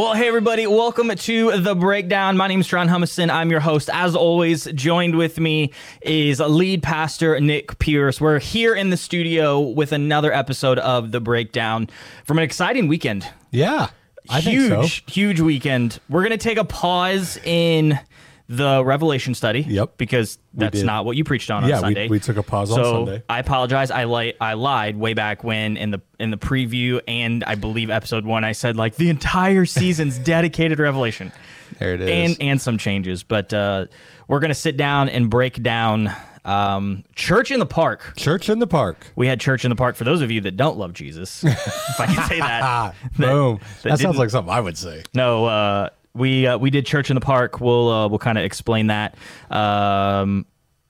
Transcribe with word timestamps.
Well, 0.00 0.14
hey 0.14 0.28
everybody, 0.28 0.66
welcome 0.66 1.14
to 1.14 1.60
the 1.60 1.74
breakdown. 1.74 2.38
My 2.38 2.48
name 2.48 2.60
is 2.60 2.66
Jaron 2.66 2.88
Humison. 2.88 3.28
I'm 3.28 3.50
your 3.50 3.60
host. 3.60 3.90
As 3.92 4.16
always, 4.16 4.64
joined 4.72 5.14
with 5.14 5.38
me 5.38 5.74
is 6.00 6.40
lead 6.40 6.82
pastor 6.82 7.38
Nick 7.38 7.78
Pierce. 7.78 8.18
We're 8.18 8.38
here 8.38 8.74
in 8.74 8.88
the 8.88 8.96
studio 8.96 9.60
with 9.60 9.92
another 9.92 10.32
episode 10.32 10.78
of 10.78 11.12
the 11.12 11.20
breakdown 11.20 11.90
from 12.24 12.38
an 12.38 12.44
exciting 12.44 12.88
weekend. 12.88 13.28
Yeah, 13.50 13.90
I 14.30 14.40
huge, 14.40 14.70
think 14.70 14.90
so. 14.90 15.02
huge 15.12 15.40
weekend. 15.40 16.00
We're 16.08 16.22
gonna 16.22 16.38
take 16.38 16.56
a 16.56 16.64
pause 16.64 17.36
in 17.44 18.00
the 18.52 18.84
Revelation 18.84 19.34
study. 19.34 19.60
Yep. 19.60 19.96
Because 19.96 20.38
that's 20.54 20.78
did. 20.78 20.84
not 20.84 21.04
what 21.04 21.16
you 21.16 21.22
preached 21.22 21.52
on 21.52 21.62
on 21.62 21.70
Yeah, 21.70 21.76
we- 21.76 21.80
Sunday. 21.82 22.08
we 22.08 22.18
took 22.18 22.36
a 22.36 22.42
pause 22.42 22.72
on 22.72 22.82
so 22.82 22.92
Sunday. 23.04 23.22
I 23.30 23.38
apologize. 23.38 23.92
I 23.92 24.04
li- 24.06 24.34
I 24.40 24.54
lied 24.54 24.96
way 24.96 25.14
back 25.14 25.44
when 25.44 25.76
in 25.76 25.92
the 25.92 26.00
in 26.18 26.32
the 26.32 26.36
preview 26.36 27.00
and 27.06 27.44
I 27.44 27.54
believe 27.54 27.90
episode 27.90 28.24
one 28.26 28.42
I 28.42 28.50
said 28.52 28.74
like 28.76 28.96
the 28.96 29.08
entire 29.08 29.66
season's 29.66 30.18
dedicated 30.34 30.78
to 30.78 30.82
Revelation. 30.82 31.30
There 31.78 31.94
it 31.94 32.00
is. 32.00 32.10
And 32.10 32.36
and 32.42 32.60
some 32.60 32.76
changes, 32.76 33.22
but 33.22 33.54
uh, 33.54 33.86
we're 34.26 34.40
gonna 34.40 34.52
sit 34.54 34.76
down 34.76 35.08
and 35.08 35.30
break 35.30 35.62
down 35.62 36.10
um, 36.44 37.04
Church 37.14 37.52
in 37.52 37.60
the 37.60 37.66
Park. 37.66 38.14
Church 38.16 38.48
in 38.48 38.58
the 38.58 38.66
park. 38.66 39.12
We 39.14 39.28
had 39.28 39.38
Church 39.40 39.64
in 39.64 39.68
the 39.68 39.76
Park 39.76 39.94
for 39.94 40.02
those 40.04 40.22
of 40.22 40.30
you 40.32 40.40
that 40.40 40.56
don't 40.56 40.76
love 40.76 40.92
Jesus, 40.92 41.44
if 41.44 42.00
I 42.00 42.06
can 42.06 42.28
say 42.28 42.40
that. 42.40 42.62
Ah, 42.64 42.94
boom. 43.16 43.60
That, 43.82 44.00
sounds 44.00 44.16
like 44.18 44.30
something 44.30 44.52
I 44.52 44.58
would 44.60 44.76
say. 44.76 45.04
No, 45.14 45.44
uh, 45.44 45.90
we 46.14 46.46
uh, 46.46 46.58
we 46.58 46.70
did 46.70 46.86
church 46.86 47.10
in 47.10 47.14
the 47.14 47.20
park. 47.20 47.60
We'll 47.60 47.88
uh, 47.90 48.08
we'll 48.08 48.18
kind 48.18 48.38
of 48.38 48.44
explain 48.44 48.88
that 48.88 49.16
um, 49.50 50.46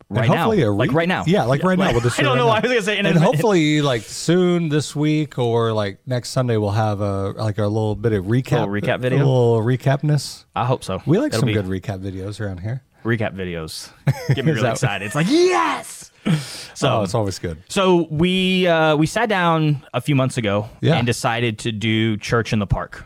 right 0.08 0.28
now, 0.28 0.50
re- 0.50 0.64
like 0.66 0.92
right 0.92 1.08
now. 1.08 1.24
Yeah, 1.26 1.44
like 1.44 1.62
right 1.62 1.78
now. 1.78 1.92
We'll 1.92 2.00
just 2.00 2.18
I 2.20 2.22
don't 2.22 2.32
right 2.32 2.38
know. 2.38 2.44
now. 2.46 2.50
why 2.50 2.56
I 2.58 2.60
was 2.60 2.70
gonna 2.70 2.82
say, 2.82 2.98
in 2.98 3.06
and 3.06 3.18
hopefully, 3.18 3.82
like 3.82 4.02
soon 4.02 4.68
this 4.68 4.94
week 4.96 5.38
or 5.38 5.72
like 5.72 5.98
next 6.06 6.30
Sunday, 6.30 6.56
we'll 6.56 6.70
have 6.70 7.00
a 7.00 7.30
like 7.32 7.58
a 7.58 7.62
little 7.66 7.94
bit 7.96 8.12
of 8.12 8.24
recap, 8.26 8.66
Little 8.66 8.68
recap 8.68 9.00
video? 9.00 9.18
a 9.18 9.20
little 9.20 9.62
recapness. 9.62 10.46
I 10.56 10.64
hope 10.64 10.84
so. 10.84 11.02
We 11.06 11.18
like 11.18 11.28
It'll 11.28 11.40
some 11.40 11.46
be 11.48 11.52
good 11.54 11.66
recap 11.66 12.00
videos 12.00 12.40
around 12.40 12.60
here. 12.60 12.82
recap 13.04 13.34
videos. 13.34 13.90
Get 14.34 14.44
me 14.44 14.52
really 14.52 14.62
that- 14.62 14.72
excited. 14.72 15.06
It's 15.06 15.14
like 15.14 15.26
yes. 15.28 16.10
So 16.74 17.00
Oh, 17.00 17.02
it's 17.02 17.14
always 17.14 17.38
good. 17.38 17.62
so 17.68 18.06
we 18.10 18.66
uh, 18.66 18.96
we 18.96 19.06
sat 19.06 19.28
down 19.28 19.82
a 19.92 20.00
few 20.00 20.14
months 20.14 20.38
ago 20.38 20.68
Yeah. 20.80 20.94
and 20.96 21.06
decided 21.06 21.58
to 21.60 21.72
do 21.72 22.16
church 22.16 22.54
in 22.54 22.58
the 22.58 22.66
park. 22.66 23.04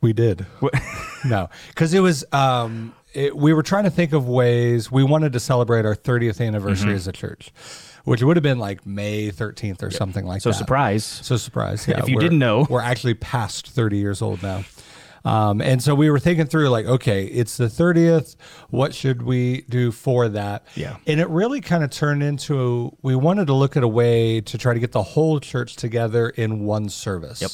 We 0.00 0.12
did. 0.12 0.46
no, 1.24 1.48
because 1.68 1.92
it 1.94 2.00
was. 2.00 2.24
Um, 2.32 2.94
it, 3.12 3.36
we 3.36 3.52
were 3.52 3.62
trying 3.64 3.84
to 3.84 3.90
think 3.90 4.12
of 4.12 4.28
ways 4.28 4.90
we 4.90 5.02
wanted 5.02 5.32
to 5.32 5.40
celebrate 5.40 5.84
our 5.84 5.96
30th 5.96 6.40
anniversary 6.46 6.90
Mm-hmm. 6.90 6.96
as 6.96 7.08
a 7.08 7.12
church, 7.12 7.50
which 8.04 8.22
would 8.22 8.36
have 8.36 8.42
been 8.44 8.60
like 8.60 8.86
May 8.86 9.30
13th 9.32 9.82
or 9.82 9.90
something 9.90 10.24
like 10.24 10.42
So 10.42 10.50
that. 10.50 10.54
So 10.54 10.58
surprise. 10.58 11.04
So 11.04 11.36
surprise. 11.36 11.88
Yeah, 11.88 11.98
If 12.02 12.08
you 12.08 12.18
didn't 12.20 12.38
know. 12.38 12.66
we're 12.70 12.80
actually 12.82 13.14
past 13.14 13.66
30 13.68 13.96
years 13.98 14.22
old 14.22 14.42
now. 14.44 14.64
Um, 15.24 15.60
and 15.60 15.82
so 15.82 15.94
we 15.94 16.08
were 16.08 16.20
thinking 16.20 16.46
through 16.46 16.68
like, 16.70 16.86
okay, 16.86 17.24
it's 17.26 17.56
the 17.58 17.66
30th. 17.66 18.36
What 18.70 18.94
should 18.94 19.22
we 19.22 19.62
do 19.68 19.90
for 19.90 20.28
that? 20.30 20.64
Yeah. 20.76 20.96
And 21.06 21.20
it 21.20 21.28
really 21.28 21.60
kind 21.60 21.82
of 21.84 21.90
turned 21.90 22.22
into 22.22 22.96
we 23.02 23.16
wanted 23.16 23.48
to 23.48 23.54
look 23.54 23.76
at 23.76 23.82
a 23.82 23.88
way 23.88 24.40
to 24.40 24.56
try 24.56 24.72
to 24.72 24.80
get 24.80 24.92
the 24.92 25.02
whole 25.02 25.40
church 25.40 25.74
together 25.76 26.30
in 26.30 26.64
one 26.64 26.88
service. 26.88 27.42
Yep. 27.42 27.50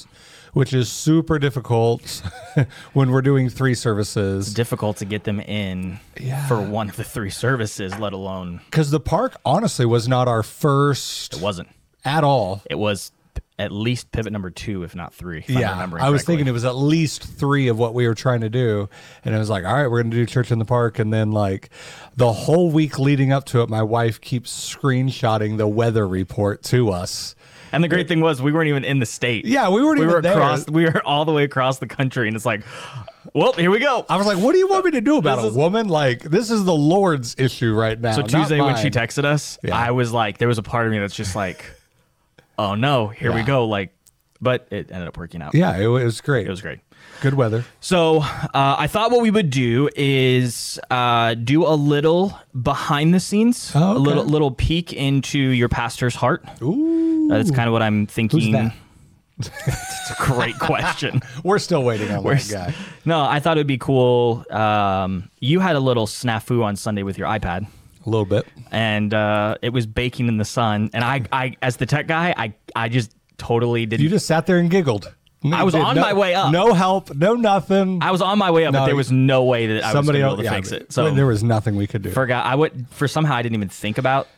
Which 0.56 0.72
is 0.72 0.90
super 0.90 1.38
difficult 1.38 2.22
when 2.94 3.10
we're 3.10 3.20
doing 3.20 3.50
three 3.50 3.74
services. 3.74 4.54
Difficult 4.54 4.96
to 4.96 5.04
get 5.04 5.24
them 5.24 5.38
in 5.38 6.00
Yeah. 6.18 6.46
for 6.46 6.58
one 6.62 6.88
of 6.88 6.96
the 6.96 7.04
three 7.04 7.28
services, 7.28 7.98
let 7.98 8.14
alone 8.14 8.62
Because 8.64 8.90
the 8.90 8.98
park 8.98 9.36
honestly 9.44 9.84
was 9.84 10.08
not 10.08 10.28
our 10.28 10.42
first 10.42 11.34
it 11.34 11.42
wasn't. 11.42 11.68
at 12.06 12.24
all. 12.24 12.62
It 12.70 12.76
was 12.78 13.12
at 13.58 13.70
least 13.70 14.10
pivot 14.12 14.32
number 14.32 14.48
two, 14.48 14.82
if 14.82 14.94
not 14.94 15.12
three. 15.12 15.40
If 15.40 15.50
Yeah, 15.50 15.72
I 15.78 15.84
was 15.84 15.90
correctly. 15.90 16.18
thinking 16.20 16.46
it 16.48 16.52
was 16.52 16.64
at 16.64 16.74
least 16.76 17.22
three 17.22 17.68
of 17.68 17.78
what 17.78 17.92
we 17.92 18.08
were 18.08 18.14
trying 18.14 18.40
to 18.40 18.48
do, 18.48 18.88
and 19.26 19.34
it 19.34 19.38
was 19.38 19.50
like, 19.50 19.66
all 19.66 19.74
right, 19.74 19.88
we're 19.90 20.00
going 20.02 20.10
to 20.10 20.16
do 20.16 20.24
church 20.24 20.50
in 20.50 20.58
the 20.58 20.64
park, 20.64 20.98
and 20.98 21.12
then 21.12 21.32
like 21.32 21.68
the 22.16 22.32
whole 22.32 22.70
week 22.70 22.98
leading 22.98 23.30
up 23.30 23.44
to 23.46 23.60
it, 23.60 23.68
my 23.68 23.82
wife 23.82 24.22
keeps 24.22 24.50
screenshotting 24.74 25.58
the 25.58 25.68
weather 25.68 26.08
report 26.08 26.62
to 26.64 26.90
us. 26.90 27.34
And 27.72 27.82
the 27.84 27.88
great 27.88 28.08
thing 28.08 28.20
was 28.20 28.40
we 28.40 28.52
weren't 28.52 28.68
even 28.68 28.84
in 28.84 28.98
the 28.98 29.06
state. 29.06 29.44
Yeah, 29.44 29.68
we 29.68 29.82
weren't 29.84 29.98
we 29.98 30.04
even 30.04 30.14
were 30.16 30.22
there. 30.22 30.32
across. 30.34 30.68
We 30.68 30.84
were 30.84 31.04
all 31.06 31.24
the 31.24 31.32
way 31.32 31.44
across 31.44 31.78
the 31.78 31.86
country, 31.86 32.26
and 32.28 32.36
it's 32.36 32.46
like, 32.46 32.62
well, 33.34 33.52
here 33.52 33.70
we 33.70 33.78
go. 33.80 34.06
I 34.08 34.16
was 34.16 34.26
like, 34.26 34.38
what 34.38 34.52
do 34.52 34.58
you 34.58 34.68
want 34.68 34.84
me 34.84 34.92
to 34.92 35.00
do 35.00 35.16
about 35.18 35.36
This 35.36 35.44
a 35.46 35.48
is- 35.48 35.54
woman? 35.54 35.88
Like, 35.88 36.22
this 36.22 36.50
is 36.50 36.64
the 36.64 36.74
Lord's 36.74 37.34
issue 37.38 37.74
right 37.74 38.00
now. 38.00 38.12
So 38.12 38.22
Tuesday 38.22 38.60
when 38.60 38.76
she 38.76 38.90
texted 38.90 39.24
us, 39.24 39.58
Yeah. 39.62 39.76
I 39.76 39.90
was 39.90 40.12
like, 40.12 40.38
there 40.38 40.48
was 40.48 40.58
a 40.58 40.62
part 40.62 40.86
of 40.86 40.92
me 40.92 40.98
that's 40.98 41.14
just 41.16 41.34
like, 41.36 41.64
oh 42.58 42.74
no, 42.74 43.08
here 43.08 43.32
we 43.32 43.42
go. 43.42 43.66
Like, 43.66 43.92
but 44.40 44.68
it 44.70 44.90
ended 44.92 45.08
up 45.08 45.16
working 45.18 45.42
out. 45.42 45.54
yeah, 45.54 45.76
it 45.76 45.86
was 45.86 46.20
great. 46.20 46.46
It 46.46 46.50
was 46.50 46.60
great. 46.60 46.80
Good 47.20 47.34
weather. 47.34 47.64
So 47.80 48.18
uh, 48.22 48.48
I 48.78 48.86
thought 48.86 49.10
what 49.10 49.20
we 49.22 49.30
would 49.30 49.50
do 49.50 49.88
is 49.96 50.78
uh, 50.90 51.34
do 51.34 51.66
a 51.66 51.74
little 51.74 52.38
behind 52.60 53.14
the 53.14 53.20
scenes, 53.20 53.72
Oh, 53.74 53.96
a 53.96 53.98
little 53.98 54.24
little 54.24 54.50
peek 54.50 54.92
into 54.92 55.38
your 55.38 55.68
pastor's 55.68 56.14
heart. 56.14 56.44
Ooh, 56.62 57.28
That's 57.28 57.50
kind 57.50 57.68
of 57.68 57.72
what 57.72 57.82
I'm 57.82 58.06
thinking. 58.06 58.72
it's 59.38 60.10
a 60.10 60.14
great 60.24 60.58
question. 60.58 61.20
we're 61.44 61.58
still 61.58 61.82
waiting 61.82 62.10
on 62.10 62.22
We're 62.22 62.36
that 62.36 62.50
guy. 62.72 62.74
No, 63.04 63.22
I 63.22 63.38
thought 63.40 63.58
it'd 63.58 63.66
be 63.66 63.76
cool. 63.78 64.44
Um, 64.50 65.30
you 65.40 65.60
had 65.60 65.76
a 65.76 65.80
little 65.80 66.06
snafu 66.06 66.62
on 66.64 66.76
Sunday 66.76 67.02
with 67.02 67.18
your 67.18 67.28
iPad, 67.28 67.66
A 68.06 68.08
little 68.10 68.24
bit. 68.24 68.46
and 68.70 69.12
uh, 69.12 69.56
it 69.60 69.70
was 69.70 69.86
baking 69.86 70.28
in 70.28 70.38
the 70.38 70.44
sun. 70.46 70.88
And 70.94 71.04
I, 71.04 71.22
I, 71.32 71.56
as 71.60 71.76
the 71.76 71.84
tech 71.86 72.06
guy, 72.06 72.32
I, 72.36 72.54
I 72.74 72.88
just 72.88 73.14
totally 73.36 73.84
didn't. 73.84 74.02
You 74.02 74.08
just 74.08 74.26
sat 74.26 74.46
there 74.46 74.58
and 74.58 74.70
giggled. 74.70 75.12
I 75.44 75.62
was 75.62 75.74
on 75.74 75.94
no- 75.96 76.00
my 76.02 76.12
way 76.12 76.34
up. 76.34 76.50
No 76.52 76.72
help, 76.72 77.14
no 77.14 77.34
nothing. 77.34 78.02
I 78.02 78.10
was 78.10 78.20
on 78.22 78.38
my 78.38 78.50
way 78.50 78.64
up, 78.66 78.72
but 78.72 78.86
there 78.86 78.96
was 78.96 79.12
no 79.12 79.44
way 79.44 79.66
that 79.68 79.84
I 79.84 79.92
Somebody 79.92 80.18
was 80.18 80.24
else 80.24 80.36
going 80.36 80.36
to 80.36 80.42
be 80.42 80.48
able 80.48 80.50
to 80.50 80.70
yeah, 80.70 80.70
fix 80.70 80.72
it. 80.72 80.92
So 80.92 81.10
there 81.10 81.26
was 81.26 81.44
nothing 81.44 81.76
we 81.76 81.86
could 81.86 82.02
do. 82.02 82.10
forgot. 82.10 82.46
I 82.46 82.54
would 82.54 82.86
for 82.90 83.06
somehow 83.06 83.34
I 83.36 83.42
didn't 83.42 83.54
even 83.56 83.68
think 83.68 83.98
about 83.98 84.28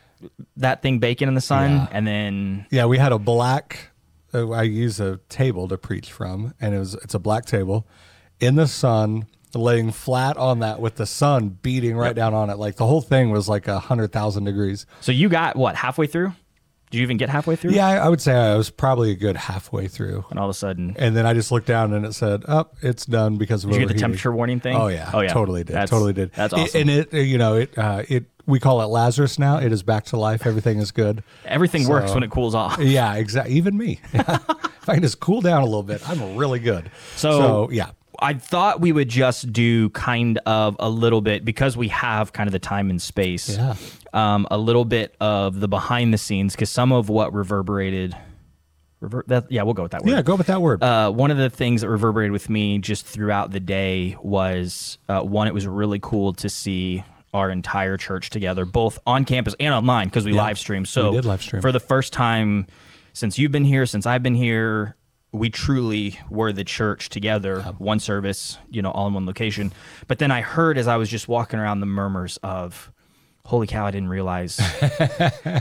that 0.57 0.81
thing 0.81 0.99
baking 0.99 1.27
in 1.27 1.33
the 1.33 1.41
sun, 1.41 1.71
Yeah. 1.71 1.87
and 1.91 2.05
then 2.07 2.65
Yeah, 2.69 2.85
we 2.85 2.97
had 2.97 3.11
a 3.11 3.19
black. 3.19 3.89
Uh, 4.33 4.49
I 4.51 4.63
use 4.63 4.99
a 4.99 5.17
table 5.29 5.67
to 5.69 5.77
preach 5.77 6.11
from, 6.11 6.53
and 6.61 6.75
it 6.75 6.79
was 6.79 6.93
it's 6.95 7.13
a 7.15 7.19
black 7.19 7.45
table 7.45 7.87
in 8.39 8.55
the 8.55 8.67
sun, 8.67 9.25
laying 9.55 9.91
flat 9.91 10.37
on 10.37 10.59
that 10.59 10.79
with 10.79 10.95
the 10.97 11.05
sun 11.07 11.57
beating 11.63 11.97
right 11.97 12.15
down 12.15 12.33
on 12.35 12.49
it. 12.51 12.57
Like 12.59 12.75
the 12.75 12.85
whole 12.85 13.01
thing 13.01 13.31
was 13.31 13.49
like 13.49 13.67
a 13.67 13.79
hundred 13.79 14.11
thousand 14.11 14.43
degrees. 14.43 14.85
so 15.01 15.11
you 15.11 15.29
got 15.29 15.55
what 15.55 15.75
halfway 15.75 16.05
through? 16.05 16.33
Did 16.89 16.97
you 16.97 17.03
even 17.03 17.17
get 17.17 17.29
halfway 17.29 17.55
through? 17.55 17.71
Yeah, 17.71 17.87
I, 17.87 18.09
would 18.09 18.19
say 18.19 18.33
I 18.33 18.55
was 18.55 18.69
probably 18.71 19.11
a 19.11 19.15
good 19.15 19.35
halfway 19.37 19.87
through, 19.87 20.25
And 20.31 20.39
all 20.39 20.45
of 20.45 20.49
a 20.49 20.57
sudden, 20.57 20.95
and 20.97 21.15
then 21.15 21.25
I 21.25 21.33
just 21.35 21.51
looked 21.51 21.67
down 21.67 21.93
and 21.93 22.03
it 22.05 22.13
said, 22.15 22.43
"Up, 22.47 22.75
it's 22.81 23.05
done 23.05 23.37
because 23.37 23.63
of 23.63 23.69
did 23.69 23.79
you 23.81 23.87
get 23.87 23.93
the 23.93 23.99
temperature 23.99 24.31
warning 24.31 24.59
thing? 24.59 24.75
Oh 24.75 24.87
yeah, 24.87 25.11
Oh 25.13 25.21
yeah. 25.21 25.31
totally 25.31 25.63
did, 25.63 25.73
That's- 25.75 25.89
totally 25.91 26.13
did. 26.13 26.31
That's 26.33 26.51
It- 26.53 26.59
awesome. 26.59 26.81
and 26.81 26.89
it, 26.89 27.13
uh, 27.13 27.17
you 27.17 27.37
know, 27.37 27.55
it, 27.55 27.77
uh, 27.77 28.03
it. 28.09 28.25
We 28.47 28.59
call 28.59 28.81
it 28.81 28.85
Lazarus 28.85 29.37
now. 29.37 29.57
It 29.59 29.71
is 29.71 29.83
back 29.83 30.05
to 30.05 30.17
life. 30.17 30.47
Everything 30.47 30.79
is 30.79 30.91
good. 30.91 31.21
Everything 31.45 31.87
works 31.87 32.15
when 32.15 32.23
it 32.23 32.31
cools 32.31 32.55
off. 32.55 32.79
Yeah, 32.81 33.13
exactly. 33.13 33.53
Even 33.55 33.77
me. 33.77 33.99
if 34.13 34.89
I 34.89 34.93
can 34.95 35.03
just 35.03 35.19
cool 35.19 35.41
down 35.41 35.61
a 35.61 35.65
little 35.65 35.83
bit, 35.83 36.01
I'm 36.09 36.35
really 36.35 36.57
good. 36.57 36.89
So- 37.15 37.69
yeah, 37.71 37.91
I 38.21 38.33
thought 38.33 38.81
we 38.81 38.91
would 38.91 39.07
just 39.07 39.53
do 39.53 39.89
kind 39.91 40.39
of 40.47 40.75
a 40.79 40.89
little 40.89 41.21
bit 41.21 41.45
because 41.45 41.77
we 41.77 41.89
have 41.89 42.33
kind 42.33 42.47
of 42.47 42.51
the 42.51 42.59
time 42.59 42.89
and 42.89 42.99
space. 43.01 43.55
Yeah. 43.55 43.75
Um, 44.13 44.47
a 44.49 44.57
little 44.57 44.85
bit 44.85 45.15
of 45.19 45.59
the 45.59 45.67
behind 45.67 46.13
the 46.13 46.17
scenes 46.17 46.53
because 46.55 46.69
some 46.69 46.91
of 46.91 47.09
what 47.09 47.33
reverberated. 47.33 48.15
Rever- 49.01 49.23
that, 49.27 49.49
yeah, 49.49 49.63
we'll 49.63 49.73
go 49.73 49.83
with 49.83 49.93
that 49.93 50.03
word. 50.03 50.11
yeah. 50.11 50.21
Go 50.21 50.35
with 50.35 50.47
that 50.47 50.61
word. 50.61 50.83
Uh, 50.83 51.09
one 51.11 51.31
of 51.31 51.37
the 51.37 51.49
things 51.49 51.81
that 51.81 51.89
reverberated 51.89 52.31
with 52.33 52.49
me 52.49 52.79
just 52.79 53.05
throughout 53.05 53.51
the 53.51 53.59
day 53.61 54.17
was 54.21 54.97
uh, 55.07 55.21
one, 55.21 55.47
it 55.47 55.53
was 55.53 55.65
really 55.65 55.99
cool 56.01 56.33
to 56.33 56.49
see 56.49 57.03
our 57.33 57.49
entire 57.49 57.95
church 57.95 58.29
together, 58.29 58.65
both 58.65 58.99
on 59.05 59.23
campus 59.23 59.55
and 59.59 59.73
online 59.73 60.07
because 60.07 60.25
we 60.25 60.33
live 60.33 60.57
stream. 60.59 60.83
So 60.83 61.11
we 61.11 61.17
did 61.17 61.25
live 61.25 61.41
stream. 61.41 61.61
for 61.61 61.71
the 61.71 61.79
first 61.79 62.11
time 62.11 62.67
since 63.13 63.37
you've 63.37 63.51
been 63.51 63.65
here, 63.65 63.85
since 63.85 64.05
I've 64.05 64.23
been 64.23 64.35
here, 64.35 64.95
we 65.31 65.49
truly 65.49 66.19
were 66.29 66.51
the 66.51 66.63
church 66.63 67.09
together, 67.09 67.61
one 67.77 67.99
service, 67.99 68.57
you 68.69 68.81
know, 68.81 68.91
all 68.91 69.07
in 69.07 69.13
one 69.13 69.25
location. 69.25 69.71
But 70.07 70.19
then 70.19 70.31
I 70.31 70.41
heard 70.41 70.77
as 70.77 70.87
I 70.87 70.97
was 70.97 71.09
just 71.09 71.27
walking 71.27 71.59
around 71.59 71.79
the 71.81 71.85
murmurs 71.85 72.37
of, 72.43 72.91
holy 73.45 73.65
cow, 73.67 73.85
I 73.85 73.91
didn't 73.91 74.09
realize 74.09 74.57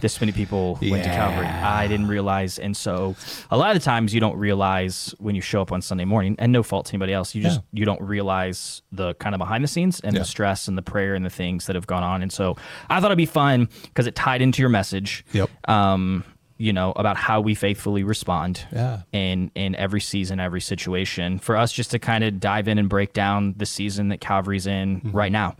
this 0.02 0.20
many 0.20 0.32
people 0.32 0.78
went 0.82 1.04
to 1.04 1.10
Calvary. 1.10 1.46
I 1.46 1.86
didn't 1.86 2.08
realize. 2.08 2.58
And 2.58 2.76
so 2.76 3.16
a 3.50 3.56
lot 3.56 3.74
of 3.74 3.80
the 3.80 3.84
times 3.84 4.12
you 4.14 4.20
don't 4.20 4.36
realize 4.36 5.14
when 5.18 5.34
you 5.34 5.40
show 5.40 5.62
up 5.62 5.72
on 5.72 5.80
Sunday 5.82 6.04
morning, 6.04 6.36
and 6.38 6.52
no 6.52 6.62
fault 6.62 6.86
to 6.86 6.92
anybody 6.92 7.12
else, 7.12 7.34
you 7.34 7.42
just 7.42 7.60
you 7.72 7.84
don't 7.84 8.00
realize 8.02 8.82
the 8.92 9.14
kind 9.14 9.34
of 9.34 9.38
behind 9.38 9.64
the 9.64 9.68
scenes 9.68 10.00
and 10.00 10.12
Yeah. 10.14 10.20
the 10.20 10.24
stress 10.24 10.68
and 10.68 10.76
the 10.76 10.82
prayer 10.82 11.14
and 11.14 11.24
the 11.24 11.30
things 11.30 11.66
that 11.66 11.76
have 11.76 11.86
gone 11.86 12.02
on. 12.02 12.22
And 12.22 12.32
so 12.32 12.56
I 12.90 13.00
thought 13.00 13.06
it'd 13.06 13.16
be 13.18 13.26
fun 13.26 13.68
because 13.84 14.06
it 14.06 14.14
tied 14.14 14.42
into 14.42 14.60
your 14.62 14.68
message. 14.70 15.24
Yep. 15.32 15.50
Um, 15.68 16.24
you 16.60 16.72
know, 16.72 16.92
about 16.96 17.16
how 17.16 17.40
we 17.40 17.54
faithfully 17.54 18.02
respond 18.02 18.66
Yeah. 18.72 19.02
in 19.12 19.50
in 19.54 19.76
every 19.76 20.00
season, 20.00 20.40
every 20.40 20.60
situation. 20.60 21.38
For 21.38 21.56
us 21.56 21.72
just 21.72 21.92
to 21.92 21.98
kind 22.00 22.24
of 22.24 22.40
dive 22.40 22.66
in 22.66 22.78
and 22.78 22.88
break 22.88 23.12
down 23.12 23.54
the 23.56 23.64
season 23.66 24.08
that 24.08 24.20
Calvary's 24.20 24.66
in 24.66 24.96
Mm-hmm. 25.00 25.10
right 25.16 25.30
now. 25.32 25.56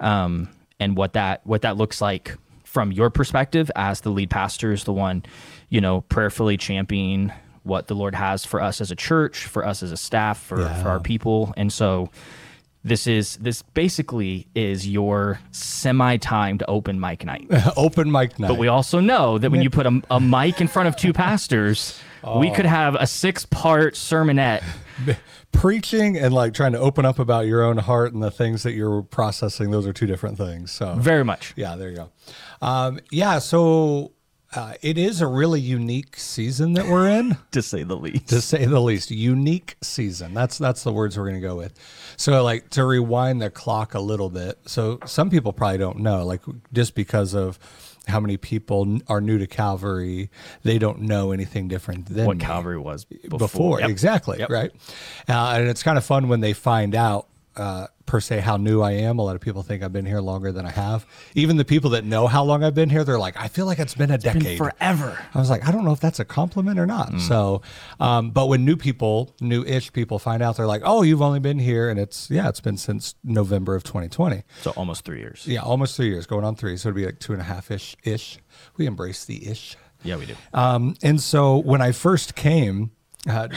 Um, 0.00 0.48
and 0.80 0.96
what 0.96 1.12
that 1.12 1.40
what 1.46 1.62
that 1.62 1.76
looks 1.76 2.00
like 2.00 2.36
from 2.64 2.90
your 2.92 3.10
perspective 3.10 3.70
as 3.76 4.00
the 4.02 4.10
lead 4.10 4.30
pastor 4.30 4.72
is 4.72 4.84
the 4.84 4.92
one, 4.92 5.22
you 5.68 5.80
know, 5.80 6.00
prayerfully 6.02 6.56
championing 6.56 7.32
what 7.62 7.88
the 7.88 7.94
Lord 7.94 8.14
has 8.14 8.44
for 8.44 8.62
us 8.62 8.80
as 8.80 8.90
a 8.90 8.96
church, 8.96 9.44
for 9.46 9.66
us 9.66 9.82
as 9.82 9.92
a 9.92 9.96
staff, 9.96 10.40
for, 10.40 10.60
Yeah. 10.60 10.82
for 10.82 10.88
our 10.88 11.00
people. 11.00 11.52
And 11.56 11.72
so 11.72 12.08
this 12.82 13.06
is 13.06 13.36
this 13.36 13.60
basically 13.62 14.46
is 14.54 14.88
your 14.88 15.40
semi-timed 15.50 16.62
open 16.68 16.98
mic 17.00 17.24
night. 17.26 17.46
Open 17.76 18.10
mic 18.10 18.38
night. 18.38 18.48
But 18.48 18.58
we 18.58 18.68
also 18.68 19.00
know 19.00 19.36
that 19.38 19.50
when 19.50 19.60
you 19.62 19.68
put 19.70 19.86
a, 19.86 20.00
a 20.10 20.20
mic 20.20 20.60
in 20.60 20.68
front 20.68 20.88
of 20.88 20.96
two 20.96 21.12
pastors, 21.12 22.00
we 22.36 22.50
could 22.50 22.66
have 22.66 22.94
a 22.94 23.06
six-part 23.06 23.94
sermonette. 23.94 24.62
preaching 25.52 26.16
and 26.16 26.32
like 26.32 26.54
trying 26.54 26.72
to 26.72 26.78
open 26.78 27.04
up 27.04 27.18
about 27.18 27.46
your 27.46 27.62
own 27.62 27.78
heart 27.78 28.12
and 28.12 28.22
the 28.22 28.30
things 28.30 28.62
that 28.62 28.72
you're 28.72 29.02
processing 29.02 29.70
those 29.70 29.86
are 29.86 29.92
two 29.92 30.06
different 30.06 30.36
things 30.38 30.70
so. 30.70 30.94
Very 30.94 31.24
much. 31.24 31.52
yeah 31.56 31.74
there 31.74 31.90
you 31.90 31.96
go. 31.96 32.10
Um, 32.62 33.00
yeah 33.10 33.38
so 33.38 34.12
uh, 34.52 34.74
it 34.82 34.98
is 34.98 35.20
a 35.20 35.26
really 35.26 35.60
unique 35.60 36.16
season 36.16 36.72
that 36.72 36.86
we're 36.86 37.08
in. 37.08 37.36
To 37.52 37.62
say 37.62 37.82
the 37.84 37.96
least. 37.96 38.28
to 38.28 38.40
say 38.40 38.64
the 38.64 38.80
least. 38.80 39.10
Unique 39.10 39.76
season. 39.80 40.34
That's 40.34 40.58
that's 40.58 40.82
the 40.84 40.92
words 40.92 41.16
we're 41.16 41.28
going 41.28 41.40
to 41.40 41.46
go 41.46 41.56
with. 41.56 41.74
So 42.16 42.42
like 42.44 42.70
to 42.70 42.84
rewind 42.84 43.40
the 43.42 43.50
clock 43.50 43.94
a 43.94 44.00
little 44.00 44.28
bit 44.30 44.58
so 44.66 44.98
some 45.04 45.30
people 45.30 45.52
probably 45.52 45.78
don't 45.78 45.98
know 45.98 46.24
like 46.24 46.42
just 46.72 46.94
because 46.94 47.34
of 47.34 47.58
how 48.08 48.18
many 48.20 48.36
people 48.36 48.98
are 49.08 49.20
new 49.20 49.38
to 49.38 49.46
calvary 49.46 50.30
they 50.62 50.78
don't 50.78 51.00
know 51.00 51.32
anything 51.32 51.68
different 51.68 52.06
than 52.06 52.26
what 52.26 52.40
Calvary 52.40 52.78
was 52.78 53.04
before. 53.04 53.38
before, 53.38 53.80
Yep. 53.80 53.90
exactly 53.90 54.38
Yep. 54.38 54.50
right 54.50 54.70
uh, 55.28 55.52
and 55.56 55.68
it's 55.68 55.82
kind 55.82 55.96
of 55.98 56.04
fun 56.04 56.28
when 56.28 56.40
they 56.40 56.52
find 56.52 56.94
out 56.94 57.28
uh, 57.56 57.86
per 58.06 58.20
se 58.20 58.40
how 58.40 58.56
new 58.56 58.80
i 58.80 58.92
am 58.92 59.18
a 59.18 59.22
lot 59.22 59.34
of 59.34 59.40
people 59.40 59.62
think 59.62 59.82
i've 59.82 59.92
been 59.92 60.06
here 60.06 60.20
longer 60.20 60.52
than 60.52 60.66
i 60.66 60.70
have 60.70 61.06
even 61.34 61.56
the 61.56 61.64
people 61.64 61.90
that 61.90 62.04
know 62.04 62.26
how 62.26 62.42
long 62.42 62.64
i've 62.64 62.74
been 62.74 62.90
here 62.90 63.04
they're 63.04 63.18
like 63.18 63.36
i 63.36 63.48
feel 63.48 63.66
like 63.66 63.78
it's 63.78 63.94
been 63.94 64.10
a 64.10 64.18
Been 64.18 64.38
decade 64.38 64.58
forever. 64.58 65.18
I 65.34 65.38
was 65.38 65.50
like, 65.50 65.66
I 65.66 65.72
don't 65.72 65.84
know 65.84 65.92
if 65.92 66.00
that's 66.00 66.20
a 66.20 66.24
compliment 66.24 66.78
or 66.78 66.86
not. 66.86 67.12
Mm. 67.12 67.20
So, 67.20 67.62
um, 67.98 68.30
but 68.30 68.48
when 68.48 68.64
new 68.64 68.76
people, 68.76 69.34
new-ish 69.40 69.92
people 69.92 70.18
find 70.18 70.42
out, 70.42 70.56
they're 70.56 70.66
like, 70.66 70.82
"Oh, 70.84 71.02
you've 71.02 71.22
only 71.22 71.40
been 71.40 71.58
here," 71.58 71.88
and 71.88 71.98
it's 71.98 72.30
yeah, 72.30 72.48
it's 72.48 72.60
been 72.60 72.76
since 72.76 73.14
November 73.24 73.74
of 73.74 73.84
2020. 73.84 74.42
So 74.60 74.70
almost 74.72 75.04
three 75.04 75.20
years. 75.20 75.46
Yeah, 75.46 75.62
almost 75.62 75.96
three 75.96 76.08
years, 76.08 76.26
going 76.26 76.44
on 76.44 76.56
three. 76.56 76.76
So 76.76 76.88
it'd 76.88 76.96
be 76.96 77.06
like 77.06 77.18
two 77.18 77.32
and 77.32 77.40
a 77.40 77.44
half 77.44 77.70
ish. 77.70 77.96
Ish. 78.04 78.38
We 78.76 78.86
embrace 78.86 79.24
the 79.24 79.48
ish. 79.48 79.76
Yeah, 80.02 80.16
we 80.16 80.26
do. 80.26 80.34
Um, 80.52 80.96
and 81.02 81.20
so 81.20 81.58
when 81.58 81.80
I 81.80 81.92
first 81.92 82.34
came, 82.34 82.90
uh, 83.28 83.48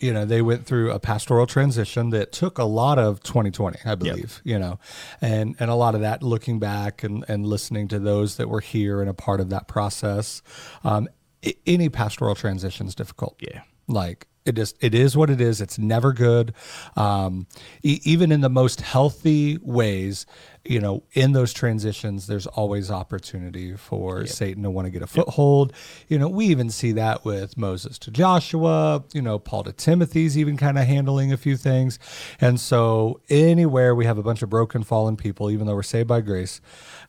you 0.00 0.12
know, 0.12 0.24
they 0.24 0.42
went 0.42 0.64
through 0.64 0.92
a 0.92 1.00
pastoral 1.00 1.46
transition 1.46 2.10
that 2.10 2.30
took 2.32 2.58
a 2.58 2.64
lot 2.64 2.98
of 2.98 3.20
2020, 3.22 3.78
I 3.84 3.94
believe, 3.96 4.40
you 4.44 4.58
know, 4.58 4.78
and, 5.20 5.56
and 5.58 5.70
a 5.70 5.74
lot 5.74 5.94
of 5.94 6.00
that 6.02 6.22
looking 6.22 6.58
back 6.58 7.02
and, 7.02 7.24
and 7.28 7.44
listening 7.46 7.88
to 7.88 7.98
those 7.98 8.36
that 8.36 8.48
were 8.48 8.60
here 8.60 9.00
and 9.00 9.10
a 9.10 9.14
part 9.14 9.40
of 9.40 9.50
that 9.50 9.66
process. 9.68 10.40
Um, 10.84 11.08
i- 11.44 11.54
any 11.66 11.88
pastoral 11.88 12.34
transition 12.34 12.86
is 12.86 12.94
difficult. 12.94 13.36
Yeah. 13.40 13.62
Like 13.88 14.26
it 14.44 14.52
just 14.54 14.76
it 14.80 14.94
is 14.94 15.16
what 15.16 15.30
it 15.30 15.40
is. 15.40 15.60
It's 15.60 15.78
never 15.78 16.12
good. 16.12 16.54
Um, 16.96 17.46
e- 17.82 18.00
even 18.04 18.32
in 18.32 18.40
the 18.40 18.48
most 18.48 18.80
healthy 18.80 19.58
ways, 19.62 20.24
you 20.64 20.80
know, 20.80 21.02
in 21.12 21.32
those 21.32 21.52
transitions, 21.52 22.26
there's 22.26 22.46
always 22.46 22.90
opportunity 22.90 23.74
for 23.76 24.26
Satan 24.26 24.62
to 24.64 24.70
want 24.70 24.86
to 24.86 24.90
get 24.90 25.02
a 25.02 25.06
foothold. 25.06 25.72
You 26.08 26.18
know, 26.18 26.28
we 26.28 26.46
even 26.46 26.70
see 26.70 26.92
that 26.92 27.24
with 27.24 27.56
Moses 27.56 27.98
to 28.00 28.10
Joshua. 28.10 29.04
You 29.12 29.22
know, 29.22 29.38
Paul 29.38 29.64
to 29.64 29.72
Timothy's 29.72 30.36
even 30.36 30.56
kind 30.56 30.78
of 30.78 30.86
handling 30.86 31.32
a 31.32 31.36
few 31.36 31.56
things. 31.56 31.98
And 32.40 32.60
so, 32.60 33.20
anywhere 33.28 33.94
we 33.94 34.04
have 34.04 34.18
a 34.18 34.22
bunch 34.22 34.42
of 34.42 34.50
broken, 34.50 34.82
fallen 34.82 35.16
people, 35.16 35.50
even 35.50 35.66
though 35.66 35.74
we're 35.74 35.82
saved 35.82 36.08
by 36.08 36.20
grace 36.20 36.60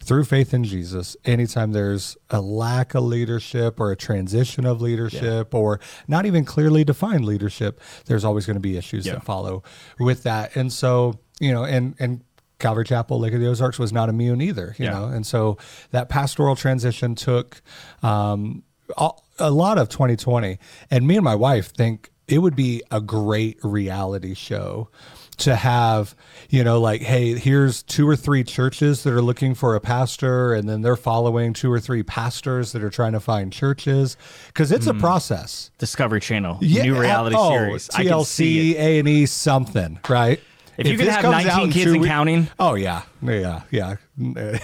through 0.01 0.25
faith 0.25 0.53
in 0.53 0.63
Jesus, 0.63 1.17
anytime 1.25 1.71
there's 1.71 2.17
a 2.29 2.41
lack 2.41 2.95
of 2.95 3.03
leadership 3.03 3.79
or 3.79 3.91
a 3.91 3.95
transition 3.97 4.65
of 4.65 4.81
leadership 4.81 5.53
or 5.53 5.79
not 6.07 6.25
even 6.25 6.45
clearly 6.45 6.83
defined 6.83 7.25
leadership, 7.25 7.81
there's 8.05 8.23
always 8.23 8.45
going 8.45 8.55
to 8.55 8.59
be 8.61 8.77
issues 8.77 9.05
Yeah. 9.05 9.13
that 9.15 9.23
follow 9.23 9.63
with 9.99 10.23
that. 10.23 10.55
And 10.55 10.71
so, 10.71 11.19
you 11.39 11.51
know, 11.53 11.63
and 11.63 11.95
and 11.99 12.21
Calvary 12.59 12.85
Chapel, 12.85 13.19
Lake 13.19 13.33
of 13.33 13.39
the 13.39 13.47
Ozarks 13.47 13.79
was 13.79 13.91
not 13.91 14.09
immune 14.09 14.41
either, 14.41 14.75
you 14.77 14.85
Yeah. 14.85 14.91
know. 14.91 15.05
And 15.05 15.25
so 15.25 15.57
that 15.91 16.09
pastoral 16.09 16.55
transition 16.55 17.15
took 17.15 17.61
um, 18.03 18.63
a, 19.39 19.49
lot 19.51 19.77
of 19.77 19.89
2020. 19.89 20.59
And 20.91 21.07
me 21.07 21.15
and 21.15 21.23
my 21.23 21.35
wife 21.35 21.73
think 21.73 22.09
it 22.27 22.39
would 22.39 22.55
be 22.55 22.83
a 22.91 23.01
great 23.01 23.57
reality 23.63 24.33
show 24.35 24.89
to 25.37 25.55
have, 25.55 26.15
you 26.49 26.65
know, 26.65 26.81
like, 26.81 27.01
hey, 27.01 27.33
here's 27.39 27.81
two 27.81 28.07
or 28.07 28.17
three 28.17 28.43
churches 28.43 29.03
that 29.03 29.13
are 29.13 29.21
looking 29.21 29.55
for 29.55 29.73
a 29.73 29.79
pastor, 29.79 30.53
and 30.53 30.67
then 30.67 30.81
they're 30.81 30.97
following 30.97 31.53
two 31.53 31.71
or 31.71 31.79
three 31.79 32.03
pastors 32.03 32.73
that 32.73 32.83
are 32.83 32.89
trying 32.89 33.13
to 33.13 33.21
find 33.21 33.53
churches 33.53 34.17
because 34.47 34.69
it's 34.69 34.85
a 34.85 34.93
process. 34.93 35.71
Discovery 35.77 36.19
Channel, 36.19 36.57
Yeah, 36.59 36.83
new 36.83 36.99
reality 36.99 37.37
oh, 37.39 37.51
series. 37.51 37.89
I 37.91 38.03
can 38.03 38.25
see 38.25 38.73
TLC. 38.73 38.79
A 38.79 38.99
and 38.99 39.07
E, 39.07 39.25
something, 39.25 39.99
right? 40.09 40.41
If 40.79 40.87
you 40.87 40.97
could 40.97 41.07
have 41.07 41.23
19 41.23 41.51
out 41.51 41.63
in 41.63 41.71
kids 41.71 41.91
and 41.91 42.01
we- 42.01 42.07
counting. 42.07 42.47
oh 42.59 42.75
yeah, 42.75 43.01
yeah, 43.21 43.63
yeah, 43.69 43.95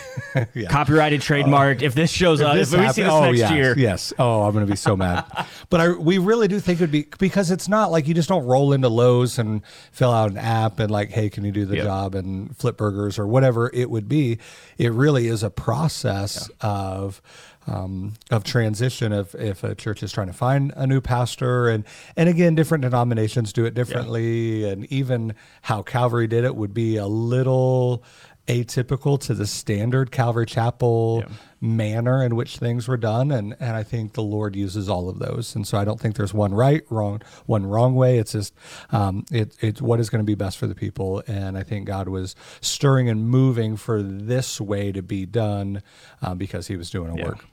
yeah. 0.54 0.70
Copyrighted, 0.70 1.22
trademarked. 1.22 1.82
Uh, 1.82 1.86
if 1.86 1.94
this 1.96 2.10
shows 2.12 2.42
up, 2.42 2.56
if, 2.56 2.70
This 2.70 2.80
we 2.80 2.90
see 2.90 3.04
this 3.04 3.12
oh, 3.12 3.22
next 3.26 3.40
yes, 3.40 3.52
year, 3.52 3.74
Yes. 3.78 4.14
Oh, 4.18 4.44
I'm 4.44 4.54
going 4.54 4.66
to 4.66 4.72
be 4.72 4.78
so 4.78 4.96
mad. 4.96 5.26
but 5.70 5.82
I, 5.82 5.90
we 5.92 6.18
really 6.18 6.48
do 6.48 6.60
think 6.60 6.80
it 6.80 6.84
would 6.84 6.92
be 6.92 7.08
because 7.20 7.52
it's 7.52 7.68
not 7.68 7.92
like 7.92 8.08
you 8.08 8.14
just 8.14 8.30
don't 8.30 8.46
roll 8.46 8.74
into 8.74 8.90
Lowe's 8.90 9.38
and 9.40 9.62
fill 9.92 10.12
out 10.12 10.32
an 10.32 10.38
app 10.38 10.80
and 10.80 10.90
like, 10.90 11.10
hey, 11.12 11.30
can 11.30 11.44
you 11.44 11.52
do 11.52 11.66
the 11.66 11.76
Yep. 11.78 11.86
job 11.86 12.16
and 12.16 12.56
flip 12.56 12.78
burgers 12.78 13.20
or 13.20 13.28
whatever 13.28 13.70
it 13.74 13.90
would 13.90 14.08
be. 14.08 14.40
It 14.78 14.92
really 14.94 15.28
is 15.28 15.44
a 15.44 15.50
process 15.50 16.50
of. 16.62 17.22
Um, 17.68 18.14
of 18.30 18.44
transition 18.44 19.12
if, 19.12 19.34
if 19.34 19.64
a 19.64 19.74
church 19.74 20.04
is 20.04 20.12
trying 20.12 20.28
to 20.28 20.34
find 20.34 20.72
a 20.76 20.86
new 20.86 21.02
pastor. 21.02 21.68
And 21.68 21.84
and 22.16 22.30
again 22.30 22.54
different 22.54 22.84
denominations 22.84 23.52
do 23.54 23.66
it 23.66 23.74
differently. 23.74 24.70
And 24.70 24.86
even 24.94 25.34
how 25.64 25.82
Calvary 25.82 26.28
did 26.28 26.44
it 26.44 26.56
would 26.56 26.74
be 26.76 26.98
a 26.98 27.08
little 27.08 28.04
atypical 28.48 29.20
to 29.20 29.34
the 29.34 29.48
standard 29.48 30.12
Calvary 30.12 30.46
Chapel 30.46 31.24
Yeah. 31.26 31.34
manner 31.60 32.24
in 32.24 32.36
which 32.36 32.58
things 32.58 32.88
were 32.88 32.98
done. 32.98 33.32
And 33.32 33.56
and 33.60 33.76
I 33.76 33.82
think 33.82 34.14
the 34.14 34.22
Lord 34.22 34.56
uses 34.56 34.88
all 34.88 35.10
of 35.10 35.18
those. 35.18 35.56
And 35.56 35.66
so 35.66 35.80
I 35.80 35.86
don't 35.86 36.00
think 36.00 36.16
there's 36.16 36.34
one 36.36 36.54
right 36.54 36.84
wrong 36.92 37.24
one 37.48 37.66
wrong 37.66 37.96
way. 37.96 38.20
It's 38.20 38.34
just 38.34 38.54
um 38.92 39.25
it 39.32 39.56
it's 39.62 39.82
what 39.82 40.00
is 40.00 40.12
going 40.12 40.20
to 40.20 40.25
be 40.25 40.36
best 40.36 40.60
for 40.60 40.68
the 40.68 40.75
people. 40.75 41.24
And 41.25 41.58
I 41.58 41.63
think 41.63 41.88
God 41.88 42.08
was 42.10 42.36
stirring 42.62 43.10
and 43.10 43.28
moving 43.28 43.75
for 43.75 44.04
this 44.04 44.62
way 44.62 44.92
to 44.92 45.01
be 45.01 45.25
done 45.25 45.82
um, 46.22 46.38
because 46.38 46.68
he 46.68 46.78
was 46.78 46.92
doing 46.92 47.10
a 47.10 47.18
Yeah. 47.18 47.25
work 47.25 47.46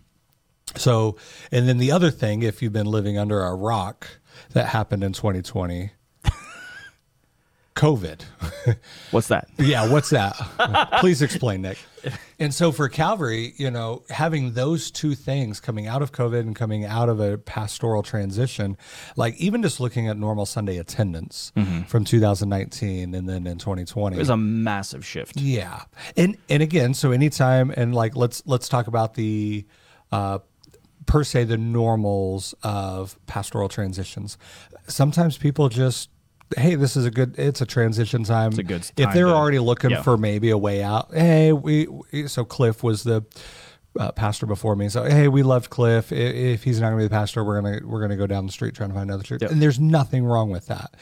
so 0.77 1.17
and 1.51 1.69
then 1.69 1.79
the 1.79 1.91
other 1.93 2.11
thing 2.11 2.43
if 2.43 2.63
you've 2.63 2.73
been 2.73 2.87
living 2.87 3.19
under 3.19 3.41
a 3.43 3.55
rock 3.55 4.07
that 4.53 4.69
happened 4.69 5.05
in 5.05 5.13
2020 5.13 5.91
COVID 7.75 8.23
what's 9.11 9.29
that? 9.29 9.49
yeah, 9.59 9.91
what's 9.91 10.11
that? 10.11 10.35
Please 11.01 11.23
explain, 11.23 11.63
Nick. 11.63 11.79
And 12.39 12.53
so 12.53 12.73
for 12.73 12.89
Calvary, 12.89 13.55
you 13.57 13.71
know, 13.71 14.03
having 14.11 14.53
those 14.55 14.91
two 14.91 15.15
things 15.15 15.61
coming 15.61 15.87
out 15.87 16.03
of 16.03 16.13
COVID 16.13 16.41
and 16.41 16.57
coming 16.57 16.85
out 16.85 17.09
of 17.09 17.21
a 17.21 17.39
pastoral 17.39 18.03
transition, 18.03 18.77
like 19.17 19.37
even 19.37 19.63
just 19.63 19.81
looking 19.81 20.09
at 20.09 20.17
normal 20.17 20.47
Sunday 20.47 20.79
attendance 20.79 21.53
from 21.87 22.05
2019 22.05 23.15
and 23.15 23.29
then 23.29 23.47
in 23.47 23.59
2020. 23.59 24.17
It 24.17 24.19
was 24.19 24.29
a 24.29 24.37
massive 24.37 25.05
shift. 25.05 25.37
Yeah. 25.37 25.83
And 26.17 26.37
and 26.49 26.63
again, 26.63 26.95
so 26.95 27.13
anytime 27.13 27.73
and 27.77 27.95
like 27.95 28.17
let's 28.17 28.43
let's 28.47 28.69
talk 28.69 28.87
about 28.87 29.15
the 29.15 29.65
uh 30.11 30.41
per 31.07 31.25
se 31.25 31.45
the 31.45 31.57
normals 31.57 32.55
of 32.63 33.19
pastoral 33.27 33.69
transitions. 33.69 34.39
Sometimes 34.87 35.39
people 35.39 35.69
just 35.69 36.11
hey, 36.57 36.75
this 36.75 36.97
is 36.97 37.07
a 37.07 37.11
good 37.11 37.39
it's 37.39 37.61
a 37.61 37.67
transition 37.67 38.25
time. 38.25 38.51
It's 38.51 38.59
a 38.59 38.63
good 38.63 38.83
Time 38.83 39.09
If 39.09 39.15
they're 39.15 39.27
to- 39.27 39.35
already 39.35 39.59
looking 39.59 39.91
yeah. 39.91 40.03
for 40.03 40.17
maybe 40.19 40.51
a 40.51 40.59
way 40.59 40.83
out, 40.83 41.13
hey, 41.15 41.53
we, 41.53 41.87
we 41.87 42.27
so 42.29 42.45
Cliff 42.45 42.83
was 42.83 43.05
the 43.05 43.23
uh, 43.99 44.11
pastor 44.13 44.47
before 44.47 44.75
me. 44.77 44.89
So 44.89 45.05
hey, 45.05 45.29
we 45.29 45.43
loved 45.43 45.71
Cliff. 45.71 46.13
I- 46.13 46.17
If 46.17 46.65
he's 46.65 46.81
not 46.81 46.89
going 46.89 46.99
to 46.99 47.05
be 47.05 47.09
the 47.09 47.11
pastor, 47.11 47.45
we're 47.45 47.61
gonna 47.61 47.81
we're 47.85 48.01
gonna 48.01 48.17
go 48.17 48.27
down 48.27 48.47
the 48.47 48.53
street 48.53 48.75
trying 48.75 48.89
to 48.91 48.95
find 48.95 49.09
another 49.11 49.23
church. 49.23 49.43
Yep. 49.43 49.51
And 49.51 49.61
there's 49.63 49.79
nothing 49.81 50.25
wrong 50.25 50.51
with 50.51 50.67
that. 50.67 50.95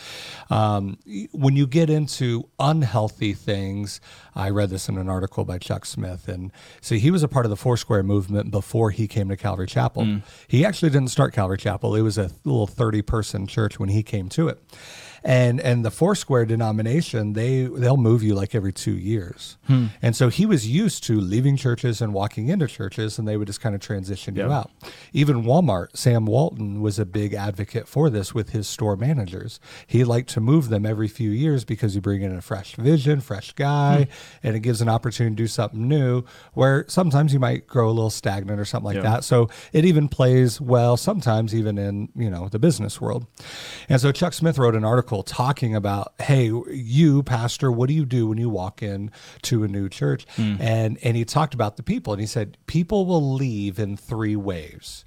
Um, 0.50 0.98
when 1.32 1.56
you 1.56 1.66
get 1.66 1.88
into 1.90 2.48
unhealthy 2.58 3.32
things, 3.34 4.00
I 4.34 4.50
read 4.50 4.70
this 4.70 4.88
in 4.88 4.98
an 4.98 5.08
article 5.08 5.44
by 5.44 5.58
Chuck 5.58 5.84
Smith, 5.86 6.28
and 6.28 6.50
see 6.80 6.98
he 6.98 7.10
was 7.10 7.22
a 7.22 7.28
part 7.28 7.46
of 7.46 7.50
the 7.50 7.56
Foursquare 7.56 8.02
movement 8.02 8.50
before 8.50 8.90
he 8.90 9.06
came 9.06 9.28
to 9.28 9.36
Calvary 9.36 9.66
Chapel. 9.66 10.02
Mm. 10.02 10.22
He 10.48 10.64
actually 10.64 10.90
didn't 10.90 11.10
start 11.10 11.32
Calvary 11.32 11.58
Chapel; 11.58 11.94
it 11.94 12.02
was 12.02 12.18
a 12.18 12.30
little 12.44 12.66
30 12.66 13.02
person 13.02 13.46
church 13.46 13.78
when 13.78 13.88
he 13.90 14.02
came 14.02 14.28
to 14.30 14.48
it. 14.48 14.60
And 15.24 15.60
and 15.60 15.84
the 15.84 15.90
Foursquare 15.90 16.44
denomination 16.46 17.32
they 17.34 17.64
they'll 17.64 17.96
move 17.96 18.22
you 18.22 18.34
like 18.34 18.54
every 18.54 18.72
two 18.72 18.96
years, 18.96 19.56
Hmm. 19.66 19.86
and 20.02 20.14
so 20.16 20.28
he 20.28 20.46
was 20.46 20.66
used 20.68 21.04
to 21.04 21.20
leaving 21.20 21.56
churches 21.56 22.00
and 22.00 22.12
walking 22.14 22.48
into 22.48 22.66
churches, 22.66 23.18
and 23.18 23.26
they 23.28 23.36
would 23.36 23.46
just 23.46 23.60
kind 23.60 23.74
of 23.74 23.80
transition 23.80 24.36
you 24.36 24.50
out. 24.50 24.70
Even 25.12 25.42
Walmart, 25.44 25.88
Sam 25.96 26.26
Walton 26.26 26.80
was 26.80 26.98
a 26.98 27.04
big 27.06 27.34
advocate 27.34 27.86
for 27.88 28.08
this 28.10 28.34
with 28.34 28.50
his 28.50 28.66
store 28.68 28.96
managers. 28.96 29.60
He 29.86 30.04
liked 30.04 30.30
to 30.30 30.40
move 30.40 30.68
them 30.68 30.86
every 30.86 31.08
few 31.08 31.30
years 31.30 31.64
because 31.64 31.94
you 31.94 32.00
bring 32.00 32.22
in 32.22 32.34
a 32.34 32.40
fresh 32.40 32.74
vision, 32.76 33.20
fresh 33.20 33.52
guy, 33.52 34.04
Hmm. 34.04 34.46
and 34.46 34.56
it 34.56 34.60
gives 34.60 34.80
an 34.80 34.88
opportunity 34.88 35.34
to 35.36 35.42
do 35.42 35.46
something 35.46 35.88
new. 35.88 36.24
Where 36.54 36.84
sometimes 36.88 37.32
you 37.32 37.38
might 37.40 37.66
grow 37.66 37.88
a 37.88 37.92
little 37.92 38.10
stagnant 38.10 38.60
or 38.60 38.64
something 38.64 38.86
like 38.86 38.96
Yeah. 38.96 39.02
that. 39.02 39.24
So 39.24 39.48
it 39.72 39.84
even 39.84 40.08
plays 40.08 40.60
well 40.60 40.96
sometimes 40.96 41.54
even 41.54 41.78
in 41.78 42.08
you 42.14 42.30
know 42.30 42.48
the 42.48 42.58
business 42.58 43.00
world. 43.00 43.26
And 43.88 44.00
so 44.00 44.12
Chuck 44.12 44.32
Smith 44.32 44.58
wrote 44.58 44.74
an 44.74 44.84
article 44.84 45.09
talking 45.22 45.74
about, 45.74 46.14
hey, 46.20 46.50
you 46.70 47.22
pastor, 47.22 47.70
what 47.70 47.88
do 47.88 47.94
you 47.94 48.06
do 48.06 48.28
when 48.28 48.38
you 48.38 48.48
walk 48.48 48.82
in 48.82 49.10
to 49.42 49.64
a 49.64 49.68
new 49.68 49.88
church? 49.88 50.26
Hmm. 50.36 50.56
And 50.60 50.98
and 51.02 51.16
he 51.16 51.24
talked 51.24 51.54
about 51.54 51.76
the 51.76 51.82
people, 51.82 52.12
and 52.12 52.20
he 52.20 52.26
said 52.26 52.56
people 52.66 53.04
will 53.06 53.34
leave 53.34 53.78
in 53.78 53.96
three 53.96 54.36
waves. 54.36 55.04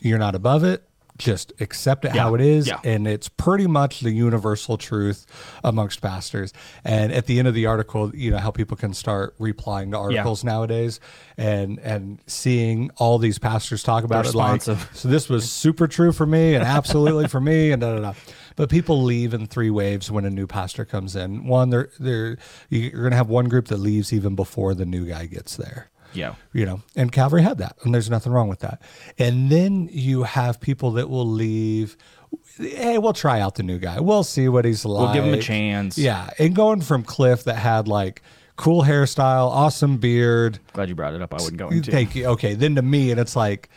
You're 0.00 0.18
not 0.18 0.34
above 0.34 0.62
it. 0.64 0.84
Just 1.18 1.52
accept 1.60 2.04
it 2.06 2.14
Yeah. 2.14 2.22
how 2.22 2.34
it 2.34 2.40
is, 2.40 2.66
Yeah. 2.66 2.78
and 2.84 3.06
it's 3.06 3.28
pretty 3.28 3.66
much 3.66 4.00
the 4.00 4.10
universal 4.10 4.78
truth 4.78 5.26
amongst 5.62 6.00
pastors. 6.00 6.52
And 6.84 7.12
at 7.12 7.26
the 7.26 7.38
end 7.38 7.46
of 7.46 7.54
the 7.54 7.66
article, 7.66 8.10
you 8.16 8.30
know 8.30 8.38
how 8.38 8.50
people 8.50 8.76
can 8.78 8.94
start 8.94 9.34
replying 9.38 9.90
to 9.92 9.98
articles 9.98 10.42
nowadays, 10.42 11.00
and 11.36 11.78
and 11.80 12.18
seeing 12.26 12.90
all 12.96 13.18
these 13.18 13.38
pastors 13.38 13.82
talk 13.82 14.04
about 14.04 14.24
it 14.26 14.34
like, 14.34 14.60
Responsive. 14.62 14.90
so 14.94 15.06
this 15.08 15.28
was 15.28 15.48
super 15.52 15.86
true 15.86 16.12
for 16.12 16.26
me 16.26 16.54
and 16.54 16.64
absolutely 16.64 17.28
for 17.28 17.40
me 17.40 17.70
and 17.72 17.82
da 17.82 17.94
da 17.94 18.00
da. 18.00 18.12
But 18.56 18.68
people 18.70 19.02
leave 19.02 19.34
in 19.34 19.46
three 19.46 19.70
waves 19.70 20.10
when 20.10 20.24
a 20.24 20.30
new 20.30 20.46
pastor 20.46 20.84
comes 20.84 21.16
in. 21.16 21.46
One, 21.46 21.70
they're 21.70 21.90
they're 21.98 22.36
you're 22.68 23.02
gonna 23.02 23.16
have 23.16 23.28
one 23.28 23.48
group 23.48 23.68
that 23.68 23.78
leaves 23.78 24.12
even 24.12 24.34
before 24.34 24.74
the 24.74 24.84
new 24.86 25.06
guy 25.06 25.26
gets 25.26 25.56
there 25.56 25.88
Yeah. 26.12 26.34
you 26.52 26.66
know, 26.66 26.82
and 26.96 27.10
Calvary 27.12 27.42
had 27.42 27.58
that, 27.58 27.76
and 27.84 27.94
there's 27.94 28.10
nothing 28.10 28.32
wrong 28.32 28.48
with 28.48 28.60
that. 28.60 28.82
And 29.18 29.50
then 29.50 29.88
you 29.92 30.24
have 30.24 30.60
people 30.60 30.92
that 30.92 31.08
will 31.08 31.26
leave. 31.26 31.96
Hey, 32.56 32.98
we'll 32.98 33.12
try 33.12 33.40
out 33.40 33.56
the 33.56 33.62
new 33.62 33.78
guy. 33.78 34.00
We'll 34.00 34.24
see 34.24 34.48
what 34.48 34.64
he's 34.64 34.84
like. 34.84 35.02
We'll 35.04 35.14
give 35.14 35.24
him 35.24 35.34
a 35.38 35.42
chance. 35.42 35.98
Yeah, 35.98 36.30
and 36.38 36.54
going 36.54 36.80
from 36.80 37.02
Cliff 37.02 37.44
that 37.44 37.56
had 37.56 37.88
like 37.88 38.22
cool 38.56 38.82
hairstyle, 38.82 39.48
awesome 39.48 39.96
beard. 39.98 40.58
Glad 40.72 40.88
you 40.88 40.94
brought 40.94 41.14
it 41.14 41.22
up. 41.22 41.32
I 41.34 41.38
wouldn't 41.38 41.56
go 41.58 41.68
into. 41.68 41.90
Thank 41.90 42.14
you. 42.14 42.26
Okay, 42.26 42.54
then 42.54 42.74
to 42.76 42.82
me, 42.82 43.10
and 43.10 43.20
it's 43.20 43.36
like. 43.36 43.68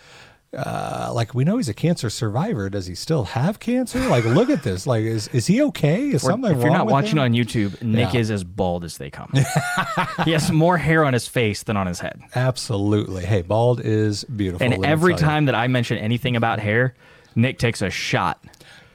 Uh, 0.55 1.12
like 1.13 1.33
we 1.33 1.43
know 1.43 1.57
he's 1.57 1.69
a 1.69 1.74
cancer 1.74 2.09
survivor. 2.09 2.69
Does 2.69 2.85
he 2.88 2.95
still 2.95 3.24
have 3.25 3.59
cancer? 3.59 4.00
Like, 4.07 4.24
look 4.25 4.50
at 4.50 4.63
this. 4.63 4.88
Like, 4.88 5.03
is, 5.03 5.27
is 5.29 5.47
he 5.47 5.62
okay? 5.63 6.09
Is 6.09 6.24
Or 6.24 6.31
something 6.31 6.51
if 6.51 6.57
you're 6.57 6.67
wrong 6.67 6.77
not 6.77 6.85
with 6.85 6.93
watching 6.93 7.17
him? 7.17 7.24
on 7.24 7.33
YouTube, 7.33 7.81
Nick 7.81 8.13
Yeah. 8.13 8.19
is 8.21 8.31
as 8.31 8.43
bald 8.43 8.83
as 8.83 8.97
they 8.97 9.09
come. 9.09 9.31
he 10.25 10.31
has 10.31 10.51
more 10.51 10.77
hair 10.77 11.03
on 11.03 11.13
his 11.13 11.27
face 11.27 11.63
than 11.63 11.75
on 11.77 11.88
his 11.88 12.00
head. 12.00 12.21
Absolutely. 12.35 13.25
Hey, 13.25 13.41
bald 13.41 13.81
is 13.83 14.24
beautiful. 14.24 14.65
And 14.71 14.85
every 14.85 15.13
you. 15.13 15.17
time 15.19 15.45
that 15.45 15.55
I 15.55 15.67
mention 15.67 15.97
anything 15.97 16.35
about 16.35 16.59
hair, 16.59 16.95
Nick 17.35 17.59
takes 17.59 17.81
a 17.81 17.89
shot. 17.89 18.43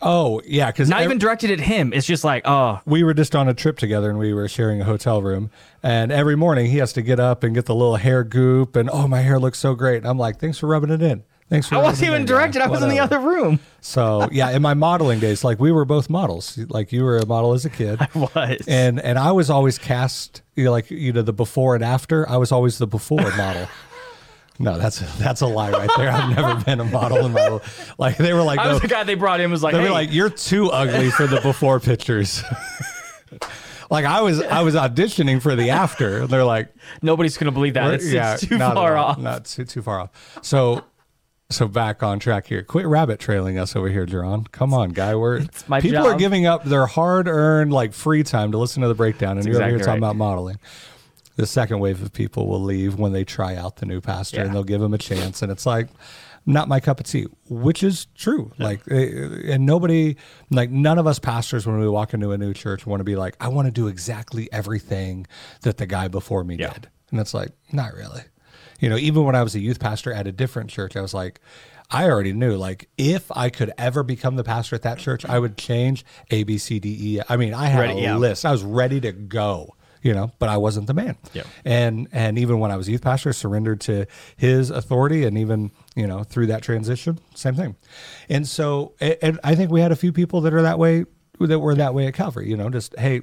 Oh 0.02 0.40
yeah, 0.46 0.70
because 0.70 0.88
Not 0.88 1.02
even 1.02 1.18
directed 1.18 1.50
at 1.50 1.60
him. 1.60 1.92
It's 1.92 2.06
just 2.06 2.24
like, 2.24 2.44
oh, 2.46 2.80
we 2.86 3.02
were 3.04 3.12
just 3.12 3.36
on 3.36 3.48
a 3.48 3.54
trip 3.54 3.76
together 3.76 4.08
and 4.08 4.18
we 4.18 4.32
were 4.32 4.48
sharing 4.48 4.80
a 4.80 4.84
hotel 4.84 5.20
room. 5.20 5.50
And 5.82 6.10
every 6.10 6.36
morning 6.36 6.70
he 6.70 6.78
has 6.78 6.94
to 6.94 7.02
get 7.02 7.20
up 7.20 7.42
and 7.44 7.54
get 7.54 7.66
the 7.66 7.74
little 7.74 7.96
hair 7.96 8.24
goop 8.24 8.76
and 8.76 8.88
oh 8.90 9.06
my 9.06 9.20
hair 9.20 9.38
looks 9.38 9.58
so 9.58 9.74
great. 9.74 9.98
And 9.98 10.06
I'm 10.06 10.16
like, 10.16 10.38
thanks 10.40 10.56
for 10.58 10.68
rubbing 10.68 10.88
it 10.88 11.02
in. 11.02 11.22
Thanks 11.50 11.68
for 11.68 11.74
I 11.74 11.78
wasn't 11.78 12.10
even 12.10 12.24
directed. 12.24 12.62
I 12.62 12.68
was 12.68 12.80
in 12.80 12.88
the 12.88 13.00
other 13.00 13.18
room. 13.18 13.58
So 13.80 14.28
yeah, 14.30 14.50
in 14.50 14.62
my 14.62 14.74
modeling 14.74 15.18
days, 15.18 15.42
like 15.42 15.58
we 15.58 15.72
were 15.72 15.84
both 15.84 16.08
models. 16.08 16.56
Like 16.68 16.92
you 16.92 17.02
were 17.02 17.18
a 17.18 17.26
model 17.26 17.52
as 17.52 17.64
a 17.64 17.70
kid. 17.70 18.00
I 18.14 18.18
was. 18.18 18.64
And 18.68 19.00
and 19.00 19.18
I 19.18 19.32
was 19.32 19.50
always 19.50 19.76
cast 19.76 20.42
you 20.54 20.64
know, 20.64 20.70
like 20.70 20.90
you 20.90 21.12
know 21.12 21.22
the 21.22 21.32
before 21.32 21.74
and 21.74 21.82
after. 21.82 22.28
I 22.28 22.36
was 22.36 22.52
always 22.52 22.78
the 22.78 22.86
before 22.86 23.30
model. 23.36 23.68
No, 24.62 24.76
that's 24.76 24.98
that's 25.16 25.40
a 25.40 25.46
lie 25.46 25.70
right 25.70 25.88
there. 25.96 26.10
I've 26.10 26.36
never 26.36 26.62
been 26.62 26.80
a 26.80 26.84
model 26.84 27.24
in 27.24 27.32
my 27.32 27.48
life. 27.48 27.94
Like 27.98 28.18
they 28.18 28.34
were 28.34 28.42
like, 28.42 28.58
I 28.58 28.70
was 28.70 28.82
the 28.82 28.88
guy 28.88 29.04
they 29.04 29.14
brought 29.14 29.40
in 29.40 29.50
was 29.50 29.62
like, 29.62 29.72
they 29.72 29.80
hey, 29.80 29.86
were 29.86 29.90
like, 29.90 30.12
"You're 30.12 30.28
too 30.28 30.68
ugly 30.68 31.10
for 31.10 31.26
the 31.26 31.40
before 31.40 31.80
pictures." 31.80 32.44
like 33.90 34.04
I 34.04 34.20
was, 34.20 34.42
I 34.42 34.60
was 34.60 34.74
auditioning 34.74 35.40
for 35.40 35.56
the 35.56 35.70
after. 35.70 36.26
They're 36.26 36.44
like, 36.44 36.74
nobody's 37.00 37.38
gonna 37.38 37.52
believe 37.52 37.72
that. 37.72 37.94
It's, 37.94 38.04
it's 38.04 38.46
too 38.46 38.58
far 38.58 38.98
off. 38.98 39.18
Not 39.18 39.46
too 39.46 39.64
too 39.64 39.80
far 39.80 39.98
off. 39.98 40.38
So, 40.42 40.84
so 41.50 41.68
back 41.68 42.02
on 42.02 42.18
track 42.18 42.46
here. 42.46 42.62
Quit 42.62 42.86
rabbit 42.86 43.20
trailing 43.20 43.58
us 43.58 43.76
over 43.76 43.88
here, 43.88 44.06
Jaron. 44.06 44.50
Come 44.52 44.72
on, 44.72 44.90
guy. 44.90 45.14
We're 45.14 45.44
my 45.68 45.80
people 45.80 46.06
are 46.06 46.16
giving 46.16 46.46
up 46.46 46.64
their 46.64 46.86
hard 46.86 47.28
earned 47.28 47.72
like 47.72 47.92
free 47.92 48.22
time 48.22 48.52
to 48.52 48.58
listen 48.58 48.82
to 48.82 48.88
the 48.88 48.94
breakdown, 48.94 49.36
and 49.36 49.46
you're 49.46 49.56
over 49.56 49.64
here 49.66 49.76
exactly 49.76 49.86
talking 49.86 50.02
right. 50.02 50.08
about 50.08 50.16
modeling. 50.16 50.58
The 51.36 51.46
second 51.46 51.80
wave 51.80 52.02
of 52.02 52.12
people 52.12 52.46
will 52.48 52.62
leave 52.62 52.98
when 52.98 53.12
they 53.12 53.24
try 53.24 53.56
out 53.56 53.76
the 53.76 53.86
new 53.86 54.00
pastor, 54.00 54.38
Yeah. 54.38 54.44
and 54.44 54.54
they'll 54.54 54.64
give 54.64 54.82
him 54.82 54.94
a 54.94 54.98
chance, 54.98 55.42
and 55.42 55.50
it's 55.52 55.66
like. 55.66 55.88
Not 56.46 56.68
my 56.68 56.80
cup 56.80 57.00
of 57.00 57.06
tea, 57.06 57.26
which 57.50 57.82
is 57.82 58.06
true. 58.16 58.50
Like, 58.58 58.80
eh, 58.90 59.52
and 59.52 59.66
nobody, 59.66 60.16
like, 60.50 60.70
none 60.70 60.98
of 60.98 61.06
us 61.06 61.18
pastors, 61.18 61.66
when 61.66 61.78
we 61.78 61.86
walk 61.86 62.14
into 62.14 62.32
a 62.32 62.38
new 62.38 62.54
church, 62.54 62.86
want 62.86 63.00
to 63.00 63.04
be 63.04 63.14
like, 63.14 63.36
I 63.40 63.48
want 63.48 63.66
to 63.66 63.70
do 63.70 63.88
exactly 63.88 64.50
everything 64.50 65.26
that 65.60 65.76
the 65.76 65.84
guy 65.84 66.08
before 66.08 66.42
me 66.42 66.56
Yeah. 66.56 66.72
did. 66.72 66.88
And 67.10 67.20
it's 67.20 67.34
like, 67.34 67.50
not 67.72 67.92
really. 67.92 68.22
You 68.80 68.88
know, 68.88 68.96
even 68.96 69.24
when 69.24 69.34
I 69.34 69.42
was 69.42 69.54
a 69.54 69.60
youth 69.60 69.78
pastor 69.78 70.12
at 70.12 70.26
a 70.26 70.32
different 70.32 70.70
church, 70.70 70.96
I 70.96 71.02
was 71.02 71.14
like, 71.14 71.40
I 71.90 72.08
already 72.08 72.32
knew, 72.32 72.56
like, 72.56 72.88
if 72.96 73.30
I 73.32 73.50
could 73.50 73.72
ever 73.76 74.02
become 74.02 74.36
the 74.36 74.44
pastor 74.44 74.76
at 74.76 74.82
that 74.82 74.98
church, 74.98 75.24
I 75.24 75.38
would 75.38 75.56
change 75.56 76.04
A, 76.30 76.44
B, 76.44 76.56
C, 76.56 76.78
D, 76.78 77.16
E. 77.16 77.20
I 77.28 77.36
mean, 77.36 77.52
I 77.52 77.66
had 77.66 77.80
Ready, 77.80 77.98
a 78.00 78.02
yeah. 78.02 78.16
list. 78.16 78.46
I 78.46 78.52
was 78.52 78.62
ready 78.62 79.00
to 79.00 79.10
go, 79.10 79.74
you 80.00 80.14
know, 80.14 80.30
but 80.38 80.48
I 80.48 80.56
wasn't 80.56 80.86
the 80.86 80.94
man. 80.94 81.18
Yeah. 81.32 81.42
And 81.64 82.08
and 82.12 82.38
even 82.38 82.60
when 82.60 82.70
I 82.70 82.76
was 82.76 82.88
youth 82.88 83.02
pastor, 83.02 83.32
surrendered 83.32 83.80
to 83.82 84.06
his 84.36 84.70
authority, 84.70 85.24
and 85.24 85.36
even 85.36 85.72
you 85.96 86.06
know 86.06 86.22
through 86.22 86.46
that 86.46 86.62
transition, 86.62 87.18
same 87.34 87.56
thing. 87.56 87.76
And 88.28 88.46
so, 88.46 88.94
and 89.00 89.40
I 89.42 89.56
think 89.56 89.72
we 89.72 89.80
had 89.80 89.90
a 89.90 89.96
few 89.96 90.12
people 90.12 90.42
that 90.42 90.54
are 90.54 90.62
that 90.62 90.78
way, 90.78 91.06
that 91.40 91.58
were 91.58 91.74
that 91.74 91.92
way 91.92 92.06
at 92.06 92.14
Calvary. 92.14 92.48
You 92.48 92.56
know, 92.56 92.70
just 92.70 92.96
hey, 92.98 93.22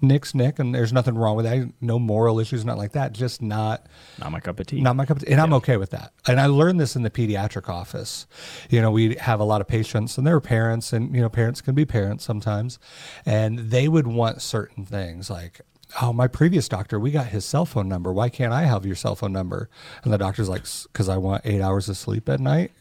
Nick's 0.00 0.34
Nick, 0.34 0.58
and 0.58 0.74
there's 0.74 0.92
nothing 0.92 1.16
wrong 1.16 1.36
with 1.36 1.46
that. 1.46 1.72
No 1.80 1.98
moral 1.98 2.38
issues, 2.38 2.64
not 2.64 2.76
like 2.78 2.92
that. 2.92 3.12
Just 3.12 3.40
not 3.40 3.86
Not 4.18 4.32
my 4.32 4.40
cup 4.40 4.60
of 4.60 4.66
tea. 4.66 4.80
not 4.80 4.96
my 4.96 5.06
cup 5.06 5.16
of 5.18 5.24
tea. 5.24 5.32
And 5.32 5.40
I'm 5.40 5.52
okay 5.54 5.76
with 5.76 5.90
that. 5.90 6.12
And 6.26 6.40
I 6.40 6.46
learned 6.46 6.78
this 6.80 6.96
in 6.96 7.02
the 7.02 7.10
pediatric 7.10 7.68
office. 7.68 8.26
You 8.70 8.80
know, 8.82 8.90
we 8.90 9.14
have 9.16 9.40
a 9.40 9.44
lot 9.44 9.60
of 9.60 9.68
patients 9.68 10.18
and 10.18 10.26
they're 10.26 10.40
parents 10.40 10.92
and, 10.92 11.14
you 11.14 11.20
know, 11.22 11.28
parents 11.28 11.60
can 11.60 11.74
be 11.74 11.84
parents 11.84 12.24
sometimes. 12.24 12.78
And 13.24 13.58
they 13.70 13.88
would 13.88 14.06
want 14.06 14.42
certain 14.42 14.84
things 14.84 15.30
like, 15.30 15.60
oh, 16.02 16.12
my 16.12 16.26
previous 16.26 16.68
doctor, 16.68 16.98
we 16.98 17.10
got 17.10 17.26
his 17.28 17.44
cell 17.44 17.64
phone 17.64 17.88
number. 17.88 18.12
Why 18.12 18.28
can't 18.28 18.52
I 18.52 18.62
have 18.64 18.84
your 18.84 18.96
cell 18.96 19.14
phone 19.14 19.32
number? 19.32 19.70
And 20.04 20.12
the 20.12 20.18
doctor's 20.18 20.48
like, 20.48 20.64
because 20.92 21.08
I 21.08 21.16
want 21.16 21.42
eight 21.44 21.60
hours 21.62 21.88
of 21.88 21.96
sleep 21.96 22.28
at 22.28 22.40
night. 22.40 22.72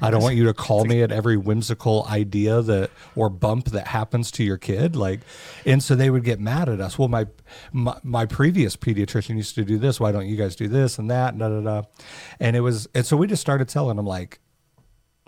I 0.00 0.10
don't 0.10 0.22
want 0.22 0.36
you 0.36 0.44
to 0.44 0.54
call 0.54 0.84
me 0.84 1.02
at 1.02 1.12
every 1.12 1.36
whimsical 1.36 2.06
idea 2.08 2.62
that 2.62 2.90
or 3.14 3.28
bump 3.28 3.66
that 3.66 3.86
happens 3.88 4.30
to 4.32 4.44
your 4.44 4.56
kid. 4.56 4.96
Like, 4.96 5.20
and 5.64 5.82
so 5.82 5.94
they 5.94 6.10
would 6.10 6.24
get 6.24 6.40
mad 6.40 6.68
at 6.68 6.80
us. 6.80 6.98
Well, 6.98 7.08
my 7.08 7.26
my, 7.72 7.98
my 8.02 8.26
previous 8.26 8.76
pediatrician 8.76 9.36
used 9.36 9.54
to 9.54 9.64
do 9.64 9.78
this. 9.78 10.00
Why 10.00 10.12
don't 10.12 10.26
you 10.26 10.36
guys 10.36 10.56
do 10.56 10.68
this 10.68 10.98
and 10.98 11.10
that? 11.10 11.38
Da 11.38 11.48
da 11.48 11.60
da. 11.60 11.82
And 12.40 12.56
it 12.56 12.60
was, 12.60 12.88
and 12.94 13.06
so 13.06 13.16
we 13.16 13.26
just 13.26 13.40
started 13.40 13.68
telling 13.68 13.96
them 13.96 14.06
like, 14.06 14.40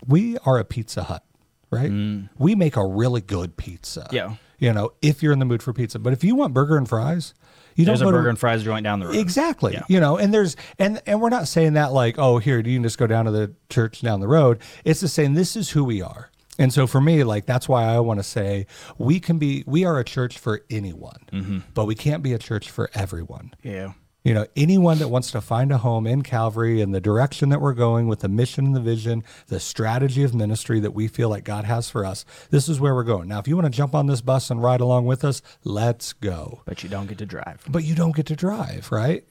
we 0.07 0.37
are 0.39 0.59
a 0.59 0.65
Pizza 0.65 1.05
Hut, 1.05 1.25
right? 1.71 1.91
We 2.39 2.55
make 2.55 2.77
a 2.77 2.87
really 2.87 3.21
good 3.21 3.57
pizza. 3.57 4.09
Mm. 4.11 4.13
Yeah. 4.13 4.35
You 4.59 4.73
know, 4.73 4.93
if 5.03 5.23
you're 5.23 5.33
in 5.33 5.39
the 5.39 5.45
mood 5.45 5.63
for 5.63 5.73
pizza, 5.73 5.99
but 5.99 6.13
if 6.13 6.25
you 6.25 6.35
want 6.35 6.55
burger 6.55 6.77
and 6.77 6.89
fries, 6.89 7.35
you 7.75 7.85
There's 7.85 8.01
don't 8.01 8.09
go 8.09 8.13
burger 8.13 8.25
to, 8.25 8.31
and 8.31 8.39
fries 8.39 8.65
joint 8.65 8.85
down 8.85 9.01
the 9.01 9.07
road. 9.07 9.17
Exactly. 9.17 9.75
Yeah. 9.75 9.83
You 9.89 10.01
know, 10.01 10.17
and 10.17 10.33
there's 10.33 10.57
and 10.79 11.01
and 11.07 11.21
we're 11.21 11.29
not 11.29 11.47
saying 11.47 11.75
that 11.75 11.93
like, 11.93 12.19
oh, 12.19 12.39
here 12.39 12.57
you 12.57 12.77
can 12.77 12.83
just 12.83 12.99
go 12.99 13.07
down 13.07 13.27
to 13.27 13.31
the 13.31 13.55
church 13.69 14.01
down 14.01 14.21
the 14.21 14.29
road. 14.29 14.61
It's 14.85 15.01
just 15.01 15.15
saying 15.15 15.35
this 15.35 15.57
is 15.57 15.71
who 15.71 15.85
we 15.85 16.01
are. 16.01 16.31
And 16.59 16.73
so 16.73 16.87
for 16.87 17.03
me, 17.03 17.23
like 17.23 17.45
that's 17.45 17.69
why 17.69 17.85
I 17.85 18.01
want 18.01 18.19
to 18.19 18.25
say 18.25 18.67
we 18.97 19.21
can 19.21 19.39
be 19.39 19.63
we 19.67 19.85
are 19.85 19.99
a 19.99 20.05
church 20.05 20.39
for 20.39 20.65
anyone, 20.71 21.19
mm-hmm. 21.31 21.59
but 21.75 21.85
we 21.85 21.95
can't 21.95 22.23
be 22.23 22.33
a 22.33 22.39
church 22.39 22.71
for 22.71 22.91
everyone. 22.95 23.53
Yeah. 23.63 23.93
You 24.27 24.35
know, 24.35 24.45
anyone 24.57 24.99
that 24.99 25.07
wants 25.07 25.31
to 25.31 25.41
find 25.41 25.71
a 25.71 25.79
home 25.79 26.05
in 26.05 26.23
Calvary 26.23 26.81
and 26.81 26.93
the 26.93 27.01
direction 27.01 27.51
that 27.51 27.61
we're 27.61 27.75
going 27.75 28.09
with 28.09 28.21
the 28.21 28.29
mission 28.29 28.67
and 28.67 28.75
the 28.75 28.81
vision, 28.81 29.23
the 29.47 29.61
strategy 29.61 30.25
of 30.25 30.35
ministry 30.35 30.81
that 30.81 30.91
we 30.91 31.07
feel 31.07 31.29
like 31.29 31.45
God 31.45 31.65
has 31.65 31.89
for 31.89 32.05
us, 32.05 32.25
this 32.51 32.69
is 32.69 32.81
where 32.81 32.93
we're 32.93 33.05
going. 33.05 33.29
Now, 33.29 33.39
if 33.39 33.47
you 33.47 33.55
want 33.55 33.67
to 33.67 33.71
jump 33.71 33.95
on 33.95 34.09
this 34.09 34.21
bus 34.21 34.51
and 34.51 34.61
ride 34.61 34.81
along 34.81 35.07
with 35.07 35.25
us, 35.25 35.43
let's 35.63 36.13
go 36.13 36.63
But 36.65 36.83
you 36.83 36.89
don't 36.89 37.07
get 37.07 37.19
to 37.19 37.27
drive. 37.27 37.63
but 37.69 37.85
you 37.85 37.95
don't 37.95 38.17
get 38.17 38.27
to 38.27 38.35
drive, 38.35 38.91
right? 38.91 39.25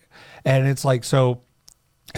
And 0.45 0.65
it's 0.65 0.85
like 0.85 1.03
so 1.03 1.41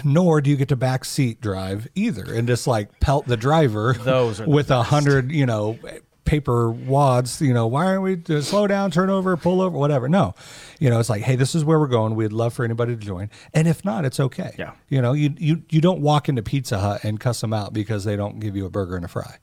nor 0.03 0.39
do 0.39 0.51
you 0.51 0.55
get 0.55 0.67
to 0.67 0.75
back 0.75 1.03
seat 1.03 1.41
drive 1.41 1.87
either 1.95 2.31
and 2.31 2.47
just 2.47 2.67
like 2.67 2.99
pelt 2.99 3.25
the 3.25 3.37
driver 3.37 3.93
Those 3.93 4.39
with 4.39 4.69
a 4.69 4.83
hundred, 4.83 5.31
you 5.31 5.47
know, 5.47 5.79
paper 6.27 6.69
wads, 6.69 7.41
you 7.41 7.53
know, 7.53 7.65
why 7.65 7.85
aren't 7.85 8.03
we 8.03 8.17
to 8.17 8.43
slow 8.43 8.67
down, 8.67 8.91
turn 8.91 9.09
over, 9.09 9.35
pull 9.37 9.61
over, 9.61 9.75
whatever. 9.75 10.07
No. 10.07 10.35
You 10.79 10.89
know, 10.91 10.99
it's 10.99 11.09
like, 11.09 11.23
hey, 11.23 11.35
this 11.35 11.55
is 11.55 11.65
where 11.65 11.79
we're 11.79 11.87
going. 11.87 12.13
We'd 12.15 12.33
love 12.33 12.53
for 12.53 12.63
anybody 12.63 12.95
to 12.95 13.01
join. 13.01 13.31
And 13.53 13.67
if 13.67 13.83
not, 13.83 14.05
it's 14.05 14.19
okay. 14.19 14.53
Yeah. 14.59 14.73
You 14.89 15.01
know, 15.01 15.13
you 15.13 15.33
you 15.37 15.63
you 15.69 15.81
don't 15.81 16.01
walk 16.01 16.29
into 16.29 16.43
Pizza 16.43 16.77
Hut 16.77 17.03
and 17.03 17.19
cuss 17.19 17.41
them 17.41 17.53
out 17.53 17.73
because 17.73 18.03
they 18.03 18.15
don't 18.15 18.39
give 18.39 18.55
you 18.55 18.65
a 18.65 18.69
burger 18.69 18.95
and 18.95 19.05
a 19.05 19.07
fry. 19.07 19.37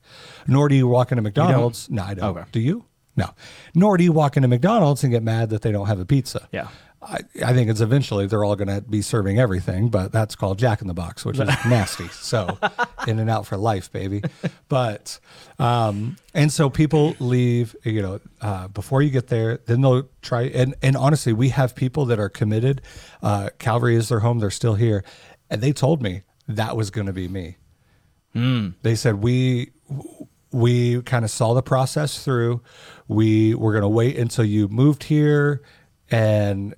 Nor 0.47 0.69
do 0.69 0.75
you 0.75 0.87
walk 0.87 1.11
into 1.11 1.21
McDonald's. 1.21 1.89
No, 1.89 2.03
I 2.03 2.13
don't. 2.13 2.37
Okay. 2.37 2.47
Do 2.51 2.59
you? 2.59 2.85
No. 3.17 3.33
Nor 3.73 3.97
do 3.97 4.03
you 4.03 4.11
walk 4.11 4.37
into 4.37 4.47
McDonald's 4.47 5.03
and 5.03 5.11
get 5.11 5.23
mad 5.23 5.49
that 5.49 5.61
they 5.61 5.71
don't 5.71 5.87
have 5.87 5.99
a 5.99 6.05
pizza. 6.05 6.47
Yeah. 6.51 6.67
I, 7.05 7.19
I 7.45 7.53
think 7.53 7.69
it's 7.69 7.81
eventually 7.81 8.25
they're 8.27 8.43
all 8.43 8.55
going 8.55 8.67
to 8.67 8.81
be 8.81 9.01
serving 9.01 9.39
everything, 9.39 9.89
but 9.89 10.11
that's 10.11 10.35
called 10.35 10.57
Jack 10.57 10.81
in 10.81 10.87
the 10.87 10.93
Box, 10.93 11.23
which 11.23 11.39
is 11.39 11.47
nasty. 11.69 12.07
So, 12.07 12.57
in 13.07 13.19
and 13.19 13.29
out 13.29 13.45
for 13.45 13.57
life, 13.57 13.91
baby. 13.91 14.23
But, 14.69 15.19
um, 15.59 16.17
and 16.33 16.51
so 16.51 16.69
people 16.69 17.15
leave, 17.19 17.75
you 17.83 18.01
know, 18.01 18.19
uh, 18.41 18.67
before 18.69 19.01
you 19.01 19.11
get 19.11 19.27
there, 19.27 19.59
then 19.65 19.81
they'll 19.81 20.09
try. 20.21 20.43
And, 20.43 20.75
and 20.81 20.97
honestly, 20.97 21.33
we 21.33 21.49
have 21.49 21.75
people 21.75 22.05
that 22.07 22.19
are 22.19 22.29
committed. 22.29 22.81
Uh, 23.21 23.49
Calvary 23.59 23.95
is 23.95 24.09
their 24.09 24.21
home, 24.21 24.39
they're 24.39 24.49
still 24.49 24.75
here. 24.75 25.03
And 25.49 25.61
they 25.61 25.73
told 25.73 26.01
me 26.01 26.23
that 26.47 26.75
was 26.75 26.89
going 26.89 27.07
to 27.07 27.13
be 27.13 27.27
me. 27.27 27.57
They 28.81 28.95
said, 28.95 29.21
we, 29.21 29.71
we 30.51 31.01
kind 31.03 31.23
of 31.23 31.31
saw 31.31 31.53
the 31.53 31.61
process 31.61 32.23
through. 32.23 32.61
We 33.07 33.53
were 33.53 33.71
going 33.71 33.83
to 33.83 33.89
wait 33.89 34.17
until 34.17 34.45
you 34.45 34.67
moved 34.67 35.03
here 35.03 35.61
and 36.09 36.75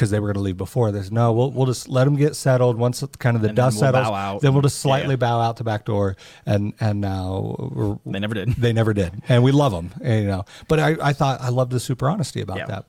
because 0.00 0.10
they 0.10 0.18
were 0.18 0.28
going 0.28 0.34
to 0.34 0.40
leave 0.40 0.56
before 0.56 0.90
this. 0.92 1.10
No, 1.10 1.30
we'll, 1.34 1.50
we'll 1.50 1.66
just 1.66 1.86
let 1.86 2.04
them 2.04 2.16
get 2.16 2.34
settled. 2.34 2.78
Once 2.78 3.04
kind 3.18 3.36
of 3.36 3.42
the 3.42 3.50
And 3.50 3.58
then 3.58 3.64
dust 3.66 3.82
we'll 3.82 3.92
settles, 3.92 4.40
then 4.40 4.54
we'll 4.54 4.62
just 4.62 4.78
slightly 4.78 5.12
yeah. 5.12 5.16
bow 5.16 5.40
out 5.40 5.58
the 5.58 5.64
back 5.64 5.84
door. 5.84 6.16
And, 6.46 6.72
and 6.80 7.02
now 7.02 8.00
They 8.06 8.18
never 8.18 8.32
did. 8.32 8.54
they 8.56 8.72
never 8.72 8.94
did. 8.94 9.22
And 9.28 9.42
we 9.42 9.52
love 9.52 9.72
them, 9.72 9.90
And, 10.00 10.06
eh, 10.10 10.20
you 10.20 10.26
know, 10.28 10.46
but 10.68 10.80
I, 10.80 10.96
I 11.02 11.12
thought 11.12 11.42
I 11.42 11.50
loved 11.50 11.70
the 11.72 11.80
super 11.80 12.08
honesty 12.08 12.40
about 12.40 12.56
Yeah. 12.56 12.66
that. 12.66 12.86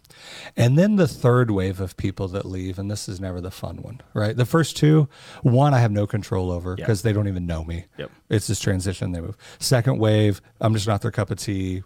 And 0.55 0.77
then 0.77 0.95
the 0.95 1.07
third 1.07 1.51
wave 1.51 1.81
of 1.81 1.97
people 1.97 2.29
that 2.29 2.45
leave, 2.45 2.79
and 2.79 2.89
this 2.89 3.09
is 3.09 3.19
never 3.19 3.41
the 3.41 3.51
fun 3.51 3.81
one, 3.81 3.99
right? 4.13 4.37
The 4.37 4.45
first 4.45 4.77
two, 4.77 5.09
one 5.41 5.73
I 5.73 5.79
have 5.79 5.91
no 5.91 6.07
control 6.07 6.49
over 6.49 6.77
because 6.77 7.01
they 7.01 7.11
don't 7.11 7.27
even 7.27 7.45
know 7.45 7.65
me. 7.65 7.87
Yep. 7.97 8.09
It's 8.29 8.47
this 8.47 8.61
transition 8.61 9.11
they 9.11 9.19
move. 9.19 9.35
Second 9.59 9.99
wave, 9.99 10.41
I'm 10.61 10.73
just 10.73 10.87
not 10.87 11.01
their 11.01 11.11
cup 11.11 11.29
of 11.29 11.39
tea. 11.39 11.83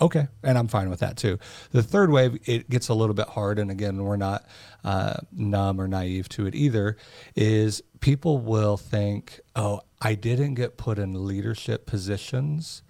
Okay, 0.00 0.28
and 0.44 0.56
I'm 0.56 0.68
fine 0.68 0.90
with 0.90 1.00
that 1.00 1.16
too. 1.16 1.38
The 1.72 1.82
third 1.82 2.10
wave, 2.10 2.38
it 2.44 2.70
gets 2.70 2.88
a 2.88 2.94
little 2.94 3.14
bit 3.14 3.28
hard, 3.28 3.58
and 3.58 3.70
again, 3.70 4.02
we're 4.04 4.16
not 4.16 4.46
uh, 4.84 5.14
numb 5.32 5.80
or 5.80 5.88
naive 5.88 6.28
to 6.30 6.46
it 6.46 6.54
either. 6.54 6.96
Is 7.34 7.82
people 8.00 8.38
will 8.38 8.76
think, 8.76 9.40
"Oh, 9.56 9.80
I 10.00 10.14
didn't 10.14 10.54
get 10.54 10.76
put 10.76 10.98
in 10.98 11.26
leadership 11.26 11.84
positions 11.86 12.82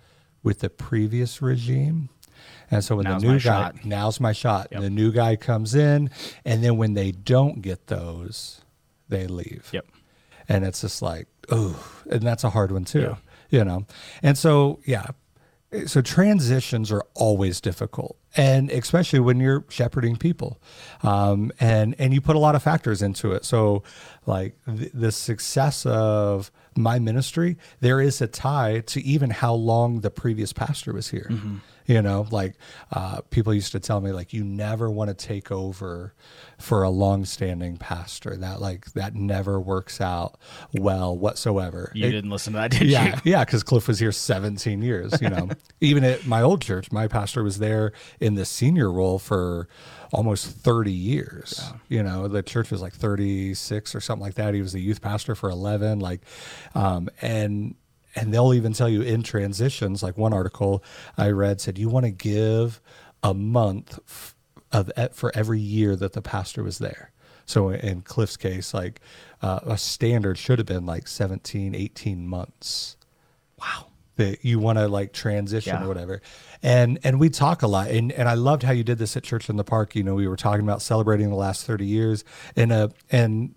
with 0.43 0.59
the 0.61 0.69
previous 0.69 1.41
regime." 1.41 2.11
And 2.71 2.85
so 2.85 2.97
when 2.97 3.05
Now's 3.05 3.23
the 3.23 3.29
new 3.29 3.35
guy, 3.39 3.41
shot. 3.41 3.85
now's 3.85 4.21
my 4.21 4.33
shot. 4.33 4.69
Yep. 4.71 4.81
The 4.83 4.91
new 4.91 5.13
guy 5.13 5.37
comes 5.37 5.75
in, 5.75 6.11
and 6.45 6.63
then 6.63 6.77
when 6.77 6.93
they 6.95 7.11
don't 7.13 7.63
get 7.63 7.87
those, 7.87 8.61
they 9.09 9.27
leave 9.27 9.71
Yep. 9.73 9.87
and 10.49 10.65
it's 10.65 10.81
just 10.81 11.01
like 11.01 11.29
oh 11.51 11.81
and 12.11 12.23
that's 12.23 12.43
a 12.43 12.51
hard 12.51 12.73
one 12.73 12.85
too 12.85 13.17
you 13.51 13.65
know 13.65 13.87
and 14.21 14.37
so 14.37 14.81
yeah 14.85 15.07
so 15.87 16.01
transitions 16.01 16.93
are 16.93 17.05
always 17.15 17.61
difficult 17.61 18.17
and 18.37 18.71
especially 18.71 19.19
when 19.19 19.41
you're 19.41 19.65
shepherding 19.69 20.17
people 20.17 20.61
um, 21.03 21.51
and 21.59 21.95
and 21.99 22.15
you 22.15 22.21
put 22.21 22.37
a 22.37 22.39
lot 22.39 22.55
of 22.55 22.63
factors 22.63 23.03
into 23.03 23.33
it. 23.33 23.45
So 23.45 23.83
like 24.27 24.57
the, 24.67 24.91
the 24.95 25.13
success 25.13 25.85
of 25.87 26.51
my 26.77 26.99
ministry 26.99 27.57
there 27.81 28.01
is 28.01 28.21
a 28.21 28.27
tie 28.27 28.81
to 28.81 29.01
even 29.03 29.31
how 29.31 29.55
long 29.55 30.01
the 30.01 30.11
previous 30.11 30.53
pastor 30.53 30.93
was 30.93 31.09
here 31.09 31.31
you 31.87 32.03
know 32.03 32.27
like 32.31 32.55
uh, 32.93 33.21
people 33.31 33.53
used 33.55 33.73
to 33.73 33.81
tell 33.81 34.01
me 34.01 34.13
like 34.13 34.33
you 34.33 34.43
never 34.45 34.91
want 34.91 35.09
to 35.09 35.15
take 35.15 35.51
over 35.53 36.15
for 36.59 36.83
a 36.83 36.91
long-standing 36.91 37.77
pastor 37.77 38.37
that 38.37 38.61
like 38.61 38.87
that 38.93 39.15
never 39.15 39.61
works 39.61 40.01
out 40.01 40.37
well 40.73 41.17
whatsoever 41.17 41.91
You 41.95 42.07
It- 42.07 42.11
didn't 42.13 42.31
listen 42.31 42.53
to 42.55 42.59
that, 42.61 42.71
did 42.71 42.83
yeah, 42.89 43.17
you? 43.25 43.33
yeah, 43.33 43.45
because 43.45 43.63
Cliff 43.63 43.89
was 43.89 43.99
here 43.99 44.13
17 44.13 44.83
years. 44.83 45.21
You 45.21 45.29
know, 45.31 45.49
even 45.81 46.03
at 46.05 46.27
my 46.27 46.43
old 46.43 46.63
church, 46.63 46.91
my 46.93 47.09
pastor 47.09 47.43
was 47.43 47.59
there 47.59 47.93
in 48.21 48.35
the 48.35 48.45
senior 48.45 48.91
role 48.91 49.19
for 49.19 49.69
almost 50.13 50.47
30 50.49 50.93
years. 50.93 51.61
You 51.89 52.03
know, 52.03 52.29
the 52.29 52.43
church 52.43 52.71
was 52.71 52.81
like 52.83 52.93
36 52.95 53.95
or 53.95 54.01
something 54.01 54.23
like 54.25 54.35
that. 54.35 54.55
He 54.55 54.63
was 54.63 54.73
the 54.73 54.81
youth 54.81 55.01
pastor 55.01 55.35
for 55.35 55.51
11. 55.51 55.99
Like, 56.01 56.21
um, 56.75 57.09
and 57.21 57.75
and 58.17 58.33
they'll 58.35 58.55
even 58.55 58.73
tell 58.73 58.89
you 58.89 59.03
in 59.03 59.23
transitions. 59.23 60.03
Like 60.03 60.17
one 60.19 60.33
article 60.33 60.83
I 61.17 61.29
read 61.31 61.61
said, 61.61 61.79
you 61.79 61.89
want 61.89 62.07
to 62.07 62.11
give 62.11 62.81
a 63.23 63.33
month 63.35 63.99
of 64.73 64.91
for 65.13 65.31
every 65.37 65.61
year 65.61 65.95
that 65.97 66.13
the 66.15 66.23
pastor 66.23 66.63
was 66.65 66.79
there. 66.79 67.13
So 67.45 67.69
in 67.71 68.03
Cliff's 68.03 68.37
case, 68.37 68.75
like 68.75 69.01
uh, 69.41 69.61
a 69.65 69.79
standard 69.79 70.37
should 70.39 70.59
have 70.59 70.67
been 70.67 70.85
like 70.87 71.07
17, 71.07 71.75
18 71.75 72.27
months 72.27 72.97
Wow. 73.61 73.87
that 74.17 74.45
you 74.45 74.59
want 74.59 74.79
to 74.79 74.89
like 74.89 75.13
transition 75.13 75.75
Yeah. 75.75 75.85
or 75.85 75.89
whatever. 75.89 76.21
And 76.63 76.99
and 77.05 77.21
we 77.21 77.31
talk 77.31 77.63
a 77.63 77.69
lot. 77.69 77.89
And 77.91 78.11
and 78.13 78.29
I 78.29 78.35
loved 78.35 78.65
how 78.65 78.73
you 78.73 78.83
did 78.83 78.99
this 78.99 79.17
at 79.17 79.23
Church 79.23 79.49
in 79.49 79.57
the 79.57 79.65
Park. 79.65 79.95
You 79.95 80.03
know, 80.03 80.15
we 80.17 80.27
were 80.27 80.37
talking 80.37 80.65
about 80.65 80.83
celebrating 80.83 81.29
the 81.31 81.37
last 81.37 81.65
30 81.65 81.87
years 81.87 82.25
and 82.57 82.73
uh 82.73 82.89
and 83.13 83.55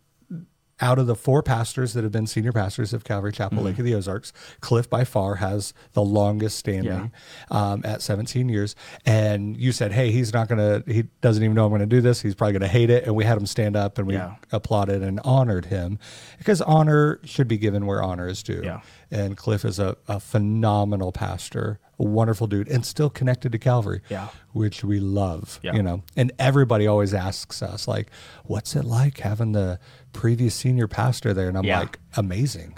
out 0.82 0.98
of 1.00 1.08
the 1.08 1.15
four 1.15 1.44
pastors 1.44 1.94
that 1.94 2.04
have 2.04 2.12
been 2.12 2.28
senior 2.28 2.52
pastors 2.52 2.94
of 2.94 3.04
Calvary 3.04 3.32
Chapel, 3.32 3.58
Mm-hmm. 3.58 3.65
Lake 3.68 3.80
of 3.80 3.86
the 3.86 3.96
Ozarks, 3.96 4.32
Cliff 4.62 4.89
by 4.89 5.04
far 5.04 5.36
has 5.36 5.74
the 5.94 6.02
longest 6.04 6.58
standing 6.58 7.12
um, 7.52 7.82
at 7.84 8.02
17 8.02 8.48
years. 8.50 8.76
And 9.06 9.58
you 9.58 9.72
said, 9.72 9.92
hey, 9.92 10.12
he's 10.12 10.34
not 10.34 10.48
going 10.48 10.84
to, 10.84 10.92
he 10.92 11.04
doesn't 11.22 11.44
even 11.44 11.56
know 11.56 11.65
I'm 11.65 11.72
going 11.72 11.82
to 11.82 11.86
do 11.86 12.02
this. 12.02 12.22
He's 12.22 12.36
probably 12.36 12.54
going 12.54 12.62
to 12.62 12.68
hate 12.68 12.89
it. 12.89 13.06
And 13.06 13.15
we 13.15 13.24
had 13.26 13.38
him 13.38 13.46
stand 13.46 13.76
up 13.76 13.98
and 13.98 14.08
we 14.08 14.13
Yeah. 14.13 14.36
applauded 14.52 15.02
and 15.04 15.20
honored 15.26 15.65
him 15.65 16.00
because 16.38 16.62
honor 16.62 17.20
should 17.24 17.48
be 17.48 17.58
given 17.58 17.86
where 17.86 18.02
honor 18.02 18.28
is 18.28 18.42
due. 18.44 18.62
Yeah. 18.63 18.82
And 19.12 19.36
Cliff 19.38 19.65
is 19.65 19.80
a, 19.80 19.98
a 20.08 20.19
phenomenal 20.19 21.12
pastor, 21.12 21.80
a 21.98 22.04
wonderful 22.04 22.48
dude, 22.48 22.67
and 22.67 22.86
still 22.86 23.10
connected 23.10 23.52
to 23.52 23.58
Calvary, 23.60 24.02
Yeah. 24.10 24.30
which 24.54 24.84
we 24.84 25.00
love, 25.00 25.60
Yeah. 25.63 25.74
you 25.76 25.82
know. 25.84 26.04
And 26.15 26.32
everybody 26.39 26.86
always 26.88 27.13
asks 27.13 27.62
us, 27.62 27.88
like, 27.88 28.12
what's 28.45 28.76
it 28.76 28.86
like 28.86 29.19
having 29.19 29.52
the 29.54 29.80
previous 30.13 30.56
senior 30.56 30.88
pastor 30.88 31.34
there? 31.34 31.48
And 31.50 31.58
I'm 31.58 31.65
Yeah. 31.65 31.80
like, 31.82 32.00
amazing. 32.17 32.78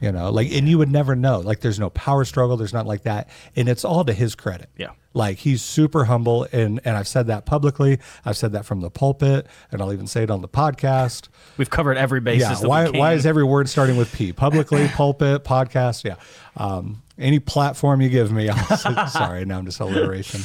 You 0.00 0.12
know, 0.12 0.30
like, 0.30 0.52
and 0.52 0.68
you 0.68 0.78
would 0.78 0.92
never 0.92 1.16
know. 1.16 1.40
Like, 1.40 1.60
there's 1.60 1.80
no 1.80 1.90
power 1.90 2.24
struggle. 2.24 2.56
There's 2.56 2.72
not 2.72 2.86
like 2.86 3.02
that. 3.02 3.28
And 3.56 3.68
it's 3.68 3.84
all 3.84 4.04
to 4.04 4.12
his 4.12 4.36
credit. 4.36 4.70
Yeah. 4.76 4.90
Like, 5.12 5.38
he's 5.38 5.60
super 5.60 6.04
humble. 6.04 6.46
And, 6.52 6.80
and 6.84 6.96
I've 6.96 7.08
said 7.08 7.26
that 7.26 7.46
publicly. 7.46 7.98
I've 8.24 8.36
said 8.36 8.52
that 8.52 8.64
from 8.64 8.80
the 8.80 8.90
pulpit. 8.90 9.48
And 9.72 9.82
I'll 9.82 9.92
even 9.92 10.06
say 10.06 10.22
it 10.22 10.30
on 10.30 10.40
the 10.40 10.48
podcast. 10.48 11.28
We've 11.56 11.70
covered 11.70 11.96
every 11.96 12.20
basis. 12.20 12.62
Yeah. 12.62 12.68
Why, 12.68 12.88
why 12.90 13.14
is 13.14 13.26
every 13.26 13.42
word 13.42 13.68
starting 13.68 13.96
with 13.96 14.12
P? 14.12 14.32
Publicly, 14.32 14.86
pulpit, 14.94 15.42
podcast. 15.42 16.04
Yeah. 16.04 16.14
Um, 16.56 17.02
any 17.18 17.40
platform 17.40 18.00
you 18.00 18.08
give 18.08 18.30
me, 18.30 18.48
I'll 18.48 19.08
sorry, 19.08 19.44
now 19.44 19.58
I'm 19.58 19.64
just 19.64 19.80
alliteration. 19.80 20.42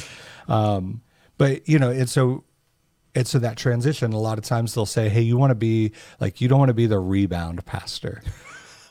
Um, 0.48 1.02
but, 1.38 1.68
you 1.68 1.78
know, 1.78 1.90
it's 1.90 2.10
so, 2.10 2.42
it's 3.14 3.30
so 3.30 3.38
that 3.38 3.56
transition. 3.56 4.12
A 4.12 4.18
lot 4.18 4.38
of 4.38 4.44
times 4.44 4.74
they'll 4.74 4.84
say, 4.84 5.08
hey, 5.08 5.20
you 5.20 5.36
want 5.36 5.52
to 5.52 5.54
be 5.54 5.92
like, 6.18 6.40
you 6.40 6.48
don't 6.48 6.58
want 6.58 6.70
to 6.70 6.74
be 6.74 6.86
the 6.86 6.98
rebound 6.98 7.64
pastor. 7.64 8.20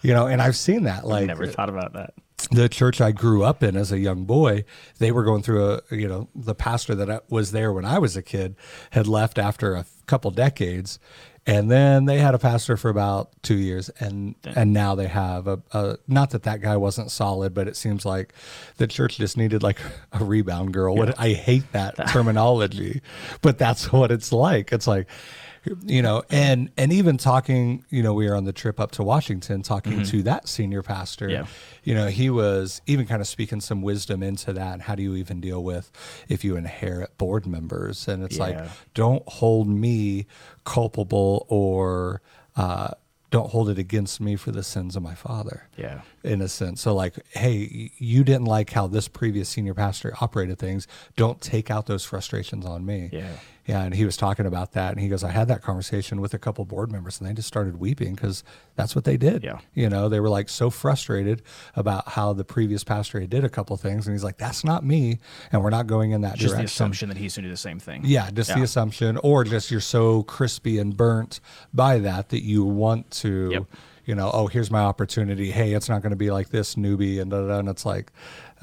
You 0.03 0.13
know, 0.13 0.27
and 0.27 0.41
I've 0.41 0.55
seen 0.55 0.83
that. 0.83 1.07
Like, 1.07 1.25
Never 1.25 1.47
thought 1.47 1.69
about 1.69 1.93
that. 1.93 2.13
the 2.51 2.69
church 2.69 3.01
I 3.01 3.11
grew 3.11 3.43
up 3.43 3.63
in 3.63 3.75
as 3.75 3.91
a 3.91 3.97
young 3.99 4.25
boy, 4.25 4.65
they 4.99 5.11
were 5.11 5.23
going 5.23 5.41
through 5.41 5.65
a, 5.65 5.81
you 5.91 6.07
know, 6.07 6.27
the 6.35 6.53
pastor 6.53 6.93
that 6.95 7.31
was 7.31 7.51
there 7.53 7.71
when 7.73 7.85
I 7.85 7.97
was 7.99 8.15
a 8.17 8.21
kid 8.21 8.55
had 8.91 9.07
left 9.07 9.37
after 9.39 9.73
a 9.75 9.85
couple 10.05 10.29
decades. 10.29 10.99
And 11.45 11.69
then 11.69 12.05
they 12.05 12.19
had 12.19 12.35
a 12.35 12.39
pastor 12.39 12.77
for 12.77 12.87
about 12.89 13.31
two 13.41 13.57
years, 13.57 13.89
and 13.99 14.33
and 14.45 14.71
now 14.71 14.95
they 14.95 15.07
have 15.07 15.45
a, 15.45 15.61
a 15.73 15.97
not 16.07 16.29
that 16.29 16.43
that 16.43 16.61
guy 16.61 16.77
wasn't 16.77 17.11
solid, 17.11 17.53
but 17.53 17.67
it 17.67 17.75
seems 17.75 18.05
like 18.05 18.31
the 18.77 18.87
church 18.87 19.17
just 19.17 19.35
needed 19.35 19.61
like 19.61 19.77
a 20.13 20.23
rebound 20.23 20.73
girl. 20.73 20.95
What 20.95 21.19
I 21.19 21.33
hate 21.33 21.69
that 21.73 21.95
terminology, 22.07 23.01
but 23.41 23.57
that's 23.57 23.91
what 23.91 24.09
it's 24.09 24.31
like. 24.31 24.71
It's 24.71 24.87
like 24.87 25.07
you 25.85 26.01
know 26.01 26.23
and 26.29 26.69
and 26.77 26.91
even 26.91 27.17
talking 27.17 27.85
you 27.89 28.03
know 28.03 28.13
we 28.13 28.27
were 28.27 28.35
on 28.35 28.43
the 28.43 28.51
trip 28.53 28.79
up 28.79 28.91
to 28.91 29.01
washington 29.03 29.61
talking 29.61 30.03
to 30.03 30.21
that 30.23 30.47
senior 30.47 30.81
pastor 30.83 31.29
Yeah. 31.29 31.45
you 31.83 31.93
know 31.93 32.07
he 32.07 32.29
was 32.29 32.81
even 32.85 33.05
kind 33.05 33.21
of 33.21 33.27
speaking 33.27 33.61
some 33.61 33.81
wisdom 33.81 34.21
into 34.23 34.51
that 34.53 34.81
how 34.81 34.95
do 34.95 35.03
you 35.03 35.15
even 35.15 35.39
deal 35.39 35.63
with 35.63 35.91
if 36.27 36.43
you 36.43 36.55
inherit 36.57 37.17
board 37.17 37.45
members 37.47 38.07
and 38.07 38.23
it's 38.23 38.37
like 38.39 38.57
don't 38.93 39.23
hold 39.27 39.67
me 39.69 40.25
culpable 40.65 41.45
or 41.49 42.21
uh, 42.55 42.89
don't 43.31 43.49
hold 43.49 43.67
it 43.67 43.79
against 43.79 44.21
me 44.21 44.35
for 44.35 44.51
the 44.51 44.61
sins 44.61 44.95
of 44.95 45.01
my 45.01 45.15
father 45.15 45.67
Yeah. 45.75 46.01
in 46.23 46.39
a 46.39 46.47
sense. 46.47 46.81
So 46.81 46.93
like, 46.93 47.15
hey, 47.31 47.89
you 47.97 48.23
didn't 48.23 48.45
like 48.45 48.69
how 48.69 48.85
this 48.85 49.07
previous 49.07 49.49
senior 49.49 49.73
pastor 49.73 50.13
operated 50.21 50.59
things. 50.59 50.87
Don't 51.15 51.41
take 51.41 51.71
out 51.71 51.87
those 51.87 52.05
frustrations 52.05 52.63
on 52.63 52.85
me. 52.85 53.09
Yeah. 53.11 53.31
Yeah. 53.65 53.83
And 53.83 53.93
he 53.93 54.03
was 54.05 54.17
talking 54.17 54.45
about 54.45 54.73
that. 54.73 54.91
And 54.91 54.99
he 54.99 55.07
goes, 55.07 55.23
I 55.23 55.31
had 55.31 55.47
that 55.47 55.61
conversation 55.61 56.19
with 56.19 56.33
a 56.33 56.39
couple 56.39 56.65
board 56.65 56.91
members 56.91 57.19
and 57.19 57.29
they 57.29 57.33
just 57.33 57.47
started 57.47 57.79
weeping 57.79 58.13
because 58.15 58.43
that's 58.75 58.95
what 58.95 59.05
they 59.05 59.17
did. 59.17 59.43
Yeah. 59.43 59.59
You 59.73 59.89
know, 59.89 60.09
they 60.09 60.19
were 60.19 60.29
like 60.29 60.49
so 60.49 60.69
frustrated 60.69 61.41
about 61.75 62.09
how 62.09 62.33
the 62.33 62.43
previous 62.43 62.83
pastor 62.83 63.19
had 63.21 63.29
did 63.29 63.43
a 63.45 63.49
couple 63.49 63.77
things. 63.77 64.05
And 64.05 64.13
he's 64.13 64.23
like, 64.23 64.37
that's 64.37 64.63
not 64.63 64.83
me. 64.83 65.19
And 65.51 65.63
we're 65.63 65.69
not 65.69 65.87
going 65.87 66.11
in 66.11 66.21
that 66.21 66.35
Just 66.35 66.49
direction. 66.55 66.57
the 66.57 66.65
assumption 66.65 67.09
that 67.09 67.17
he's 67.17 67.35
going 67.35 67.43
to 67.43 67.49
do 67.49 67.53
the 67.53 67.57
same 67.57 67.79
thing. 67.79 68.01
Yeah, 68.03 68.29
just 68.31 68.53
the 68.53 68.61
assumption, 68.61 69.17
or 69.17 69.43
just 69.43 69.71
you're 69.71 69.79
so 69.81 70.23
crispy 70.23 70.79
and 70.79 70.95
burnt 70.95 71.39
by 71.73 71.99
that 71.99 72.29
that 72.29 72.43
you 72.43 72.63
want 72.65 73.09
to, 73.11 73.49
Yep. 73.51 73.65
You 74.05 74.15
know, 74.15 74.29
oh, 74.33 74.47
here's 74.47 74.69
my 74.69 74.81
opportunity. 74.81 75.51
Hey, 75.51 75.71
it's 75.73 75.87
not 75.87 76.01
going 76.01 76.09
to 76.09 76.17
be 76.17 76.29
like 76.29 76.49
this 76.49 76.75
newbie 76.75 77.21
and 77.21 77.31
da, 77.31 77.39
da, 77.39 77.47
da. 77.47 77.59
and 77.59 77.69
it's 77.69 77.85
like 77.85 78.11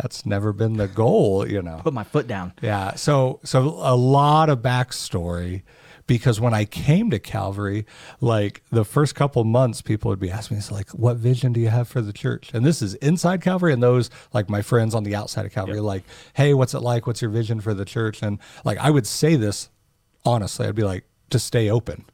that's 0.03 0.25
never 0.27 0.53
been 0.53 0.75
the 0.75 0.89
goal. 0.89 1.47
You 1.49 1.63
know, 1.63 1.81
Put 1.83 1.95
my 1.95 2.05
foot 2.05 2.27
down. 2.27 2.53
yeah. 2.63 2.95
So 2.95 3.41
so 3.45 3.61
a 3.81 3.97
lot 3.97 4.49
of 4.51 4.61
backstory 4.61 5.63
because 6.07 6.41
when 6.41 6.53
I 6.53 6.65
came 6.65 7.11
to 7.11 7.19
Calvary, 7.21 7.87
like 8.21 8.63
the 8.71 8.85
first 8.85 9.15
couple 9.15 9.45
months, 9.45 9.81
people 9.81 10.09
would 10.09 10.19
be 10.19 10.31
asking 10.31 10.57
me, 10.57 10.59
"It's 10.59 10.73
like, 10.73 10.91
what 10.91 11.17
vision 11.19 11.53
do 11.53 11.61
you 11.61 11.69
have 11.69 11.87
for 11.87 12.01
the 12.01 12.13
church?" 12.13 12.51
And 12.53 12.65
this 12.67 12.83
is 12.83 12.95
inside 12.95 13.43
Calvary, 13.43 13.73
and 13.73 13.83
those 13.83 14.11
like 14.33 14.49
my 14.51 14.63
friends 14.63 14.95
on 14.95 15.05
the 15.05 15.15
outside 15.15 15.47
of 15.47 15.53
Calvary, 15.53 15.81
like, 15.81 16.03
"Hey, 16.35 16.53
what's 16.55 16.75
it 16.75 16.81
like? 16.81 17.07
What's 17.07 17.23
your 17.23 17.31
vision 17.31 17.61
for 17.61 17.75
the 17.75 17.85
church?" 17.85 18.23
And 18.23 18.39
like 18.65 18.79
I 18.79 18.91
would 18.91 19.07
say 19.07 19.37
this 19.37 19.71
honestly, 20.25 20.67
I'd 20.67 20.75
be 20.75 20.83
like, 20.83 21.05
"To 21.31 21.39
stay 21.39 21.71
open." 21.71 22.05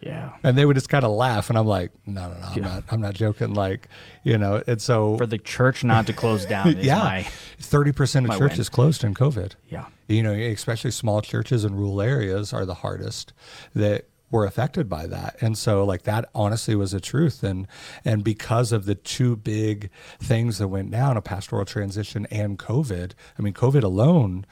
Yeah. 0.00 0.30
And 0.42 0.56
they 0.56 0.64
would 0.64 0.76
just 0.76 0.88
kind 0.88 1.04
of 1.04 1.10
laugh, 1.12 1.50
and 1.50 1.58
I'm 1.58 1.66
like, 1.66 1.92
"No, 2.06 2.28
no, 2.30 2.38
no, 2.38 2.46
I'm 2.46 2.62
not. 2.62 2.84
I'm 2.90 3.00
not 3.02 3.14
joking." 3.14 3.52
Like, 3.54 3.88
you 4.24 4.38
know, 4.38 4.62
and 4.66 4.80
so 4.80 5.18
For 5.18 5.26
the 5.26 5.36
church 5.38 5.84
not 5.84 6.06
to 6.06 6.12
close 6.14 6.46
down 6.46 6.68
is 6.78 6.86
yeah, 6.86 6.98
my 6.98 7.22
thirty 7.58 7.92
percent 7.92 8.24
of 8.24 8.28
my 8.30 8.38
churches 8.38 8.70
win. 8.70 8.74
closed 8.74 9.04
in 9.04 9.14
COVID. 9.14 9.52
Yeah. 9.68 9.86
you 10.08 10.22
know, 10.22 10.32
especially 10.32 10.90
small 10.90 11.20
churches 11.20 11.64
in 11.64 11.74
rural 11.74 12.00
areas 12.00 12.52
are 12.52 12.64
the 12.64 12.74
hardest 12.76 13.32
that 13.74 14.06
were 14.30 14.46
affected 14.46 14.88
by 14.88 15.06
that, 15.06 15.36
and 15.42 15.58
so 15.58 15.84
like 15.84 16.04
that 16.04 16.30
honestly 16.34 16.74
was 16.74 16.94
a 16.94 17.00
truth, 17.00 17.42
and 17.42 17.66
and 18.04 18.24
because 18.24 18.72
of 18.72 18.86
the 18.86 18.94
two 18.94 19.36
big 19.36 19.90
things 20.18 20.56
that 20.58 20.68
went 20.68 20.90
down, 20.92 21.16
a 21.18 21.20
pastoral 21.22 21.64
transition 21.66 22.26
and 22.30 22.58
COVID. 22.58 23.12
I 23.38 23.42
mean, 23.42 23.52
COVID 23.52 23.82
alone 23.82 24.46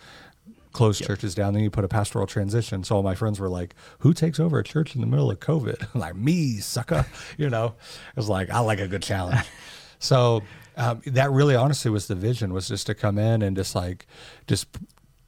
closed 0.72 1.02
churches 1.04 1.35
down. 1.35 1.54
Then 1.54 1.62
you 1.62 1.70
put 1.70 1.85
a 1.85 1.88
pastoral 1.88 2.26
transition. 2.26 2.85
So 2.85 2.96
all 2.96 3.02
my 3.02 3.14
friends 3.14 3.40
were 3.40 3.48
like, 3.48 3.74
"Who 4.00 4.12
takes 4.12 4.38
over 4.40 4.59
a 4.59 4.64
church 4.64 4.94
in 4.94 5.00
the 5.00 5.07
middle 5.07 5.31
of 5.31 5.40
COVID?" 5.40 5.88
I'm 5.94 6.00
like 6.07 6.16
me, 6.16 6.59
sucker. 6.59 7.07
You 7.37 7.50
know, 7.50 7.66
it 7.66 8.16
was 8.16 8.28
like 8.28 8.50
I 8.50 8.61
like 8.61 8.81
a 8.81 8.88
good 8.88 9.02
challenge. 9.02 9.46
so 9.98 10.42
um, 10.76 11.02
that 11.07 11.31
really, 11.31 11.54
honestly, 11.54 11.90
was 11.90 12.07
the 12.09 12.14
vision: 12.14 12.52
was 12.52 12.68
just 12.68 12.87
to 12.87 12.94
come 12.94 13.18
in 13.18 13.42
and 13.42 13.57
just 13.57 13.74
like, 13.74 14.07
just, 14.46 14.66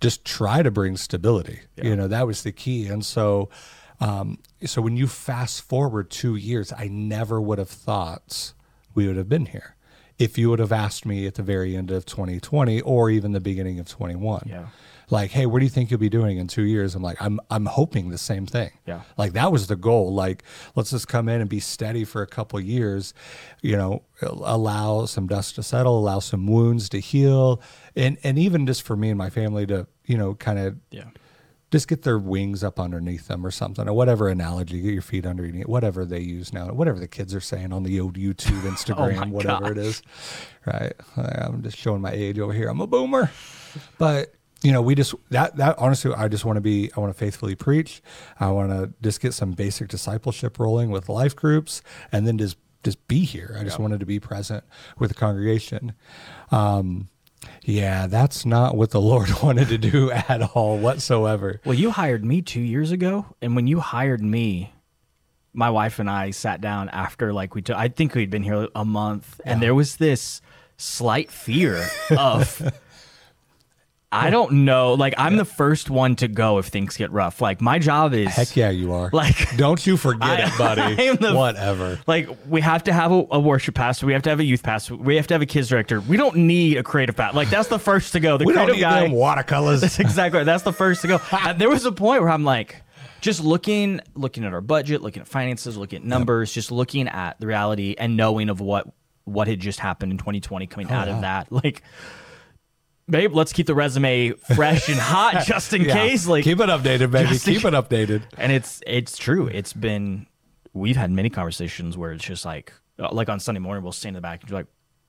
just 0.01 0.25
try 0.25 0.63
to 0.63 0.71
bring 0.71 0.97
stability. 0.97 1.61
You 1.77 1.97
know, 1.97 2.09
that 2.09 2.27
was 2.27 2.43
the 2.43 2.53
key. 2.53 2.87
And 2.87 3.05
so, 3.05 3.49
um, 4.01 4.39
so 4.65 4.81
when 4.83 4.97
you 4.97 5.07
fast 5.07 5.63
forward 5.63 6.11
two 6.11 6.37
years, 6.37 6.73
I 6.77 6.89
never 6.89 7.41
would 7.41 7.59
have 7.59 7.69
thought 7.69 8.53
we 8.95 9.07
would 9.07 9.17
have 9.17 9.29
been 9.29 9.47
here 9.47 9.77
if 10.19 10.37
you 10.37 10.51
would 10.51 10.59
have 10.59 10.73
asked 10.73 11.07
me 11.07 11.27
at 11.27 11.35
the 11.35 11.43
very 11.43 11.75
end 11.75 11.91
of 11.91 12.05
2020 12.05 12.83
or 12.83 13.09
even 13.11 13.33
the 13.33 13.41
beginning 13.41 13.81
of 13.81 13.89
21 13.89 14.43
Yeah. 14.47 14.67
Like 15.11 15.31
hey 15.33 15.45
what 15.47 15.59
do 15.59 15.65
you 15.65 15.71
think 15.71 15.91
you'll 15.91 16.01
be 16.01 16.09
doing 16.09 16.39
in 16.39 16.47
two 16.47 16.63
years? 16.63 16.95
I'm 16.95 17.03
like 17.03 17.21
i'm 17.21 17.41
i'm 17.51 17.67
hoping 17.67 18.11
the 18.11 18.19
same 18.19 18.47
thing. 18.47 18.71
Yeah. 18.87 19.03
like 19.19 19.33
that 19.35 19.51
was 19.53 19.67
the 19.67 19.77
goal. 19.77 20.15
Like 20.15 20.43
let's 20.77 20.91
just 20.91 21.09
come 21.09 21.29
in 21.29 21.41
and 21.41 21.51
be 21.51 21.61
steady 21.61 22.05
for 22.05 22.23
a 22.23 22.27
couple 22.27 22.61
years 22.61 23.13
you 23.63 23.77
know 23.77 24.03
allow 24.23 25.07
some 25.07 25.27
dust 25.27 25.55
to 25.57 25.63
settle 25.63 25.99
allow 25.99 26.19
some 26.21 26.47
wounds 26.47 26.89
to 26.91 26.99
heal. 27.01 27.61
And 27.97 28.19
and 28.23 28.39
even 28.39 28.67
just 28.67 28.83
for 28.83 28.97
me 28.97 29.09
and 29.11 29.19
my 29.19 29.31
family 29.31 29.67
to 29.67 29.87
you 30.07 30.17
know 30.17 30.35
kind 30.35 30.59
of 30.59 30.77
Yeah. 30.91 31.05
just 31.71 31.87
get 31.89 32.03
their 32.03 32.19
wings 32.19 32.65
up 32.65 32.81
underneath 32.81 33.29
them 33.29 33.45
or 33.47 33.51
something 33.51 33.89
or 33.89 33.93
whatever 33.93 34.29
analogy 34.29 34.81
get 34.81 34.93
your 34.93 35.03
feet 35.03 35.25
underneath 35.27 35.67
whatever 35.67 36.05
they 36.05 36.21
use 36.21 36.53
now 36.53 36.67
whatever 36.73 36.99
the 36.99 37.07
kids 37.09 37.35
are 37.35 37.41
saying 37.41 37.73
on 37.73 37.83
the 37.85 38.01
old 38.01 38.17
youtube 38.17 38.65
oh 38.67 38.71
instagram 38.71 39.17
my 39.19 39.27
whatever 39.27 39.71
it 39.73 39.79
is. 39.79 40.03
Right. 40.67 40.93
I'm 41.17 41.63
just 41.63 41.77
showing 41.79 42.01
my 42.03 42.13
age 42.13 42.39
over 42.39 42.53
here. 42.53 42.69
I'm 42.69 42.81
a 42.81 42.87
boomer. 42.87 43.31
But 43.99 44.35
you 44.63 44.73
know 44.73 44.83
we 44.83 44.95
just 44.95 45.15
that 45.31 45.57
that 45.57 45.79
honestly 45.79 46.13
i 46.15 46.29
just 46.29 46.45
want 46.45 46.57
to 46.57 46.61
be 46.61 46.91
i 46.97 47.01
want 47.01 47.13
to 47.13 47.19
faithfully 47.19 47.55
preach 47.55 48.03
i 48.39 48.49
want 48.51 48.71
to 48.71 48.93
just 49.03 49.21
get 49.21 49.33
some 49.33 49.53
basic 49.53 49.89
discipleship 49.89 50.59
rolling 50.59 50.91
with 50.91 51.09
life 51.09 51.35
groups 51.35 51.83
and 52.13 52.27
then 52.27 52.37
just 52.37 52.57
just 52.83 53.07
be 53.09 53.25
here 53.25 53.57
i 53.59 53.65
just 53.65 53.79
wanted 53.79 54.01
to 54.01 54.07
be 54.07 54.21
present 54.21 54.63
with 54.99 55.11
the 55.11 55.15
congregation 55.15 55.93
um 56.51 57.09
yeah 57.65 58.07
that's 58.07 58.45
not 58.45 58.77
what 58.77 58.91
the 58.91 59.01
lord 59.13 59.31
wanted 59.43 59.69
to 59.69 59.79
do 59.79 60.11
at 60.11 60.43
all 60.55 60.77
whatsoever 60.79 61.61
Well, 61.65 61.75
you 61.75 61.91
hired 61.91 62.25
me 62.25 62.43
two 62.43 62.61
years 62.61 62.91
ago, 62.91 63.27
and 63.41 63.57
when 63.57 63.67
you 63.67 63.81
hired 63.81 64.23
me, 64.23 64.75
my 65.53 65.71
wife 65.71 65.99
and 65.99 66.09
I 66.09 66.31
sat 66.33 66.61
down 66.61 66.89
after 66.91 67.33
like 67.33 67.55
we 67.55 67.63
took. 67.63 67.77
I 67.77 67.89
think 67.89 68.15
we'd 68.15 68.31
been 68.31 68.43
here 68.43 68.69
a 68.75 68.85
month, 68.85 69.41
and 69.45 69.61
there 69.63 69.75
was 69.75 69.97
this 69.97 70.41
slight 70.77 71.31
fear 71.31 71.89
of. 72.11 72.73
I 74.13 74.31
don't 74.31 74.65
know. 74.65 74.95
Like 74.95 75.15
I'm 75.19 75.37
the 75.37 75.45
first 75.45 75.89
one 75.89 76.17
to 76.17 76.27
go 76.27 76.59
if 76.59 76.67
things 76.67 76.97
get 76.97 77.13
rough. 77.13 77.41
Like 77.41 77.61
my 77.61 77.79
job 77.79 78.13
is 78.13 78.29
heck 78.29 78.57
yeah 78.57 78.71
you 78.71 78.93
are 78.93 79.09
Like- 79.13 79.57
don't 79.57 79.87
you 79.87 79.97
forget 79.97 80.29
I- 80.29 80.47
it 80.49 80.59
buddy 80.59 81.17
the- 81.17 81.35
whatever 81.35 82.01
Like 82.09 82.29
we 82.49 82.61
have 82.61 82.83
to 82.85 82.93
have 82.93 83.13
a, 83.13 83.25
a 83.31 83.39
worship 83.39 83.77
pastor, 83.77 84.07
we 84.07 84.13
have 84.13 84.23
to 84.23 84.31
have 84.31 84.41
a 84.41 84.45
youth 84.45 84.63
pastor, 84.65 84.97
we 84.97 85.15
have 85.17 85.29
to 85.29 85.35
have 85.35 85.43
a 85.43 85.47
kids 85.47 85.69
director. 85.69 86.01
We 86.01 86.17
don't 86.17 86.37
need 86.37 86.77
a 86.77 86.83
creative 86.83 87.17
pastor. 87.17 87.37
Like 87.37 87.51
that's 87.51 87.69
the 87.69 87.79
first 87.79 88.13
to 88.13 88.21
go. 88.21 88.37
The 88.37 88.45
we 88.47 88.53
don't 88.53 88.65
creative 88.65 88.77
need 88.77 88.81
guy. 88.83 89.01
them 89.03 89.13
watercolors 89.13 89.81
That's 89.83 90.01
exactly 90.01 90.39
right. 90.39 90.45
That's 90.45 90.65
the 90.65 90.73
first 90.73 91.03
to 91.03 91.09
go. 91.09 91.21
Uh, 91.31 91.53
there 91.53 91.69
was 91.71 91.85
a 91.85 91.93
point 91.93 92.21
where 92.23 92.31
I'm 92.31 92.45
like, 92.45 92.83
just 93.21 93.45
looking, 93.45 94.01
looking 94.15 94.45
at 94.45 94.53
our 94.53 94.61
budget, 94.61 95.03
looking 95.03 95.21
at 95.21 95.29
finances, 95.29 95.77
looking 95.77 95.99
at 96.01 96.05
numbers, 96.05 96.53
just 96.53 96.73
looking 96.73 97.07
at 97.07 97.39
the 97.39 97.47
reality 97.47 97.95
and 97.99 98.17
knowing 98.17 98.49
of 98.49 98.61
what 98.61 98.89
what 99.25 99.47
had 99.47 99.61
just 99.61 99.79
happened 99.79 100.11
in 100.11 100.19
2020 100.19 100.67
coming 100.67 100.91
out 100.91 101.07
yeah. 101.07 101.15
of 101.15 101.21
that. 101.21 101.53
Like, 101.53 101.83
babe, 103.11 103.35
let's 103.35 103.53
keep 103.53 103.67
the 103.67 103.75
resume 103.75 104.31
fresh 104.55 104.89
and 104.89 104.99
hot 104.99 105.45
just 105.47 105.73
in 105.73 105.83
Yeah. 105.83 105.95
case. 105.95 106.27
Like, 106.27 106.45
keep 106.45 106.61
it 106.61 106.69
updated 106.69 107.11
baby 107.11 107.39
keep 107.39 107.65
it 107.65 107.75
updated 107.75 108.23
and 108.39 108.53
it's 108.53 108.81
it's 108.87 109.19
true. 109.19 109.47
It's 109.49 109.73
been 109.73 110.27
we've 110.73 110.97
had 110.97 111.11
many 111.11 111.31
conversations 111.31 111.97
where 111.99 112.13
it's 112.13 112.25
just 112.25 112.45
like 112.45 112.73
uh, 112.99 113.09
like 113.13 113.29
on 113.29 113.41
Sunday 113.41 113.61
morning 113.61 113.83
we'll 113.83 113.93
stand 113.93 114.11
in 114.11 114.15
the 114.15 114.21
back 114.23 114.41
and 114.41 114.49
be 114.49 114.55
like, 114.55 114.67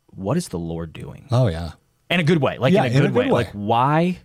what 0.08 0.38
is 0.38 0.50
the 0.50 0.60
Lord 0.60 0.92
doing? 0.94 1.28
oh 1.32 1.48
yeah 1.48 1.72
in 2.10 2.20
a 2.20 2.24
good 2.24 2.42
way 2.42 2.58
like 2.58 2.74
Yeah, 2.74 2.84
in 2.86 2.98
a 2.98 3.00
good, 3.08 3.14
way. 3.14 3.26
way. 3.28 3.32
like 3.32 3.52
why 3.54 4.20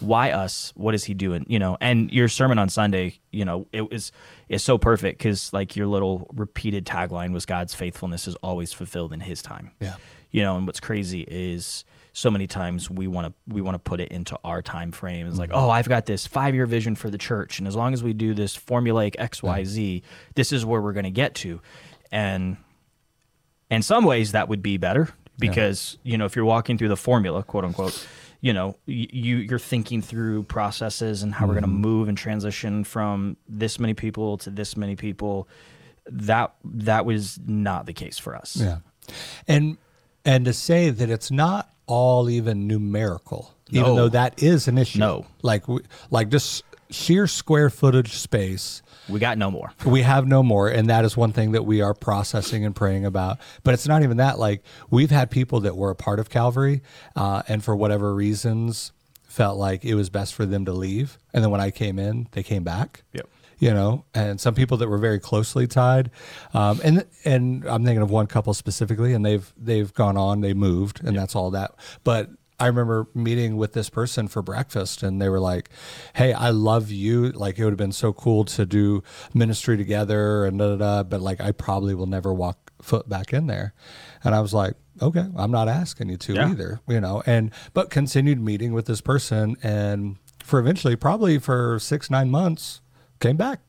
why 0.00 0.30
us 0.30 0.72
what 0.76 0.94
is 0.94 1.02
he 1.04 1.12
doing 1.14 1.44
you 1.48 1.58
know 1.58 1.76
and 1.80 2.10
your 2.12 2.28
sermon 2.28 2.56
on 2.56 2.68
sunday 2.68 3.18
you 3.32 3.44
know 3.44 3.66
it 3.72 3.90
was 3.90 4.12
is 4.48 4.62
so 4.62 4.78
perfect 4.78 5.18
because 5.18 5.52
like 5.52 5.74
your 5.74 5.88
little 5.88 6.30
repeated 6.34 6.86
tagline 6.86 7.32
was 7.32 7.44
god's 7.44 7.74
faithfulness 7.74 8.28
is 8.28 8.36
always 8.36 8.72
fulfilled 8.72 9.12
in 9.12 9.18
his 9.18 9.42
time 9.42 9.72
Yeah. 9.80 9.96
you 10.30 10.42
know 10.42 10.56
and 10.56 10.66
what's 10.68 10.78
crazy 10.78 11.22
is 11.22 11.84
so 12.18 12.32
many 12.32 12.48
times 12.48 12.90
we 12.90 13.06
want 13.06 13.28
to 13.28 13.54
we 13.54 13.60
want 13.60 13.76
to 13.76 13.78
put 13.78 14.00
it 14.00 14.10
into 14.10 14.36
our 14.42 14.60
time 14.60 14.90
frame. 14.90 15.28
It's 15.28 15.38
like 15.38 15.50
mm-hmm. 15.50 15.58
oh 15.64 15.70
i've 15.70 15.88
got 15.88 16.04
this 16.06 16.26
five 16.26 16.52
year 16.52 16.66
vision 16.66 16.96
for 16.96 17.10
the 17.10 17.18
church 17.18 17.60
and 17.60 17.68
as 17.68 17.76
long 17.76 17.94
as 17.94 18.02
we 18.02 18.12
do 18.12 18.34
this 18.34 18.56
formulaic 18.56 19.14
xyz 19.16 20.02
this 20.34 20.52
is 20.52 20.64
where 20.66 20.82
we're 20.82 20.92
going 20.92 21.04
to 21.04 21.10
get 21.10 21.34
to. 21.36 21.60
And 22.10 22.56
in 23.70 23.82
some 23.82 24.04
ways 24.04 24.32
that 24.32 24.48
would 24.48 24.62
be 24.62 24.78
better 24.78 25.10
because 25.38 25.96
you 26.02 26.18
know 26.18 26.24
if 26.24 26.34
you're 26.34 26.44
walking 26.44 26.76
through 26.76 26.88
the 26.88 26.96
formula 26.96 27.44
quote 27.44 27.64
unquote 27.64 28.04
you 28.40 28.52
know 28.52 28.76
you 28.86 29.36
you're 29.36 29.58
thinking 29.60 30.02
through 30.02 30.42
processes 30.44 31.22
and 31.22 31.32
how 31.32 31.46
we're 31.46 31.54
going 31.54 31.62
to 31.62 31.68
mm-hmm. 31.68 31.80
move 31.80 32.08
and 32.08 32.18
transition 32.18 32.82
from 32.82 33.36
this 33.48 33.78
many 33.78 33.94
people 33.94 34.38
to 34.38 34.50
this 34.50 34.76
many 34.76 34.96
people. 34.96 35.48
That 36.06 36.54
that 36.64 37.04
was 37.04 37.38
not 37.46 37.86
the 37.86 37.92
case 37.92 38.18
for 38.18 38.34
us. 38.34 38.56
Yeah. 38.56 38.78
And 39.46 39.76
and 40.24 40.44
to 40.46 40.52
say 40.52 40.90
that 40.90 41.10
it's 41.10 41.30
not 41.30 41.70
all 41.88 42.30
even 42.30 42.68
numerical, 42.68 43.52
even 43.70 43.96
though 43.96 44.08
that 44.10 44.40
is 44.42 44.68
an 44.68 44.78
issue. 44.78 45.00
No. 45.00 45.26
Like 45.42 45.66
we- 45.66 45.80
like 46.10 46.28
just 46.28 46.62
sheer 46.90 47.26
square 47.26 47.68
footage 47.70 48.12
space. 48.14 48.80
we 49.08 49.18
got 49.18 49.36
no 49.36 49.50
more 49.50 49.72
We 49.84 50.02
have 50.02 50.26
no 50.26 50.42
more, 50.42 50.68
and 50.68 50.88
that 50.88 51.04
is 51.04 51.16
one 51.16 51.32
thing 51.32 51.52
that 51.52 51.64
we 51.64 51.80
are 51.82 51.94
processing 51.94 52.64
and 52.64 52.74
praying 52.76 53.04
about. 53.04 53.38
But 53.64 53.74
it's 53.74 53.88
not 53.88 54.02
even 54.02 54.18
that. 54.18 54.38
Like 54.38 54.62
we've 54.90 55.10
had 55.10 55.30
people 55.30 55.60
that 55.60 55.76
were 55.76 55.90
a 55.90 55.96
part 55.96 56.20
of 56.20 56.30
Calvary, 56.30 56.82
uh, 57.16 57.42
and 57.48 57.64
for 57.64 57.74
whatever 57.74 58.14
reasons, 58.14 58.92
felt 59.24 59.58
like 59.58 59.84
it 59.84 59.94
was 59.94 60.08
best 60.10 60.34
for 60.34 60.46
them 60.46 60.64
to 60.66 60.72
leave. 60.72 61.18
And 61.34 61.42
then 61.44 61.50
when 61.50 61.60
I 61.60 61.70
came 61.70 61.98
in, 61.98 62.28
they 62.32 62.42
came 62.42 62.64
back 62.64 63.02
Yep. 63.12 63.28
You 63.58 63.72
know, 63.72 64.04
and 64.14 64.40
some 64.40 64.54
people 64.54 64.76
that 64.78 64.88
were 64.88 64.98
very 64.98 65.18
closely 65.18 65.66
tied, 65.66 66.10
um, 66.54 66.80
and 66.84 67.04
and 67.24 67.64
I'm 67.66 67.84
thinking 67.84 68.02
of 68.02 68.10
one 68.10 68.26
couple 68.26 68.54
specifically, 68.54 69.12
and 69.14 69.24
they've 69.24 69.52
they've 69.56 69.92
gone 69.92 70.16
on, 70.16 70.40
they 70.40 70.54
moved, 70.54 71.02
and 71.04 71.16
that's 71.16 71.34
all 71.34 71.50
that. 71.52 71.72
But 72.04 72.30
I 72.60 72.66
remember 72.66 73.06
meeting 73.14 73.56
with 73.56 73.72
this 73.72 73.88
person 73.88 74.26
for 74.28 74.42
breakfast, 74.42 75.02
and 75.02 75.20
they 75.22 75.28
were 75.28 75.38
like, 75.40 75.70
"Hey, 76.14 76.32
I 76.32 76.50
love 76.50 76.90
you. 76.90 77.30
Like 77.30 77.58
it 77.58 77.64
would 77.64 77.70
have 77.72 77.78
been 77.78 77.92
so 77.92 78.12
cool 78.12 78.44
to 78.46 78.66
do 78.66 79.02
ministry 79.34 79.76
together, 79.76 80.44
and 80.44 80.58
da 80.58 80.70
da 80.70 80.76
da. 80.76 81.02
But 81.04 81.20
like, 81.20 81.40
I 81.40 81.52
probably 81.52 81.94
will 81.94 82.06
never 82.06 82.32
walk 82.34 82.72
foot 82.82 83.08
back 83.08 83.32
in 83.32 83.46
there." 83.46 83.74
And 84.24 84.34
I 84.34 84.40
was 84.40 84.52
like, 84.52 84.74
"Okay, 85.00 85.24
I'm 85.36 85.50
not 85.52 85.68
asking 85.68 86.08
you 86.08 86.16
to 86.16 86.34
Yeah. 86.34 86.50
either, 86.50 86.80
you 86.88 87.00
know." 87.00 87.22
And 87.26 87.52
but 87.74 87.90
continued 87.90 88.40
meeting 88.40 88.72
with 88.72 88.86
this 88.86 89.00
person, 89.00 89.56
and 89.62 90.16
for 90.42 90.58
eventually, 90.58 90.96
probably 90.96 91.38
for 91.38 91.78
six 91.78 92.10
nine 92.10 92.28
months, 92.30 92.80
came 93.20 93.36
back 93.36 93.67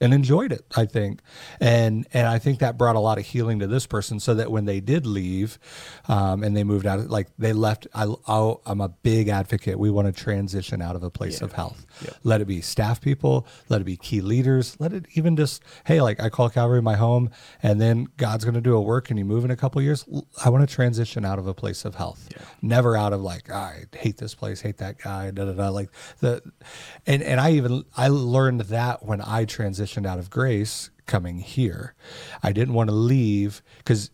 and 0.00 0.12
enjoyed 0.12 0.52
it 0.52 0.64
i 0.76 0.84
think. 0.84 1.20
And 1.60 2.06
and 2.12 2.26
i 2.26 2.38
think 2.38 2.58
that 2.60 2.76
brought 2.76 2.96
a 2.96 3.00
lot 3.00 3.18
of 3.18 3.24
healing 3.24 3.58
to 3.60 3.66
this 3.66 3.86
person 3.86 4.20
so 4.20 4.34
that 4.34 4.50
when 4.50 4.64
they 4.64 4.80
did 4.80 5.06
leave 5.06 5.58
um, 6.08 6.42
and 6.42 6.56
they 6.56 6.64
moved 6.64 6.86
out 6.86 7.08
like 7.08 7.28
they 7.38 7.52
left 7.52 7.86
I, 7.94 8.04
i 8.26 8.54
am 8.66 8.80
a 8.80 8.88
big 8.88 9.28
advocate. 9.28 9.78
We 9.78 9.90
want 9.90 10.06
to 10.06 10.12
transition 10.12 10.82
out 10.82 10.96
of 10.96 11.02
a 11.02 11.10
place 11.10 11.40
of 11.40 11.52
health. 11.52 11.86
Let 12.24 12.40
it 12.40 12.46
be 12.46 12.60
staff 12.60 13.00
people 13.00 13.46
let 13.68 13.80
it 13.80 13.84
be 13.84 13.96
key 13.96 14.20
leaders 14.20 14.76
let 14.78 14.92
it 14.92 15.06
even 15.14 15.36
just 15.36 15.62
hey 15.86 16.00
like 16.00 16.20
i 16.20 16.28
call 16.28 16.50
calvary 16.50 16.82
my 16.82 16.96
home 16.96 17.30
and 17.62 17.80
then 17.80 18.06
god's 18.16 18.44
going 18.44 18.54
to 18.54 18.60
do 18.60 18.74
a 18.74 18.80
work 18.80 19.10
and 19.10 19.18
you 19.18 19.24
move 19.24 19.44
in 19.44 19.50
a 19.50 19.56
couple 19.56 19.80
years 19.80 20.04
i 20.44 20.50
want 20.50 20.68
to 20.68 20.72
transition 20.74 21.24
out 21.24 21.38
of 21.38 21.46
a 21.46 21.54
place 21.54 21.84
of 21.84 21.94
health. 21.94 22.28
Never 22.62 22.96
out 22.96 23.12
of 23.12 23.20
like 23.22 23.50
i 23.50 23.84
hate 23.94 24.18
this 24.18 24.34
place 24.34 24.60
hate 24.60 24.78
that 24.78 24.98
guy 24.98 25.30
da 25.30 25.44
da 25.46 25.52
da 25.52 25.68
like 25.70 25.90
the 26.20 26.42
and 27.06 27.22
and 27.22 27.40
i 27.40 27.52
even 27.52 27.84
i 27.96 28.08
learned 28.08 28.60
that 28.62 29.04
when 29.04 29.20
i 29.20 29.44
transitioned 29.44 29.85
out 30.06 30.18
of 30.18 30.30
grace 30.30 30.90
coming 31.06 31.38
here 31.38 31.94
i 32.42 32.50
didn't 32.52 32.74
want 32.74 32.88
to 32.90 32.94
leave 32.96 33.62
because 33.78 34.10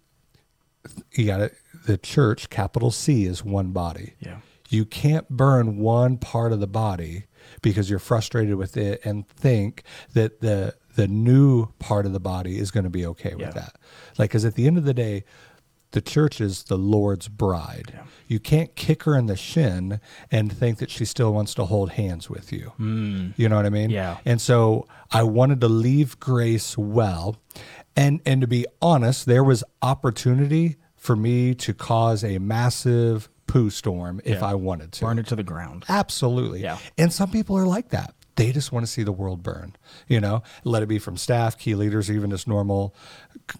you 1.13 1.25
got 1.27 1.41
it 1.41 1.55
the 1.87 1.97
church 1.97 2.51
capital 2.51 2.91
c 2.91 3.25
is 3.25 3.45
one 3.45 3.71
body 3.73 4.15
Yeah. 4.21 4.39
you 4.69 4.85
can't 4.85 5.29
burn 5.31 5.79
one 5.79 6.19
part 6.19 6.53
of 6.53 6.61
the 6.61 6.67
body 6.67 7.25
because 7.63 7.89
you're 7.89 7.99
frustrated 7.99 8.57
with 8.57 8.77
it 8.77 9.01
and 9.05 9.27
think 9.29 9.83
that 10.13 10.41
the 10.41 10.75
the 10.95 11.09
new 11.09 11.69
part 11.79 12.05
of 12.05 12.13
the 12.13 12.21
body 12.21 12.59
is 12.59 12.71
going 12.71 12.85
to 12.85 12.91
be 12.91 13.07
okay 13.07 13.31
with 13.35 13.41
Yeah. 13.47 13.51
that. 13.53 13.77
Like 14.19 14.31
cuz 14.33 14.45
at 14.45 14.55
the 14.57 14.67
end 14.67 14.77
of 14.77 14.85
the 14.85 14.93
day 14.93 15.25
the 15.93 16.03
church 16.03 16.41
is 16.41 16.65
the 16.65 16.77
Lord's 16.77 17.29
bride. 17.29 17.99
You 18.29 18.39
can't 18.41 18.75
kick 18.77 19.03
her 19.05 19.17
in 19.17 19.27
the 19.27 19.37
shin 19.37 20.01
and 20.31 20.53
think 20.53 20.79
that 20.79 20.91
she 20.91 21.05
still 21.05 21.33
wants 21.33 21.55
to 21.55 21.65
hold 21.65 21.91
hands 21.93 22.29
with 22.31 22.53
you. 22.53 22.73
Mm. 22.81 23.35
You 23.37 23.49
know 23.49 23.57
what 23.57 23.67
I 23.67 23.71
mean? 23.71 23.91
Yeah. 23.91 24.19
And 24.25 24.41
so 24.41 24.87
I 25.11 25.23
wanted 25.23 25.61
to 25.61 25.69
leave 25.69 26.19
grace 26.21 26.77
well. 26.79 27.37
And 27.95 28.21
and 28.25 28.41
to 28.41 28.47
be 28.47 28.67
honest, 28.81 29.27
there 29.27 29.45
was 29.45 29.63
opportunity 29.83 30.77
for 30.97 31.15
me 31.17 31.55
to 31.55 31.75
cause 31.75 32.23
a 32.25 32.39
massive 32.39 33.29
poo 33.47 33.71
storm 33.71 34.21
if 34.25 34.39
Yeah. 34.41 34.47
I 34.47 34.55
wanted 34.55 34.93
to. 34.93 35.05
Burn 35.05 35.19
it 35.19 35.27
to 35.29 35.37
the 35.37 35.43
ground. 35.43 35.85
Absolutely. 35.89 36.63
Yeah. 36.63 36.79
And 36.97 37.13
some 37.13 37.31
people 37.31 37.57
are 37.59 37.67
like 37.67 37.91
that. 37.91 38.15
They 38.37 38.51
just 38.51 38.73
want 38.73 38.87
to 38.87 38.91
see 38.91 39.03
the 39.03 39.13
world 39.13 39.43
burn, 39.43 39.77
you 40.09 40.19
know, 40.19 40.43
let 40.65 40.83
it 40.83 40.87
be 40.87 40.99
from 40.99 41.19
staff, 41.19 41.59
key 41.59 41.75
leaders, 41.75 42.11
even 42.11 42.31
just 42.31 42.49
normal 42.49 42.95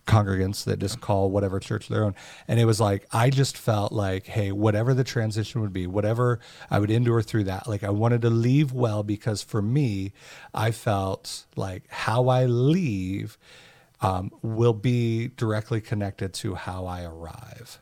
congregants 0.07 0.65
that 0.65 0.79
just 0.79 1.01
call 1.01 1.31
whatever 1.31 1.59
church 1.61 1.89
their 1.89 2.05
own. 2.05 2.15
And 2.49 2.59
it 2.61 2.65
was 2.65 2.81
like, 2.81 3.07
I 3.13 3.31
just 3.31 3.57
felt 3.57 3.93
like, 3.93 4.27
hey, 4.27 4.53
whatever 4.53 4.95
the 4.95 5.05
transition 5.05 5.61
would 5.61 5.73
be, 5.73 5.87
whatever 5.87 6.41
I 6.71 6.79
would 6.79 6.91
endure 6.91 7.23
through 7.23 7.45
that, 7.45 7.67
like 7.69 7.83
I 7.85 7.91
wanted 7.91 8.23
to 8.23 8.31
leave 8.31 8.73
well 8.73 9.03
because 9.03 9.43
for 9.43 9.63
me, 9.63 10.13
I 10.55 10.71
felt 10.71 11.47
like 11.57 11.85
how 11.89 12.29
I 12.29 12.47
leave 12.47 13.39
um, 14.01 14.31
will 14.43 14.73
be 14.75 15.29
directly 15.37 15.81
connected 15.81 16.33
to 16.35 16.55
how 16.57 16.87
I 16.87 17.05
arrive. 17.05 17.79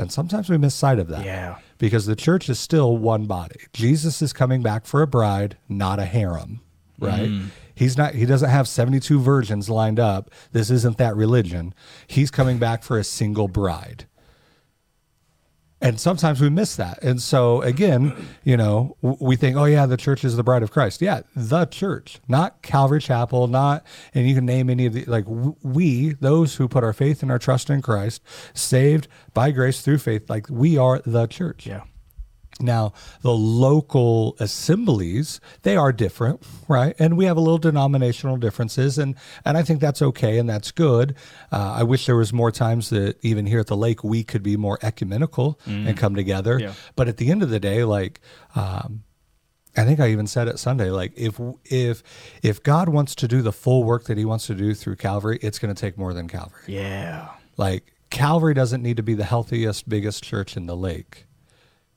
And 0.00 0.12
sometimes 0.12 0.48
we 0.48 0.58
miss 0.58 0.74
sight 0.74 0.98
of 1.00 1.08
that 1.08 1.24
Yeah. 1.24 1.58
because 1.78 2.06
the 2.06 2.14
church 2.16 2.48
is 2.48 2.58
still 2.60 2.96
one 2.96 3.26
body. 3.26 3.60
Jesus 3.72 4.22
is 4.22 4.32
coming 4.32 4.62
back 4.62 4.86
for 4.86 5.02
a 5.02 5.06
bride, 5.08 5.56
not 5.68 5.98
a 5.98 6.04
harem, 6.04 6.60
right? 7.00 7.30
He's 7.78 7.96
not 7.96 8.14
he 8.14 8.26
doesn't 8.26 8.50
have 8.50 8.66
72 8.66 9.20
virgins 9.20 9.70
lined 9.70 10.00
up. 10.00 10.32
This 10.50 10.68
isn't 10.68 10.98
that 10.98 11.14
religion. 11.14 11.72
He's 12.08 12.28
coming 12.28 12.58
back 12.58 12.82
for 12.82 12.98
a 12.98 13.04
single 13.04 13.46
bride. 13.46 14.06
And 15.80 16.00
sometimes 16.00 16.40
we 16.40 16.50
miss 16.50 16.74
that. 16.74 17.00
And 17.04 17.22
so 17.22 17.62
again, 17.62 18.12
you 18.42 18.56
know, 18.56 18.96
we 19.00 19.36
think, 19.36 19.56
"Oh 19.56 19.64
yeah, 19.64 19.86
the 19.86 19.96
church 19.96 20.24
is 20.24 20.34
the 20.34 20.42
bride 20.42 20.64
of 20.64 20.72
Christ." 20.72 21.00
Yeah, 21.00 21.20
the 21.36 21.66
church, 21.66 22.18
not 22.26 22.62
Calvary 22.62 23.00
Chapel, 23.00 23.46
not 23.46 23.86
and 24.12 24.28
you 24.28 24.34
can 24.34 24.44
name 24.44 24.70
any 24.70 24.86
of 24.86 24.92
the 24.92 25.04
like 25.04 25.26
we, 25.28 26.14
those 26.14 26.56
who 26.56 26.66
put 26.66 26.82
our 26.82 26.92
faith 26.92 27.22
and 27.22 27.30
our 27.30 27.38
trust 27.38 27.70
in 27.70 27.80
Christ, 27.80 28.20
saved 28.54 29.06
by 29.34 29.52
grace 29.52 29.82
through 29.82 29.98
faith, 29.98 30.28
like 30.28 30.48
we 30.50 30.76
are 30.76 31.00
the 31.06 31.28
church. 31.28 31.64
Yeah. 31.64 31.82
Now, 32.60 32.92
the 33.22 33.32
local 33.32 34.36
assemblies, 34.40 35.40
they 35.62 35.76
are 35.76 35.92
different, 35.92 36.44
right? 36.66 36.94
And 36.98 37.16
we 37.16 37.26
have 37.26 37.36
a 37.36 37.40
little 37.40 37.58
denominational 37.58 38.36
differences, 38.36 38.98
and 38.98 39.14
and 39.44 39.56
I 39.56 39.62
think 39.62 39.80
that's 39.80 40.02
okay 40.02 40.38
and 40.38 40.48
that's 40.48 40.70
good. 40.72 41.14
Uh, 41.52 41.76
I 41.78 41.82
wish 41.84 42.06
there 42.06 42.16
was 42.16 42.32
more 42.32 42.50
times 42.50 42.90
that 42.90 43.16
even 43.22 43.46
here 43.46 43.60
at 43.60 43.68
the 43.68 43.76
lake 43.76 44.02
we 44.02 44.24
could 44.24 44.42
be 44.42 44.56
more 44.56 44.78
ecumenical 44.82 45.60
and 45.66 45.96
come 45.96 46.14
together. 46.14 46.58
Yeah. 46.58 46.72
But 46.96 47.08
at 47.08 47.18
the 47.18 47.30
end 47.30 47.42
of 47.42 47.50
the 47.50 47.60
day, 47.60 47.84
like 47.84 48.20
um, 48.56 49.04
I 49.76 49.84
think 49.84 50.00
I 50.00 50.08
even 50.08 50.26
said 50.26 50.48
it 50.48 50.58
Sunday, 50.58 50.90
like 50.90 51.12
if 51.16 51.40
if 51.64 52.02
if 52.42 52.62
God 52.62 52.88
wants 52.88 53.14
to 53.16 53.28
do 53.28 53.42
the 53.42 53.52
full 53.52 53.84
work 53.84 54.04
that 54.04 54.18
He 54.18 54.24
wants 54.24 54.46
to 54.48 54.54
do 54.54 54.74
through 54.74 54.96
Calvary, 54.96 55.38
it's 55.42 55.58
going 55.58 55.72
to 55.72 55.80
take 55.80 55.96
more 55.96 56.12
than 56.12 56.28
Calvary. 56.28 56.62
Yeah. 56.66 57.28
Like 57.56 57.92
Calvary 58.10 58.54
doesn't 58.54 58.82
need 58.82 58.96
to 58.96 59.02
be 59.02 59.14
the 59.14 59.24
healthiest, 59.24 59.88
biggest 59.88 60.24
church 60.24 60.56
in 60.56 60.66
the 60.66 60.76
lake 60.76 61.27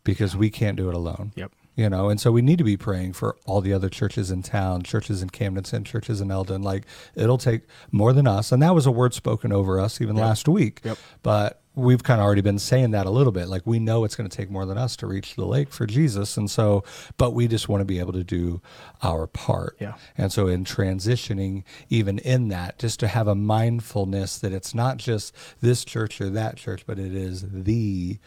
because 0.04 0.36
we 0.36 0.50
can't 0.50 0.78
do 0.78 0.90
it 0.90 0.96
alone. 0.96 1.32
Yep. 1.36 1.52
You 1.76 1.90
know, 1.90 2.10
and 2.10 2.20
so 2.20 2.32
we 2.32 2.42
need 2.42 2.58
to 2.58 2.66
be 2.66 2.76
praying 2.76 3.14
for 3.14 3.38
all 3.46 3.62
the 3.62 3.74
other 3.74 3.90
churches 3.90 4.30
in 4.30 4.44
town, 4.44 4.84
churches 4.84 5.22
in 5.22 5.30
Camdenton, 5.30 5.86
churches 5.86 6.20
in 6.20 6.30
Eldon. 6.30 6.62
Like 6.62 6.86
it'll 7.16 7.38
take 7.38 7.62
more 7.92 8.12
than 8.12 8.28
us. 8.28 8.52
And 8.52 8.62
that 8.62 8.76
was 8.76 8.86
a 8.86 8.92
word 8.92 9.14
spoken 9.14 9.54
over 9.54 9.80
us 9.80 10.02
even 10.02 10.18
last 10.18 10.48
week. 10.50 10.82
Yep. 10.84 10.98
But 11.24 11.62
we've 11.76 12.04
kind 12.04 12.20
of 12.20 12.26
already 12.26 12.42
been 12.42 12.60
saying 12.60 12.92
that 12.92 13.06
a 13.06 13.10
little 13.10 13.32
bit. 13.32 13.48
Like 13.48 13.66
we 13.66 13.80
know 13.80 14.04
it's 14.04 14.16
going 14.16 14.30
to 14.30 14.36
take 14.36 14.50
more 14.50 14.66
than 14.66 14.78
us 14.78 14.96
to 14.98 15.08
reach 15.08 15.36
the 15.36 15.46
lake 15.46 15.72
for 15.72 15.86
Jesus. 15.86 16.38
And 16.38 16.50
so, 16.50 16.84
but 17.18 17.32
we 17.32 17.48
just 17.48 17.70
want 17.70 17.82
to 17.82 17.86
be 17.86 18.00
able 18.00 18.14
to 18.14 18.24
do 18.24 18.62
our 19.02 19.28
part. 19.28 19.78
Yeah. 19.80 19.94
And 20.18 20.32
so, 20.32 20.48
in 20.48 20.66
transitioning, 20.66 21.64
even 21.90 22.20
in 22.20 22.50
that, 22.50 22.80
just 22.80 23.00
to 23.02 23.08
have 23.08 23.28
a 23.28 23.36
mindfulness 23.36 24.38
that 24.40 24.52
it's 24.52 24.76
not 24.76 24.98
just 24.98 25.34
this 25.62 25.86
church 25.86 26.20
or 26.20 26.30
that 26.30 26.58
church, 26.58 26.86
but 26.86 27.00
it 27.00 27.16
is 27.16 27.46
the 27.50 28.20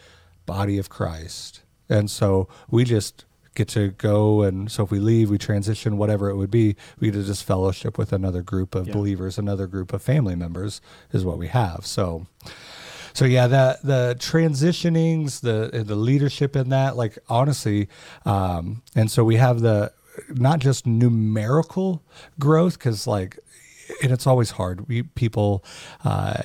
body 0.45 0.77
of 0.77 0.89
Christ. 0.89 1.61
And 1.89 2.09
so, 2.09 2.47
we 2.69 2.83
just 2.83 3.25
get 3.55 3.67
to 3.69 3.89
go. 3.91 4.41
And 4.41 4.69
so, 4.71 4.83
if 4.83 4.91
we 4.91 4.99
leave, 4.99 5.29
we 5.29 5.37
transition, 5.37 5.97
whatever 5.97 6.29
it 6.29 6.35
would 6.35 6.51
be, 6.51 6.75
we 6.99 7.07
get 7.11 7.17
to 7.19 7.23
just 7.23 7.43
fellowship 7.43 7.97
with 7.97 8.11
another 8.13 8.41
group 8.41 8.75
of 8.75 8.87
Yeah. 8.87 8.93
believers, 8.93 9.37
another 9.37 9.67
group 9.67 9.93
of 9.93 10.01
family 10.01 10.35
members, 10.35 10.81
is 11.13 11.23
what 11.23 11.37
we 11.37 11.47
have. 11.47 11.85
So, 11.85 12.27
so 13.13 13.23
yeah, 13.25 13.47
the 13.47 13.79
the 13.83 14.15
transitionings, 14.19 15.39
the 15.41 15.83
the 15.83 15.95
leadership 15.95 16.55
in 16.55 16.69
that, 16.69 16.97
like 16.97 17.17
honestly, 17.29 17.87
um, 18.25 18.81
and 18.95 19.09
so 19.09 19.23
we 19.23 19.37
have 19.37 19.61
the 19.61 19.93
not 20.29 20.59
just 20.59 20.85
numerical 20.85 22.03
growth 22.39 22.77
because 22.77 23.07
like. 23.07 23.39
And 24.03 24.11
it's 24.11 24.27
always 24.27 24.51
hard. 24.51 24.87
We 24.87 25.03
people 25.03 25.63
uh, 26.03 26.41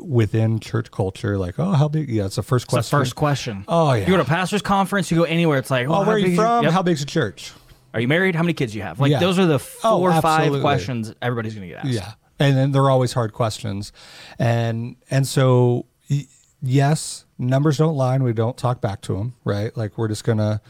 within 0.00 0.60
church 0.60 0.90
culture, 0.90 1.36
like, 1.38 1.58
oh, 1.58 1.72
how 1.72 1.88
big? 1.88 2.08
Yeah, 2.08 2.26
it's 2.26 2.36
the 2.36 2.42
first 2.42 2.64
It's 2.66 2.70
the 2.72 2.76
question. 2.76 2.98
first 2.98 3.14
question. 3.16 3.64
Oh, 3.68 3.92
yeah. 3.92 4.00
You 4.00 4.06
go 4.06 4.16
to 4.16 4.22
a 4.22 4.24
pastor's 4.24 4.62
conference, 4.62 5.10
you 5.10 5.16
go 5.16 5.24
anywhere, 5.24 5.58
it's 5.58 5.70
like, 5.70 5.88
Oh, 5.88 5.92
how 5.94 6.04
where 6.04 6.16
are 6.16 6.18
you 6.18 6.36
from? 6.36 6.64
Yep. 6.64 6.72
How 6.72 6.82
big's 6.82 7.00
the 7.00 7.06
church? 7.06 7.52
Are 7.94 8.00
you 8.00 8.08
married? 8.08 8.34
How 8.34 8.42
many 8.42 8.54
kids 8.54 8.72
do 8.72 8.78
you 8.78 8.84
have? 8.84 9.00
Like 9.00 9.10
Yeah. 9.10 9.18
those 9.20 9.38
are 9.38 9.46
the 9.46 9.56
Oh, 9.84 9.98
four 9.98 10.12
or 10.12 10.22
five 10.22 10.60
questions 10.60 11.12
everybody's 11.20 11.54
gonna 11.54 11.66
get 11.66 11.78
asked. 11.78 11.88
Yeah, 11.88 12.12
and 12.38 12.56
then 12.56 12.72
they're 12.72 12.88
always 12.88 13.12
hard 13.12 13.32
questions, 13.34 13.92
and 14.38 14.96
and 15.10 15.26
so 15.26 15.86
yes, 16.62 17.24
numbers 17.38 17.78
don't 17.78 17.96
lie, 17.96 18.14
and 18.14 18.24
we 18.24 18.32
don't 18.32 18.56
talk 18.56 18.80
back 18.80 19.00
to 19.02 19.16
them, 19.16 19.34
right? 19.44 19.76
Like 19.76 19.98
we're 19.98 20.08
just 20.08 20.24
gonna. 20.24 20.60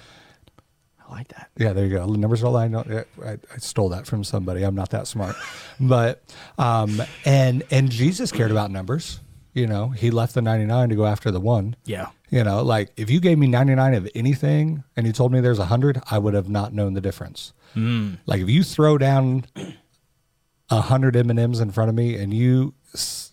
I 1.12 1.16
like 1.16 1.29
that. 1.29 1.51
Yeah, 1.57 1.72
there 1.72 1.85
you 1.85 1.96
go. 1.96 2.07
Numbers 2.07 2.40
don't 2.40 2.53
lie. 2.53 2.68
No, 2.68 3.05
I, 3.25 3.31
I 3.33 3.59
stole 3.59 3.90
that 3.90 4.07
from 4.07 4.25
somebody. 4.25 4.62
I'm 4.62 4.75
not 4.75 4.90
that 4.90 5.07
smart, 5.07 5.37
but 5.81 6.22
um, 6.59 7.03
and 7.25 7.62
and 7.70 7.90
Jesus 7.90 8.33
cared 8.33 8.51
about 8.51 8.70
numbers. 8.70 9.20
You 9.53 9.66
know, 9.66 9.90
he 9.90 10.11
left 10.11 10.35
the 10.35 10.40
99 10.40 10.88
to 10.88 10.94
go 10.94 11.05
after 11.05 11.31
the 11.31 11.40
one. 11.40 11.77
Yeah. 11.85 12.09
You 12.31 12.42
know, 12.42 12.62
like 12.62 12.90
if 12.96 13.11
you 13.11 13.20
gave 13.20 13.37
me 13.37 13.46
99 13.46 13.92
of 13.94 14.09
anything 14.14 14.83
and 14.96 15.07
you 15.07 15.12
told 15.12 15.31
me 15.31 15.40
there's 15.40 15.59
100, 15.59 16.01
I 16.11 16.18
would 16.18 16.33
have 16.33 16.48
not 16.48 16.72
known 16.72 16.94
the 16.94 17.03
difference. 17.03 17.53
Like 18.25 18.40
if 18.40 18.48
you 18.48 18.62
throw 18.62 18.96
down 18.96 19.44
a 20.70 20.77
100 20.77 21.16
M&Ms 21.16 21.61
in 21.61 21.70
front 21.70 21.90
of 21.90 21.94
me 21.94 22.16
and 22.16 22.33
you 22.33 22.72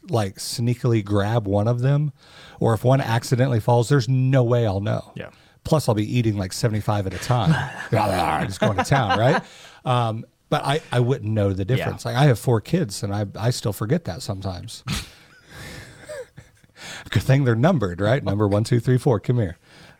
like 0.10 0.36
sneakily 0.36 1.04
grab 1.06 1.48
one 1.48 1.70
of 1.70 1.80
them 1.80 2.12
or 2.60 2.74
if 2.74 2.84
one 2.84 3.00
accidentally 3.00 3.62
falls, 3.62 3.88
there's 3.88 4.10
no 4.10 4.44
way 4.44 4.68
I'll 4.68 4.82
know. 4.82 5.14
Yeah. 5.16 5.30
Plus 5.64 5.88
I'll 5.88 5.96
be 5.96 6.18
eating 6.18 6.38
like 6.38 6.54
75 6.54 7.08
at 7.08 7.14
a 7.14 7.20
time. 7.20 7.52
just 8.46 8.60
going 8.60 8.78
to 8.78 8.84
town, 8.84 9.20
right? 9.20 9.42
Um, 9.86 10.26
but 10.50 10.66
I, 10.66 10.82
I 10.92 11.00
wouldn't 11.00 11.32
know 11.32 11.54
the 11.54 11.64
difference. 11.64 12.04
Like 12.04 12.18
I 12.18 12.26
have 12.26 12.38
four 12.38 12.60
kids 12.60 13.02
and 13.02 13.16
I, 13.16 13.26
I 13.40 13.50
still 13.50 13.72
forget 13.72 14.04
that 14.06 14.22
sometimes. 14.22 14.84
Good 17.10 17.24
thing 17.24 17.46
they're 17.46 17.56
numbered, 17.56 18.02
right? 18.02 18.22
Number 18.22 18.46
one, 18.46 18.66
two, 18.66 18.82
three, 18.82 18.98
four. 18.98 19.22
Come 19.22 19.38
here. 19.38 19.58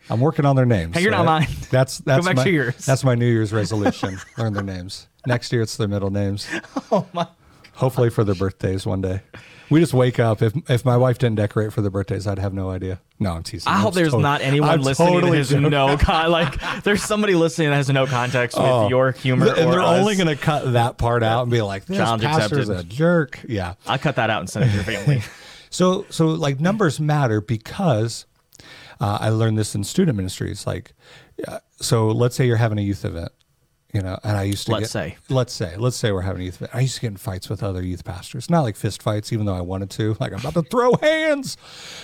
I'm 0.10 0.20
working 0.20 0.46
on 0.46 0.58
their 0.58 0.66
names. 0.66 0.96
Hey, 0.96 1.02
you're 1.02 1.12
not 1.12 1.26
mine. 1.26 1.48
That's 1.72 2.00
that's 2.00 2.26
back 2.26 2.36
my, 2.36 2.44
to 2.44 2.50
yours. 2.50 2.86
That's 2.86 3.06
my 3.06 3.16
New 3.16 3.26
Year's 3.26 3.54
resolution. 3.54 4.20
Learn 4.38 4.54
their 4.54 4.64
names. 4.64 5.08
Next 5.26 5.54
year, 5.54 5.62
it's 5.62 5.78
their 5.78 5.88
middle 5.88 6.10
names. 6.10 6.48
Oh 6.92 7.08
my. 7.14 7.28
Hopefully 7.76 8.10
for 8.10 8.24
their 8.24 8.36
birthdays 8.36 8.86
one 8.86 9.02
day. 9.02 9.22
We 9.70 9.80
just 9.80 9.94
wake 9.94 10.20
up. 10.20 10.42
If 10.42 10.54
if 10.70 10.84
my 10.84 10.98
wife 10.98 11.18
didn't 11.20 11.36
decorate 11.36 11.72
for 11.74 11.82
the 11.82 11.90
birthdays, 11.92 12.26
I'd 12.28 12.40
have 12.40 12.54
no 12.54 12.70
idea. 12.70 13.00
No, 13.20 13.34
I'm 13.34 13.44
teasing. 13.44 13.72
I 13.72 13.76
I'm 13.76 13.82
hope 13.82 13.94
there's 13.94 14.12
tot- 14.12 14.22
not 14.22 14.42
anyone 14.42 14.70
I'm 14.70 14.82
listening 14.82 15.14
totally 15.14 15.32
that 15.34 15.38
has 15.38 15.50
joking. 15.50 15.70
no 15.70 15.98
con- 16.00 16.32
like. 16.32 16.84
There's 16.84 17.04
somebody 17.04 17.36
listening 17.36 17.70
that 17.70 17.76
has 17.76 17.90
no 17.90 18.06
context 18.08 18.58
with 18.58 18.66
Oh. 18.66 18.90
your 18.90 19.12
humor. 19.12 19.48
and 19.48 19.68
or 19.68 19.72
they're 19.72 19.82
us. 19.82 20.00
only 20.00 20.16
going 20.16 20.28
to 20.28 20.36
cut 20.36 20.74
that 20.74 20.98
part 20.98 21.22
out 21.24 21.44
and 21.44 21.52
be 21.52 21.62
like, 21.62 21.86
"This 21.86 21.98
Challenge 21.98 22.24
pastor's 22.24 22.70
accepted. 22.70 22.92
a 22.92 22.96
jerk." 22.96 23.40
Yeah. 23.48 23.76
I 23.86 23.98
cut 23.98 24.16
that 24.16 24.30
out 24.30 24.40
and 24.40 24.50
send 24.50 24.66
it 24.66 24.70
to 24.70 24.76
your 24.76 24.84
family. 24.84 25.22
So 25.72 26.08
so 26.10 26.30
like 26.30 26.60
numbers 26.60 27.00
matter 27.00 27.42
because 27.42 28.26
uh, 29.00 29.20
I 29.22 29.30
learned 29.30 29.56
this 29.60 29.76
in 29.76 29.84
student 29.84 30.18
ministries. 30.18 30.66
Like, 30.66 30.94
uh, 31.48 31.60
so 31.80 32.08
let's 32.08 32.36
say 32.36 32.48
you're 32.48 32.58
having 32.58 32.80
a 32.80 32.82
youth 32.82 33.06
event, 33.06 33.32
you 33.94 34.02
know, 34.02 34.20
and 34.24 34.38
I 34.38 34.44
used 34.44 34.68
to 34.68 34.74
Let's 34.74 34.84
get, 34.84 34.90
say. 34.90 35.18
let's 35.30 35.52
say 35.52 35.76
let's 35.76 35.96
say 35.96 36.12
we're 36.12 36.22
having 36.22 36.42
a 36.44 36.46
youth. 36.46 36.62
I 36.74 36.82
used 36.82 36.96
to 36.96 37.02
get 37.02 37.08
in 37.08 37.18
fights 37.18 37.50
with 37.50 37.64
other 37.64 37.84
youth 37.84 38.04
pastors, 38.04 38.48
not 38.50 38.62
like 38.62 38.76
fist 38.76 39.02
fights, 39.02 39.34
even 39.34 39.48
though 39.48 39.56
I 39.56 39.62
wanted 39.62 39.90
to. 39.92 40.16
Like 40.20 40.32
I'm 40.32 40.40
about 40.40 40.54
to 40.54 40.62
throw 40.62 40.94
hands, 41.02 41.58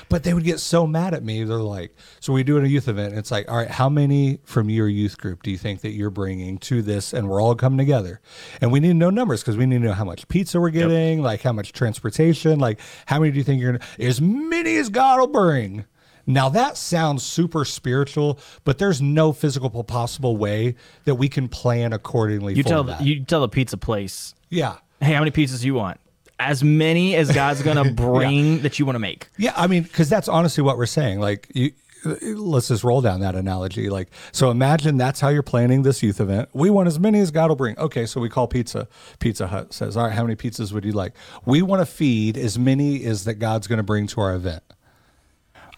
but 0.10 0.24
they 0.24 0.34
would 0.34 0.44
get 0.44 0.60
so 0.60 0.88
mad 0.88 1.14
at 1.14 1.24
me. 1.24 1.44
They're 1.44 1.58
like, 1.58 1.96
so 2.20 2.34
we 2.34 2.44
do 2.44 2.58
at 2.58 2.64
a 2.64 2.68
youth 2.68 2.88
event. 2.88 3.10
And 3.10 3.20
it's 3.20 3.30
like, 3.30 3.50
all 3.50 3.58
right, 3.58 3.70
how 3.70 3.88
many 3.88 4.40
from 4.46 4.70
your 4.70 4.88
youth 4.88 5.18
group 5.20 5.44
do 5.44 5.52
you 5.52 5.58
think 5.58 5.82
that 5.82 5.92
you're 5.92 6.10
bringing 6.10 6.58
to 6.60 6.82
this? 6.82 7.14
And 7.14 7.30
we're 7.30 7.42
all 7.42 7.56
coming 7.56 7.78
together, 7.78 8.20
and 8.62 8.72
we 8.72 8.80
need 8.80 8.88
to 8.90 8.94
know 8.96 9.12
numbers 9.12 9.42
because 9.42 9.56
we 9.58 9.68
need 9.68 9.80
to 9.80 9.86
know 9.86 9.94
how 9.94 10.06
much 10.06 10.28
pizza 10.28 10.60
we're 10.60 10.72
getting, 10.72 11.22
like 11.22 11.42
how 11.44 11.54
much 11.54 11.72
transportation, 11.72 12.58
like 12.60 12.80
how 13.06 13.20
many 13.20 13.32
do 13.32 13.38
you 13.38 13.44
think 13.44 13.62
you're 13.62 13.74
gonna? 13.74 13.86
As 14.00 14.20
many 14.20 14.78
as 14.78 14.90
God 14.90 15.20
will 15.20 15.28
bring. 15.28 15.86
Now 16.28 16.50
that 16.50 16.78
sounds 16.78 17.24
super 17.24 17.66
spiritual, 17.66 18.40
but 18.64 18.78
there's 18.78 19.02
no 19.02 19.32
physical 19.32 19.84
possible 19.84 20.38
way 20.38 20.76
that 21.06 21.16
we 21.16 21.30
can 21.30 21.48
plan 21.48 21.94
accordingly. 21.94 22.56
You 22.56 22.64
for 22.64 22.70
tell 22.70 22.84
that. 22.86 23.02
you 23.02 23.24
tell 23.24 23.42
the 23.42 23.50
pizza 23.50 23.78
place, 23.78 24.34
yeah. 24.50 24.78
hey, 25.02 25.14
how 25.14 25.20
many 25.20 25.32
pizzas 25.32 25.64
you 25.64 25.76
want? 25.76 26.00
As 26.40 26.64
many 26.64 27.16
as 27.16 27.32
God's 27.32 27.62
gonna 27.62 27.92
bring 27.94 28.62
that 28.62 28.80
you 28.80 28.86
want 28.86 28.96
to 28.96 29.00
make. 29.00 29.30
Yeah, 29.38 29.54
I 29.56 29.68
mean, 29.68 29.84
because 29.84 30.10
that's 30.10 30.28
honestly 30.28 30.64
what 30.64 30.78
we're 30.78 30.86
saying. 30.86 31.20
Like, 31.20 31.50
you, 31.54 31.72
let's 32.06 32.68
just 32.68 32.84
roll 32.84 33.02
down 33.02 33.22
that 33.22 33.36
analogy. 33.36 33.90
Like, 33.90 34.10
so 34.32 34.52
imagine 34.52 34.98
that's 34.98 35.20
how 35.20 35.30
you're 35.30 35.44
planning 35.44 35.84
this 35.84 36.04
youth 36.04 36.20
event. 36.20 36.50
We 36.54 36.70
want 36.70 36.88
as 36.88 37.00
many 37.00 37.20
as 37.20 37.32
God 37.32 37.50
will 37.50 37.56
bring. 37.56 37.78
Okay, 37.78 38.06
so 38.06 38.20
we 38.20 38.30
call 38.30 38.48
pizza. 38.48 38.88
Pizza 39.20 39.48
Hut 39.48 39.74
says, 39.74 39.96
"All 39.98 40.06
right, 40.06 40.14
how 40.14 40.24
many 40.24 40.36
pizzas 40.36 40.72
would 40.72 40.86
you 40.86 40.92
like?" 40.92 41.14
We 41.46 41.62
want 41.62 41.82
to 41.82 41.86
feed 41.86 42.38
as 42.38 42.58
many 42.58 43.04
as 43.06 43.26
that 43.26 43.36
God's 43.36 43.68
going 43.68 43.78
to 43.78 43.84
bring 43.84 44.08
to 44.08 44.22
our 44.22 44.36
event. 44.36 44.64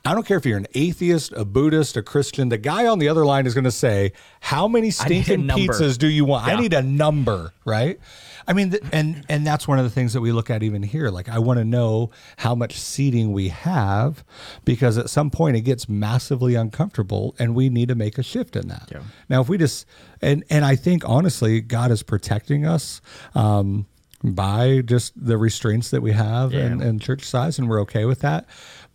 I 0.08 0.14
don't 0.14 0.26
care 0.26 0.38
if 0.38 0.46
you're 0.46 0.58
an 0.58 0.68
atheist, 0.74 1.34
a 1.34 1.44
Buddhist, 1.44 1.98
a 1.98 2.02
Christian. 2.02 2.50
The 2.50 2.58
guy 2.58 2.88
on 2.88 3.00
the 3.00 3.10
other 3.10 3.26
line 3.26 3.46
is 3.46 3.54
going 3.54 3.66
to 3.66 3.72
say, 3.72 4.14
"How 4.40 4.68
many 4.68 4.90
stinking 4.90 5.48
pizzas 5.48 5.98
do 5.98 6.08
you 6.08 6.24
want? 6.26 6.48
I 6.48 6.60
need 6.60 6.74
a 6.74 6.82
number, 6.82 7.54
right?" 7.66 8.00
I 8.48 8.54
mean, 8.54 8.72
th- 8.72 8.84
and 8.94 9.26
and 9.28 9.46
that's 9.46 9.68
one 9.68 9.78
of 9.80 9.84
the 9.84 9.90
things 9.92 10.14
that 10.14 10.22
we 10.22 10.32
look 10.32 10.50
at 10.50 10.64
even 10.64 10.82
here. 10.82 11.10
Like, 11.10 11.28
I 11.28 11.40
want 11.40 11.60
to 11.60 11.66
know 11.66 12.12
how 12.38 12.56
much 12.56 12.80
seating 12.80 13.34
we 13.34 13.50
have 13.50 14.24
because 14.64 14.98
at 14.98 15.10
some 15.10 15.30
point 15.30 15.58
it 15.58 15.62
gets 15.62 15.90
massively 15.90 16.56
uncomfortable, 16.56 17.36
and 17.38 17.54
we 17.54 17.68
need 17.70 17.90
to 17.90 17.96
make 17.96 18.18
a 18.18 18.24
shift 18.24 18.56
in 18.56 18.70
that. 18.70 18.90
Yeah. 18.90 19.02
Now, 19.28 19.42
if 19.42 19.50
we 19.50 19.58
just 19.58 19.86
and 20.22 20.46
and 20.50 20.64
I 20.64 20.78
think 20.78 21.04
honestly, 21.06 21.60
God 21.60 21.92
is 21.92 22.02
protecting 22.04 22.66
us. 22.66 23.02
Um, 23.36 23.88
by 24.24 24.82
just 24.84 25.14
the 25.16 25.38
restraints 25.38 25.92
that 25.92 26.02
we 26.02 26.12
have 26.12 26.52
Yeah. 26.52 26.62
and, 26.62 26.82
and 26.82 27.00
church 27.00 27.24
size, 27.24 27.60
and 27.60 27.70
we're 27.70 27.82
okay 27.82 28.06
with 28.06 28.22
that. 28.22 28.48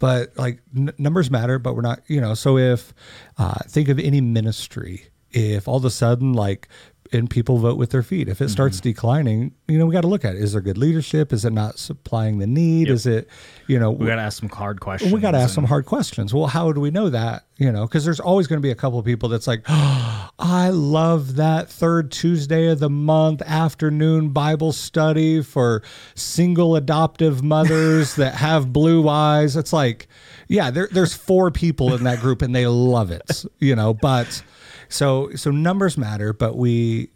But 0.03 0.37
like 0.37 0.59
n- 0.77 0.93
numbers 0.99 1.31
matter, 1.31 1.61
but 1.61 1.77
we're 1.77 1.83
not, 1.83 2.01
you 2.09 2.21
know. 2.21 2.35
So 2.35 2.59
if 2.59 2.93
uh, 3.39 3.61
think 3.69 3.89
of 3.89 4.01
any 4.01 4.21
ministry, 4.21 5.07
if 5.31 5.69
all 5.69 5.77
of 5.77 5.85
a 5.85 5.91
sudden 5.91 6.33
like 6.33 6.67
and 7.15 7.29
people 7.29 7.59
vote 7.59 7.77
with 7.77 7.91
their 7.91 8.03
feet, 8.03 8.29
if 8.29 8.41
it 8.41 8.49
starts 8.51 8.79
Mm-hmm. 8.79 8.89
declining, 8.91 9.55
you 9.69 9.79
know, 9.79 9.87
we 9.87 9.93
got 9.93 10.01
to 10.03 10.09
look 10.09 10.25
at 10.25 10.35
it. 10.35 10.43
Is 10.43 10.53
there 10.53 10.61
good 10.63 10.79
leadership? 10.79 11.33
Is 11.33 11.45
it 11.45 11.53
not 11.53 11.79
supplying 11.79 12.39
the 12.39 12.47
need? 12.47 12.89
Is 12.89 13.07
it, 13.07 13.29
you 13.67 13.79
know, 13.79 13.91
We 13.91 14.07
gotta 14.07 14.23
ask 14.23 14.41
some 14.41 14.49
hard 14.49 14.81
questions. 14.81 15.13
we 15.13 15.21
got 15.21 15.33
to 15.33 15.39
ask 15.39 15.49
and- 15.51 15.55
some 15.55 15.65
hard 15.65 15.87
questions. 15.87 16.33
Well, 16.35 16.47
how 16.47 16.73
do 16.73 16.81
we 16.81 16.91
know 16.91 17.09
that? 17.11 17.45
You 17.59 17.71
know, 17.71 17.87
because 17.87 18.05
there's 18.05 18.19
always 18.19 18.47
going 18.49 18.59
to 18.61 18.63
be 18.63 18.73
a 18.73 18.75
couple 18.75 18.99
of 18.99 19.05
people 19.05 19.29
that's 19.29 19.47
like, 19.47 19.63
oh, 19.69 20.31
I 20.39 20.71
love 20.71 21.37
that 21.37 21.69
third 21.69 22.11
Tuesday 22.11 22.67
of 22.69 22.81
the 22.81 22.91
month 22.91 23.41
afternoon 23.43 24.31
Bible 24.31 24.73
study 24.73 25.43
for 25.43 25.83
single 26.17 26.75
adoptive 26.77 27.43
mothers 27.43 28.17
that 28.17 28.35
have 28.37 28.73
blue 28.73 29.09
eyes. 29.09 29.57
It's 29.57 29.73
like, 29.73 30.09
yeah, 30.49 30.71
there, 30.71 30.89
there's 30.91 31.15
four 31.15 31.51
people 31.51 31.95
in 31.95 32.05
that 32.05 32.19
group 32.21 32.43
and 32.43 32.55
they 32.55 32.67
love 32.67 33.11
it, 33.11 33.45
you 33.61 33.77
know, 33.77 33.95
but 33.95 34.43
so, 34.93 35.31
so 35.35 35.51
numbers 35.51 35.97
matter, 35.97 36.33
but 36.33 36.57
we, 36.57 37.11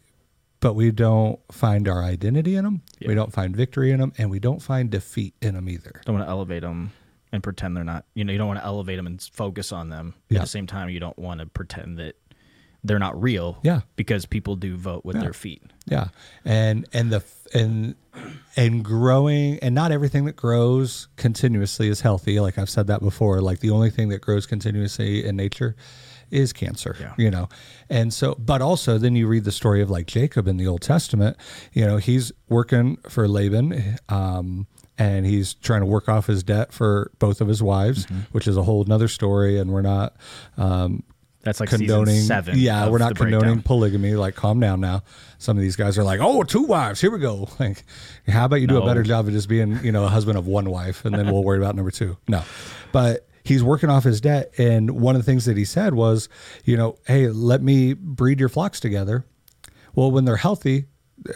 but 0.61 0.75
we 0.75 0.91
don't 0.91 1.39
find 1.53 1.89
our 1.89 2.03
identity 2.03 2.57
in 2.57 2.65
them. 2.65 2.83
We 3.07 3.15
don't 3.15 3.33
find 3.33 3.55
victory 3.55 3.93
in 3.93 4.01
them, 4.01 4.13
and 4.19 4.31
we 4.31 4.39
don't 4.39 4.61
find 4.61 4.91
defeat 4.91 5.35
in 5.43 5.55
them 5.55 5.69
either. 5.69 6.01
Don't 6.05 6.17
want 6.17 6.27
to 6.27 6.31
elevate 6.31 6.63
them 6.63 6.93
and 7.33 7.43
pretend 7.43 7.77
they're 7.77 7.85
not. 7.85 8.05
You 8.15 8.25
know, 8.25 8.33
you 8.33 8.39
don't 8.39 8.49
want 8.49 8.61
to 8.61 8.67
elevate 8.67 8.97
them 8.97 9.07
and 9.07 9.21
focus 9.21 9.73
on 9.73 9.91
them. 9.91 10.15
Yeah. 10.29 10.39
At 10.39 10.43
the 10.43 10.49
same 10.49 10.67
time, 10.67 10.89
you 10.89 11.01
don't 11.01 11.19
want 11.19 11.41
to 11.41 11.47
pretend 11.47 11.99
that 11.99 12.17
they're 12.83 12.99
not 12.99 13.21
real. 13.21 13.59
Yeah. 13.63 13.83
Because 13.97 14.27
people 14.27 14.57
do 14.57 14.77
vote 14.77 15.05
with 15.05 15.21
their 15.21 15.33
feet. 15.33 15.63
Yeah, 15.87 16.09
and 16.45 16.89
and 16.93 17.13
the 17.13 17.23
and 17.55 17.95
and 18.57 18.85
growing, 18.85 19.59
and 19.61 19.75
not 19.75 19.93
everything 19.93 20.25
that 20.25 20.37
grows 20.37 21.09
continuously 21.17 21.89
is 21.89 22.01
healthy. 22.01 22.41
Like 22.41 22.59
I've 22.59 22.71
said 22.71 22.87
that 22.89 23.01
before. 23.01 23.41
Like 23.41 23.61
the 23.61 23.71
only 23.71 23.91
thing 23.91 24.09
that 24.09 24.21
grows 24.21 24.47
continuously 24.47 25.25
in 25.25 25.37
nature 25.37 25.77
is 26.31 26.53
cancer. 26.53 26.97
Yeah. 26.99 27.15
You 27.17 27.31
know, 27.31 27.49
and 27.89 28.13
so, 28.13 28.35
but 28.39 28.61
also 28.63 28.99
then 28.99 29.15
you 29.17 29.27
read 29.27 29.45
the 29.45 29.53
story 29.53 29.81
of 29.83 29.91
like 29.91 30.07
Jacob 30.07 30.49
in 30.49 30.57
the 30.57 30.67
Old 30.67 30.83
Testament. 30.83 31.37
You 31.73 31.87
know, 31.87 31.97
he's 31.99 32.33
working 32.49 32.97
for 33.09 33.27
Laban. 33.29 33.99
Um, 34.09 34.67
and 34.99 35.27
he's 35.27 35.53
trying 35.53 35.81
to 35.81 35.87
work 35.87 36.09
off 36.09 36.27
his 36.27 36.43
debt 36.43 36.73
for 36.73 37.11
both 37.19 37.43
of 37.43 37.49
his 37.49 37.63
wives, 37.63 38.07
Mm-hmm. 38.07 38.21
which 38.33 38.49
is 38.49 38.57
a 38.57 38.63
whole 38.63 38.83
nother 38.85 39.09
story. 39.09 39.59
And 39.59 39.71
we're 39.71 39.83
not 39.83 40.17
um, 40.57 41.03
That's 41.43 41.61
like 41.61 41.69
condoning 41.69 42.23
seven. 42.23 42.59
Yeah, 42.59 42.89
we're 42.89 42.97
not 42.97 43.11
the 43.11 43.15
breakdown. 43.17 43.41
condoning 43.43 43.63
polygamy. 43.63 44.15
Like, 44.15 44.37
calm 44.37 44.59
down 44.59 44.81
now. 44.81 45.03
Some 45.37 45.59
of 45.59 45.61
these 45.63 45.77
guys 45.77 45.99
are 45.99 46.03
like, 46.03 46.21
oh, 46.23 46.45
two 46.45 46.63
wives. 46.63 46.99
Here 47.03 47.11
we 47.11 47.19
go." 47.19 47.47
Like, 47.61 47.85
how 48.27 48.47
about 48.47 48.63
you 48.63 48.67
do 48.67 48.79
a 48.83 48.87
better 48.87 49.03
job 49.03 49.27
of 49.27 49.33
just 49.35 49.51
being, 49.51 49.79
you 49.85 49.93
know, 49.93 50.05
a 50.05 50.09
husband 50.09 50.39
of 50.39 50.47
one 50.47 50.71
wife, 50.71 51.05
and 51.05 51.15
then 51.15 51.27
we'll 51.31 51.45
worry 51.45 51.59
about 51.59 51.77
number 51.77 51.91
two. 51.91 52.17
No, 52.27 52.43
but 52.91 53.26
he's 53.47 53.63
working 53.63 53.89
off 53.91 54.05
his 54.05 54.21
debt, 54.21 54.53
and 54.59 54.91
one 55.01 55.15
of 55.17 55.21
the 55.23 55.27
things 55.31 55.45
that 55.47 55.57
he 55.57 55.65
said 55.65 55.95
was, 55.95 56.29
you 56.65 56.77
know, 56.77 56.97
hey, 57.07 57.29
let 57.29 57.63
me 57.63 57.93
breed 57.95 58.41
your 58.41 58.49
flocks 58.49 58.81
together. 58.81 59.25
Well, 59.95 60.11
when 60.11 60.25
they're 60.25 60.37
healthy, 60.37 60.87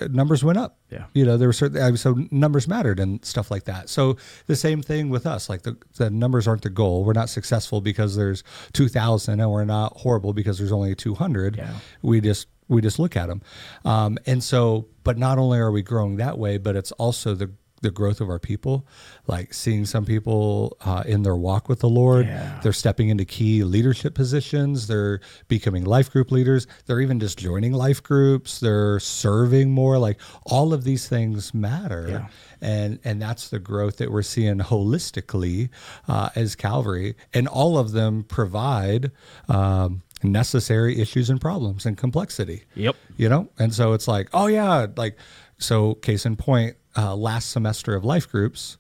uh, 0.01 0.09
numbers 0.11 0.45
went 0.45 0.59
up. 0.59 0.79
Yeah. 0.91 1.07
You 1.15 1.25
know, 1.25 1.37
there 1.39 1.49
were 1.49 1.53
certain, 1.55 1.81
I- 1.81 1.95
so 1.95 2.19
numbers 2.31 2.69
mattered 2.69 3.01
and 3.01 3.25
stuff 3.25 3.51
like 3.51 3.65
that. 3.65 3.89
So 3.89 4.17
the 4.47 4.57
same 4.57 4.83
thing 4.83 5.09
with 5.09 5.27
us, 5.27 5.49
like 5.49 5.63
the, 5.63 5.77
the 5.97 6.11
numbers 6.11 6.47
aren't 6.47 6.63
the 6.63 6.71
goal. 6.71 7.05
We're 7.05 7.15
not 7.15 7.31
successful 7.31 7.81
because 7.81 8.17
there's 8.17 8.45
2000 8.75 9.41
and 9.41 9.51
we're 9.51 9.65
not 9.65 9.97
horrible 9.97 10.33
because 10.35 10.59
there's 10.59 10.73
only 10.73 10.95
200. 10.95 11.57
Yeah. 11.57 11.73
We 12.03 12.21
just, 12.21 12.49
we 12.69 12.83
just 12.83 12.99
look 12.99 13.17
at 13.17 13.29
them. 13.29 13.41
Um, 13.85 14.19
and 14.27 14.45
so, 14.45 14.89
but 15.03 15.17
not 15.17 15.39
only 15.39 15.59
are 15.59 15.71
we 15.73 15.83
growing 15.83 16.17
that 16.17 16.39
way, 16.39 16.59
but 16.59 16.77
it's 16.77 16.93
also 16.93 17.35
the, 17.35 17.51
the 17.83 17.91
growth 17.91 18.21
of 18.21 18.29
our 18.29 18.39
people, 18.39 18.87
like 19.27 19.55
seeing 19.55 19.87
some 19.87 20.05
people 20.05 20.77
uh, 20.85 21.03
in 21.07 21.23
their 21.23 21.37
walk 21.37 21.69
with 21.69 21.81
the 21.81 21.89
Lord. 21.89 22.27
Yeah. 22.27 22.61
They're 22.63 22.73
stepping 22.73 23.09
into 23.09 23.25
key 23.25 23.65
leadership 23.65 24.15
positions. 24.15 24.87
They're 24.87 25.21
becoming 25.49 25.85
life 25.85 26.11
group 26.11 26.31
leaders. 26.31 26.67
They're 26.87 27.01
even 27.01 27.19
just 27.21 27.39
joining 27.39 27.73
life 27.73 28.03
groups. 28.03 28.61
They're 28.61 29.01
serving 29.01 29.71
more. 29.71 29.99
Like 29.99 30.21
all 30.45 30.75
of 30.75 30.85
these 30.85 31.09
things 31.09 31.55
matter. 31.55 32.07
Yeah. 32.09 32.27
And, 32.61 32.99
and 33.05 33.23
that's 33.23 33.49
the 33.49 33.59
growth 33.59 33.97
that 33.97 34.13
we're 34.13 34.23
seeing 34.23 34.59
holistically 34.59 35.71
uh, 36.09 36.31
as 36.35 36.55
Calvary. 36.55 37.17
And 37.33 37.49
all 37.49 37.79
of 37.79 37.93
them 37.93 38.25
provide 38.25 39.11
um, 39.49 40.03
necessary 40.23 41.01
issues 41.01 41.31
and 41.31 41.41
problems 41.41 41.87
and 41.87 41.97
complexity 41.97 42.65
Yep. 42.75 42.95
you 43.17 43.27
know 43.27 43.49
and 43.59 43.73
so 43.73 43.95
it's 43.95 44.07
like 44.07 44.29
oh 44.35 44.49
yeah 44.49 44.87
like 44.99 45.17
so 45.57 45.95
case 45.95 46.27
in 46.27 46.37
point 46.37 46.77
uh, 46.97 47.15
last 47.15 47.51
semester 47.51 47.95
of 47.95 48.05
life 48.05 48.29
groups 48.29 48.77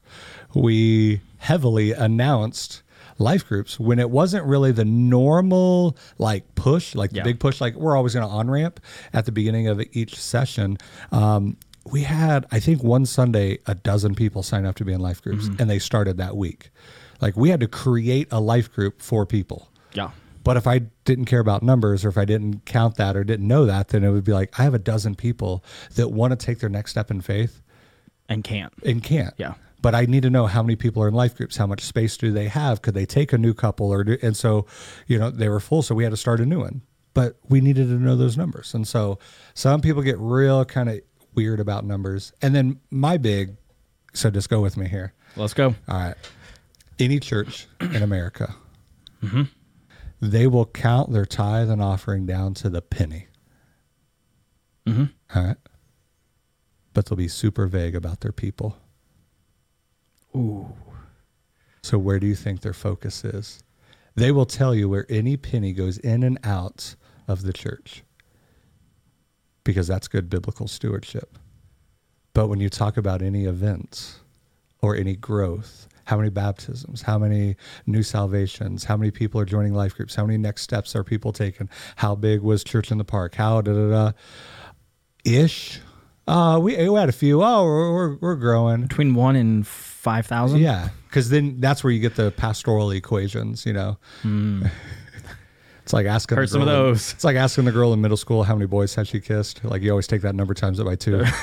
we 0.54 1.20
heavily 1.38 1.92
announced 1.92 2.82
life 3.18 3.46
groups 3.46 3.78
when 3.78 3.98
it 3.98 4.10
wasn't 4.10 4.44
really 4.44 4.72
the 4.72 4.84
normal 4.84 5.96
like 6.18 6.54
push 6.54 6.94
like 6.94 7.10
the 7.10 7.22
big 7.22 7.38
push 7.38 7.60
like 7.60 7.74
we're 7.74 7.96
always 7.96 8.14
going 8.14 8.26
to 8.26 8.32
on 8.32 8.50
ramp 8.50 8.80
at 9.12 9.26
the 9.26 9.32
beginning 9.32 9.68
of 9.68 9.80
each 9.92 10.16
session. 10.18 10.76
Um, 11.12 11.56
we 11.90 12.02
had 12.02 12.46
i 12.52 12.60
think 12.60 12.82
one 12.82 13.06
sunday 13.06 13.58
a 13.66 13.74
dozen 13.74 14.14
people 14.14 14.42
sign 14.42 14.66
up 14.66 14.74
to 14.76 14.84
be 14.84 14.92
in 14.92 15.00
life 15.00 15.22
groups 15.22 15.46
and 15.58 15.68
they 15.70 15.78
started 15.78 16.16
that 16.18 16.36
week. 16.36 16.70
Like 17.20 17.36
we 17.36 17.50
had 17.50 17.60
to 17.60 17.68
create 17.68 18.28
a 18.30 18.40
life 18.40 18.72
group 18.72 19.02
for 19.02 19.26
people. 19.26 19.68
Yeah. 19.92 20.10
but 20.44 20.56
if 20.56 20.66
I 20.66 20.80
didn't 21.04 21.24
care 21.24 21.40
about 21.40 21.62
numbers 21.62 22.04
or 22.04 22.08
if 22.08 22.16
I 22.16 22.24
didn't 22.24 22.64
count 22.64 22.96
that 22.96 23.16
or 23.16 23.24
didn't 23.24 23.46
know 23.46 23.66
that, 23.66 23.88
then 23.88 24.04
it 24.04 24.10
would 24.10 24.24
be 24.24 24.32
like, 24.32 24.58
I 24.58 24.62
have 24.62 24.72
a 24.72 24.78
dozen 24.78 25.14
people 25.14 25.64
that 25.96 26.08
want 26.08 26.30
to 26.30 26.36
take 26.36 26.60
their 26.60 26.70
next 26.70 26.92
step 26.92 27.10
in 27.10 27.20
faith 27.20 27.60
And 28.30 28.42
can't. 28.42 28.72
and 28.84 29.02
can't. 29.02 29.34
Yeah. 29.36 29.54
But 29.82 29.94
I 29.94 30.06
need 30.06 30.22
to 30.22 30.30
know 30.30 30.46
how 30.46 30.62
many 30.62 30.76
people 30.76 31.02
are 31.02 31.08
in 31.08 31.14
life 31.14 31.34
groups, 31.36 31.56
how 31.56 31.66
much 31.66 31.82
space 31.82 32.16
do 32.16 32.32
they 32.32 32.48
have? 32.48 32.80
Could 32.82 32.94
they 32.94 33.04
take 33.06 33.32
a 33.32 33.38
new 33.38 33.52
couple 33.54 33.90
or 33.90 34.04
do, 34.04 34.16
and 34.22 34.36
so, 34.36 34.66
you 35.06 35.18
know, 35.18 35.30
they 35.30 35.48
were 35.48 35.60
full. 35.60 35.82
So 35.82 35.94
we 35.94 36.04
had 36.04 36.10
to 36.10 36.16
start 36.16 36.40
a 36.40 36.46
new 36.46 36.60
one, 36.60 36.82
but 37.12 37.38
we 37.48 37.60
needed 37.60 37.88
to 37.88 37.94
know 37.94 38.14
those 38.16 38.36
numbers. 38.36 38.72
And 38.74 38.86
so 38.86 39.18
some 39.54 39.80
people 39.80 40.02
get 40.02 40.18
real 40.18 40.64
kind 40.64 40.88
of 40.88 41.00
weird 41.34 41.60
about 41.60 41.84
numbers. 41.84 42.32
And 42.42 42.54
then 42.54 42.78
my 42.90 43.16
big, 43.16 43.56
so 44.12 44.30
just 44.30 44.48
go 44.50 44.60
with 44.60 44.76
me 44.76 44.86
here. 44.86 45.12
Let's 45.36 45.54
go. 45.54 45.74
All 45.88 45.98
right. 45.98 46.14
Any 46.98 47.18
church 47.20 47.66
in 47.80 48.02
America, 48.02 48.54
Mm-hmm. 49.22 49.42
they 50.20 50.46
will 50.46 50.66
count 50.66 51.12
their 51.12 51.26
tithe 51.26 51.70
and 51.70 51.82
offering 51.82 52.24
down 52.26 52.54
to 52.54 52.68
the 52.70 52.80
penny. 52.82 53.26
Mm-hmm. 54.86 55.04
All 55.38 55.44
right. 55.44 55.56
But 56.92 57.06
they'll 57.06 57.16
be 57.16 57.28
super 57.28 57.66
vague 57.66 57.94
about 57.94 58.20
their 58.20 58.32
people. 58.32 58.76
Ooh. 60.34 60.72
So, 61.82 61.98
where 61.98 62.18
do 62.18 62.26
you 62.26 62.34
think 62.34 62.60
their 62.60 62.72
focus 62.72 63.24
is? 63.24 63.62
They 64.14 64.32
will 64.32 64.46
tell 64.46 64.74
you 64.74 64.88
where 64.88 65.06
any 65.08 65.36
penny 65.36 65.72
goes 65.72 65.98
in 65.98 66.22
and 66.22 66.38
out 66.44 66.94
of 67.26 67.42
the 67.42 67.52
church 67.52 68.02
because 69.64 69.86
that's 69.86 70.08
good 70.08 70.28
biblical 70.28 70.68
stewardship. 70.68 71.38
But 72.34 72.48
when 72.48 72.60
you 72.60 72.68
talk 72.68 72.96
about 72.96 73.22
any 73.22 73.44
events 73.44 74.20
or 74.82 74.96
any 74.96 75.16
growth, 75.16 75.88
how 76.04 76.16
many 76.16 76.30
baptisms, 76.30 77.02
how 77.02 77.18
many 77.18 77.56
new 77.86 78.02
salvations, 78.02 78.84
how 78.84 78.96
many 78.96 79.10
people 79.10 79.40
are 79.40 79.44
joining 79.44 79.74
life 79.74 79.94
groups, 79.94 80.14
how 80.14 80.26
many 80.26 80.38
next 80.38 80.62
steps 80.62 80.96
are 80.96 81.04
people 81.04 81.32
taking, 81.32 81.68
how 81.96 82.14
big 82.14 82.40
was 82.40 82.64
church 82.64 82.90
in 82.90 82.98
the 82.98 83.04
park, 83.04 83.36
how 83.36 83.60
da 83.60 83.72
da 83.72 83.90
da, 83.90 84.12
ish. 85.24 85.80
Uh, 86.30 86.58
we, 86.60 86.88
we 86.88 86.98
had 86.98 87.08
a 87.08 87.12
few. 87.12 87.42
Oh, 87.42 87.64
we're, 87.64 87.92
we're, 87.92 88.14
we're 88.16 88.34
growing. 88.36 88.82
Between 88.82 89.14
one 89.14 89.34
and 89.36 89.66
five 89.66 90.26
thousand. 90.26 90.60
Yeah, 90.60 90.90
because 91.08 91.28
then 91.30 91.60
that's 91.60 91.82
where 91.82 91.92
you 91.92 91.98
get 92.00 92.14
the 92.14 92.30
pastoral 92.30 92.90
equations. 92.92 93.66
You 93.66 93.72
know, 93.72 93.98
it's 95.82 95.92
like 95.92 96.06
asking. 96.06 96.36
Heard 96.36 96.44
the 96.48 96.52
some 96.52 96.62
of 96.62 96.68
girl 96.68 96.76
in- 96.76 96.86
those. 96.92 97.12
it's 97.14 97.24
like 97.24 97.36
asking 97.36 97.64
the 97.64 97.72
girl 97.72 97.92
in 97.92 98.00
middle 98.00 98.16
school 98.16 98.44
how 98.44 98.54
many 98.54 98.66
boys 98.66 98.94
has 98.94 99.08
she 99.08 99.20
kissed. 99.20 99.64
Like 99.64 99.82
you 99.82 99.90
always 99.90 100.06
take 100.06 100.22
that 100.22 100.34
number 100.34 100.54
times 100.54 100.78
it 100.78 100.84
by 100.84 100.94
two. 100.96 101.24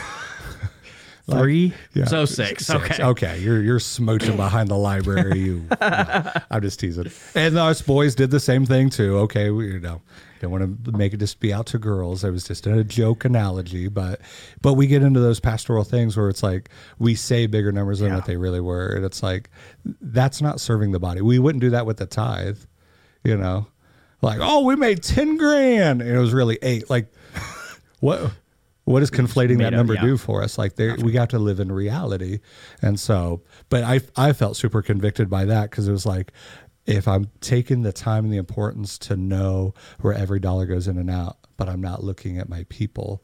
Three. 1.30 1.73
Yeah. 1.93 2.05
So 2.05 2.23
six. 2.25 2.69
Okay. 2.69 3.03
Okay. 3.03 3.39
You're 3.39 3.61
you're 3.61 3.80
smooching 3.80 4.38
behind 4.38 4.69
the 4.69 4.78
library. 4.78 5.39
You. 5.39 5.65
no, 5.82 6.32
I'm 6.49 6.61
just 6.61 6.80
teasing. 6.80 7.11
And 7.36 7.57
us 7.57 7.82
boys 7.82 8.15
did 8.15 8.32
the 8.32 8.39
same 8.39 8.65
thing 8.65 8.89
too. 8.89 9.17
Okay. 9.19 9.49
We, 9.49 9.73
you 9.73 9.80
know, 9.82 10.01
don't 10.39 10.51
want 10.51 10.86
to 10.86 10.91
make 10.93 11.13
it 11.13 11.17
just 11.17 11.41
be 11.41 11.51
out 11.51 11.65
to 11.67 11.80
girls. 11.80 12.23
It 12.23 12.32
was 12.32 12.45
just 12.45 12.65
a 12.65 12.82
joke 12.86 13.25
analogy, 13.25 13.89
but 13.89 14.21
but 14.61 14.75
we 14.75 14.88
get 14.88 15.03
into 15.03 15.19
those 15.19 15.41
pastoral 15.41 15.84
things 15.84 16.15
where 16.15 16.30
it's 16.30 16.43
like 16.43 16.69
we 16.97 17.13
say 17.13 17.45
bigger 17.45 17.73
numbers 17.73 17.99
than 17.99 18.09
Yeah. 18.09 18.15
what 18.15 18.25
they 18.25 18.38
really 18.38 18.61
were, 18.61 18.88
and 18.88 19.03
it's 19.03 19.21
like 19.21 19.49
that's 19.99 20.41
not 20.41 20.61
serving 20.61 20.91
the 20.93 20.99
body. 20.99 21.19
We 21.21 21.39
wouldn't 21.39 21.61
do 21.61 21.71
that 21.71 21.86
with 21.86 21.97
the 21.97 22.05
tithe. 22.05 22.59
You 23.25 23.36
know, 23.36 23.67
like 24.21 24.39
oh, 24.41 24.63
we 24.63 24.78
made 24.78 25.03
ten 25.03 25.36
grand, 25.36 26.01
and 26.01 26.09
it 26.09 26.19
was 26.19 26.34
really 26.34 26.57
eight. 26.61 26.89
Like 26.89 27.11
what? 27.99 28.32
What 28.88 29.01
does 29.01 29.11
conflating 29.11 29.57
that 29.59 29.73
up, 29.73 29.77
number 29.77 29.95
yeah. 29.95 30.01
do 30.01 30.17
for 30.17 30.41
us? 30.41 30.57
Like 30.57 30.75
there, 30.75 30.95
we 30.95 31.11
got 31.11 31.29
to 31.31 31.39
live 31.39 31.59
in 31.59 31.71
reality, 31.71 32.39
and 32.81 32.99
so. 32.99 33.41
But 33.69 33.83
I, 33.83 33.99
I 34.15 34.33
felt 34.33 34.55
super 34.55 34.81
convicted 34.81 35.29
by 35.29 35.45
that 35.45 35.69
because 35.69 35.88
it 35.88 35.91
was 35.91 36.05
like, 36.05 36.31
if 36.85 37.05
I'm 37.07 37.29
taking 37.41 37.81
the 37.81 37.91
time 37.91 38.23
and 38.23 38.33
the 38.33 38.38
importance 38.38 38.97
to 38.99 39.17
know 39.17 39.73
where 39.99 40.13
every 40.13 40.39
dollar 40.39 40.65
goes 40.65 40.88
in 40.88 40.97
and 40.97 41.09
out, 41.09 41.35
but 41.57 41.67
I'm 41.67 41.81
not 41.81 42.01
looking 42.03 42.38
at 42.38 42.47
my 42.47 42.65
people, 42.69 43.21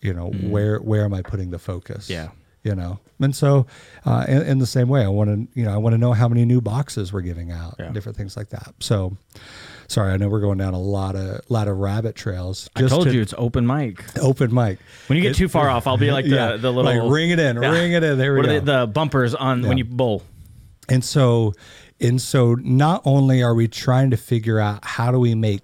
you 0.00 0.12
know, 0.12 0.30
where 0.30 0.78
where 0.78 1.04
am 1.04 1.14
I 1.14 1.22
putting 1.22 1.50
the 1.50 1.60
focus? 1.60 2.08
Mm. 2.08 2.10
Yeah. 2.10 2.28
you 2.64 2.74
know, 2.74 2.98
and 3.20 3.36
so 3.36 3.66
uh, 4.04 4.24
in, 4.26 4.42
in 4.42 4.58
the 4.58 4.66
same 4.66 4.88
way, 4.88 5.04
I 5.04 5.08
want 5.08 5.30
to, 5.30 5.58
you 5.60 5.64
know, 5.64 5.72
I 5.72 5.76
want 5.76 5.92
to 5.94 5.98
know 5.98 6.12
how 6.12 6.28
many 6.28 6.44
new 6.44 6.60
boxes 6.60 7.12
we're 7.12 7.20
giving 7.20 7.52
out, 7.52 7.76
Yeah. 7.78 7.90
different 7.92 8.16
things 8.18 8.36
like 8.36 8.48
that. 8.48 8.74
So, 8.80 9.16
sorry, 9.88 10.12
I 10.12 10.16
know 10.16 10.28
we're 10.28 10.40
going 10.40 10.58
down 10.58 10.74
a 10.74 10.80
lot 10.80 11.16
of 11.16 11.40
lot 11.48 11.68
of 11.68 11.76
rabbit 11.78 12.14
trails. 12.16 12.68
I 12.76 12.82
told 12.86 13.04
to- 13.08 13.14
you 13.14 13.20
it's 13.22 13.34
open 13.38 13.66
mic. 13.66 14.04
open 14.18 14.52
mic. 14.54 14.78
When 15.08 15.16
you 15.16 15.22
get 15.22 15.32
It- 15.32 15.36
too 15.36 15.48
far 15.48 15.68
off, 15.70 15.86
I'll 15.86 15.96
be 15.96 16.10
like 16.18 16.24
the 16.24 16.30
yeah, 16.34 16.56
the 16.56 16.70
little 16.72 16.84
like 17.02 17.12
ring 17.12 17.30
it 17.30 17.38
in, 17.38 17.60
Yeah. 17.60 17.70
ring 17.70 17.92
it 17.92 18.02
in. 18.02 18.18
There 18.18 18.32
we 18.34 18.38
What 18.40 18.46
go. 18.46 18.52
are 18.56 18.60
the, 18.60 18.80
the 18.80 18.86
bumpers 18.86 19.34
on 19.34 19.62
when 19.62 19.78
you 19.78 19.84
bowl? 19.84 20.22
and 20.88 21.02
so, 21.04 21.54
and 22.00 22.20
so, 22.20 22.54
not 22.56 23.00
only 23.04 23.42
are 23.42 23.54
we 23.54 23.68
trying 23.68 24.10
to 24.10 24.16
figure 24.16 24.58
out 24.60 24.84
how 24.84 25.10
do 25.12 25.18
we 25.18 25.34
make 25.34 25.62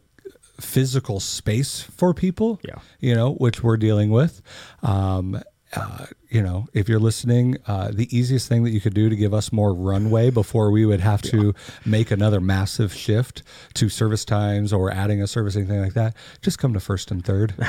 physical 0.61 1.21
space 1.21 1.81
for 1.81 2.13
people, 2.15 2.61
Yeah. 2.67 2.77
you 3.01 3.15
know, 3.15 3.33
which 3.35 3.63
we're 3.63 3.77
dealing 3.79 4.11
with. 4.11 4.43
Um, 4.83 5.41
uh, 5.77 6.07
you 6.29 6.43
know, 6.43 6.67
if 6.75 6.89
you're 6.89 6.99
listening, 6.99 7.57
uh, 7.67 7.91
the 7.93 8.15
easiest 8.17 8.49
thing 8.49 8.65
that 8.65 8.71
you 8.71 8.81
could 8.81 8.95
do 8.95 9.09
to 9.09 9.17
give 9.17 9.33
us 9.33 9.53
more 9.53 9.73
runway 9.75 10.31
before 10.31 10.71
we 10.71 10.85
would 10.85 11.01
have 11.01 11.23
to 11.23 11.55
make 11.85 12.11
another 12.11 12.41
massive 12.41 12.93
shift 12.95 13.43
to 13.75 13.89
service 13.89 14.25
times 14.25 14.73
or 14.73 14.91
adding 14.91 15.23
a 15.23 15.27
service, 15.27 15.55
anything 15.57 15.81
like 15.81 15.95
that, 15.95 16.15
just 16.43 16.59
come 16.59 16.73
to 16.75 16.81
first 16.81 17.11
and 17.11 17.25
third. 17.25 17.55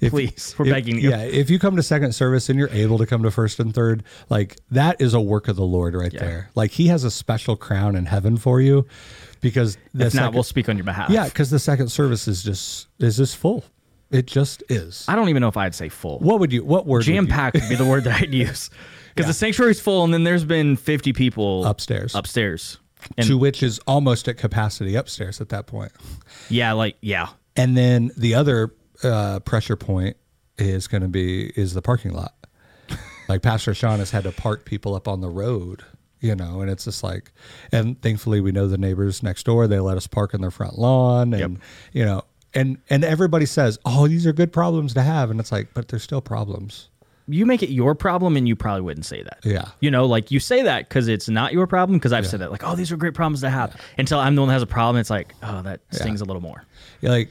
If- 0.00 0.10
Please, 0.10 0.54
we're 0.58 0.66
if- 0.66 0.72
begging 0.72 0.98
you. 0.98 1.08
Yeah, 1.10 1.22
if 1.22 1.48
you 1.48 1.58
come 1.60 1.76
to 1.76 1.82
second 1.82 2.14
service 2.16 2.48
and 2.50 2.58
you're 2.58 2.68
able 2.70 2.98
to 2.98 3.06
come 3.06 3.22
to 3.22 3.30
first 3.30 3.60
and 3.60 3.72
third, 3.72 4.02
like 4.28 4.56
that 4.72 5.00
is 5.00 5.14
a 5.14 5.20
work 5.20 5.46
of 5.46 5.54
the 5.54 5.64
Lord 5.64 5.94
right 5.94 6.12
there. 6.12 6.50
Like 6.56 6.72
He 6.72 6.88
has 6.88 7.04
a 7.04 7.10
special 7.12 7.56
crown 7.56 7.94
in 7.94 8.04
heaven 8.06 8.36
for 8.36 8.60
you, 8.60 8.86
because 9.40 9.76
If 9.94 10.00
not, 10.00 10.12
second, 10.12 10.34
we'll 10.34 10.42
speak 10.42 10.68
on 10.68 10.76
your 10.76 10.84
behalf. 10.84 11.10
yeah, 11.10 11.26
because 11.26 11.48
the 11.50 11.60
second 11.60 11.88
service 11.88 12.26
is 12.26 12.42
just 12.42 12.88
is 12.98 13.16
just 13.16 13.36
full. 13.36 13.64
It 14.10 14.26
just 14.26 14.62
is. 14.68 15.04
I 15.08 15.16
don't 15.16 15.28
even 15.28 15.40
know 15.40 15.48
if 15.48 15.56
I'd 15.56 15.74
say 15.74 15.88
full. 15.88 16.18
What 16.20 16.40
would 16.40 16.52
you? 16.52 16.64
What 16.64 16.86
word? 16.86 17.02
Jam 17.02 17.26
packed 17.26 17.54
would 17.56 17.68
be 17.68 17.74
the 17.74 17.84
word 17.84 18.04
that 18.04 18.20
I'd 18.22 18.32
use. 18.34 18.70
Because 19.14 19.28
the 19.28 19.32
sanctuary's 19.34 19.80
full, 19.80 20.02
and 20.02 20.12
then 20.12 20.24
there's 20.24 20.44
been 20.44 20.74
50 20.74 21.12
people 21.12 21.64
Upstairs. 21.66 22.16
Upstairs. 22.16 22.78
And 23.16 23.24
to 23.28 23.38
which 23.38 23.62
is 23.62 23.78
almost 23.86 24.26
at 24.26 24.38
capacity 24.38 24.96
upstairs 24.96 25.40
at 25.40 25.50
that 25.50 25.68
point. 25.68 25.92
yeah, 26.48 26.72
like, 26.72 26.96
yeah. 27.00 27.28
And 27.54 27.76
then 27.76 28.10
the 28.16 28.34
other 28.34 28.74
uh, 29.04 29.38
pressure 29.38 29.76
point 29.76 30.16
is 30.58 30.88
going 30.88 31.02
to 31.02 31.08
be 31.08 31.46
is 31.50 31.74
the 31.74 31.82
parking 31.82 32.12
lot. 32.12 32.34
like 33.28 33.40
Pastor 33.42 33.72
Sean 33.72 34.00
has 34.00 34.10
had 34.10 34.24
to 34.24 34.32
park 34.32 34.64
people 34.64 34.96
up 34.96 35.06
on 35.06 35.20
the 35.20 35.30
road, 35.30 35.84
you 36.18 36.34
know, 36.34 36.60
and 36.60 36.68
it's 36.68 36.84
just 36.84 37.04
like, 37.04 37.30
and 37.70 38.02
thankfully 38.02 38.40
we 38.40 38.50
know 38.50 38.66
the 38.66 38.78
neighbors 38.78 39.22
next 39.22 39.44
door. 39.44 39.68
They 39.68 39.78
let 39.78 39.96
us 39.96 40.08
park 40.08 40.34
in 40.34 40.40
their 40.40 40.50
front 40.50 40.76
lawn, 40.76 41.34
and 41.34 41.52
Yep. 41.54 41.62
you 41.92 42.04
know, 42.04 42.22
and 42.54 42.78
and 42.90 43.04
everybody 43.04 43.46
says, 43.46 43.78
oh, 43.84 44.08
these 44.08 44.26
are 44.26 44.32
good 44.32 44.52
problems 44.52 44.94
to 44.94 45.02
have, 45.02 45.30
and 45.30 45.40
it's 45.40 45.52
like, 45.52 45.68
but 45.74 45.88
they're 45.88 45.98
still 45.98 46.20
problems. 46.20 46.88
You 47.26 47.46
make 47.46 47.62
it 47.62 47.70
your 47.70 47.94
problem, 47.94 48.36
and 48.36 48.46
you 48.46 48.54
probably 48.54 48.82
wouldn't 48.82 49.06
say 49.06 49.22
that. 49.22 49.38
Yeah. 49.44 49.68
You 49.80 49.90
know, 49.90 50.04
like 50.04 50.30
you 50.30 50.40
say 50.40 50.62
that 50.62 50.88
because 50.88 51.08
it's 51.08 51.28
not 51.28 51.54
your 51.54 51.66
problem. 51.66 51.98
Because 51.98 52.12
I've 52.12 52.26
said 52.26 52.40
that, 52.40 52.50
like, 52.50 52.62
oh, 52.64 52.76
these 52.76 52.92
are 52.92 52.98
great 52.98 53.14
problems 53.14 53.40
to 53.40 53.50
have. 53.50 53.80
Until 53.96 54.18
I'm 54.18 54.34
the 54.34 54.42
one 54.42 54.48
that 54.48 54.54
has 54.54 54.62
a 54.62 54.66
problem, 54.66 55.00
it's 55.00 55.08
like, 55.10 55.34
oh, 55.42 55.62
that 55.62 55.80
stings 55.90 56.20
a 56.20 56.24
little 56.26 56.42
more. 56.42 56.64
Yeah, 57.00 57.10
like 57.10 57.30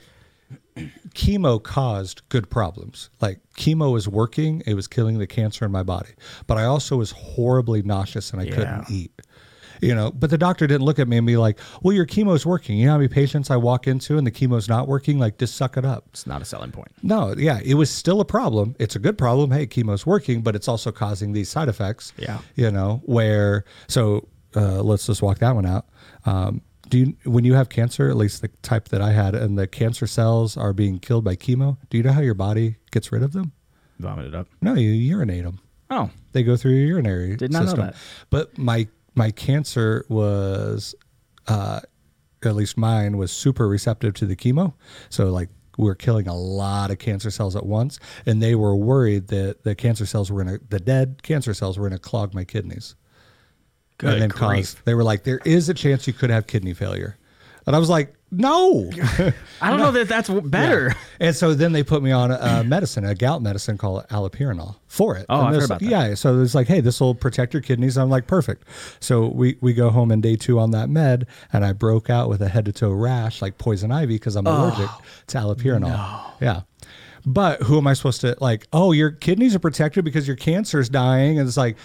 chemo 1.14 1.62
caused 1.62 2.22
good 2.30 2.50
problems. 2.50 3.10
Like 3.22 3.40
chemo 3.58 3.92
was 3.92 4.08
working, 4.08 4.64
it 4.66 4.74
was 4.74 4.88
killing 4.88 5.20
the 5.20 5.28
cancer 5.28 5.66
in 5.66 5.72
my 5.72 5.84
body. 5.84 6.12
But 6.48 6.58
I 6.58 6.66
also 6.66 6.98
was 6.98 7.12
horribly 7.12 7.82
nauseous 7.84 8.32
and 8.32 8.42
I 8.42 8.50
couldn't 8.50 8.90
eat. 8.90 9.12
You 9.84 9.94
know, 9.96 10.12
but 10.12 10.30
the 10.30 10.38
doctor 10.38 10.66
didn't 10.66 10.86
look 10.86 10.98
at 11.00 11.08
me 11.08 11.18
and 11.18 11.28
be 11.28 11.38
like, 11.38 11.60
"Well, 11.82 11.94
your 11.94 12.06
chemo's 12.06 12.46
working." 12.46 12.78
You 12.78 12.86
know 12.86 12.94
how 12.94 12.98
many 12.98 13.10
patients 13.10 13.52
I 13.52 13.58
walk 13.58 13.86
into 13.88 14.18
and 14.18 14.26
the 14.26 14.32
chemo's 14.32 14.70
not 14.70 14.88
working? 14.88 15.20
Like, 15.20 15.38
just 15.38 15.56
suck 15.56 15.78
it 15.78 15.86
up. 15.86 16.06
It's 16.10 16.26
not 16.26 16.42
a 16.42 16.46
selling 16.46 16.72
point. 16.72 16.90
No, 17.04 17.36
yeah, 17.38 17.60
it 17.64 17.74
was 17.76 17.90
still 17.90 18.22
a 18.22 18.26
problem. 18.26 18.76
It's 18.80 18.96
a 18.96 19.00
good 19.00 19.18
problem. 19.18 19.52
Hey, 19.52 19.68
chemo's 19.68 20.06
working, 20.06 20.42
but 20.42 20.56
it's 20.56 20.68
also 20.68 20.92
causing 20.92 21.34
these 21.34 21.50
side 21.50 21.68
effects. 21.70 22.14
Yeah. 22.18 22.40
You 22.56 22.72
know, 22.72 23.02
where 23.06 23.66
so 23.88 24.28
uh, 24.56 24.82
let's 24.82 25.06
just 25.08 25.22
walk 25.22 25.40
that 25.40 25.54
one 25.56 25.66
out. 25.66 25.86
Um, 26.26 26.62
do 26.90 26.98
you 27.00 27.16
when 27.26 27.44
you 27.44 27.54
have 27.56 27.70
cancer, 27.70 28.10
at 28.10 28.16
least 28.16 28.42
the 28.42 28.50
type 28.62 28.90
that 28.90 29.02
I 29.02 29.12
had, 29.12 29.36
and 29.36 29.58
the 29.58 29.68
cancer 29.68 30.08
cells 30.08 30.56
are 30.56 30.74
being 30.74 31.00
killed 31.00 31.24
by 31.24 31.36
chemo? 31.36 31.78
Do 31.90 31.98
you 31.98 32.04
know 32.04 32.12
how 32.14 32.22
your 32.22 32.36
body 32.36 32.78
gets 32.92 33.12
rid 33.12 33.24
of 33.24 33.34
them? 33.34 33.52
Vomit 34.00 34.28
it 34.28 34.36
up. 34.36 34.48
No, 34.62 34.74
you 34.76 34.92
urinate 34.92 35.44
them. 35.44 35.60
Oh, 35.90 36.10
They 36.32 36.42
go 36.44 36.56
through 36.58 36.72
your 36.74 36.88
urinary 36.88 37.36
Did 37.36 37.52
not 37.52 37.60
know 37.60 37.66
system. 37.66 37.86
that. 37.88 37.96
But 38.32 38.58
my 38.58 38.88
my 39.16 39.32
cancer 39.32 40.06
was, 40.10 40.96
uh, 41.48 41.82
at 42.44 42.56
least 42.56 42.78
mine 42.78 43.18
was 43.18 43.32
super 43.32 43.68
receptive 43.68 44.14
to 44.16 44.26
the 44.26 44.36
chemo. 44.36 44.74
So 45.10 45.30
like 45.30 45.50
we're 45.78 45.96
killing 45.96 46.28
a 46.28 46.36
lot 46.36 46.92
of 46.92 47.00
cancer 47.00 47.32
cells 47.32 47.56
at 47.56 47.66
once, 47.66 48.00
and 48.26 48.42
they 48.42 48.56
were 48.56 48.76
worried 48.76 49.28
that 49.28 49.64
the 49.64 49.76
cancer 49.76 50.06
cells 50.06 50.32
were 50.32 50.44
going 50.44 50.60
to 50.60 50.66
the 50.70 50.80
dead 50.80 51.24
cancer 51.24 51.54
cells 51.54 51.78
were 51.78 51.88
going 51.88 52.00
to 52.00 52.04
clog 52.04 52.34
my 52.34 52.44
kidneys. 52.44 52.96
good 53.98 54.14
and 54.14 54.22
then 54.22 54.30
grief. 54.30 54.42
cause 54.42 54.76
they 54.86 54.94
were 54.94 55.04
like, 55.04 55.24
there 55.24 55.40
is 55.46 55.70
a 55.70 55.74
chance 55.74 56.06
you 56.08 56.14
could 56.14 56.30
have 56.30 56.48
kidney 56.48 56.74
failure, 56.74 57.18
and 57.66 57.76
I 57.76 57.80
was 57.80 57.90
like, 57.90 58.14
no. 58.34 58.90
I 59.62 59.70
don't 59.70 59.80
know 59.80 59.92
that 59.92 60.08
that's 60.08 60.30
better. 60.30 60.96
And 61.20 61.36
so 61.36 61.54
then 61.54 61.72
they 61.72 61.84
put 61.84 62.04
me 62.04 62.12
on 62.12 62.32
a 62.32 62.64
medicine, 62.64 63.06
a 63.06 63.16
gout 63.16 63.42
medicine 63.42 63.78
called 63.78 64.08
allopurinol 64.10 64.76
for 64.88 65.16
it. 65.18 65.26
Oh, 65.30 65.40
And 65.40 65.48
I've 65.48 65.56
heard 65.56 65.66
about 65.66 65.80
that. 65.80 65.90
Yeah, 65.90 66.14
so 66.16 66.42
it's 66.42 66.56
like, 66.56 66.68
hey, 66.68 66.82
this 66.82 67.00
will 67.00 67.16
protect 67.16 67.54
your 67.54 67.62
kidneys. 67.62 67.98
I'm 67.98 68.10
like, 68.10 68.28
perfect. 68.28 68.68
So 69.00 69.28
we 69.28 69.58
we 69.62 69.74
go 69.74 69.90
home 69.90 70.12
in 70.12 70.22
day 70.22 70.36
two 70.36 70.60
on 70.60 70.72
that 70.72 70.90
med, 70.90 71.28
and 71.52 71.64
I 71.64 71.74
broke 71.74 72.10
out 72.10 72.30
with 72.30 72.42
a 72.42 72.50
head 72.50 72.66
to 72.66 72.72
toe 72.74 72.92
rash 72.92 73.42
like 73.42 73.58
poison 73.58 73.92
ivy 73.92 74.16
because 74.16 74.36
I'm 74.36 74.48
allergic 74.48 74.90
oh, 74.90 75.02
to 75.28 75.38
allopurinol. 75.38 76.32
Yeah. 76.42 76.62
But 77.26 77.62
who 77.64 77.78
am 77.78 77.88
I 77.88 77.94
supposed 77.94 78.22
to 78.22 78.36
like? 78.42 78.68
Oh, 78.74 78.92
your 78.92 79.12
kidneys 79.12 79.56
are 79.56 79.60
protected 79.60 80.04
because 80.04 80.28
your 80.28 80.36
cancer 80.36 80.80
is 80.80 80.90
dying, 80.90 81.40
and 81.40 81.48
it's 81.48 81.58
like, 81.58 81.78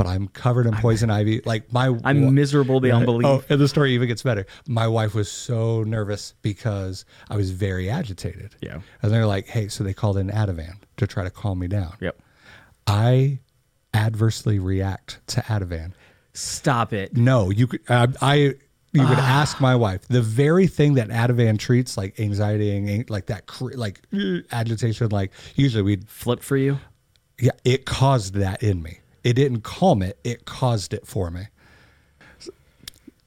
but 0.00 0.06
I'm 0.06 0.28
covered 0.28 0.64
in 0.64 0.72
poison 0.76 1.10
ivy. 1.10 1.42
Like 1.44 1.70
my, 1.74 1.94
I'm 2.04 2.34
miserable 2.34 2.80
beyond 2.80 3.04
belief. 3.04 3.26
Oh, 3.26 3.44
and 3.50 3.60
the 3.60 3.68
story 3.68 3.92
even 3.92 4.08
gets 4.08 4.22
better. 4.22 4.46
My 4.66 4.86
wife 4.86 5.14
was 5.14 5.30
so 5.30 5.82
nervous 5.82 6.32
because 6.40 7.04
I 7.28 7.36
was 7.36 7.50
very 7.50 7.90
agitated. 7.90 8.56
Yeah. 8.62 8.80
And 9.02 9.12
they're 9.12 9.26
like, 9.26 9.46
hey, 9.46 9.68
so 9.68 9.84
they 9.84 9.92
called 9.92 10.16
in 10.16 10.30
Ativan 10.30 10.76
to 10.96 11.06
try 11.06 11.24
to 11.24 11.30
calm 11.30 11.58
me 11.58 11.68
down. 11.68 11.98
Yep. 12.00 12.18
I 12.86 13.40
adversely 13.92 14.58
react 14.58 15.20
to 15.26 15.42
Ativan 15.42 15.92
Stop 16.32 16.94
it. 16.94 17.14
No, 17.14 17.50
you 17.50 17.66
could. 17.66 17.82
Uh, 17.86 18.06
I 18.22 18.54
you 18.92 19.06
would 19.06 19.18
ask 19.18 19.60
my 19.60 19.76
wife 19.76 20.08
the 20.08 20.22
very 20.22 20.66
thing 20.66 20.94
that 20.94 21.08
Ativan 21.08 21.58
treats 21.58 21.98
like 21.98 22.18
anxiety 22.18 22.74
and 22.74 23.10
like 23.10 23.26
that, 23.26 23.50
like 23.60 24.00
agitation. 24.50 25.10
Like 25.10 25.32
usually 25.56 25.82
we'd 25.82 26.08
Flip 26.08 26.40
for 26.40 26.56
you. 26.56 26.78
yeah, 27.38 27.50
it 27.64 27.84
caused 27.84 28.32
that 28.36 28.62
in 28.62 28.82
me. 28.82 29.00
It 29.22 29.34
didn't 29.34 29.62
calm 29.62 30.02
it; 30.02 30.18
it 30.24 30.44
caused 30.44 30.94
it 30.94 31.06
for 31.06 31.30
me. 31.30 31.48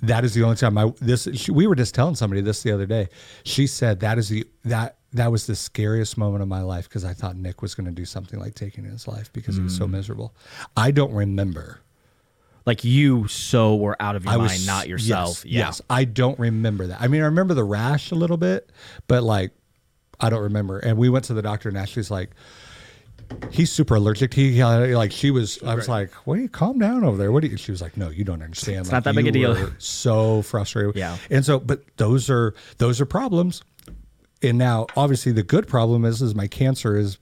That 0.01 0.25
is 0.25 0.33
the 0.33 0.43
only 0.43 0.57
time 0.57 0.77
I 0.77 0.91
this. 0.99 1.27
She, 1.33 1.51
we 1.51 1.65
were 1.65 1.75
just 1.75 1.95
telling 1.95 2.15
somebody 2.15 2.41
this 2.41 2.61
the 2.63 2.71
other 2.71 2.85
day. 2.85 3.07
She 3.43 3.67
said 3.67 4.01
that 4.01 4.17
is 4.17 4.29
the 4.29 4.45
that 4.65 4.97
that 5.13 5.31
was 5.31 5.47
the 5.47 5.55
scariest 5.55 6.17
moment 6.17 6.41
of 6.41 6.47
my 6.47 6.61
life 6.61 6.89
because 6.89 7.05
I 7.05 7.13
thought 7.13 7.37
Nick 7.37 7.61
was 7.61 7.75
going 7.75 7.85
to 7.85 7.91
do 7.91 8.03
something 8.03 8.39
like 8.39 8.55
taking 8.55 8.83
his 8.83 9.07
life 9.07 9.31
because 9.31 9.55
he 9.55 9.61
was 9.61 9.77
so 9.77 9.85
mm. 9.85 9.91
miserable. 9.91 10.33
I 10.75 10.91
don't 10.91 11.13
remember. 11.13 11.79
Like 12.65 12.83
you 12.83 13.27
so 13.27 13.75
were 13.75 13.95
out 14.01 14.15
of 14.15 14.23
your 14.23 14.33
I 14.33 14.37
mind, 14.37 14.51
was 14.51 14.65
not 14.65 14.87
yourself. 14.87 15.43
Yes, 15.43 15.45
yeah. 15.45 15.65
yes, 15.65 15.81
I 15.89 16.05
don't 16.05 16.39
remember 16.39 16.87
that. 16.87 17.01
I 17.01 17.07
mean, 17.07 17.21
I 17.21 17.25
remember 17.25 17.53
the 17.53 17.63
rash 17.63 18.11
a 18.11 18.15
little 18.15 18.37
bit, 18.37 18.69
but 19.07 19.21
like, 19.21 19.51
I 20.19 20.29
don't 20.29 20.43
remember. 20.43 20.79
And 20.79 20.97
we 20.97 21.09
went 21.09 21.25
to 21.25 21.33
the 21.33 21.41
doctor, 21.41 21.67
and 21.67 21.77
Ashley's 21.77 22.09
like, 22.09 22.31
"He's 23.51 23.71
super 23.71 23.95
allergic." 23.95 24.33
He 24.33 24.63
like 24.63 25.11
she 25.11 25.31
was. 25.31 25.61
I 25.63 25.75
was 25.75 25.89
like, 25.89 26.11
"Wait, 26.25 26.51
calm 26.51 26.79
down 26.79 27.03
over 27.03 27.17
there." 27.17 27.31
What? 27.31 27.41
Do 27.43 27.47
you? 27.47 27.57
She 27.57 27.71
was 27.71 27.81
like, 27.81 27.97
"No, 27.97 28.09
you 28.09 28.23
don't 28.23 28.41
understand. 28.41 28.81
It's 28.81 28.91
not 28.91 29.03
that 29.03 29.15
big 29.15 29.27
a 29.27 29.31
deal." 29.31 29.55
So 29.77 30.41
frustrated. 30.41 30.95
Yeah. 30.95 31.17
And 31.29 31.45
so, 31.45 31.59
but 31.59 31.81
those 31.97 32.29
are 32.29 32.53
those 32.77 33.01
are 33.01 33.05
problems. 33.05 33.61
And 34.41 34.57
now, 34.57 34.87
obviously, 34.97 35.31
the 35.31 35.43
good 35.43 35.67
problem 35.67 36.03
is 36.03 36.21
is 36.21 36.35
my 36.35 36.47
cancer 36.47 36.97
is 36.97 37.17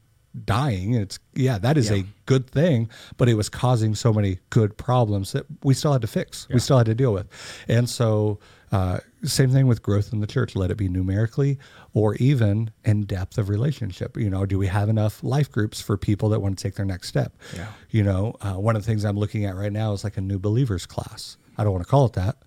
dying. 0.45 0.93
It's 0.93 1.19
yeah, 1.33 1.57
that 1.59 1.77
is 1.77 1.91
a 1.91 2.05
good 2.25 2.49
thing, 2.49 2.89
but 3.17 3.29
it 3.29 3.35
was 3.35 3.49
causing 3.49 3.95
so 3.95 4.13
many 4.13 4.39
good 4.49 4.77
problems 4.77 5.33
that 5.33 5.45
we 5.63 5.73
still 5.73 5.93
had 5.93 6.01
to 6.01 6.07
fix. 6.07 6.47
We 6.49 6.59
still 6.59 6.77
had 6.77 6.85
to 6.87 6.95
deal 6.95 7.13
with. 7.13 7.27
And 7.67 7.89
so, 7.89 8.39
uh, 8.71 8.99
same 9.23 9.51
thing 9.51 9.67
with 9.67 9.83
growth 9.83 10.13
in 10.13 10.19
the 10.19 10.27
church. 10.27 10.55
Let 10.55 10.71
it 10.71 10.77
be 10.77 10.87
numerically 10.87 11.59
or 11.93 12.15
even 12.15 12.71
in 12.85 13.03
depth 13.03 13.37
of 13.37 13.49
relationship. 13.49 14.17
You 14.17 14.29
know, 14.29 14.45
do 14.45 14.57
we 14.57 14.67
have 14.67 14.89
enough 14.89 15.23
life 15.23 15.51
groups 15.51 15.81
for 15.81 15.97
people 15.97 16.29
that 16.29 16.39
want 16.39 16.57
to 16.57 16.63
take 16.63 16.75
their 16.75 16.85
next 16.85 17.07
step? 17.07 17.33
Yeah. 17.55 17.67
You 17.89 18.03
know, 18.03 18.35
uh, 18.41 18.53
one 18.53 18.75
of 18.75 18.83
the 18.83 18.85
things 18.85 19.03
I'm 19.03 19.17
looking 19.17 19.45
at 19.45 19.55
right 19.55 19.71
now 19.71 19.93
is 19.93 20.03
like 20.03 20.17
a 20.17 20.21
new 20.21 20.39
believers 20.39 20.85
class. 20.85 21.37
I 21.57 21.63
don't 21.63 21.73
want 21.73 21.83
to 21.83 21.89
call 21.89 22.05
it 22.05 22.13
that 22.13 22.37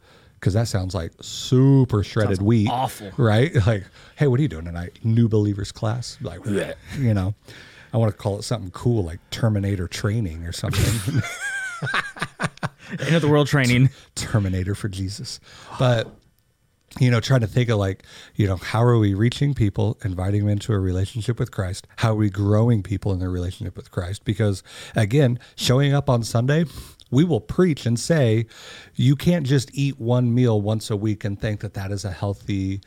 because 0.40 0.54
that 0.54 0.68
sounds 0.68 0.94
like 0.94 1.12
super 1.20 2.02
shredded 2.02 2.40
wheat. 2.42 2.68
awful. 2.70 3.10
Right? 3.16 3.52
Like, 3.66 3.84
hey, 4.16 4.26
what 4.26 4.38
are 4.38 4.42
you 4.42 4.48
doing 4.48 4.64
tonight? 4.64 4.98
New 5.02 5.28
believers 5.28 5.72
class. 5.72 6.18
Like, 6.20 6.40
bleh, 6.40 6.74
you 6.98 7.14
know, 7.14 7.34
I 7.92 7.96
want 7.96 8.12
to 8.12 8.16
call 8.18 8.38
it 8.38 8.42
something 8.42 8.70
cool 8.70 9.04
like 9.04 9.20
Terminator 9.30 9.88
training 9.88 10.44
or 10.44 10.52
something. 10.52 11.22
End 13.00 13.14
of 13.14 13.22
the 13.22 13.28
world 13.28 13.46
training. 13.46 13.90
Terminator 14.14 14.74
for 14.74 14.88
Jesus. 14.88 15.40
But 15.78 16.08
you 17.00 17.10
know, 17.10 17.20
trying 17.20 17.40
to 17.40 17.46
think 17.46 17.68
of 17.68 17.78
like, 17.78 18.04
you 18.34 18.46
know, 18.46 18.56
how 18.56 18.82
are 18.82 18.98
we 18.98 19.14
reaching 19.14 19.54
people, 19.54 19.98
inviting 20.04 20.42
them 20.42 20.50
into 20.50 20.72
a 20.72 20.78
relationship 20.78 21.38
with 21.38 21.50
Christ? 21.50 21.86
How 21.96 22.12
are 22.12 22.16
we 22.16 22.30
growing 22.30 22.82
people 22.82 23.12
in 23.12 23.18
their 23.18 23.30
relationship 23.30 23.76
with 23.76 23.90
Christ? 23.90 24.24
Because 24.24 24.62
again, 24.94 25.38
showing 25.56 25.92
up 25.92 26.08
on 26.08 26.22
Sunday, 26.22 26.66
we 27.10 27.24
will 27.24 27.40
preach 27.40 27.86
and 27.86 27.98
say, 27.98 28.46
you 28.94 29.16
can't 29.16 29.46
just 29.46 29.70
eat 29.72 29.98
one 29.98 30.34
meal 30.34 30.60
once 30.60 30.90
a 30.90 30.96
week 30.96 31.24
and 31.24 31.40
think 31.40 31.60
that 31.60 31.74
that 31.74 31.90
is 31.90 32.04
a 32.04 32.10
healthy 32.10 32.80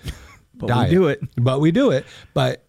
we 0.59 0.67
diet. 0.67 0.91
do 0.91 1.07
it. 1.07 1.21
But 1.35 1.59
we 1.59 1.71
do 1.71 1.91
it. 1.91 2.05
But 2.33 2.66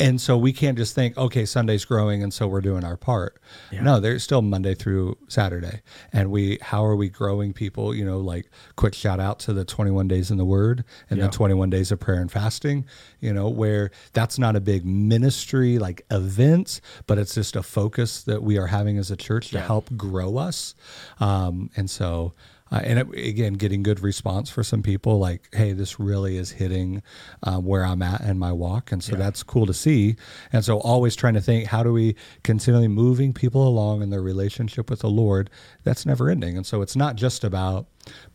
and 0.00 0.20
so 0.20 0.36
we 0.38 0.52
can't 0.52 0.76
just 0.78 0.94
think, 0.94 1.16
okay, 1.16 1.44
Sunday's 1.44 1.84
growing, 1.84 2.22
and 2.22 2.32
so 2.32 2.46
we're 2.46 2.60
doing 2.60 2.84
our 2.84 2.96
part. 2.96 3.40
No, 3.72 4.00
there's 4.00 4.22
still 4.22 4.42
Monday 4.42 4.74
through 4.74 5.16
Saturday, 5.28 5.82
and 6.12 6.30
we 6.30 6.58
how 6.62 6.84
are 6.84 6.96
we 6.96 7.08
growing 7.08 7.52
people? 7.52 7.94
You 7.94 8.04
know, 8.04 8.18
like 8.18 8.50
quick 8.76 8.94
shout 8.94 9.20
out 9.20 9.38
to 9.40 9.52
the 9.52 9.64
21 9.64 10.08
days 10.08 10.30
in 10.30 10.36
the 10.38 10.44
Word 10.44 10.84
and 11.10 11.18
Yeah. 11.18 11.26
the 11.26 11.32
21 11.32 11.70
days 11.70 11.90
of 11.92 12.00
prayer 12.00 12.20
and 12.20 12.30
fasting. 12.30 12.84
You 13.20 13.32
know, 13.32 13.48
where 13.48 13.90
that's 14.12 14.38
not 14.38 14.54
a 14.56 14.60
big 14.60 14.84
ministry 14.84 15.78
like 15.78 16.04
events 16.10 16.80
but 17.06 17.18
it's 17.18 17.34
just 17.34 17.56
a 17.56 17.62
focus 17.62 18.22
that 18.22 18.42
we 18.42 18.58
are 18.58 18.66
having 18.68 18.98
as 18.98 19.10
a 19.10 19.16
church 19.16 19.48
to 19.50 19.56
Yeah. 19.58 19.66
help 19.66 19.88
grow 19.96 20.36
us. 20.36 20.74
Um, 21.20 21.70
and 21.76 21.88
so. 21.90 22.32
Uh, 22.70 22.80
and 22.84 22.98
it, 22.98 23.08
again, 23.14 23.54
getting 23.54 23.82
good 23.82 24.00
response 24.00 24.50
for 24.50 24.62
some 24.62 24.82
people, 24.82 25.18
like, 25.18 25.48
"Hey, 25.54 25.72
this 25.72 25.98
really 25.98 26.36
is 26.36 26.52
hitting 26.52 27.02
um, 27.42 27.64
where 27.64 27.84
I'm 27.84 28.02
at 28.02 28.20
in 28.22 28.38
my 28.38 28.52
walk," 28.52 28.92
and 28.92 29.02
so 29.02 29.16
that's 29.16 29.42
cool 29.42 29.66
to 29.66 29.74
see. 29.74 30.16
And 30.52 30.64
so, 30.64 30.78
always 30.80 31.16
trying 31.16 31.34
to 31.34 31.40
think, 31.40 31.66
how 31.66 31.82
do 31.82 31.92
we 31.92 32.16
continually 32.42 32.88
moving 32.88 33.32
people 33.32 33.66
along 33.66 34.02
in 34.02 34.10
their 34.10 34.22
relationship 34.22 34.90
with 34.90 35.00
the 35.00 35.10
Lord? 35.10 35.50
That's 35.84 36.04
never 36.04 36.28
ending. 36.28 36.56
And 36.56 36.66
so, 36.66 36.82
it's 36.82 36.96
not 36.96 37.16
just 37.16 37.44
about 37.44 37.86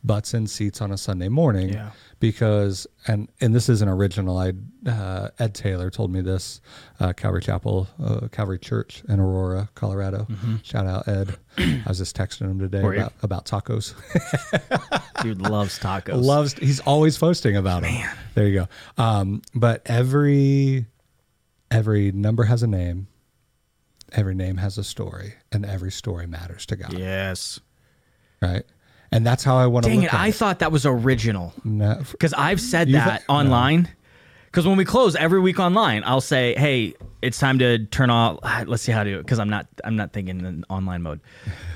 butts 0.04 0.34
and 0.34 0.50
seats 0.50 0.82
on 0.82 0.92
a 0.92 0.98
Sunday 0.98 1.30
morning, 1.30 1.70
Yeah. 1.70 1.92
because 2.20 2.88
and 3.08 3.30
and 3.42 3.54
this 3.56 3.70
isn't 3.70 3.88
original. 3.90 4.38
I 4.38 4.54
uh, 4.90 5.30
Ed 5.40 5.54
Taylor 5.56 5.90
told 5.90 6.12
me 6.12 6.22
this, 6.22 6.62
uh, 7.00 7.14
Calvary 7.14 7.42
Chapel, 7.42 7.88
uh, 8.04 8.28
Calvary 8.32 8.60
Church 8.60 9.04
in 9.08 9.20
Aurora, 9.20 9.70
Colorado. 9.76 10.28
Shout 10.64 10.86
out 10.86 11.08
Ed. 11.08 11.36
I 11.58 11.84
was 11.88 11.98
just 12.00 12.16
texting 12.18 12.50
him 12.50 12.60
today 12.60 12.82
about, 12.82 13.14
about 13.22 13.46
tacos. 13.46 13.94
Dude 15.24 15.42
loves 15.42 15.80
tacos. 15.80 16.22
loves 16.22 16.54
he's 16.54 16.80
always 16.82 17.18
posting 17.18 17.56
about 17.56 17.84
them. 17.84 18.10
There 18.36 18.48
you 18.48 18.54
go. 18.62 19.04
Um, 19.04 19.42
but 19.56 19.82
every 19.86 20.86
every 21.72 22.12
number 22.12 22.44
has 22.44 22.62
a 22.64 22.68
name, 22.68 23.08
every 24.12 24.36
name 24.36 24.58
has 24.58 24.78
a 24.78 24.84
story, 24.84 25.36
and 25.52 25.66
every 25.66 25.92
story 25.92 26.28
matters 26.28 26.66
to 26.68 26.76
God. 26.76 26.94
yes. 26.94 27.60
Right? 28.42 28.64
And 29.14 29.26
that's 29.26 29.44
how 29.44 29.58
I 29.58 29.68
want 29.68 29.84
to 29.86 29.90
Dang 29.92 30.02
look 30.02 30.14
it! 30.14 30.14
I 30.14 30.32
thought 30.32 30.60
that 30.60 30.72
was 30.72 30.86
original 30.86 31.54
No, 31.64 32.02
because 32.12 32.34
I've 32.34 32.60
said 32.60 32.90
that 32.94 33.24
no. 33.30 33.36
online. 33.36 33.88
Because 34.46 34.68
when 34.68 34.78
we 34.78 34.86
close 34.86 35.16
every 35.16 35.40
week 35.40 35.60
online, 35.60 36.04
I'll 36.06 36.22
say, 36.22 36.54
"Hey, 36.56 36.94
it's 37.22 37.40
time 37.40 37.60
to 37.60 37.86
turn 37.86 38.10
off." 38.10 38.40
Let's 38.68 38.84
see 38.84 38.92
how 38.92 39.04
to 39.04 39.10
do 39.12 39.20
it 39.20 39.24
because 39.24 39.40
I'm 39.40 39.50
not 39.50 39.68
I'm 39.84 39.96
not 39.96 40.14
thinking 40.14 40.40
in 40.46 40.66
online 40.70 41.02
mode. 41.04 41.22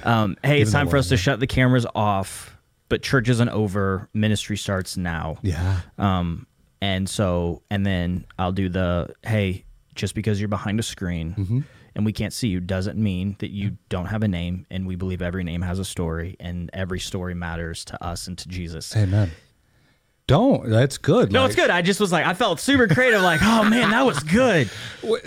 Um, 0.03 0.35
hey, 0.43 0.61
it's 0.61 0.71
time 0.71 0.87
for 0.89 0.97
us 0.97 1.09
to 1.09 1.17
shut 1.17 1.39
the 1.39 1.47
cameras 1.47 1.85
off, 1.95 2.57
but 2.89 3.01
church 3.03 3.29
isn't 3.29 3.49
over. 3.49 4.09
Ministry 4.13 4.57
starts 4.57 4.97
now. 4.97 5.37
yeah. 5.41 5.81
Um, 5.97 6.47
and 6.81 7.09
so, 7.09 7.61
and 7.71 7.85
then 7.85 8.25
I'll 8.37 8.51
do 8.51 8.69
the 8.69 9.13
hey, 9.23 9.65
just 9.95 10.13
because 10.15 10.39
you're 10.39 10.47
behind 10.49 10.79
a 10.79 10.83
screen 10.83 11.35
Mm-hmm. 11.37 11.59
And 11.97 12.05
we 12.05 12.13
can't 12.13 12.31
see 12.31 12.47
you 12.47 12.59
doesn't 12.59 12.95
mean 12.95 13.35
that 13.39 13.49
you 13.49 13.71
mm. 13.71 13.77
don't 13.89 14.05
have 14.05 14.21
a 14.21 14.27
name. 14.27 14.67
And 14.69 14.85
we 14.85 14.95
believe 14.95 15.23
every 15.23 15.43
name 15.43 15.63
has 15.63 15.79
a 15.79 15.83
story, 15.83 16.37
and 16.39 16.69
every 16.71 16.99
story 16.99 17.33
matters 17.33 17.83
to 17.85 18.01
us 18.03 18.27
and 18.27 18.37
to 18.37 18.47
Jesus. 18.47 18.95
Amen. 18.95 19.31
Don't. 20.27 20.69
That's 20.69 20.97
good. 20.97 21.31
No, 21.31 21.41
Like, 21.43 21.47
it's 21.51 21.55
good. 21.55 21.69
I 21.69 21.81
just 21.81 22.01
was 22.01 22.11
like, 22.11 22.25
I 22.25 22.33
felt 22.33 22.59
super 22.59 22.85
creative. 22.87 23.21
Like, 23.21 23.39
oh 23.41 23.63
man, 23.63 23.91
that 23.91 24.05
was 24.05 24.19
good. 24.19 24.69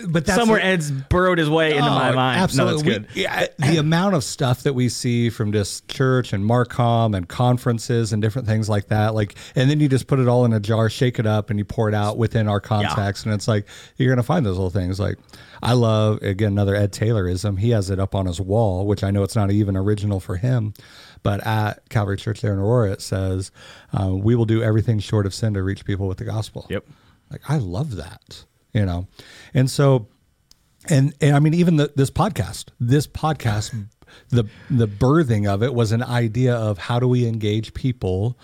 But 0.07 0.26
that's 0.26 0.38
Somewhere 0.38 0.61
Ed's 0.61 0.90
burrowed 0.90 1.38
his 1.38 1.48
way 1.48 1.70
into 1.70 1.88
my 1.88 2.11
Oh, 2.11 2.14
mind. 2.14 2.38
Absolutely. 2.40 2.98
No. 2.98 3.05
We- 3.14 3.22
yeah, 3.22 3.46
the 3.59 3.78
amount 3.78 4.14
of 4.14 4.22
stuff 4.24 4.62
that 4.64 4.74
we 4.74 4.90
see 4.90 5.30
from 5.30 5.53
just 5.53 5.88
church 5.88 6.34
and 6.34 6.44
Marcom 6.44 7.16
and 7.16 7.26
conferences 7.26 8.12
and 8.12 8.20
different 8.20 8.46
things 8.46 8.68
like 8.68 8.88
that, 8.88 9.14
like, 9.14 9.36
and 9.55 9.70
then 9.70 9.80
you 9.80 9.88
just 9.88 10.07
put 10.07 10.18
it 10.18 10.28
all 10.28 10.44
in 10.44 10.53
a 10.53 10.61
jar, 10.61 10.90
shake 10.90 11.18
it 11.18 11.24
up, 11.24 11.48
and 11.48 11.59
you 11.59 11.64
pour 11.64 11.88
it 11.88 11.94
out 11.94 12.18
within 12.18 12.46
our 12.46 12.61
context, 12.61 13.24
and 13.24 13.34
it's 13.34 13.48
like 13.48 13.64
you're 13.96 14.11
gonna 14.11 14.22
find 14.22 14.44
those 14.44 14.57
little 14.57 14.68
things. 14.70 15.01
Like, 15.01 15.16
I 15.62 15.72
love 15.72 16.20
again 16.22 16.53
another 16.53 16.74
Ed 16.74 16.92
Taylorism. 16.92 17.59
He 17.59 17.70
has 17.70 17.88
it 17.88 17.98
up 17.98 18.14
on 18.14 18.26
his 18.26 18.40
wall, 18.40 18.86
which 18.86 19.03
I 19.03 19.11
know 19.11 19.22
it's 19.22 19.36
not 19.36 19.51
even 19.51 19.78
original 19.78 20.20
for 20.20 20.36
him. 20.36 20.74
But 21.22 21.46
at 21.46 21.88
Calvary 21.90 22.16
Church 22.16 22.40
there 22.40 22.52
in 22.52 22.58
Aurora, 22.58 22.92
it 22.92 23.02
says, 23.02 23.50
uh, 23.92 24.08
"We 24.14 24.34
will 24.34 24.46
do 24.46 24.62
everything 24.62 24.98
short 25.00 25.26
of 25.26 25.34
sin 25.34 25.54
to 25.54 25.62
reach 25.62 25.84
people 25.84 26.08
with 26.08 26.18
the 26.18 26.24
gospel." 26.24 26.66
Yep. 26.70 26.86
Like 27.30 27.42
I 27.48 27.58
love 27.58 27.96
that, 27.96 28.44
you 28.72 28.84
know, 28.86 29.06
and 29.54 29.70
so, 29.70 30.08
and 30.88 31.14
and 31.20 31.36
I 31.36 31.38
mean, 31.38 31.54
even 31.54 31.76
the, 31.76 31.92
this 31.94 32.10
podcast, 32.10 32.66
this 32.80 33.06
podcast, 33.06 33.86
the 34.30 34.44
the 34.70 34.88
birthing 34.88 35.46
of 35.48 35.62
it 35.62 35.74
was 35.74 35.92
an 35.92 36.02
idea 36.02 36.54
of 36.54 36.78
how 36.78 36.98
do 36.98 37.06
we 37.06 37.26
engage 37.26 37.74
people 37.74 38.38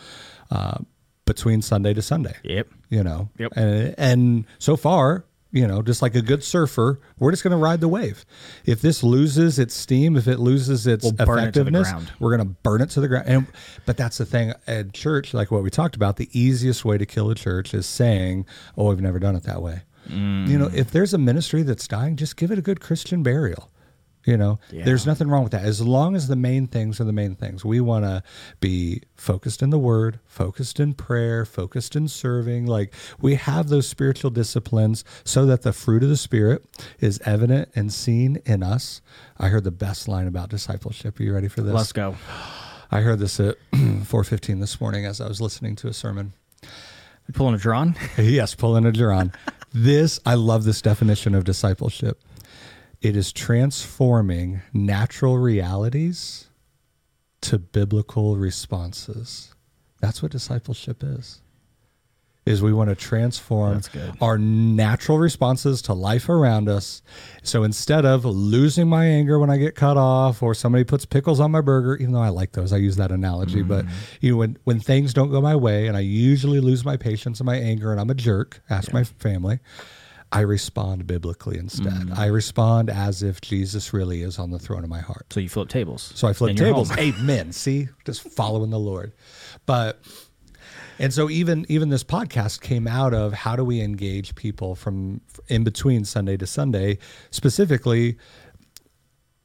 uh, 0.50 0.78
between 1.24 1.62
Sunday 1.62 1.94
to 1.94 2.02
Sunday. 2.02 2.36
Yep. 2.44 2.68
You 2.90 3.02
know, 3.02 3.30
Yep. 3.38 3.52
and 3.56 3.94
and 3.98 4.44
so 4.58 4.76
far, 4.76 5.24
you 5.52 5.66
know, 5.66 5.80
just 5.80 6.02
like 6.02 6.14
a 6.14 6.22
good 6.22 6.42
surfer, 6.44 7.00
we're 7.18 7.30
just 7.30 7.42
going 7.42 7.52
to 7.52 7.56
ride 7.56 7.80
the 7.80 7.88
wave. 7.88 8.26
If 8.64 8.82
this 8.82 9.02
loses 9.02 9.58
its 9.58 9.74
steam, 9.74 10.16
if 10.16 10.26
it 10.28 10.38
loses 10.38 10.86
its 10.86 11.04
We'll 11.04 11.12
burn 11.12 11.38
it 11.38 11.54
to 11.54 11.64
the 11.64 11.70
effectiveness, 11.70 11.90
ground. 11.90 12.12
we're 12.18 12.36
going 12.36 12.48
to 12.48 12.54
burn 12.62 12.80
it 12.82 12.90
to 12.90 13.00
the 13.00 13.08
ground. 13.08 13.28
And 13.28 13.46
but 13.86 13.96
that's 13.96 14.18
the 14.18 14.26
thing 14.26 14.52
at 14.66 14.92
church, 14.92 15.32
like 15.32 15.50
what 15.50 15.62
we 15.62 15.70
talked 15.70 15.96
about. 15.96 16.16
The 16.16 16.28
easiest 16.38 16.84
way 16.84 16.98
to 16.98 17.06
kill 17.06 17.30
a 17.30 17.34
church 17.34 17.72
is 17.74 17.86
saying, 17.86 18.46
"Oh, 18.76 18.88
we've 18.88 19.00
never 19.00 19.18
done 19.18 19.36
it 19.36 19.44
that 19.44 19.62
way." 19.62 19.82
Mm. 20.08 20.48
You 20.48 20.58
know, 20.58 20.70
if 20.72 20.90
there's 20.90 21.14
a 21.14 21.18
ministry 21.18 21.62
that's 21.62 21.88
dying, 21.88 22.16
just 22.16 22.36
give 22.36 22.50
it 22.50 22.58
a 22.58 22.62
good 22.62 22.80
Christian 22.80 23.22
burial. 23.22 23.70
You 24.26 24.36
know, 24.36 24.58
Yeah. 24.72 24.84
there's 24.84 25.06
nothing 25.06 25.28
wrong 25.28 25.44
with 25.44 25.52
that. 25.52 25.64
As 25.64 25.80
long 25.80 26.16
as 26.16 26.26
the 26.26 26.34
main 26.34 26.66
things 26.66 27.00
are 27.00 27.04
the 27.04 27.12
main 27.12 27.36
things, 27.36 27.64
we 27.64 27.80
want 27.80 28.04
to 28.04 28.24
be 28.58 29.02
focused 29.14 29.62
in 29.62 29.70
the 29.70 29.78
word, 29.78 30.18
focused 30.26 30.80
in 30.80 30.94
prayer, 30.94 31.44
focused 31.44 31.94
in 31.94 32.08
serving. 32.08 32.66
Like 32.66 32.92
we 33.20 33.36
have 33.36 33.68
those 33.68 33.86
spiritual 33.86 34.30
disciplines 34.32 35.04
so 35.22 35.46
that 35.46 35.62
the 35.62 35.72
fruit 35.72 36.02
of 36.02 36.08
the 36.08 36.16
Spirit 36.16 36.64
is 36.98 37.20
evident 37.24 37.68
and 37.76 37.92
seen 37.92 38.38
in 38.44 38.64
us. 38.64 39.00
I 39.38 39.46
heard 39.48 39.62
the 39.62 39.70
best 39.70 40.08
line 40.08 40.26
about 40.26 40.48
discipleship. 40.50 41.20
Are 41.20 41.22
you 41.22 41.32
ready 41.32 41.48
for 41.48 41.62
this? 41.62 41.72
Let's 41.72 41.92
go. 41.92 42.16
I 42.90 43.02
heard 43.02 43.20
this 43.20 43.38
at 43.38 43.56
4:15 43.72 44.58
this 44.60 44.80
morning 44.80 45.06
as 45.06 45.20
I 45.20 45.28
was 45.28 45.40
listening 45.40 45.76
to 45.76 45.88
a 45.88 45.92
sermon. 45.92 46.32
Pulling 47.32 47.54
a 47.54 47.58
draw 47.58 47.78
on? 47.80 47.96
yes, 48.18 48.54
pulling 48.56 48.86
a 48.86 48.90
Jaron. 48.90 49.32
this 49.72 50.18
I 50.26 50.34
love 50.34 50.64
this 50.64 50.82
definition 50.82 51.34
of 51.34 51.44
discipleship. 51.44 52.20
It 53.00 53.16
is 53.16 53.32
transforming 53.32 54.62
natural 54.72 55.38
realities 55.38 56.48
to 57.42 57.58
biblical 57.58 58.36
responses. 58.36 59.54
That's 60.00 60.22
what 60.22 60.32
discipleship 60.32 61.02
is. 61.02 61.40
Is 62.44 62.62
we 62.62 62.72
want 62.72 62.90
to 62.90 62.94
transform 62.94 63.80
our 64.20 64.38
natural 64.38 65.18
responses 65.18 65.82
to 65.82 65.94
life 65.94 66.28
around 66.28 66.68
us. 66.68 67.02
So 67.42 67.64
instead 67.64 68.04
of 68.04 68.24
losing 68.24 68.88
my 68.88 69.04
anger 69.04 69.40
when 69.40 69.50
I 69.50 69.56
get 69.56 69.74
cut 69.74 69.96
off 69.96 70.44
or 70.44 70.54
somebody 70.54 70.84
puts 70.84 71.04
pickles 71.04 71.40
on 71.40 71.50
my 71.50 71.60
burger, 71.60 71.96
even 71.96 72.12
though 72.12 72.20
I 72.20 72.28
like 72.28 72.52
those, 72.52 72.72
I 72.72 72.76
use 72.76 72.94
that 72.96 73.10
analogy, 73.10 73.62
but 73.62 73.84
mm-hmm. 73.84 73.94
you 74.20 74.30
know, 74.30 74.36
when 74.38 74.58
when 74.62 74.78
things 74.78 75.12
don't 75.12 75.32
go 75.32 75.40
my 75.40 75.56
way 75.56 75.88
and 75.88 75.96
I 75.96 76.00
usually 76.00 76.60
lose 76.60 76.84
my 76.84 76.96
patience 76.96 77.40
and 77.40 77.46
my 77.46 77.56
anger 77.56 77.90
and 77.90 78.00
I'm 78.00 78.10
a 78.10 78.14
jerk, 78.14 78.60
ask 78.70 78.92
my 78.92 79.02
family, 79.02 79.58
I 80.32 80.40
respond 80.40 81.06
biblically 81.06 81.56
instead. 81.56 81.92
Mm-hmm. 81.92 82.14
I 82.18 82.26
respond 82.26 82.90
as 82.90 83.22
if 83.22 83.40
Jesus 83.40 83.92
really 83.92 84.22
is 84.22 84.38
on 84.38 84.50
the 84.50 84.58
throne 84.58 84.82
of 84.82 84.90
my 84.90 85.00
heart. 85.00 85.32
So 85.32 85.40
you 85.40 85.48
flip 85.48 85.68
tables. 85.68 86.12
So 86.14 86.26
I 86.26 86.32
flip 86.32 86.56
tables. 86.56 86.90
Amen. 86.98 87.52
See, 87.52 87.88
just 88.04 88.22
following 88.22 88.70
the 88.70 88.78
Lord. 88.78 89.12
But 89.66 90.02
and 90.98 91.12
so 91.12 91.30
even 91.30 91.66
even 91.68 91.90
this 91.90 92.04
podcast 92.04 92.60
came 92.60 92.86
out 92.88 93.14
of 93.14 93.32
how 93.32 93.56
do 93.56 93.64
we 93.64 93.80
engage 93.80 94.34
people 94.34 94.74
from 94.74 95.20
in 95.48 95.62
between 95.62 96.04
Sunday 96.04 96.36
to 96.38 96.46
Sunday, 96.46 96.98
specifically. 97.30 98.16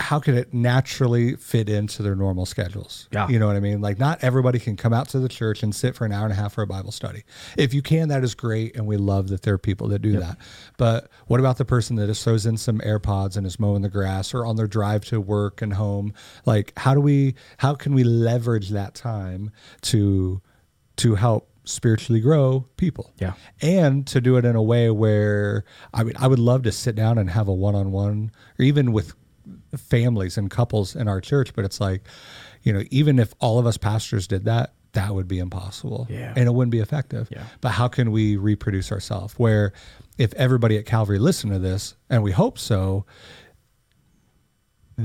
How 0.02 0.20
can 0.20 0.36
it 0.36 0.54
naturally 0.54 1.36
fit 1.36 1.70
into 1.70 2.04
their 2.04 2.16
normal 2.16 2.46
schedules? 2.46 3.08
Yeah. 3.12 3.28
You 3.28 3.40
know 3.40 3.48
what 3.48 3.56
I 3.56 3.60
mean? 3.60 3.82
Like, 3.82 4.00
not 4.00 4.24
everybody 4.24 4.60
can 4.60 4.76
come 4.76 4.94
out 4.94 5.10
to 5.10 5.20
the 5.20 5.30
church 5.30 5.64
and 5.64 5.74
sit 5.74 5.96
for 5.96 6.06
an 6.06 6.12
hour 6.12 6.24
and 6.24 6.34
a 6.34 6.36
half 6.36 6.54
for 6.54 6.62
a 6.62 6.68
Bible 6.68 6.92
study. 6.92 7.24
If 7.58 7.74
you 7.74 7.82
can, 7.82 8.10
that 8.10 8.24
is 8.24 8.36
great. 8.36 8.76
And 8.76 8.88
we 8.88 8.98
love 8.98 9.30
that 9.30 9.44
there 9.44 9.54
are 9.54 9.60
people 9.60 9.88
that 9.90 10.00
do 10.00 10.20
that. 10.20 10.38
But 10.78 11.10
what 11.28 11.40
about 11.40 11.58
the 11.58 11.66
person 11.66 11.96
that 11.98 12.08
just 12.08 12.24
throws 12.24 12.46
in 12.46 12.58
some 12.58 12.80
AirPods 12.80 13.38
and 13.38 13.46
is 13.46 13.60
mowing 13.60 13.84
the 13.84 13.90
grass 13.90 14.34
or 14.34 14.46
on 14.46 14.56
their 14.56 14.68
drive 14.68 15.06
to 15.06 15.22
work 15.22 15.62
and 15.62 15.74
home? 15.74 16.14
Like, 16.46 16.74
how 16.78 16.94
do 16.94 17.02
we, 17.02 17.36
how 17.58 17.76
can 17.76 17.94
we 17.94 18.04
leverage 18.04 18.70
that 18.70 18.96
time 18.96 19.52
to, 19.84 20.42
to 20.98 21.16
help 21.16 21.50
spiritually 21.64 22.20
grow 22.20 22.68
people? 22.78 23.14
Yeah. 23.20 23.34
And 23.62 24.06
to 24.08 24.20
do 24.20 24.38
it 24.38 24.46
in 24.46 24.56
a 24.56 24.64
way 24.64 24.90
where, 24.90 25.64
I 25.94 26.04
mean, 26.04 26.16
I 26.18 26.28
would 26.28 26.40
love 26.40 26.64
to 26.64 26.72
sit 26.72 26.96
down 26.96 27.18
and 27.18 27.30
have 27.30 27.48
a 27.48 27.54
one 27.54 27.76
on 27.76 27.92
one 27.92 28.32
or 28.58 28.66
even 28.66 28.92
with 28.92 29.14
families 29.78 30.38
and 30.38 30.50
couples 30.50 30.96
in 30.96 31.08
our 31.08 31.22
church, 31.22 31.54
but 31.54 31.66
it's 31.66 31.80
like, 31.80 32.04
you 32.64 32.74
know, 32.74 32.84
even 32.92 33.20
if 33.20 33.34
all 33.40 33.60
of 33.60 33.66
us 33.66 33.78
pastors 33.78 34.28
did 34.28 34.46
that, 34.46 34.74
that 34.94 35.16
would 35.16 35.28
be 35.28 35.40
impossible. 35.40 36.08
Yeah. 36.10 36.34
And 36.36 36.48
it 36.48 36.54
wouldn't 36.54 36.72
be 36.72 36.80
effective. 36.80 37.30
Yeah. 37.32 37.44
But 37.62 37.70
how 37.70 37.88
can 37.88 38.12
we 38.12 38.36
reproduce 38.36 38.92
ourselves? 38.92 39.34
Where 39.38 39.74
if 40.18 40.34
everybody 40.34 40.78
at 40.78 40.86
Calvary 40.86 41.20
listened 41.20 41.54
to 41.54 41.60
this, 41.60 41.96
and 42.10 42.24
we 42.24 42.32
hope 42.32 42.60
so, 42.60 43.06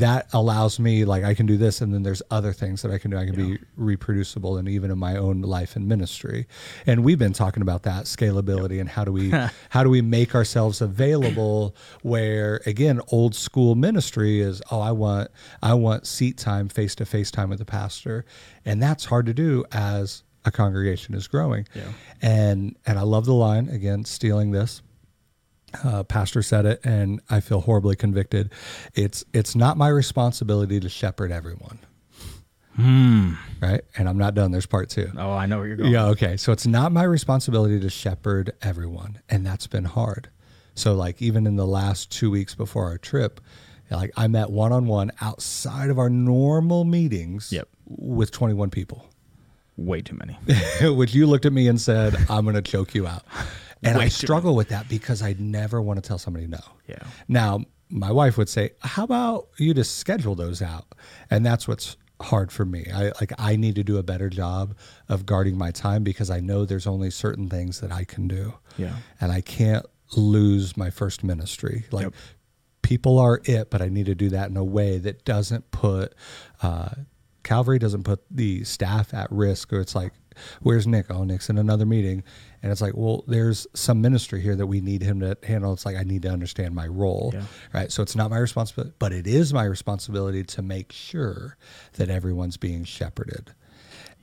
that 0.00 0.28
allows 0.32 0.78
me 0.78 1.04
like 1.04 1.24
I 1.24 1.34
can 1.34 1.46
do 1.46 1.56
this 1.56 1.80
and 1.80 1.92
then 1.92 2.02
there's 2.02 2.22
other 2.30 2.52
things 2.52 2.82
that 2.82 2.90
I 2.90 2.98
can 2.98 3.10
do. 3.10 3.18
I 3.18 3.24
can 3.24 3.34
be 3.34 3.58
reproducible 3.76 4.56
and 4.56 4.68
even 4.68 4.90
in 4.90 4.98
my 4.98 5.16
own 5.16 5.42
life 5.42 5.76
and 5.76 5.88
ministry. 5.88 6.46
And 6.86 7.04
we've 7.04 7.18
been 7.18 7.32
talking 7.32 7.62
about 7.62 7.82
that 7.84 8.04
scalability 8.04 8.80
and 8.80 8.88
how 8.88 9.04
do 9.04 9.12
we 9.12 9.30
how 9.70 9.82
do 9.82 9.90
we 9.90 10.02
make 10.02 10.34
ourselves 10.34 10.80
available 10.80 11.74
where 12.02 12.60
again 12.66 13.00
old 13.08 13.34
school 13.34 13.74
ministry 13.74 14.40
is 14.40 14.62
oh 14.70 14.80
I 14.80 14.92
want 14.92 15.30
I 15.62 15.74
want 15.74 16.06
seat 16.06 16.36
time 16.36 16.68
face 16.68 16.94
to 16.96 17.06
face 17.06 17.30
time 17.30 17.50
with 17.50 17.58
the 17.58 17.64
pastor. 17.64 18.24
And 18.64 18.82
that's 18.82 19.06
hard 19.06 19.26
to 19.26 19.34
do 19.34 19.64
as 19.72 20.22
a 20.44 20.50
congregation 20.50 21.14
is 21.14 21.26
growing. 21.26 21.66
Yeah. 21.74 21.92
And 22.22 22.76
and 22.86 22.98
I 22.98 23.02
love 23.02 23.24
the 23.24 23.34
line 23.34 23.68
again 23.68 24.04
stealing 24.04 24.52
this 24.52 24.82
uh, 25.84 26.02
pastor 26.04 26.42
said 26.42 26.66
it, 26.66 26.80
and 26.84 27.20
I 27.30 27.40
feel 27.40 27.60
horribly 27.60 27.96
convicted. 27.96 28.52
It's 28.94 29.24
it's 29.32 29.54
not 29.56 29.76
my 29.76 29.88
responsibility 29.88 30.80
to 30.80 30.88
shepherd 30.88 31.30
everyone, 31.32 31.78
right? 32.78 33.80
And 33.96 34.08
I'm 34.08 34.18
not 34.18 34.34
done. 34.34 34.50
There's 34.50 34.66
part 34.66 34.88
two. 34.90 35.10
Oh, 35.16 35.32
I 35.32 35.46
know 35.46 35.58
where 35.58 35.66
you're 35.66 35.76
going. 35.76 35.92
Yeah, 35.92 36.06
okay. 36.08 36.36
So 36.36 36.52
it's 36.52 36.66
not 36.66 36.92
my 36.92 37.04
responsibility 37.04 37.80
to 37.80 37.90
shepherd 37.90 38.52
everyone, 38.62 39.20
and 39.28 39.46
that's 39.46 39.66
been 39.66 39.84
hard. 39.84 40.28
So 40.74 40.94
like 40.94 41.22
even 41.22 41.46
in 41.46 41.56
the 41.56 41.66
last 41.66 42.10
two 42.10 42.30
weeks 42.30 42.54
before 42.54 42.84
our 42.84 42.98
trip, 42.98 43.40
like 43.90 44.10
I 44.16 44.28
met 44.28 44.50
one 44.50 44.72
on 44.72 44.86
one 44.86 45.10
outside 45.20 45.88
of 45.90 45.98
our 45.98 46.10
normal 46.10 46.84
meetings 46.84 47.50
Yep. 47.52 47.68
with 47.86 48.30
21 48.30 48.70
people. 48.70 49.06
Way 49.78 50.02
too 50.02 50.16
many. 50.18 50.38
which 50.94 51.14
you 51.14 51.26
looked 51.26 51.46
at 51.46 51.52
me 51.52 51.68
and 51.68 51.80
said, 51.80 52.14
I'm 52.30 52.44
going 52.44 52.56
to 52.56 52.62
choke 52.62 52.94
you 52.94 53.06
out. 53.06 53.22
And 53.82 53.98
I 53.98 54.08
struggle 54.08 54.56
with 54.56 54.68
that 54.70 54.88
because 54.88 55.22
I 55.22 55.34
never 55.38 55.80
want 55.82 56.02
to 56.02 56.06
tell 56.06 56.18
somebody 56.18 56.46
no. 56.46 56.60
Yeah. 56.88 56.98
Now, 57.28 57.60
my 57.90 58.10
wife 58.10 58.36
would 58.38 58.48
say, 58.48 58.70
"How 58.80 59.04
about 59.04 59.48
you 59.58 59.74
just 59.74 59.96
schedule 59.98 60.34
those 60.34 60.60
out?" 60.62 60.86
And 61.30 61.44
that's 61.46 61.68
what's 61.68 61.96
hard 62.20 62.50
for 62.50 62.64
me. 62.64 62.86
I 62.92 63.12
like 63.20 63.32
I 63.38 63.56
need 63.56 63.74
to 63.76 63.84
do 63.84 63.98
a 63.98 64.02
better 64.02 64.28
job 64.30 64.74
of 65.08 65.26
guarding 65.26 65.56
my 65.58 65.70
time 65.70 66.02
because 66.02 66.30
I 66.30 66.40
know 66.40 66.64
there's 66.64 66.86
only 66.86 67.10
certain 67.10 67.48
things 67.48 67.80
that 67.80 67.92
I 67.92 68.04
can 68.04 68.26
do. 68.26 68.54
Yeah. 68.78 68.96
And 69.20 69.30
I 69.30 69.40
can't 69.42 69.84
lose 70.16 70.76
my 70.76 70.90
first 70.90 71.22
ministry. 71.22 71.84
Like 71.92 72.04
Yep. 72.04 72.14
people 72.82 73.18
are 73.18 73.40
it, 73.44 73.70
but 73.70 73.82
I 73.82 73.88
need 73.88 74.06
to 74.06 74.14
do 74.14 74.30
that 74.30 74.48
in 74.50 74.56
a 74.56 74.64
way 74.64 74.98
that 74.98 75.24
doesn't 75.24 75.70
put 75.70 76.14
uh, 76.62 76.90
Calvary 77.42 77.78
doesn't 77.78 78.02
put 78.02 78.20
the 78.30 78.64
staff 78.64 79.14
at 79.14 79.30
risk. 79.30 79.72
Or 79.72 79.78
it's 79.80 79.94
like, 79.94 80.12
where's 80.62 80.86
Nick? 80.86 81.06
Oh, 81.10 81.22
Nick's 81.22 81.48
in 81.48 81.58
another 81.58 81.86
meeting, 81.86 82.24
and 82.62 82.72
it's 82.72 82.80
like, 82.80 82.94
well, 82.96 83.24
there's 83.26 83.66
some 83.74 84.00
ministry 84.00 84.40
here 84.40 84.56
that 84.56 84.66
we 84.66 84.80
need 84.80 85.02
him 85.02 85.20
to 85.20 85.36
handle. 85.42 85.72
It's 85.72 85.84
like 85.86 85.96
I 85.96 86.02
need 86.02 86.22
to 86.22 86.30
understand 86.30 86.74
my 86.74 86.86
role, 86.86 87.30
Yeah. 87.34 87.42
right? 87.72 87.92
So 87.92 88.02
it's 88.02 88.16
not 88.16 88.30
my 88.30 88.38
responsibility, 88.38 88.94
but 88.98 89.12
it 89.12 89.26
is 89.26 89.52
my 89.52 89.64
responsibility 89.64 90.42
to 90.44 90.62
make 90.62 90.92
sure 90.92 91.56
that 91.94 92.08
everyone's 92.10 92.56
being 92.56 92.84
shepherded. 92.84 93.52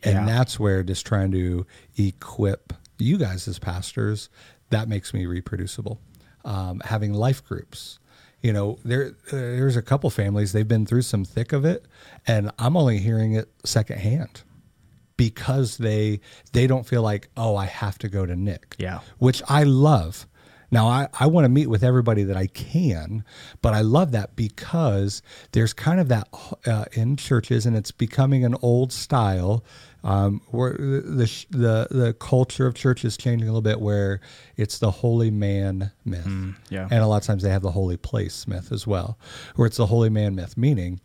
And 0.03 0.15
Yeah. 0.15 0.25
that's 0.25 0.59
where 0.59 0.83
just 0.83 1.05
trying 1.05 1.31
to 1.31 1.65
equip 1.97 2.73
you 2.97 3.17
guys 3.17 3.47
as 3.47 3.59
pastors, 3.59 4.29
that 4.69 4.87
makes 4.87 5.13
me 5.13 5.25
reproducible. 5.25 5.99
Um, 6.45 6.81
having 6.85 7.13
life 7.13 7.43
groups, 7.45 7.99
you 8.41 8.51
know, 8.51 8.77
there 8.83 9.13
there's 9.31 9.77
a 9.77 9.81
couple 9.81 10.09
families 10.09 10.51
they've 10.51 10.67
been 10.67 10.85
through 10.85 11.03
some 11.03 11.23
thick 11.23 11.53
of 11.53 11.63
it, 11.63 11.85
and 12.27 12.51
I'm 12.59 12.75
only 12.75 12.97
hearing 12.97 13.33
it 13.33 13.49
secondhand 13.63 14.41
because 15.17 15.77
they 15.77 16.19
they 16.53 16.67
don't 16.67 16.85
feel 16.87 17.01
like 17.01 17.29
oh 17.37 17.55
I 17.55 17.65
have 17.65 17.97
to 17.99 18.09
go 18.09 18.25
to 18.25 18.35
Nick, 18.35 18.75
Yeah. 18.79 18.99
which 19.17 19.41
I 19.47 19.63
love. 19.63 20.27
Now 20.71 20.87
I, 20.87 21.07
I 21.19 21.27
want 21.27 21.45
to 21.45 21.49
meet 21.49 21.67
with 21.67 21.83
everybody 21.83 22.23
that 22.23 22.35
I 22.35 22.47
can, 22.47 23.23
but 23.61 23.75
I 23.75 23.81
love 23.81 24.11
that 24.13 24.35
because 24.35 25.21
there's 25.51 25.71
kind 25.71 25.99
of 25.99 26.07
that 26.07 26.27
uh, 26.65 26.85
in 26.93 27.15
churches, 27.15 27.67
and 27.67 27.75
it's 27.77 27.91
becoming 27.91 28.43
an 28.43 28.55
old 28.61 28.91
style. 28.91 29.63
Um, 30.05 30.41
where 30.47 30.73
the, 30.73 31.31
the 31.51 31.87
the 31.89 32.13
culture 32.19 32.67
of 32.67 32.73
church 32.75 33.05
is 33.05 33.15
changing 33.15 33.47
a 33.47 33.51
little 33.51 33.61
bit, 33.61 33.79
where 33.79 34.19
it's 34.57 34.79
the 34.79 34.91
holy 34.91 35.31
man 35.31 35.91
myth, 36.03 36.27
yeah. 36.69 36.89
and 36.91 37.01
a 37.01 37.07
lot 37.07 37.21
of 37.21 37.23
times 37.23 37.41
they 37.43 37.49
have 37.51 37.61
the 37.61 37.71
holy 37.71 37.95
place 37.95 38.45
myth 38.45 38.73
as 38.73 38.85
well, 38.85 39.17
where 39.55 39.65
it's 39.65 39.77
the 39.77 39.85
holy 39.85 40.09
man 40.09 40.35
myth, 40.35 40.57
meaning 40.57 40.99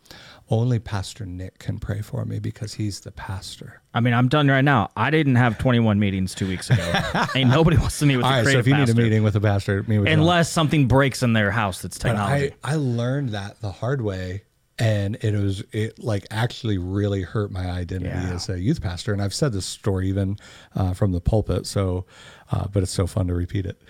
only 0.49 0.79
Pastor 0.79 1.25
Nick 1.25 1.59
can 1.59 1.79
pray 1.79 2.01
for 2.01 2.25
me 2.25 2.39
because 2.39 2.73
he's 2.73 3.01
the 3.01 3.11
pastor. 3.11 3.81
I 3.93 3.99
mean, 3.99 4.13
I'm 4.13 4.27
done 4.27 4.47
right 4.47 4.63
now. 4.63 4.89
I 4.95 5.09
didn't 5.11 5.35
have 5.35 5.57
21 5.57 5.99
meetings 5.99 6.33
two 6.33 6.47
weeks 6.47 6.69
ago. 6.69 6.91
Ain't 7.35 7.49
nobody 7.49 7.77
wants 7.77 7.99
to 7.99 8.05
meet 8.05 8.17
with 8.17 8.25
All 8.25 8.31
the 8.31 8.37
right, 8.43 8.51
so 8.53 8.59
if 8.59 8.67
you 8.67 8.73
pastor. 8.73 8.93
need 8.93 8.99
a 8.99 9.03
meeting 9.03 9.23
with 9.23 9.35
a 9.35 9.41
pastor, 9.41 9.83
meet 9.87 9.99
with 9.99 10.07
John. 10.07 10.19
Unless 10.19 10.51
something 10.51 10.87
breaks 10.87 11.21
in 11.23 11.33
their 11.33 11.51
house 11.51 11.81
that's 11.81 11.97
technology. 11.99 12.53
I, 12.63 12.73
I 12.73 12.75
learned 12.75 13.29
that 13.29 13.61
the 13.61 13.71
hard 13.71 14.01
way 14.01 14.43
and 14.79 15.17
it 15.21 15.35
was 15.35 15.61
it 15.73 15.99
like 15.99 16.25
actually 16.31 16.77
really 16.77 17.21
hurt 17.21 17.51
my 17.51 17.69
identity 17.69 18.07
Yeah. 18.09 18.33
as 18.33 18.47
a 18.47 18.57
youth 18.57 18.81
pastor 18.81 19.11
and 19.11 19.21
i've 19.21 19.33
said 19.33 19.51
this 19.51 19.65
story 19.65 20.07
even 20.07 20.37
uh, 20.73 20.93
from 20.93 21.11
the 21.11 21.19
pulpit 21.19 21.67
so 21.67 22.05
uh, 22.53 22.65
but 22.71 22.81
it's 22.81 22.91
so 22.93 23.05
fun 23.05 23.27
to 23.27 23.33
repeat 23.33 23.65
it 23.65 23.81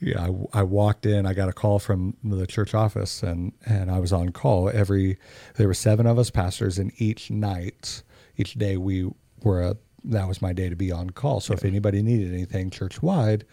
yeah 0.00 0.28
I, 0.52 0.60
I 0.60 0.62
walked 0.62 1.06
in 1.06 1.26
i 1.26 1.34
got 1.34 1.48
a 1.48 1.52
call 1.52 1.78
from 1.78 2.16
the 2.22 2.46
church 2.46 2.74
office 2.74 3.22
and 3.22 3.52
and 3.66 3.90
i 3.90 3.98
was 3.98 4.12
on 4.12 4.30
call. 4.30 4.70
Every 4.70 5.18
there 5.56 5.66
were 5.66 5.74
seven 5.74 6.06
of 6.06 6.18
us 6.18 6.30
pastors 6.30 6.78
and 6.78 6.92
each 6.96 7.30
night 7.30 8.02
each 8.36 8.54
day 8.54 8.76
we 8.76 9.10
were 9.42 9.62
a 9.62 9.76
that 10.04 10.28
was 10.28 10.40
my 10.40 10.52
day 10.52 10.68
to 10.68 10.76
be 10.76 10.92
on 10.92 11.10
call. 11.10 11.40
So 11.40 11.54
if 11.54 11.64
anybody 11.64 12.02
needed 12.02 12.32
anything 12.32 12.70
church 12.70 13.02
wide 13.02 13.44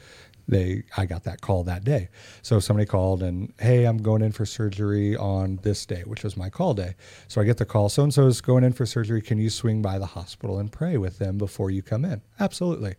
they 0.48 0.84
I 0.98 1.06
got 1.06 1.24
that 1.24 1.42
call 1.42 1.64
that 1.64 1.84
day. 1.84 2.10
So 2.42 2.60
somebody 2.60 2.86
called 2.86 3.24
and 3.24 3.54
hey, 3.60 3.86
I'm 3.86 3.98
going 3.98 4.22
in 4.22 4.32
for 4.32 4.46
surgery 4.46 5.16
on 5.16 5.60
this 5.64 5.86
day, 5.86 6.04
which 6.06 6.24
was 6.24 6.38
my 6.38 6.50
call 6.50 6.74
day. 6.74 6.96
So 7.28 7.42
I 7.42 7.44
get 7.46 7.58
the 7.58 7.66
call, 7.66 7.90
so 7.90 8.04
and 8.04 8.14
so 8.14 8.28
is 8.28 8.42
going 8.42 8.64
in 8.64 8.74
for 8.74 8.86
surgery. 8.86 9.22
Can 9.22 9.38
you 9.38 9.50
swing 9.50 9.82
by 9.82 9.98
the 10.00 10.06
hospital 10.06 10.60
and 10.60 10.72
pray 10.72 10.98
with 10.98 11.18
them 11.20 11.38
before 11.38 11.72
you 11.72 11.82
come 11.82 12.06
in? 12.06 12.22
Absolutely. 12.40 12.96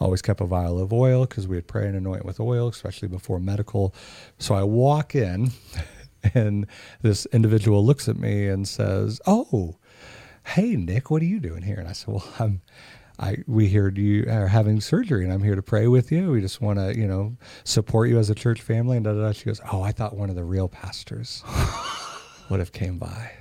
Always 0.00 0.22
kept 0.22 0.40
a 0.40 0.46
vial 0.46 0.78
of 0.80 0.92
oil 0.92 1.26
because 1.26 1.46
we 1.46 1.56
would 1.56 1.68
pray 1.68 1.86
and 1.86 1.96
anoint 1.96 2.24
with 2.24 2.40
oil, 2.40 2.68
especially 2.68 3.08
before 3.08 3.38
medical. 3.38 3.94
So 4.38 4.54
I 4.54 4.64
walk 4.64 5.14
in 5.14 5.52
and 6.34 6.66
this 7.02 7.26
individual 7.26 7.84
looks 7.84 8.08
at 8.08 8.16
me 8.16 8.48
and 8.48 8.66
says, 8.66 9.20
"Oh, 9.26 9.76
"Hey, 10.44 10.76
Nick, 10.76 11.10
what 11.10 11.22
are 11.22 11.26
you 11.26 11.40
doing 11.40 11.62
here?" 11.62 11.76
And 11.78 11.88
I 11.88 11.92
said, 11.92 12.08
"Well, 12.14 12.28
I'm." 12.38 12.60
I 13.18 13.38
we 13.46 13.68
heard 13.68 13.98
you 13.98 14.24
are 14.30 14.46
having 14.46 14.80
surgery, 14.80 15.24
and 15.24 15.32
I'm 15.32 15.42
here 15.42 15.56
to 15.56 15.62
pray 15.62 15.88
with 15.88 16.12
you. 16.12 16.30
We 16.30 16.40
just 16.40 16.60
want 16.60 16.78
to, 16.78 16.96
you 16.96 17.06
know, 17.06 17.36
support 17.64 18.08
you 18.08 18.18
as 18.18 18.30
a 18.30 18.34
church 18.34 18.60
family. 18.62 18.96
And 18.96 19.04
da, 19.04 19.12
da, 19.12 19.20
da. 19.22 19.32
she 19.32 19.44
goes, 19.46 19.60
"Oh, 19.72 19.82
I 19.82 19.92
thought 19.92 20.16
one 20.16 20.30
of 20.30 20.36
the 20.36 20.44
real 20.44 20.68
pastors 20.68 21.42
would 22.50 22.60
have 22.60 22.72
came 22.72 22.98
by." 22.98 23.32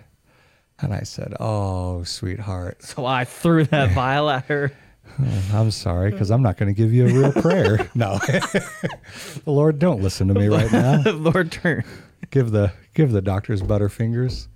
And 0.80 0.94
I 0.94 1.02
said, 1.02 1.36
"Oh, 1.40 2.04
sweetheart, 2.04 2.84
So 2.84 3.06
I 3.06 3.26
threw 3.26 3.66
that 3.66 3.92
vial 3.94 4.30
at 4.30 4.46
her. 4.46 4.72
Uh, 5.20 5.42
I'm 5.54 5.72
sorry 5.72 6.12
because 6.12 6.32
I'm 6.32 6.42
not 6.42 6.58
going 6.58 6.74
to 6.74 6.78
give 6.78 6.92
you 6.94 7.08
a 7.08 7.14
real 7.14 7.32
prayer. 7.32 7.90
No, 7.96 8.18
the 8.20 9.42
Lord, 9.46 9.80
don't 9.80 10.02
listen 10.02 10.28
to 10.28 10.34
me 10.34 10.48
right 10.48 10.72
now. 10.72 11.02
Lord 11.12 11.52
turn. 11.52 11.84
Give 12.30 12.52
the 12.52 12.74
give 12.94 13.12
the 13.12 13.22
doctors 13.22 13.62
butterfingers, 13.62 14.48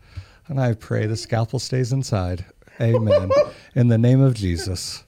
and 0.47 0.59
I 0.59 0.74
pray 0.74 1.05
the 1.05 1.15
scalpel 1.15 1.59
stays 1.59 1.93
inside. 1.93 2.45
Amen. 2.80 3.32
In 3.76 3.88
the 3.88 3.97
name 3.97 4.22
of 4.22 4.34
Jesus, 4.34 5.03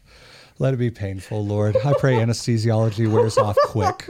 let 0.59 0.73
it 0.73 0.77
be 0.77 0.91
painful, 0.91 1.45
Lord. 1.45 1.75
I 1.77 1.93
pray 1.99 2.15
anesthesiology 2.15 3.11
wears 3.11 3.37
off 3.37 3.57
quick, 3.65 4.07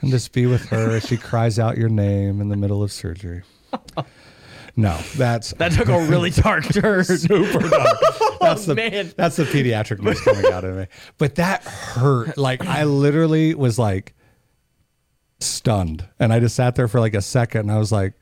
and 0.00 0.10
just 0.10 0.32
be 0.32 0.46
with 0.46 0.66
her 0.66 0.90
as 0.96 1.06
she 1.06 1.16
cries 1.16 1.58
out 1.58 1.76
your 1.76 1.88
name 1.88 2.40
in 2.40 2.48
the 2.48 2.56
middle 2.56 2.82
of 2.82 2.92
surgery. 2.92 3.42
No, 4.74 4.96
that's 5.16 5.50
That 5.54 5.72
took 5.72 5.88
a 5.88 6.06
really 6.06 6.30
dark 6.30 6.64
turn. 6.72 7.04
super 7.04 7.68
dark. 7.68 7.98
Oh, 8.42 8.46
that's 8.46 8.66
the 8.66 8.74
man. 8.74 9.12
that's 9.16 9.36
the 9.36 9.44
pediatric 9.44 10.00
news 10.00 10.20
coming 10.20 10.50
out 10.52 10.64
of 10.64 10.76
me. 10.76 10.86
But 11.16 11.36
that 11.36 11.62
hurt. 11.62 12.36
Like 12.36 12.66
I 12.66 12.82
literally 12.82 13.54
was 13.54 13.78
like 13.78 14.14
stunned, 15.38 16.04
and 16.18 16.32
I 16.32 16.40
just 16.40 16.56
sat 16.56 16.74
there 16.74 16.88
for 16.88 16.98
like 16.98 17.14
a 17.14 17.22
second, 17.22 17.60
and 17.60 17.70
I 17.70 17.78
was 17.78 17.92
like, 17.92 18.14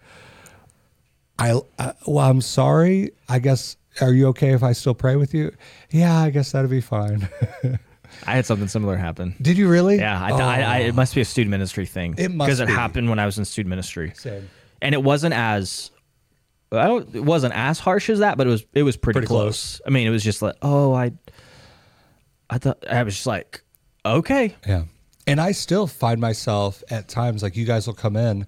I, 1.38 1.58
I 1.78 1.94
well, 2.06 2.28
I'm 2.28 2.42
sorry. 2.42 3.12
I 3.30 3.38
guess. 3.38 3.78
Are 4.00 4.12
you 4.12 4.28
okay 4.28 4.52
if 4.52 4.62
I 4.62 4.72
still 4.72 4.94
pray 4.94 5.16
with 5.16 5.34
you? 5.34 5.52
Yeah, 5.90 6.16
I 6.18 6.30
guess 6.30 6.52
that'd 6.52 6.70
be 6.70 6.80
fine. 6.80 7.28
I 8.26 8.32
had 8.34 8.46
something 8.46 8.68
similar 8.68 8.96
happen. 8.96 9.34
Did 9.40 9.56
you 9.56 9.68
really? 9.68 9.98
Yeah, 9.98 10.20
I, 10.20 10.30
I, 10.30 10.60
I, 10.60 10.78
it 10.78 10.94
must 10.94 11.14
be 11.14 11.20
a 11.20 11.24
student 11.24 11.50
ministry 11.50 11.86
thing. 11.86 12.14
It 12.18 12.30
must 12.30 12.48
because 12.48 12.60
it 12.60 12.66
be. 12.66 12.72
happened 12.72 13.08
when 13.08 13.18
I 13.18 13.26
was 13.26 13.38
in 13.38 13.44
student 13.44 13.70
ministry, 13.70 14.12
Same. 14.16 14.48
and 14.82 14.94
it 14.94 15.02
wasn't 15.02 15.34
as. 15.34 15.90
I 16.72 16.86
don't, 16.86 17.14
it 17.14 17.24
wasn't 17.24 17.54
as 17.54 17.80
harsh 17.80 18.08
as 18.10 18.20
that, 18.20 18.38
but 18.38 18.46
it 18.46 18.50
was 18.50 18.64
it 18.74 18.84
was 18.84 18.96
pretty, 18.96 19.18
Pretty 19.18 19.26
close. 19.26 19.80
I 19.86 19.90
mean, 19.90 20.06
it 20.06 20.10
was 20.10 20.22
just 20.22 20.40
like, 20.40 20.54
oh, 20.62 20.92
I, 20.92 21.12
I 22.48 22.58
thought 22.58 22.84
I 22.88 23.02
was 23.02 23.14
just 23.14 23.26
like, 23.26 23.62
okay, 24.06 24.54
Yeah. 24.66 24.84
And 25.26 25.40
I 25.40 25.52
still 25.52 25.86
find 25.86 26.20
myself 26.20 26.82
at 26.90 27.08
times 27.08 27.42
like 27.42 27.56
you 27.56 27.64
guys 27.66 27.86
will 27.86 27.94
come 27.94 28.16
in 28.16 28.46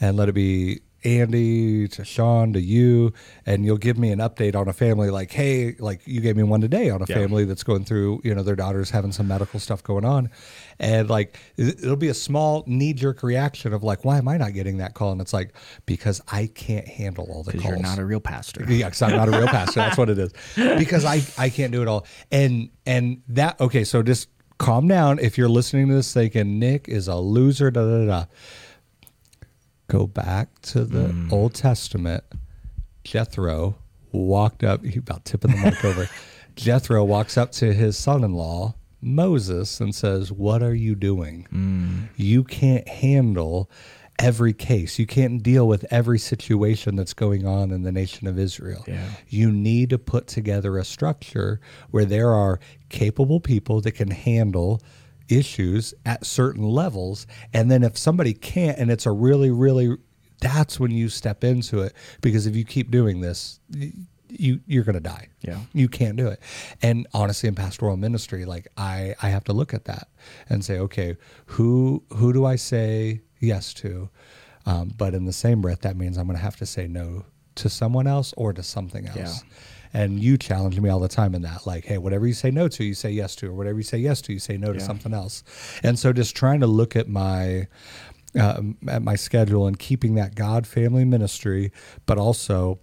and 0.00 0.16
let 0.16 0.28
it 0.28 0.32
be 0.32 0.80
Andy 1.04 1.86
to 1.88 2.04
Sean 2.04 2.52
to 2.54 2.60
you, 2.60 3.12
and 3.46 3.64
you'll 3.64 3.76
give 3.76 3.98
me 3.98 4.10
an 4.10 4.18
update 4.18 4.54
on 4.56 4.68
a 4.68 4.72
family 4.72 5.10
like, 5.10 5.30
hey, 5.32 5.74
like 5.78 6.00
you 6.06 6.20
gave 6.20 6.36
me 6.36 6.42
one 6.42 6.60
today 6.60 6.90
on 6.90 7.02
a 7.02 7.06
Yeah. 7.08 7.16
family 7.16 7.44
that's 7.44 7.62
going 7.62 7.84
through, 7.84 8.20
you 8.24 8.34
know, 8.34 8.42
their 8.42 8.56
daughter's 8.56 8.90
having 8.90 9.12
some 9.12 9.28
medical 9.28 9.60
stuff 9.60 9.82
going 9.82 10.04
on. 10.04 10.30
And 10.80 11.08
like 11.08 11.38
it- 11.56 11.80
it'll 11.84 11.96
be 11.96 12.08
a 12.08 12.14
small 12.14 12.64
knee 12.66 12.92
jerk 12.92 13.22
reaction 13.22 13.72
of 13.72 13.82
like, 13.82 14.04
why 14.04 14.18
am 14.18 14.28
I 14.28 14.36
not 14.38 14.54
getting 14.54 14.78
that 14.78 14.94
call? 14.94 15.12
And 15.12 15.20
it's 15.20 15.32
like, 15.32 15.52
because 15.86 16.20
I 16.32 16.46
can't 16.46 16.88
handle 16.88 17.28
all 17.30 17.42
the 17.42 17.52
because 17.52 17.62
calls. 17.62 17.72
you're 17.74 17.82
not 17.82 17.98
a 17.98 18.04
real 18.04 18.20
pastor. 18.20 18.64
Yeah, 18.68 18.86
because 18.86 19.02
I'm 19.02 19.12
not 19.16 19.28
a 19.28 19.32
real 19.38 19.46
pastor. 19.48 19.80
That's 19.80 19.98
what 19.98 20.10
it 20.10 20.18
is. 20.18 20.32
Because 20.84 21.04
I 21.04 21.22
I 21.38 21.50
can't 21.50 21.72
do 21.72 21.82
it 21.82 21.88
all. 21.88 22.06
And 22.32 22.70
and 22.86 23.20
that 23.28 23.60
okay. 23.60 23.84
So 23.84 24.02
just 24.02 24.28
calm 24.58 24.88
down. 24.88 25.18
If 25.18 25.36
you're 25.38 25.48
listening 25.48 25.88
to 25.88 25.94
this 25.94 26.12
thinking 26.12 26.58
Nick 26.58 26.88
is 26.88 27.08
a 27.08 27.16
loser, 27.16 27.70
da 27.70 27.82
da 27.84 28.06
da. 28.06 28.24
Go 29.88 30.06
back 30.06 30.60
to 30.62 30.84
the 30.84 31.08
hmm. 31.08 31.32
Old 31.32 31.54
Testament. 31.54 32.24
Jethro 33.04 33.76
walked 34.12 34.64
up. 34.64 34.84
He 34.84 34.98
about 34.98 35.24
tipping 35.24 35.50
the 35.50 35.58
mic 35.58 35.84
over. 35.84 36.08
Jethro 36.56 37.04
walks 37.04 37.36
up 37.36 37.52
to 37.52 37.72
his 37.72 37.98
son-in-law 37.98 38.74
Moses 39.04 39.80
and 39.80 39.94
says, 39.94 40.32
"What 40.32 40.62
are 40.62 40.74
you 40.74 40.94
doing? 40.94 41.46
Hmm. 41.50 42.04
You 42.16 42.42
can't 42.42 42.88
handle." 42.88 43.70
Every 44.20 44.52
case, 44.52 44.96
you 44.96 45.08
can't 45.08 45.42
deal 45.42 45.66
with 45.66 45.84
every 45.90 46.20
situation 46.20 46.94
that's 46.94 47.14
going 47.14 47.48
on 47.48 47.72
in 47.72 47.82
the 47.82 47.90
nation 47.90 48.28
of 48.28 48.38
Israel. 48.38 48.84
Yeah. 48.86 49.08
You 49.28 49.50
need 49.50 49.90
to 49.90 49.98
put 49.98 50.28
together 50.28 50.78
a 50.78 50.84
structure 50.84 51.60
where 51.90 52.04
there 52.04 52.30
are 52.30 52.60
capable 52.90 53.40
people 53.40 53.80
that 53.80 53.92
can 53.92 54.12
handle 54.12 54.80
issues 55.28 55.94
at 56.04 56.26
certain 56.26 56.64
levels. 56.64 57.26
And 57.52 57.70
then 57.70 57.82
if 57.82 57.96
somebody 57.96 58.34
can't, 58.34 58.78
and 58.78 58.90
it's 58.90 59.06
a 59.06 59.12
really, 59.12 59.50
really, 59.50 59.96
that's 60.40 60.78
when 60.78 60.90
you 60.90 61.08
step 61.08 61.44
into 61.44 61.80
it. 61.80 61.94
Because 62.20 62.46
if 62.46 62.56
you 62.56 62.64
keep 62.64 62.90
doing 62.90 63.20
this, 63.20 63.60
you 64.28 64.60
you're 64.66 64.84
gonna 64.84 65.00
die. 65.00 65.28
Yeah. 65.42 65.58
you 65.72 65.88
can't 65.88 66.16
do 66.16 66.26
it. 66.28 66.40
And 66.82 67.06
honestly, 67.14 67.48
in 67.48 67.54
pastoral 67.54 67.96
ministry, 67.96 68.44
like 68.44 68.68
I 68.76 69.14
I 69.22 69.28
have 69.28 69.44
to 69.44 69.52
look 69.52 69.74
at 69.74 69.84
that 69.84 70.08
and 70.48 70.64
say, 70.64 70.78
okay, 70.80 71.16
who 71.46 72.02
who 72.10 72.32
do 72.32 72.44
I 72.44 72.56
say 72.56 73.22
yes 73.40 73.72
to? 73.74 74.08
Um, 74.66 74.92
but 74.96 75.14
in 75.14 75.24
the 75.26 75.32
same 75.32 75.60
breath, 75.60 75.80
that 75.82 75.96
means 75.96 76.16
I'm 76.16 76.26
gonna 76.26 76.38
have 76.38 76.56
to 76.56 76.66
say 76.66 76.86
no 76.86 77.24
to 77.56 77.68
someone 77.68 78.06
else 78.06 78.34
or 78.36 78.52
to 78.52 78.62
something 78.62 79.06
else. 79.06 79.16
Yeah. 79.16 79.50
And 79.94 80.20
you 80.20 80.36
challenge 80.36 80.78
me 80.80 80.90
all 80.90 80.98
the 80.98 81.08
time 81.08 81.34
in 81.36 81.42
that, 81.42 81.66
like, 81.66 81.84
hey, 81.84 81.98
whatever 81.98 82.26
you 82.26 82.34
say 82.34 82.50
no 82.50 82.66
to, 82.68 82.82
you 82.84 82.94
say 82.94 83.10
yes 83.12 83.36
to, 83.36 83.46
or 83.46 83.54
whatever 83.54 83.78
you 83.78 83.84
say 83.84 83.98
yes 83.98 84.20
to, 84.22 84.32
you 84.32 84.40
say 84.40 84.56
no 84.56 84.72
to 84.72 84.78
Yeah. 84.80 84.84
something 84.86 85.14
else. 85.14 85.44
And 85.84 85.98
so, 85.98 86.12
just 86.12 86.34
trying 86.34 86.58
to 86.60 86.66
look 86.66 86.96
at 86.96 87.08
my 87.08 87.68
um, 88.38 88.76
at 88.88 89.02
my 89.02 89.14
schedule 89.14 89.66
and 89.68 89.78
keeping 89.78 90.16
that 90.16 90.34
God 90.34 90.66
family 90.66 91.04
ministry, 91.04 91.70
but 92.06 92.18
also 92.18 92.80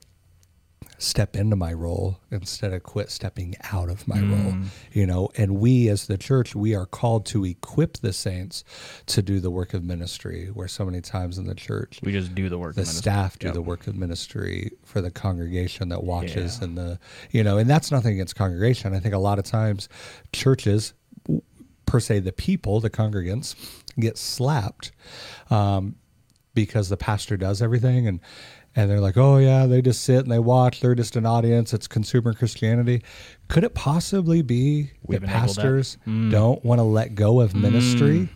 step 1.01 1.35
into 1.35 1.55
my 1.55 1.73
role 1.73 2.19
instead 2.29 2.71
of 2.71 2.83
quit 2.83 3.09
stepping 3.09 3.55
out 3.73 3.89
of 3.89 4.07
my 4.07 4.19
role 4.19 4.53
you 4.93 5.05
know 5.05 5.27
and 5.35 5.57
we 5.57 5.89
as 5.89 6.05
the 6.05 6.17
church 6.17 6.53
we 6.55 6.75
are 6.75 6.85
called 6.85 7.25
to 7.25 7.43
equip 7.43 7.93
the 7.97 8.13
saints 8.13 8.63
to 9.07 9.21
do 9.23 9.39
the 9.39 9.49
work 9.49 9.73
of 9.73 9.83
ministry 9.83 10.47
where 10.53 10.67
so 10.67 10.85
many 10.85 11.01
times 11.01 11.39
in 11.39 11.47
the 11.47 11.55
church 11.55 11.99
We 12.03 12.11
just 12.11 12.35
do 12.35 12.49
the 12.49 12.57
work. 12.59 12.75
the 12.75 12.81
of 12.81 12.87
ministry. 12.87 13.01
staff 13.01 13.39
do 13.39 13.47
Yep. 13.47 13.53
the 13.55 13.61
work 13.63 13.87
of 13.87 13.95
ministry 13.95 14.71
for 14.85 15.01
the 15.01 15.09
congregation 15.09 15.89
that 15.89 16.03
watches 16.03 16.59
Yeah. 16.59 16.65
and 16.65 16.77
the 16.77 16.99
you 17.31 17.43
know 17.43 17.57
and 17.57 17.67
that's 17.67 17.89
nothing 17.91 18.13
against 18.13 18.35
congregation 18.35 18.93
i 18.93 18.99
think 18.99 19.15
a 19.15 19.19
lot 19.19 19.39
of 19.39 19.45
times 19.45 19.89
churches 20.33 20.93
per 21.87 21.99
se 21.99 22.19
the 22.19 22.31
people 22.31 22.79
the 22.79 22.89
congregants 22.91 23.55
get 23.99 24.17
slapped 24.17 24.91
um, 25.49 25.95
because 26.53 26.89
the 26.89 26.97
pastor 26.97 27.37
does 27.37 27.61
everything 27.61 28.07
and 28.07 28.19
and 28.75 28.89
they're 28.89 28.99
like 28.99 29.17
oh 29.17 29.37
yeah 29.37 29.65
they 29.65 29.81
just 29.81 30.03
sit 30.03 30.19
and 30.19 30.31
they 30.31 30.39
watch. 30.39 30.79
They're 30.79 30.95
just 30.95 31.15
an 31.15 31.25
audience. 31.25 31.73
It's 31.73 31.87
consumer 31.87 32.33
christianity. 32.33 33.03
Could 33.47 33.63
it 33.63 33.73
possibly 33.73 34.41
be 34.41 34.91
We've 35.05 35.21
that 35.21 35.27
enabled 35.27 35.49
that. 35.49 35.55
pastors 35.55 35.97
hmm. 36.05 36.29
don't 36.29 36.63
want 36.63 36.79
to 36.79 36.83
let 36.83 37.15
go 37.15 37.41
of 37.41 37.51
hmm. 37.51 37.61
ministry? 37.61 38.29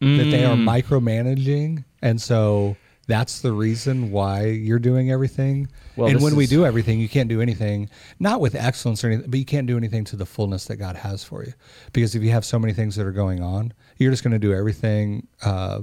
That 0.00 0.24
they 0.24 0.44
are 0.44 0.56
hmm. 0.56 0.68
micromanaging? 0.68 1.84
And 2.02 2.20
so 2.20 2.76
that's 3.06 3.40
the 3.40 3.52
reason 3.52 4.10
why 4.10 4.46
you're 4.46 4.78
doing 4.78 5.10
everything? 5.10 5.68
Well, 5.96 6.08
and 6.08 6.20
when 6.20 6.36
we 6.36 6.46
do 6.46 6.66
everything 6.66 7.00
you 7.00 7.08
can't 7.08 7.28
do 7.28 7.40
anything 7.40 7.88
not 8.18 8.40
with 8.40 8.54
excellence 8.54 9.02
or 9.04 9.08
anything 9.08 9.30
but 9.30 9.38
you 9.38 9.44
can't 9.44 9.66
do 9.66 9.76
anything 9.76 10.04
to 10.04 10.16
the 10.16 10.26
fullness 10.26 10.66
that 10.66 10.76
god 10.76 10.96
has 10.96 11.24
for 11.24 11.44
you. 11.44 11.52
Because 11.92 12.14
if 12.14 12.22
you 12.22 12.30
have 12.30 12.44
so 12.44 12.58
many 12.58 12.72
things 12.72 12.96
that 12.96 13.06
are 13.06 13.12
going 13.12 13.42
on 13.42 13.72
you're 13.96 14.10
just 14.10 14.22
going 14.22 14.32
to 14.32 14.38
do 14.38 14.52
everything 14.52 15.26
uh, 15.42 15.80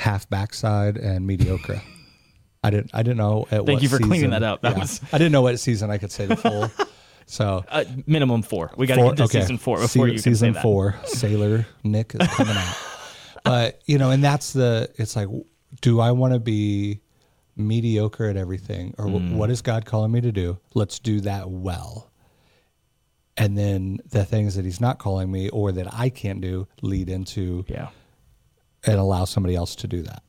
half 0.00 0.28
backside 0.30 0.96
and 0.96 1.26
mediocre 1.26 1.80
i 2.64 2.70
didn't 2.70 2.90
i 2.94 3.02
didn't 3.02 3.18
know 3.18 3.42
at 3.50 3.50
Thank 3.50 3.68
what 3.68 3.82
you 3.82 3.88
for 3.88 3.98
cleaning 3.98 4.18
season- 4.20 4.30
that 4.30 4.42
up. 4.42 4.62
That 4.62 4.72
yeah. 4.72 4.78
was- 4.80 5.00
i 5.12 5.18
didn't 5.18 5.32
know 5.32 5.42
what 5.42 5.58
season 5.60 5.90
i 5.90 5.98
could 5.98 6.10
say 6.10 6.26
the 6.26 6.36
full 6.36 6.70
so 7.26 7.64
Uh, 7.68 7.84
minimum 8.06 8.42
four. 8.42 8.72
We 8.76 8.86
got 8.86 8.96
to 8.96 9.02
get 9.02 9.16
to 9.18 9.22
okay. 9.24 9.40
season 9.42 9.58
four 9.58 9.76
before 9.76 10.06
Se- 10.06 10.12
you 10.12 10.12
can 10.14 10.22
season 10.22 10.48
say 10.50 10.54
that. 10.54 10.62
four. 10.62 10.96
Sailor 11.04 11.66
Nick 11.84 12.14
is 12.18 12.26
coming 12.28 12.56
out. 12.56 12.76
But 13.44 13.80
you 13.86 13.96
know, 13.98 14.10
and 14.10 14.22
that's 14.22 14.52
the. 14.52 14.90
It's 14.96 15.14
like, 15.16 15.28
do 15.80 15.98
I 16.00 16.10
want 16.10 16.34
to 16.34 16.38
be 16.40 17.00
mediocre 17.56 18.26
at 18.26 18.36
everything, 18.36 18.94
or 18.98 19.06
Mm. 19.06 19.30
wh- 19.32 19.36
what 19.38 19.48
is 19.50 19.62
God 19.62 19.86
calling 19.86 20.10
me 20.12 20.20
to 20.20 20.30
do? 20.32 20.58
Let's 20.74 20.98
do 20.98 21.20
that 21.22 21.48
well. 21.50 22.10
And 23.36 23.56
then 23.56 23.98
the 24.10 24.24
things 24.26 24.56
that 24.56 24.64
He's 24.66 24.80
not 24.80 24.98
calling 24.98 25.30
me, 25.32 25.48
or 25.48 25.72
that 25.72 25.86
I 25.94 26.10
can't 26.10 26.40
do, 26.42 26.68
lead 26.82 27.08
into 27.08 27.64
Yeah. 27.68 27.88
And 28.86 28.98
allow 28.98 29.24
somebody 29.24 29.54
else 29.54 29.74
to 29.76 29.86
do 29.86 30.02
that. 30.02 30.22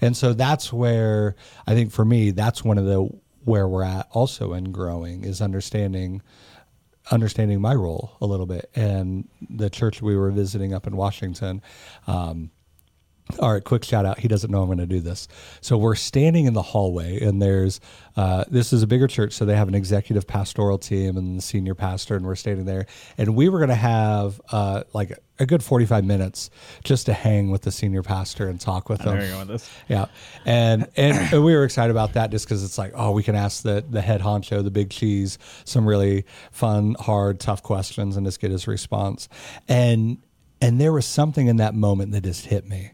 And 0.00 0.16
so 0.16 0.32
that's 0.32 0.72
where 0.72 1.34
I 1.66 1.74
think 1.74 1.92
for 1.92 2.04
me, 2.04 2.30
that's 2.30 2.64
one 2.64 2.78
of 2.78 2.84
the 2.84 3.08
where 3.44 3.66
we're 3.66 3.84
at 3.84 4.08
also 4.12 4.52
in 4.52 4.72
growing 4.72 5.24
is 5.24 5.40
understanding 5.40 6.22
understanding 7.10 7.60
my 7.60 7.74
role 7.74 8.16
a 8.20 8.26
little 8.26 8.46
bit. 8.46 8.70
And 8.74 9.28
the 9.48 9.70
church 9.70 10.02
we 10.02 10.16
were 10.16 10.30
visiting 10.30 10.74
up 10.74 10.86
in 10.86 10.96
Washington, 10.96 11.62
um, 12.06 12.50
all 13.38 13.52
right, 13.52 13.62
quick 13.62 13.84
shout 13.84 14.06
out. 14.06 14.18
He 14.18 14.28
doesn't 14.28 14.50
know 14.50 14.62
I'm 14.62 14.66
going 14.66 14.78
to 14.78 14.86
do 14.86 15.00
this. 15.00 15.28
So 15.60 15.76
we're 15.76 15.94
standing 15.94 16.46
in 16.46 16.54
the 16.54 16.62
hallway, 16.62 17.20
and 17.20 17.40
there's 17.40 17.80
uh, 18.16 18.44
this 18.48 18.72
is 18.72 18.82
a 18.82 18.86
bigger 18.86 19.06
church, 19.06 19.32
so 19.32 19.44
they 19.44 19.54
have 19.54 19.68
an 19.68 19.74
executive 19.74 20.26
pastoral 20.26 20.78
team 20.78 21.16
and 21.16 21.38
the 21.38 21.42
senior 21.42 21.74
pastor, 21.74 22.16
and 22.16 22.26
we're 22.26 22.34
standing 22.34 22.64
there, 22.64 22.86
and 23.16 23.34
we 23.36 23.48
were 23.48 23.58
going 23.58 23.68
to 23.68 23.74
have 23.74 24.40
uh, 24.50 24.82
like 24.92 25.16
a 25.38 25.46
good 25.46 25.62
45 25.62 26.04
minutes 26.04 26.50
just 26.82 27.06
to 27.06 27.12
hang 27.12 27.50
with 27.50 27.62
the 27.62 27.70
senior 27.70 28.02
pastor 28.02 28.48
and 28.48 28.60
talk 28.60 28.88
with 28.88 29.00
There 29.02 29.22
you 29.22 29.30
go 29.30 29.38
with 29.38 29.48
this. 29.48 29.70
Yeah, 29.88 30.06
and, 30.44 30.88
and 30.96 31.16
and 31.32 31.44
we 31.44 31.54
were 31.54 31.64
excited 31.64 31.90
about 31.90 32.14
that 32.14 32.30
just 32.30 32.46
because 32.46 32.64
it's 32.64 32.78
like, 32.78 32.92
oh, 32.94 33.12
we 33.12 33.22
can 33.22 33.34
ask 33.34 33.62
the 33.62 33.84
the 33.88 34.00
head 34.00 34.20
honcho, 34.20 34.64
the 34.64 34.70
big 34.70 34.90
cheese, 34.90 35.38
some 35.64 35.86
really 35.86 36.24
fun, 36.50 36.96
hard, 36.98 37.40
tough 37.40 37.62
questions, 37.62 38.16
and 38.16 38.26
just 38.26 38.40
get 38.40 38.50
his 38.50 38.66
response. 38.66 39.28
And 39.68 40.18
and 40.60 40.80
there 40.80 40.92
was 40.92 41.06
something 41.06 41.46
in 41.46 41.56
that 41.58 41.74
moment 41.74 42.12
that 42.12 42.24
just 42.24 42.46
hit 42.46 42.66
me, 42.66 42.92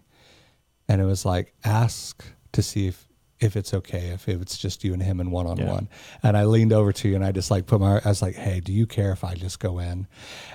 and 0.89 1.01
it 1.01 1.05
was 1.05 1.25
like, 1.25 1.55
ask 1.65 2.25
to 2.53 2.63
see 2.63 2.87
if 2.89 3.07
if 3.41 3.57
it's 3.57 3.75
okay 3.75 4.11
if, 4.11 4.29
if 4.29 4.41
it's 4.41 4.57
just 4.57 4.85
you 4.85 4.93
and 4.95 5.03
him 5.03 5.19
and 5.21 5.31
one 5.33 5.47
on 5.47 5.59
one. 5.67 5.89
And 6.23 6.37
I 6.37 6.45
leaned 6.45 6.73
over 6.73 6.93
to 6.93 7.09
you 7.09 7.17
and 7.17 7.25
I 7.25 7.33
just 7.33 7.51
like 7.51 7.67
put 7.67 7.81
my 7.81 7.99
I 8.03 8.09
was 8.09 8.23
like, 8.23 8.37
hey, 8.37 8.61
do 8.61 8.73
you 8.73 8.87
care 8.87 9.11
if 9.11 9.25
I 9.25 9.35
just 9.35 9.59
go 9.59 9.81
in? 9.81 10.07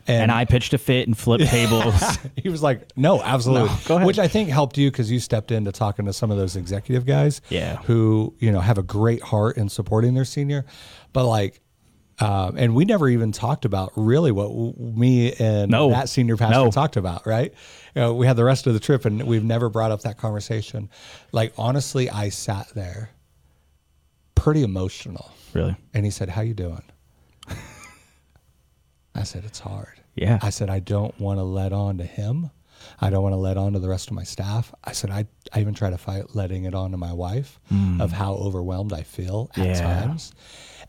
And 0.07 0.31
I 0.31 0.45
pitched 0.45 0.73
a 0.73 0.77
fit 0.77 1.05
and 1.07 1.15
flipped 1.15 1.45
tables. 1.49 2.17
he 2.37 2.49
was 2.49 2.63
like, 2.63 2.89
"No, 2.95 3.21
absolutely." 3.21 3.69
No, 3.69 3.77
go 3.85 3.95
ahead. 3.97 4.07
Which 4.07 4.17
I 4.17 4.27
think 4.29 4.49
helped 4.49 4.77
you 4.77 4.89
because 4.89 5.11
you 5.11 5.19
stepped 5.19 5.51
into 5.51 5.71
talking 5.73 6.05
to 6.05 6.13
some 6.13 6.31
of 6.31 6.37
those 6.37 6.55
executive 6.55 7.05
guys, 7.05 7.41
Yeah. 7.49 7.75
who 7.83 8.33
you 8.39 8.49
know 8.51 8.61
have 8.61 8.77
a 8.77 8.83
great 8.83 9.21
heart 9.21 9.57
in 9.57 9.69
supporting 9.69 10.13
their 10.15 10.25
senior, 10.25 10.65
but 11.13 11.25
like. 11.27 11.61
Um, 12.21 12.57
and 12.57 12.75
we 12.75 12.83
never 12.85 13.07
even 13.07 13.31
talked 13.31 13.63
about 13.63 13.93
really 13.95 14.31
what 14.31 14.49
w- 14.49 14.73
me 14.77 15.33
and 15.33 15.71
No. 15.71 15.89
that 15.91 16.09
senior 16.09 16.35
pastor 16.35 16.65
No. 16.65 16.71
talked 16.71 16.97
about, 16.97 17.25
right? 17.25 17.53
You 17.95 18.01
know, 18.01 18.13
we 18.13 18.27
had 18.27 18.35
the 18.35 18.43
rest 18.43 18.67
of 18.67 18.73
the 18.73 18.79
trip 18.79 19.05
and 19.05 19.23
we've 19.23 19.43
never 19.43 19.69
brought 19.69 19.91
up 19.91 20.01
that 20.01 20.17
conversation. 20.17 20.89
Like, 21.31 21.53
honestly, 21.57 22.09
I 22.09 22.27
sat 22.29 22.67
there 22.75 23.11
pretty 24.35 24.63
emotional. 24.63 25.31
really? 25.53 25.75
And 25.93 26.03
he 26.05 26.11
said, 26.11 26.29
How 26.29 26.41
you 26.41 26.53
doing? 26.53 26.83
I 29.15 29.23
said, 29.23 29.43
It's 29.45 29.59
hard. 29.59 29.99
Yeah. 30.15 30.39
I 30.41 30.49
said, 30.49 30.69
I 30.69 30.79
don't 30.79 31.17
want 31.19 31.39
to 31.39 31.43
let 31.43 31.73
on 31.73 31.97
to 31.99 32.03
him. 32.05 32.51
I 33.01 33.09
don't 33.09 33.23
want 33.23 33.33
to 33.33 33.37
let 33.37 33.57
on 33.57 33.73
to 33.73 33.79
the 33.79 33.89
rest 33.89 34.07
of 34.09 34.13
my 34.13 34.23
staff. 34.23 34.73
I 34.83 34.91
said, 34.93 35.09
I, 35.09 35.25
I 35.53 35.59
even 35.61 35.73
try 35.73 35.89
to 35.89 35.97
fight 35.97 36.35
letting 36.35 36.63
it 36.65 36.73
on 36.73 36.91
to 36.91 36.97
my 36.97 37.11
wife 37.13 37.59
of 37.99 38.11
how 38.11 38.33
overwhelmed 38.35 38.93
I 38.93 39.03
feel 39.03 39.51
at. 39.55 39.65
Yeah. 39.65 39.81
times. 40.05 40.31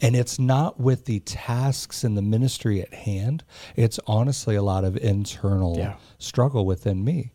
And 0.03 0.17
it's 0.17 0.39
not 0.39 0.81
with 0.81 1.05
the 1.05 1.21
tasks 1.21 2.05
and 2.05 2.17
the 2.17 2.23
ministry 2.23 2.81
at 2.81 2.93
hand. 2.95 3.45
It's 3.77 4.01
honestly 4.07 4.55
a 4.57 4.63
lot 4.63 4.85
of 4.85 4.97
internal 4.97 5.77
Yeah. 5.77 5.95
struggle 6.19 6.65
within 6.67 7.05
me. 7.05 7.33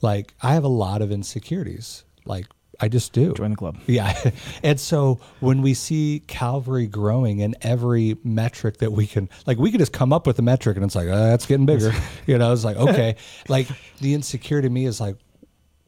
Like 0.00 0.34
I 0.42 0.54
have 0.54 0.64
a 0.64 0.68
lot 0.68 1.00
of 1.02 1.10
insecurities. 1.10 2.04
Like 2.24 2.46
I 2.80 2.88
just 2.88 3.12
do. 3.12 3.32
Join 3.34 3.50
the 3.50 3.56
club. 3.56 3.78
Yeah. 3.86 4.12
And 4.62 4.78
so 4.80 5.20
when 5.40 5.62
we 5.62 5.74
see 5.74 6.22
Calvary 6.26 6.86
growing 6.86 7.38
in 7.40 7.54
every 7.62 8.16
metric 8.24 8.78
that 8.78 8.92
we 8.92 9.06
can, 9.06 9.28
like, 9.46 9.58
we 9.58 9.70
could 9.70 9.78
just 9.80 9.92
come 9.92 10.12
up 10.12 10.26
with 10.26 10.38
a 10.38 10.42
metric 10.42 10.76
and 10.76 10.84
it's 10.84 10.94
like, 10.96 11.08
uh, 11.08 11.26
that's 11.30 11.46
getting 11.46 11.66
bigger. 11.66 11.92
you 12.26 12.38
know, 12.38 12.52
it's 12.52 12.64
like, 12.64 12.76
okay. 12.76 13.16
like, 13.48 13.68
the 14.00 14.14
insecurity 14.14 14.68
to 14.68 14.72
me 14.72 14.86
is 14.86 15.00
like, 15.00 15.16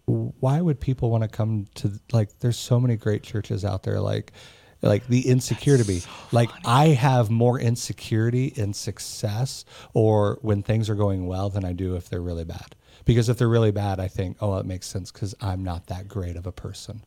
why 0.07 0.61
would 0.61 0.79
people 0.81 1.11
want 1.11 1.22
to 1.22 1.29
come 1.29 1.66
to, 1.77 1.93
like, 2.12 2.39
there's 2.41 2.59
so 2.59 2.79
many 2.79 2.97
great 2.97 3.22
churches 3.22 3.64
out 3.64 3.83
there. 3.85 4.01
Like, 4.01 4.33
like 4.85 5.07
the 5.09 5.26
insecurity 5.28 5.85
to 5.85 5.91
me, 5.91 6.01
like 6.30 6.51
I 6.64 6.89
have 6.89 7.30
more 7.30 7.59
insecurity 7.59 8.53
in 8.55 8.74
success 8.74 9.64
or 9.95 10.39
when 10.43 10.62
things 10.62 10.91
are 10.91 10.95
going 10.95 11.26
well 11.26 11.49
than 11.51 11.64
I 11.64 11.72
do 11.72 11.97
if 11.97 12.09
they're 12.09 12.20
really 12.20 12.45
bad. 12.45 12.76
Because 13.05 13.28
if 13.28 13.39
they're 13.39 13.49
really 13.49 13.70
bad, 13.70 14.01
I 14.01 14.09
think, 14.09 14.37
oh, 14.41 14.57
it 14.57 14.66
makes 14.66 14.87
sense 14.87 15.11
because 15.11 15.35
I'm 15.41 15.62
not 15.62 15.89
that 15.89 16.09
great 16.09 16.37
of 16.37 16.47
a 16.47 16.53
person. 16.53 17.03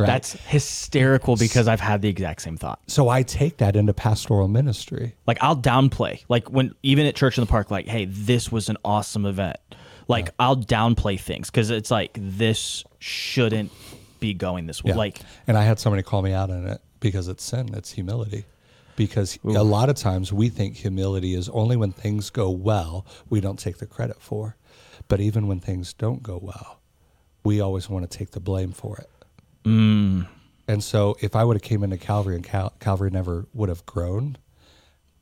Right? 0.00 0.06
That's 0.06 0.32
hysterical 0.32 1.36
because 1.36 1.66
I've 1.66 1.80
had 1.80 2.02
the 2.02 2.08
exact 2.08 2.42
same 2.42 2.56
thought. 2.56 2.80
so 2.86 3.08
I 3.08 3.24
take 3.24 3.56
that 3.56 3.74
into 3.74 3.92
pastoral 3.92 4.46
ministry. 4.46 5.16
Like 5.26 5.38
I'll 5.40 5.56
downplay, 5.56 6.24
like 6.28 6.48
when 6.50 6.74
even 6.84 7.04
at 7.06 7.16
church 7.16 7.36
in 7.36 7.42
the 7.42 7.50
park, 7.50 7.72
like, 7.72 7.86
hey, 7.86 8.04
this 8.04 8.52
was 8.52 8.68
an 8.68 8.76
awesome 8.84 9.26
event. 9.26 9.58
Like 10.06 10.30
I'll 10.38 10.56
downplay 10.56 11.18
things 11.18 11.50
because 11.50 11.70
it's 11.70 11.90
like 11.90 12.16
this 12.16 12.84
shouldn't 13.00 13.72
be 14.20 14.34
going 14.34 14.66
this 14.66 14.82
way. 14.82 14.92
Like 14.92 15.20
and 15.46 15.56
I 15.56 15.64
had 15.64 15.78
somebody 15.78 16.02
call 16.02 16.22
me 16.22 16.32
out 16.32 16.50
on 16.50 16.66
it 16.66 16.80
because 17.00 17.28
it's 17.28 17.44
sin, 17.44 17.74
it's 17.74 17.92
humility. 17.92 18.44
Because 18.96 19.38
a 19.44 19.62
lot 19.62 19.90
of 19.90 19.94
times 19.94 20.32
we 20.32 20.48
think 20.48 20.74
humility 20.74 21.34
is 21.34 21.48
only 21.50 21.76
when 21.76 21.92
things 21.92 22.30
go 22.30 22.50
well, 22.50 23.06
we 23.30 23.40
don't 23.40 23.58
take 23.58 23.78
the 23.78 23.86
credit 23.86 24.20
for. 24.20 24.56
But 25.06 25.20
even 25.20 25.46
when 25.46 25.60
things 25.60 25.92
don't 25.92 26.20
go 26.20 26.40
well, 26.42 26.80
we 27.44 27.60
always 27.60 27.88
want 27.88 28.10
to 28.10 28.18
take 28.18 28.32
the 28.32 28.40
blame 28.40 28.72
for 28.72 28.98
it. 28.98 29.10
Mm. 29.64 30.26
And 30.66 30.82
so 30.82 31.16
if 31.20 31.36
I 31.36 31.44
would 31.44 31.54
have 31.54 31.62
came 31.62 31.84
into 31.84 31.96
Calvary 31.96 32.34
and 32.34 32.44
Cal- 32.44 32.74
Calvary 32.80 33.10
never 33.10 33.46
would 33.54 33.68
have 33.68 33.86
grown, 33.86 34.36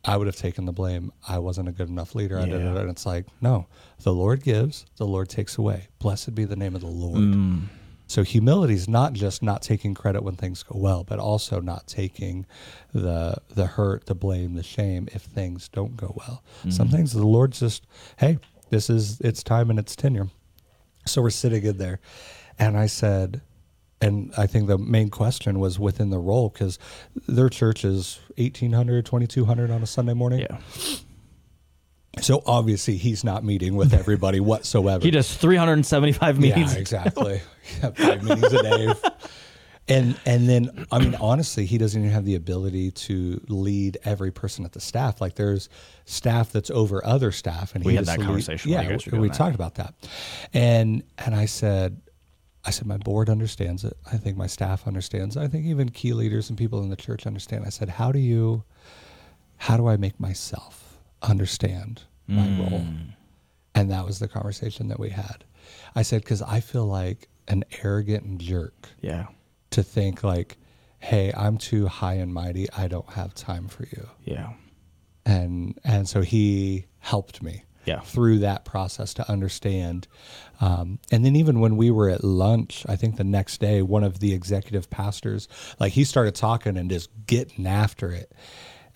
I 0.07 0.16
would 0.16 0.26
have 0.26 0.36
taken 0.36 0.64
the 0.64 0.72
blame. 0.72 1.12
I 1.28 1.38
wasn't 1.38 1.68
a 1.68 1.72
good 1.72 1.88
enough 1.88 2.14
leader. 2.14 2.36
Yeah. 2.38 2.57
And 2.57 2.90
it's 2.90 3.05
like, 3.05 3.26
no, 3.40 3.66
the 4.03 4.12
Lord 4.12 4.42
gives, 4.42 4.86
the 4.97 5.07
Lord 5.07 5.28
takes 5.28 5.59
away. 5.59 5.88
Blessed 5.99 6.34
be 6.34 6.44
the 6.44 6.57
name 6.57 6.74
of 6.74 6.80
the 6.80 6.86
Lord. 6.86 7.18
Mm. 7.18 7.62
So 8.07 8.22
humility 8.22 8.74
is 8.74 8.88
not 8.88 9.12
just 9.14 9.42
not 9.42 9.62
taking 9.62 9.94
credit 9.94 10.22
when 10.22 10.36
things 10.36 10.62
go 10.62 10.78
well, 10.78 11.04
but 11.04 11.18
also 11.18 11.61
not 11.61 11.86
taking 11.86 12.46
the 12.92 13.36
the 13.54 13.66
hurt, 13.66 14.07
the 14.07 14.14
blame, 14.14 14.54
the 14.54 14.62
shame 14.62 15.09
if 15.12 15.22
things 15.22 15.68
don't 15.68 15.96
go 15.96 16.14
well. 16.16 16.42
Mm-hmm. 16.61 16.70
Some 16.70 16.88
things 16.88 17.12
the 17.12 17.26
Lord's 17.26 17.61
just, 17.61 17.86
hey, 18.18 18.38
this 18.70 18.88
is 18.88 19.20
it's 19.20 19.42
time 19.42 19.70
and 19.70 19.78
it's 19.78 19.96
tenure. 19.96 20.28
So 21.04 21.22
we're 21.22 21.30
sitting 21.30 21.64
in 21.64 21.78
there, 21.78 22.00
and 22.59 22.76
I 22.76 22.86
said, 22.86 23.40
and 24.00 24.32
I 24.36 24.46
think 24.46 24.66
the 24.66 24.78
main 24.78 25.09
question 25.09 25.59
was 25.59 25.78
within 25.78 26.11
the 26.11 26.18
role 26.18 26.48
because 26.48 26.78
their 27.28 27.48
church 27.48 27.84
is 27.84 28.18
1,800, 28.36 29.07
2,200 29.07 29.70
on 29.70 29.82
a 29.82 29.86
Sunday 29.86 30.14
morning. 30.14 30.40
yeah, 30.40 30.59
So 32.20 32.42
obviously 32.46 32.96
he's 32.96 33.24
not 33.24 33.44
meeting 33.44 33.76
with 33.76 33.92
everybody 33.92 34.40
whatsoever. 34.52 35.04
he 35.04 35.10
does 35.10 35.34
375 35.36 36.38
meetings. 36.40 36.72
Yeah, 36.74 36.78
exactly. 36.80 37.40
Yeah, 37.82 37.90
Five 37.90 38.22
meetings 38.22 38.52
a 38.52 38.62
day. 38.62 38.94
And 39.88 40.18
and 40.24 40.48
then 40.48 40.86
I 40.92 40.98
mean 41.00 41.16
honestly, 41.16 41.66
he 41.66 41.78
doesn't 41.78 42.00
even 42.00 42.12
have 42.12 42.24
the 42.24 42.36
ability 42.36 42.92
to 42.92 43.40
lead 43.48 43.98
every 44.04 44.30
person 44.30 44.64
at 44.64 44.70
the 44.72 44.80
staff. 44.80 45.20
Like 45.20 45.34
there's 45.34 45.68
staff 46.04 46.52
that's 46.52 46.70
over 46.70 47.04
other 47.04 47.32
staff, 47.32 47.74
and 47.74 47.84
We 47.84 47.96
had 47.96 48.06
that 48.06 48.18
lead- 48.18 48.24
conversation 48.26 48.70
Yeah, 48.70 48.96
we, 49.12 49.18
we 49.18 49.28
talked 49.30 49.54
about 49.56 49.74
that, 49.76 49.94
and 50.54 51.02
and 51.18 51.34
I 51.34 51.46
said, 51.46 52.00
I 52.64 52.70
said 52.70 52.86
my 52.86 52.98
board 52.98 53.28
understands 53.28 53.84
it. 53.84 53.96
I 54.12 54.16
think 54.16 54.36
my 54.36 54.46
staff 54.46 54.86
understands. 54.86 55.36
it. 55.36 55.40
I 55.40 55.48
think 55.48 55.66
even 55.66 55.88
key 55.88 56.12
leaders 56.12 56.48
and 56.50 56.56
people 56.58 56.80
in 56.84 56.88
the 56.88 56.96
church 56.96 57.26
understand. 57.26 57.64
I 57.66 57.70
said, 57.70 57.88
how 57.88 58.10
do 58.12 58.18
you, 58.20 58.62
how 59.56 59.76
do 59.76 59.88
I 59.88 59.96
make 59.96 60.18
myself 60.20 60.86
understand 61.22 62.02
my 62.26 62.48
role? 62.58 62.86
And 63.74 63.90
that 63.90 64.04
was 64.06 64.18
the 64.18 64.28
conversation 64.28 64.88
that 64.88 64.98
we 64.98 65.10
had. 65.10 65.44
I 65.94 66.02
said, 66.02 66.22
because 66.22 66.42
I 66.42 66.60
feel 66.60 66.86
like 66.86 67.28
an 67.48 67.64
arrogant 67.82 68.38
jerk 68.38 68.88
Yeah, 69.00 69.26
to 69.70 69.82
think 69.82 70.24
like, 70.24 70.56
hey, 70.98 71.32
I'm 71.36 71.58
too 71.58 71.86
high 71.86 72.14
and 72.14 72.32
mighty. 72.32 72.70
I 72.72 72.88
don't 72.88 73.10
have 73.10 73.34
time 73.34 73.68
for 73.68 73.84
you. 73.84 74.08
yeah, 74.24 74.54
And 75.24 75.78
and 75.84 76.08
so 76.08 76.22
he 76.22 76.86
helped 76.98 77.42
me 77.42 77.64
Yeah. 77.84 78.00
through 78.00 78.38
that 78.40 78.64
process 78.64 79.12
to 79.14 79.30
understand. 79.30 80.08
Um, 80.60 80.98
and 81.12 81.24
then 81.24 81.36
even 81.36 81.60
when 81.60 81.76
we 81.76 81.90
were 81.90 82.08
at 82.08 82.24
lunch, 82.24 82.84
I 82.88 82.96
think 82.96 83.16
the 83.16 83.24
next 83.24 83.58
day, 83.60 83.82
one 83.82 84.02
of 84.04 84.20
the 84.20 84.32
executive 84.32 84.88
pastors, 84.90 85.48
like 85.78 85.92
he 85.92 86.04
started 86.04 86.34
talking 86.34 86.76
and 86.76 86.90
just 86.90 87.10
getting 87.26 87.66
after 87.66 88.10
it. 88.12 88.32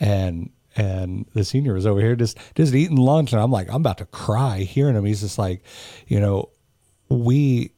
And 0.01 0.51
and 0.77 1.27
the 1.35 1.45
senior 1.45 1.75
was 1.75 1.87
over 1.87 2.01
here 2.01 2.17
just 2.17 2.39
just 2.55 2.75
eating 2.75 2.97
lunch 2.97 3.33
and 3.33 3.43
I'm 3.43 3.51
like, 3.51 3.69
I'm 3.69 3.77
about 3.77 3.99
to 3.99 4.07
cry 4.07 4.59
hearing 4.61 4.95
him. 4.95 5.05
He's 5.05 5.21
just 5.21 5.39
like, 5.39 5.63
you 6.07 6.21
know, 6.21 6.51
we 7.09 7.73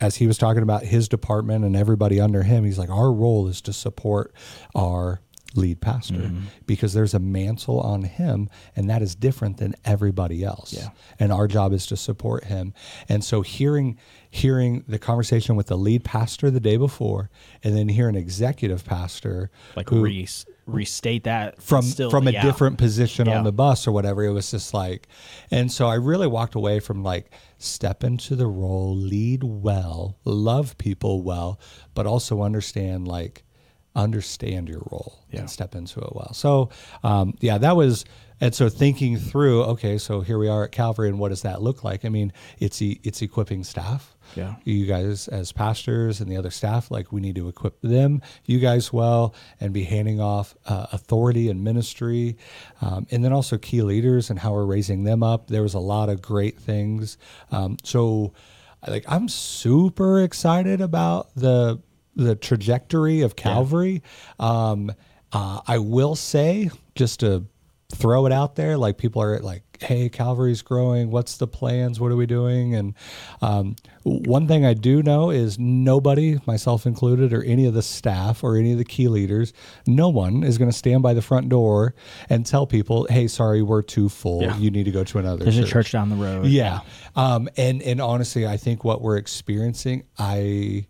as 0.00 0.16
he 0.16 0.26
was 0.26 0.38
talking 0.38 0.62
about 0.62 0.82
his 0.82 1.08
department 1.08 1.64
and 1.64 1.76
everybody 1.76 2.20
under 2.20 2.42
him, 2.42 2.64
he's 2.64 2.78
like, 2.78 2.90
our 2.90 3.12
role 3.12 3.46
is 3.48 3.60
to 3.62 3.72
support 3.72 4.34
our 4.74 5.20
lead 5.54 5.80
pastor 5.80 6.14
Mm-hmm. 6.14 6.40
because 6.66 6.92
there's 6.94 7.14
a 7.14 7.18
mantle 7.18 7.80
on 7.80 8.02
him 8.02 8.48
and 8.74 8.90
that 8.90 9.02
is 9.02 9.14
different 9.14 9.56
than 9.58 9.74
everybody 9.84 10.42
else. 10.44 10.72
Yeah. 10.72 10.88
And 11.18 11.32
our 11.32 11.46
job 11.46 11.72
is 11.72 11.86
to 11.86 11.96
support 11.96 12.44
him. 12.44 12.74
And 13.08 13.22
so 13.24 13.42
hearing 13.42 13.98
hearing 14.30 14.82
the 14.88 14.98
conversation 14.98 15.54
with 15.54 15.68
the 15.68 15.76
lead 15.78 16.02
pastor 16.02 16.50
the 16.50 16.58
day 16.58 16.76
before 16.76 17.30
and 17.62 17.76
then 17.76 17.88
hear 17.88 18.08
an 18.08 18.16
executive 18.16 18.84
pastor 18.84 19.48
like 19.76 19.88
who- 19.88 20.02
re- 20.02 20.26
restate 20.66 21.22
that 21.24 21.62
from 21.62 21.82
still, 21.82 22.10
from 22.10 22.26
a 22.26 22.32
yeah. 22.32 22.42
different 22.42 22.76
position 22.78 23.26
Yeah. 23.28 23.38
on 23.38 23.44
the 23.44 23.52
bus 23.52 23.86
or 23.86 23.92
whatever. 23.92 24.24
It 24.24 24.32
was 24.32 24.50
just 24.50 24.74
like, 24.74 25.06
and 25.52 25.70
so 25.70 25.86
I 25.86 25.94
really 25.94 26.26
walked 26.26 26.54
away 26.56 26.80
from 26.80 27.04
like 27.04 27.30
step 27.58 28.02
into 28.02 28.34
the 28.34 28.46
role, 28.48 28.96
lead 28.96 29.44
well, 29.44 30.16
love 30.24 30.76
people 30.78 31.22
well, 31.22 31.60
but 31.94 32.06
also 32.06 32.42
understand 32.42 33.06
like 33.06 33.44
understand 33.96 34.68
your 34.68 34.80
role 34.90 35.20
Yeah. 35.30 35.40
and 35.40 35.50
step 35.50 35.74
into 35.74 36.00
it 36.00 36.14
well. 36.14 36.32
So, 36.34 36.70
um, 37.02 37.34
yeah, 37.40 37.58
that 37.58 37.76
was, 37.76 38.04
and 38.40 38.54
so 38.54 38.68
thinking 38.68 39.16
through, 39.16 39.62
okay, 39.64 39.98
so 39.98 40.20
here 40.20 40.38
we 40.38 40.48
are 40.48 40.64
at 40.64 40.72
Calvary, 40.72 41.08
and 41.08 41.18
what 41.18 41.28
does 41.28 41.42
that 41.42 41.62
look 41.62 41.84
like? 41.84 42.04
I 42.04 42.08
mean, 42.08 42.32
it's 42.58 42.82
e- 42.82 43.00
it's 43.04 43.22
equipping 43.22 43.62
staff. 43.62 44.10
Yeah. 44.34 44.56
You 44.64 44.86
guys, 44.86 45.28
as 45.28 45.52
pastors 45.52 46.20
and 46.20 46.30
the 46.32 46.36
other 46.36 46.50
staff, 46.50 46.90
like 46.90 47.12
we 47.12 47.20
need 47.20 47.36
to 47.36 47.46
equip 47.46 47.80
them, 47.82 48.20
you 48.46 48.58
guys, 48.58 48.92
well, 48.92 49.34
and 49.60 49.72
be 49.72 49.84
handing 49.84 50.20
off 50.20 50.56
uh, 50.66 50.86
authority 50.92 51.48
and 51.48 51.62
ministry, 51.62 52.36
um, 52.80 53.06
and 53.12 53.24
then 53.24 53.32
also 53.32 53.56
key 53.58 53.82
leaders 53.82 54.30
and 54.30 54.38
how 54.40 54.52
we're 54.52 54.64
raising 54.66 55.04
them 55.04 55.22
up. 55.22 55.46
There 55.48 55.62
was 55.62 55.74
a 55.74 55.78
lot 55.78 56.08
of 56.08 56.20
great 56.20 56.58
things. 56.58 57.16
Um, 57.52 57.76
so, 57.84 58.32
like, 58.88 59.04
I'm 59.06 59.28
super 59.28 60.20
excited 60.20 60.80
about 60.80 61.28
the 61.36 61.78
the 62.16 62.34
trajectory 62.36 63.22
of 63.22 63.36
Calvary. 63.36 64.02
Um, 64.38 64.92
uh, 65.32 65.60
I 65.66 65.78
will 65.78 66.14
say, 66.14 66.70
just 66.94 67.20
to 67.20 67.46
throw 67.92 68.26
it 68.26 68.32
out 68.32 68.56
there, 68.56 68.76
like 68.76 68.98
people 68.98 69.22
are 69.22 69.38
like, 69.40 69.62
"Hey, 69.80 70.08
Calvary's 70.08 70.62
growing. 70.62 71.10
What's 71.10 71.36
the 71.36 71.46
plans? 71.46 72.00
What 72.00 72.12
are 72.12 72.16
we 72.16 72.26
doing?" 72.26 72.74
And 72.74 72.94
um, 73.42 73.76
one 74.04 74.46
thing 74.46 74.64
I 74.64 74.74
do 74.74 75.02
know 75.02 75.30
is 75.30 75.58
nobody, 75.58 76.38
myself 76.46 76.86
included, 76.86 77.32
or 77.32 77.42
any 77.42 77.66
of 77.66 77.74
the 77.74 77.82
staff 77.82 78.44
or 78.44 78.56
any 78.56 78.72
of 78.72 78.78
the 78.78 78.84
key 78.84 79.08
leaders, 79.08 79.52
no 79.86 80.08
one 80.08 80.44
is 80.44 80.56
going 80.56 80.70
to 80.70 80.76
stand 80.76 81.02
by 81.02 81.14
the 81.14 81.22
front 81.22 81.48
door 81.48 81.94
and 82.28 82.46
tell 82.46 82.66
people, 82.66 83.06
"Hey, 83.10 83.26
sorry, 83.28 83.62
we're 83.62 83.82
too 83.82 84.08
full. 84.08 84.42
Yeah. 84.42 84.56
You 84.56 84.70
need 84.70 84.84
to 84.84 84.92
go 84.92 85.04
to 85.04 85.18
another." 85.18 85.44
There's 85.44 85.58
a 85.58 85.66
church 85.66 85.92
down 85.92 86.10
the 86.10 86.16
road. 86.16 86.46
Yeah. 86.46 86.80
Um, 87.16 87.48
and, 87.56 87.82
and 87.82 88.00
honestly, 88.00 88.46
I 88.46 88.56
think 88.56 88.84
what 88.84 89.02
we're 89.02 89.16
experiencing, 89.16 90.04
I, 90.18 90.86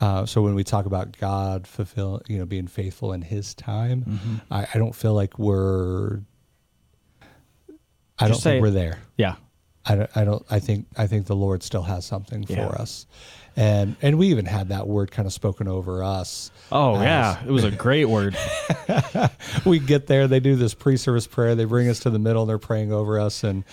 uh, 0.00 0.24
so 0.26 0.42
when 0.42 0.54
we 0.54 0.64
talk 0.64 0.86
about 0.86 1.16
God 1.18 1.66
fulfill, 1.66 2.22
you 2.28 2.38
know, 2.38 2.46
being 2.46 2.66
faithful 2.66 3.12
in 3.12 3.22
his 3.22 3.54
time, 3.54 4.02
Mm-hmm. 4.04 4.34
I, 4.50 4.66
I 4.74 4.78
don't 4.78 4.94
feel 4.94 5.14
like 5.14 5.38
we're, 5.38 6.20
I 8.18 8.28
Just 8.28 8.42
don't 8.44 8.52
think 8.52 8.62
we're 8.62 8.70
there. 8.70 8.98
Yeah. 9.16 9.36
I 9.84 9.94
don't, 9.94 10.10
I 10.14 10.24
don't, 10.24 10.44
I 10.50 10.58
think, 10.58 10.86
I 10.96 11.06
think 11.06 11.26
the 11.26 11.34
Lord 11.36 11.62
still 11.62 11.82
has 11.82 12.04
something 12.04 12.44
Yeah. 12.48 12.68
for 12.68 12.76
us. 12.80 13.06
And, 13.56 13.96
and 14.02 14.18
we 14.18 14.28
even 14.28 14.44
had 14.44 14.68
that 14.68 14.86
word 14.86 15.10
kind 15.10 15.26
of 15.26 15.32
spoken 15.32 15.66
over 15.68 16.04
us. 16.04 16.50
Oh 16.70 16.96
as- 16.96 17.02
yeah, 17.02 17.42
it 17.44 17.50
was 17.50 17.64
a 17.64 17.70
great 17.70 18.04
word. 18.04 18.36
we 19.64 19.78
get 19.78 20.06
there, 20.06 20.28
they 20.28 20.38
do 20.40 20.54
this 20.54 20.74
pre-service 20.74 21.26
prayer, 21.26 21.54
they 21.54 21.64
bring 21.64 21.88
us 21.88 22.00
to 22.00 22.10
the 22.10 22.18
middle, 22.18 22.42
and 22.42 22.48
they're 22.50 22.58
praying 22.58 22.92
over 22.92 23.18
us, 23.18 23.42
and 23.42 23.64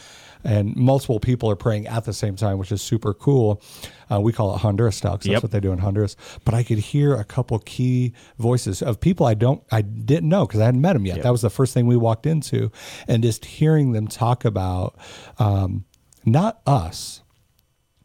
and 0.44 0.76
multiple 0.76 1.20
people 1.20 1.50
are 1.50 1.56
praying 1.56 1.88
at 1.88 2.06
the 2.06 2.14
same 2.14 2.36
time, 2.36 2.58
which 2.58 2.72
is 2.72 2.82
super 2.82 3.14
cool. 3.14 3.62
Uh, 4.12 4.22
we 4.22 4.32
call 4.32 4.56
it 4.56 4.60
Honduras 4.60 4.96
style 4.96 5.14
'cause 5.18 5.24
that's 5.26 5.34
Yep. 5.34 5.44
what 5.44 5.52
they 5.52 5.60
do 5.60 5.72
in 5.72 5.80
Honduras. 5.80 6.16
But 6.46 6.54
I 6.54 6.64
could 6.64 6.78
hear 6.80 7.14
a 7.16 7.24
couple 7.26 7.60
key 7.60 8.14
voices 8.40 8.82
of 8.82 9.00
people 9.00 9.26
I 9.26 9.34
don't, 9.34 9.62
I 9.72 9.82
didn't 9.82 10.30
know 10.30 10.46
because 10.46 10.62
I 10.62 10.66
hadn't 10.66 10.82
met 10.82 10.94
them 10.94 11.06
yet. 11.06 11.24
That 11.24 11.32
was 11.32 11.42
the 11.42 11.50
first 11.50 11.74
thing 11.74 11.88
we 11.88 11.98
walked 11.98 12.26
into, 12.26 12.72
and 13.08 13.22
just 13.24 13.46
hearing 13.46 13.92
them 13.92 14.08
talk 14.08 14.46
about 14.46 14.96
um, 15.40 15.84
not 16.26 16.60
us, 16.66 17.22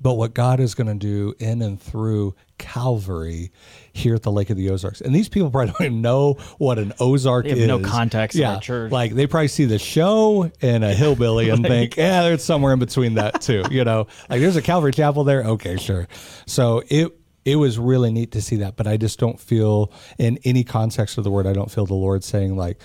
but 0.03 0.15
what 0.15 0.35
God 0.35 0.59
is 0.59 0.75
going 0.75 0.89
to 0.89 0.95
do 0.95 1.35
in 1.39 1.63
and 1.63 1.81
through 1.81 2.35
Calvary 2.59 3.53
here 3.93 4.15
at 4.15 4.23
the 4.23 4.33
Lake 4.33 4.51
of 4.51 4.57
the 4.57 4.71
Ozarks. 4.71 5.01
And 5.01 5.15
these 5.15 5.29
people 5.29 5.51
probably 5.51 5.73
don't 5.79 5.83
even 5.87 6.01
know 6.03 6.35
what 6.59 6.79
an 6.79 6.93
Ozark 6.99 7.45
They 7.45 7.51
have 7.51 7.59
is. 7.59 7.67
no 7.69 7.81
context 7.81 8.37
yeah. 8.37 8.59
Like 8.69 9.13
they 9.15 9.27
probably 9.27 9.49
see 9.49 9.65
the 9.65 9.79
show 9.79 10.51
and 10.61 10.85
a 10.85 10.95
hillbilly 10.95 11.51
and 11.51 11.65
think, 11.67 11.97
yeah, 11.97 12.23
there's 12.23 12.43
somewhere 12.45 12.73
in 12.73 12.79
between 12.79 13.15
that 13.15 13.41
too. 13.41 13.63
You 13.73 13.85
know, 13.85 14.07
like 14.29 14.41
there's 14.41 14.57
a 14.57 14.63
Calvary 14.63 14.93
Chapel 14.93 15.25
there. 15.25 15.45
Okay, 15.45 15.77
sure. 15.77 16.07
So 16.47 16.83
it 16.89 17.17
it 17.45 17.57
was 17.57 17.79
really 17.79 18.13
neat 18.13 18.33
to 18.33 18.43
see 18.43 18.57
that, 18.57 18.77
but 18.77 18.87
I 18.87 18.97
just 18.97 19.19
don't 19.19 19.41
feel 19.41 19.93
in 20.19 20.39
any 20.45 20.63
context 20.63 21.17
of 21.19 21.25
the 21.25 21.31
word, 21.31 21.47
I 21.47 21.53
don't 21.53 21.71
feel 21.71 21.87
the 21.87 21.95
Lord 21.95 22.23
saying 22.23 22.57
like, 22.57 22.81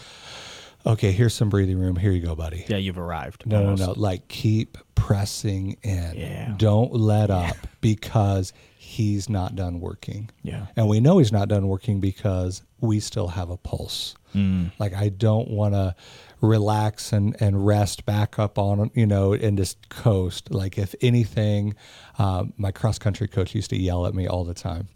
okay, 0.87 1.11
here's 1.11 1.33
some 1.33 1.49
breathing 1.49 1.79
room. 1.79 1.95
Here 1.95 2.11
you 2.11 2.21
go, 2.21 2.35
buddy. 2.35 2.65
Yeah, 2.67 2.77
you've 2.77 2.97
arrived. 2.97 3.45
No, 3.45 3.57
almost. 3.57 3.81
no, 3.81 3.87
no. 3.87 3.93
Like 3.99 4.27
keep 4.27 4.77
pressing 4.95 5.77
in. 5.83 6.13
Yeah. 6.15 6.53
Don't 6.57 6.93
let 6.93 7.29
up 7.29 7.57
because 7.81 8.53
he's 8.77 9.29
not 9.29 9.55
done 9.55 9.79
working. 9.79 10.29
Yeah. 10.43 10.67
And 10.75 10.87
we 10.87 10.99
know 10.99 11.17
he's 11.17 11.31
not 11.31 11.49
done 11.49 11.67
working 11.67 11.99
because 11.99 12.63
we 12.79 12.99
still 12.99 13.27
have 13.27 13.49
a 13.49 13.57
pulse. 13.57 14.15
Mm. 14.33 14.71
Like 14.79 14.93
I 14.93 15.09
don't 15.09 15.49
want 15.49 15.73
to 15.73 15.95
relax 16.41 17.11
and, 17.11 17.35
and 17.41 17.65
rest 17.65 18.05
back 18.05 18.39
up 18.39 18.57
on, 18.57 18.91
you 18.93 19.05
know, 19.05 19.33
and 19.33 19.57
just 19.57 19.89
coast. 19.89 20.51
Like 20.51 20.77
if 20.77 20.95
anything, 21.01 21.75
um, 22.17 22.53
my 22.57 22.71
cross 22.71 22.97
country 22.97 23.27
coach 23.27 23.53
used 23.53 23.69
to 23.71 23.77
yell 23.77 24.05
at 24.05 24.13
me 24.13 24.27
all 24.27 24.43
the 24.43 24.53
time 24.53 24.87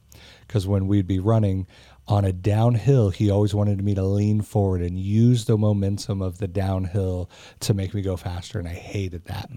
because 0.48 0.68
when 0.68 0.88
we'd 0.88 1.08
be 1.08 1.20
running 1.20 1.68
on 2.12 2.26
a 2.26 2.34
downhill, 2.34 3.10
he 3.10 3.30
always 3.32 3.56
wanted 3.56 3.82
me 3.84 3.96
to 3.96 4.04
lean 4.04 4.42
forward 4.42 4.82
and 4.82 5.00
use 5.00 5.46
the 5.46 5.58
momentum 5.58 6.22
of 6.22 6.38
the 6.40 6.48
downhill 6.48 7.30
to 7.62 7.74
make 7.74 7.94
me 7.94 8.02
go 8.02 8.18
faster. 8.18 8.60
And 8.60 8.68
I 8.68 8.74
hated 8.74 9.26
that. 9.26 9.50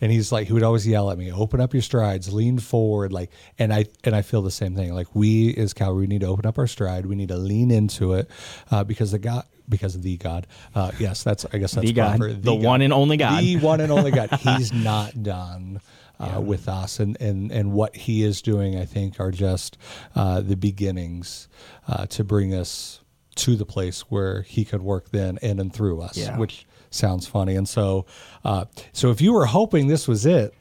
And 0.00 0.12
he's 0.12 0.30
like, 0.30 0.46
he 0.46 0.52
would 0.52 0.62
always 0.62 0.86
yell 0.86 1.10
at 1.10 1.18
me, 1.18 1.32
open 1.32 1.60
up 1.60 1.72
your 1.72 1.82
strides, 1.82 2.32
lean 2.32 2.58
forward. 2.58 3.12
Like, 3.12 3.30
and 3.58 3.72
I, 3.72 3.86
and 4.04 4.14
I 4.14 4.22
feel 4.22 4.42
the 4.42 4.50
same 4.50 4.76
thing. 4.76 4.92
Like 4.94 5.08
we 5.14 5.54
as 5.56 5.72
Calvary, 5.74 6.02
we 6.02 6.06
need 6.06 6.20
to 6.20 6.28
open 6.28 6.46
up 6.46 6.56
our 6.58 6.68
stride. 6.68 7.06
We 7.06 7.16
need 7.16 7.28
to 7.30 7.36
lean 7.36 7.70
into 7.72 8.12
it 8.12 8.30
uh, 8.70 8.84
because 8.84 9.10
the 9.10 9.18
God, 9.18 9.44
because 9.68 9.96
of 9.96 10.02
the 10.02 10.16
God. 10.16 10.46
Uh, 10.74 10.92
yes, 11.00 11.22
that's, 11.24 11.46
I 11.52 11.58
guess 11.58 11.72
that's 11.72 11.86
The 11.86 11.92
God. 11.92 12.18
proper. 12.18 12.32
The 12.32 12.54
one 12.54 12.80
and 12.82 12.92
only 12.92 13.16
God. 13.16 13.42
The 13.42 13.56
one 13.56 13.80
and 13.80 13.90
only 13.90 14.10
God. 14.12 14.30
He's 14.40 14.72
not 14.72 15.22
done. 15.22 15.80
Uh, 16.20 16.40
with 16.40 16.68
us 16.68 16.98
and, 16.98 17.16
and 17.20 17.52
and 17.52 17.70
what 17.70 17.94
he 17.94 18.24
is 18.24 18.42
doing, 18.42 18.76
I 18.76 18.86
think, 18.86 19.20
are 19.20 19.30
just 19.30 19.78
uh, 20.16 20.40
the 20.40 20.56
beginnings 20.56 21.46
uh, 21.88 22.06
to 22.06 22.22
bring 22.22 22.54
us 22.54 23.00
to 23.36 23.56
the 23.56 23.64
place 23.66 24.02
where 24.10 24.42
he 24.42 24.64
could 24.64 24.82
work 24.82 25.10
then 25.10 25.38
in 25.42 25.58
and 25.60 25.72
through 25.72 26.00
us, 26.00 26.16
Yeah. 26.16 26.36
which 26.38 26.66
sounds 26.90 27.26
funny. 27.26 27.54
And 27.56 27.68
so, 27.68 28.04
uh, 28.44 28.64
so 28.92 29.10
if 29.10 29.20
you 29.20 29.32
were 29.32 29.46
hoping 29.46 29.86
this 29.88 30.06
was 30.08 30.26
it, 30.26 30.54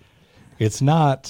it's 0.60 0.82
not. 0.82 1.24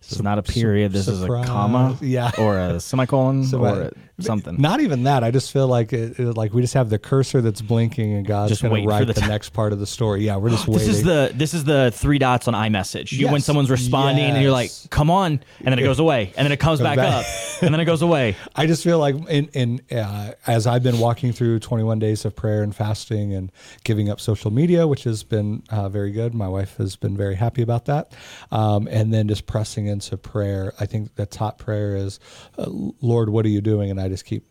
This 0.00 0.12
is 0.12 0.22
not 0.22 0.38
a 0.38 0.42
period. 0.42 0.92
This 0.92 1.08
is 1.08 1.22
a 1.22 1.26
comma, 1.28 1.96
Yeah. 2.00 2.30
or 2.38 2.58
a 2.58 2.80
semicolon, 2.80 3.44
So, 3.50 3.60
or 3.60 3.80
a, 3.82 3.92
something. 4.22 4.56
Not 4.60 4.80
even 4.80 5.04
that. 5.04 5.24
I 5.24 5.30
just 5.30 5.52
feel 5.52 5.68
like 5.68 5.92
it, 5.92 6.18
it- 6.18 6.36
like 6.36 6.52
we 6.52 6.62
just 6.62 6.74
have 6.74 6.90
the 6.90 6.98
cursor 6.98 7.40
that's 7.40 7.60
blinking, 7.60 8.12
and 8.14 8.26
God's 8.26 8.50
Just 8.50 8.62
going 8.62 8.82
to 8.82 8.88
write 8.88 9.06
the 9.06 9.12
the, 9.14 9.26
next 9.26 9.50
part 9.50 9.72
of 9.72 9.78
the 9.80 9.86
story. 9.86 10.24
Yeah, 10.24 10.36
we're 10.36 10.50
just 10.50 10.66
This 10.66 10.74
waiting. 10.76 10.90
is 10.90 11.02
the 11.02 11.32
this 11.34 11.54
is 11.54 11.64
the 11.64 11.90
three 11.94 12.18
dots 12.18 12.48
on 12.48 12.54
iMessage. 12.54 13.12
You 13.12 13.28
when 13.28 13.40
someone's 13.40 13.70
responding 13.70 14.24
and 14.24 14.42
you're 14.42 14.52
like, 14.52 14.70
"Come 14.90 15.10
on," 15.10 15.32
and 15.32 15.66
then 15.66 15.78
it 15.78 15.82
goes 15.82 15.98
away, 15.98 16.32
and 16.36 16.44
then 16.44 16.52
it 16.52 16.60
comes 16.60 16.80
back 16.80 16.96
back. 16.96 17.24
up, 17.24 17.62
and 17.62 17.72
then 17.74 17.80
it 17.80 17.84
goes 17.84 18.02
away. 18.02 18.36
I 18.56 18.66
just 18.66 18.84
feel 18.84 18.98
like 18.98 19.14
in, 19.28 19.48
in 19.48 19.96
uh, 19.96 20.32
as 20.46 20.66
I've 20.66 20.82
been 20.82 20.98
walking 20.98 21.32
through 21.32 21.58
21 21.60 21.98
days 21.98 22.24
of 22.24 22.34
prayer 22.36 22.62
and 22.62 22.74
fasting 22.74 23.32
and 23.34 23.50
giving 23.84 24.08
up 24.10 24.20
social 24.20 24.50
media, 24.50 24.86
which 24.86 25.04
has 25.04 25.22
been 25.22 25.62
uh, 25.70 25.88
very 25.88 26.10
good. 26.12 26.34
My 26.34 26.48
wife 26.48 26.76
has 26.76 26.96
been 26.96 27.16
very 27.16 27.34
happy 27.34 27.62
about 27.62 27.86
that. 27.86 28.12
Um, 28.52 28.86
and 28.90 29.12
then 29.12 29.28
just 29.28 29.46
pressing 29.46 29.86
into 29.86 30.16
prayer. 30.16 30.72
I 30.80 30.86
think 30.86 31.14
the 31.16 31.26
top 31.26 31.58
prayer 31.58 31.96
is, 31.96 32.20
uh, 32.58 32.66
Lord, 33.00 33.28
what 33.30 33.44
are 33.46 33.48
you 33.50 33.60
doing? 33.60 33.90
And 33.90 34.00
I 34.00 34.08
just 34.10 34.24
keep 34.24 34.44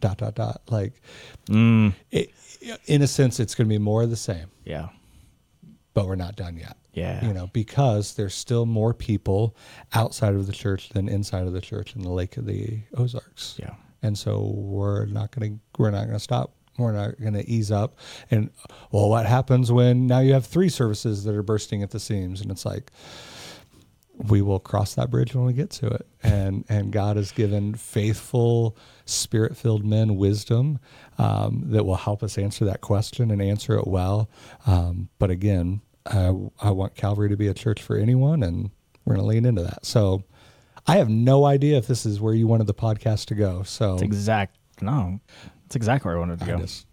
dot 0.00 0.18
dot 0.18 0.34
dot 0.34 0.62
like. 0.68 1.00
Mm. 1.46 1.94
It, 2.10 2.32
in 2.86 3.02
a 3.02 3.06
sense, 3.08 3.40
it's 3.40 3.54
going 3.54 3.68
to 3.68 3.72
be 3.72 3.78
more 3.78 4.02
of 4.02 4.10
the 4.10 4.16
same, 4.16 4.46
Yeah, 4.64 4.90
but 5.94 6.06
we're 6.06 6.14
not 6.16 6.36
done 6.36 6.56
yet. 6.56 6.76
Yeah. 6.92 7.24
you 7.26 7.32
know, 7.32 7.48
because 7.52 8.14
there's 8.14 8.34
still 8.34 8.66
more 8.66 8.92
people 8.92 9.56
outside 9.94 10.34
of 10.34 10.46
the 10.46 10.52
church 10.52 10.90
than 10.90 11.08
inside 11.08 11.46
of 11.46 11.54
the 11.54 11.60
church 11.60 11.96
in 11.96 12.02
the 12.02 12.10
Lake 12.10 12.36
of 12.36 12.44
the 12.44 12.80
Ozarks 12.96 13.56
yeah. 13.58 13.74
and 14.02 14.16
so 14.18 14.52
we're 14.54 15.06
not 15.06 15.30
going 15.30 15.54
to 15.54 15.80
we're 15.80 15.90
not 15.90 16.02
going 16.02 16.12
to 16.12 16.20
stop 16.20 16.52
we're 16.76 16.92
not 16.92 17.18
going 17.18 17.32
to 17.32 17.48
ease 17.48 17.70
up 17.70 17.96
and 18.30 18.50
well 18.90 19.08
what 19.08 19.24
happens 19.24 19.72
when 19.72 20.06
now 20.06 20.18
you 20.20 20.34
have 20.34 20.44
three 20.44 20.68
services 20.68 21.24
that 21.24 21.34
are 21.34 21.42
bursting 21.42 21.82
at 21.82 21.90
the 21.92 22.00
seams 22.00 22.42
and 22.42 22.50
it's 22.50 22.66
like 22.66 22.90
we 24.14 24.42
will 24.42 24.58
cross 24.60 24.94
that 24.94 25.10
bridge 25.10 25.34
when 25.34 25.44
we 25.44 25.52
get 25.52 25.70
to 25.70 25.86
it 25.86 26.06
and 26.22 26.64
and 26.68 26.92
god 26.92 27.16
has 27.16 27.32
given 27.32 27.74
faithful 27.74 28.76
spirit 29.06 29.56
filled 29.56 29.84
men 29.84 30.16
wisdom 30.16 30.78
um, 31.18 31.62
that 31.66 31.84
will 31.84 31.96
help 31.96 32.22
us 32.22 32.36
answer 32.38 32.64
that 32.64 32.80
question 32.82 33.30
and 33.30 33.40
answer 33.40 33.74
it 33.76 33.86
well 33.86 34.28
um, 34.66 35.08
but 35.18 35.30
again 35.30 35.80
I, 36.06 36.34
I 36.60 36.70
want 36.70 36.94
calvary 36.94 37.28
to 37.30 37.36
be 37.36 37.48
a 37.48 37.54
church 37.54 37.80
for 37.82 37.96
anyone 37.96 38.42
and 38.42 38.70
we're 39.04 39.14
going 39.14 39.24
to 39.24 39.28
lean 39.28 39.44
into 39.46 39.62
that 39.62 39.86
so 39.86 40.24
I 40.86 40.96
have 40.96 41.08
no 41.08 41.44
idea 41.44 41.78
if 41.78 41.86
this 41.86 42.04
is 42.04 42.20
where 42.20 42.34
you 42.34 42.48
wanted 42.48 42.66
the 42.66 42.74
podcast 42.74 43.26
to 43.26 43.36
go. 43.36 43.62
So 43.62 43.94
It's 43.94 44.02
exact. 44.02 44.56
No, 44.80 45.20
it's 45.66 45.76
exactly 45.76 46.08
where 46.08 46.16
I 46.16 46.18
wanted 46.18 46.40
to 46.40 46.44
I 46.44 46.48
go. 46.48 46.58
just- 46.58 46.86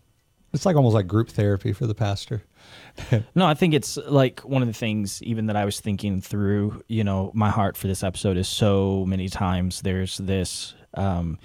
it's 0.53 0.63
like 0.65 0.75
almost 0.75 0.93
like 0.93 1.07
group 1.07 1.29
therapy 1.29 1.73
for 1.73 1.87
the 1.87 1.95
pastor. 1.95 2.43
No, 3.35 3.45
I 3.45 3.53
think 3.53 3.73
it's 3.73 3.97
like 3.97 4.41
one 4.41 4.61
of 4.61 4.67
the 4.67 4.73
things 4.73 5.21
even 5.23 5.45
that 5.47 5.55
I 5.55 5.65
was 5.65 5.79
thinking 5.79 6.21
through, 6.21 6.83
you 6.87 7.03
know, 7.03 7.31
my 7.33 7.49
heart 7.49 7.77
for 7.77 7.87
this 7.87 8.03
episode 8.03 8.37
is 8.37 8.47
so 8.47 9.05
many 9.07 9.29
times 9.29 9.81
there's 9.81 10.17
this 10.17 10.73
um 10.95 11.37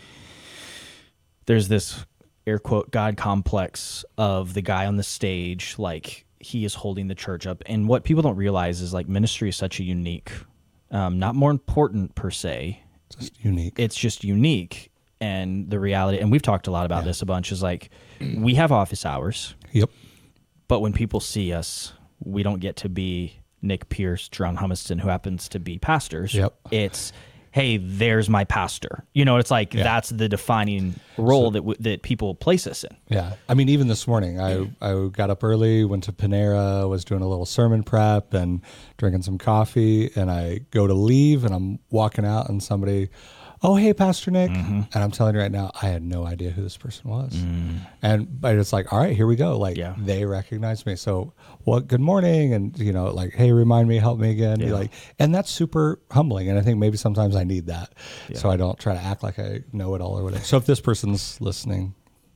there's 1.46 1.68
this 1.68 2.04
air 2.46 2.58
quote 2.58 2.90
god 2.90 3.16
complex 3.16 4.04
of 4.18 4.54
the 4.54 4.62
guy 4.62 4.86
on 4.86 4.96
the 4.96 5.02
stage 5.02 5.76
like 5.78 6.24
he 6.40 6.64
is 6.64 6.74
holding 6.74 7.08
the 7.08 7.14
church 7.14 7.46
up. 7.46 7.62
And 7.66 7.88
what 7.88 8.04
people 8.04 8.22
don't 8.22 8.36
realize 8.36 8.80
is 8.80 8.92
like 8.92 9.08
ministry 9.08 9.48
is 9.48 9.56
such 9.56 9.80
a 9.80 9.84
unique 9.84 10.32
um 10.90 11.18
not 11.18 11.34
more 11.34 11.50
important 11.50 12.14
per 12.14 12.30
se. 12.30 12.82
It's 13.06 13.16
Just 13.16 13.44
unique. 13.44 13.74
it's 13.78 13.96
just 13.96 14.24
unique. 14.24 14.90
And 15.20 15.70
the 15.70 15.78
reality, 15.80 16.18
and 16.18 16.30
we've 16.30 16.42
talked 16.42 16.66
a 16.66 16.70
lot 16.70 16.84
about 16.84 17.04
this 17.04 17.22
a 17.22 17.26
bunch, 17.26 17.50
is 17.52 17.62
like 17.62 17.88
we 18.36 18.56
have 18.56 18.72
office 18.72 19.06
hours, 19.06 19.54
Yep. 19.72 19.88
But 20.68 20.80
when 20.80 20.92
people 20.92 21.20
see 21.20 21.52
us, 21.52 21.92
we 22.20 22.42
don't 22.42 22.60
get 22.60 22.76
to 22.76 22.88
be 22.88 23.40
Nick 23.62 23.88
Pierce, 23.88 24.28
John 24.28 24.56
Humiston, 24.56 25.00
who 25.00 25.08
happens 25.08 25.48
to 25.50 25.58
be 25.58 25.78
pastors. 25.78 26.34
Yep. 26.34 26.54
It's 26.70 27.12
hey, 27.54 27.76
there's 27.76 28.28
my 28.28 28.42
pastor. 28.42 29.04
You 29.12 29.24
know, 29.24 29.36
it's 29.36 29.50
like 29.50 29.70
that's 29.70 30.08
the 30.08 30.28
defining 30.28 30.96
role 31.16 31.52
that 31.52 31.60
w- 31.60 31.76
that 31.80 32.02
people 32.02 32.34
place 32.34 32.66
us 32.66 32.82
in. 32.82 32.96
Yeah. 33.08 33.34
I 33.48 33.54
mean, 33.54 33.68
even 33.68 33.86
this 33.86 34.08
morning, 34.08 34.40
I, 34.40 34.68
I 34.80 35.06
got 35.06 35.30
up 35.30 35.44
early, 35.44 35.84
went 35.84 36.02
to 36.04 36.12
Panera, 36.12 36.88
was 36.88 37.04
doing 37.04 37.22
a 37.22 37.28
little 37.28 37.46
sermon 37.46 37.84
prep 37.84 38.34
and 38.34 38.60
drinking 38.96 39.22
some 39.22 39.38
coffee. 39.38 40.10
And 40.16 40.32
I 40.32 40.62
go 40.72 40.88
to 40.88 40.94
leave 40.94 41.44
and 41.44 41.54
I'm 41.54 41.78
walking 41.90 42.26
out, 42.26 42.48
and 42.48 42.60
somebody, 42.60 43.10
oh, 43.64 43.74
hey, 43.76 43.92
Pastor 43.94 44.30
Nick. 44.30 44.50
Mm-hmm. 44.50 44.82
And 44.92 44.96
I'm 45.02 45.10
telling 45.10 45.34
you 45.34 45.40
right 45.40 45.50
now, 45.50 45.70
I 45.82 45.86
had 45.86 46.02
no 46.02 46.24
idea 46.26 46.50
who 46.50 46.62
this 46.62 46.76
person 46.76 47.10
was. 47.10 47.32
Mm. 47.34 47.78
And, 48.02 48.40
but 48.40 48.54
it's 48.56 48.72
like, 48.72 48.92
all 48.92 48.98
right, 49.00 49.16
here 49.16 49.26
we 49.26 49.36
go. 49.36 49.58
Like, 49.58 49.76
Yeah. 49.76 49.94
they 49.98 50.24
recognize 50.26 50.84
me. 50.86 50.94
So, 50.96 51.32
what, 51.64 51.88
good 51.88 52.00
morning. 52.00 52.52
And, 52.52 52.78
you 52.78 52.92
know, 52.92 53.06
like, 53.06 53.32
hey, 53.32 53.50
remind 53.52 53.88
me, 53.88 53.96
help 53.96 54.18
me 54.18 54.30
again. 54.30 54.60
Yeah. 54.60 54.74
like, 54.74 54.92
and 55.18 55.34
that's 55.34 55.50
super 55.50 55.98
humbling. 56.10 56.48
And 56.48 56.58
I 56.58 56.62
think 56.62 56.78
maybe 56.78 56.96
sometimes 56.98 57.34
I 57.34 57.44
need 57.44 57.66
that. 57.66 57.92
So 58.34 58.50
I 58.50 58.56
don't 58.56 58.78
try 58.78 58.94
to 58.94 59.00
act 59.00 59.22
like 59.22 59.38
I 59.38 59.60
know 59.72 59.94
it 59.94 60.00
all 60.02 60.18
or 60.18 60.22
whatever. 60.24 60.44
So 60.44 60.58
if 60.58 60.66
this 60.66 60.80
person's 60.80 61.40
listening, 61.40 61.94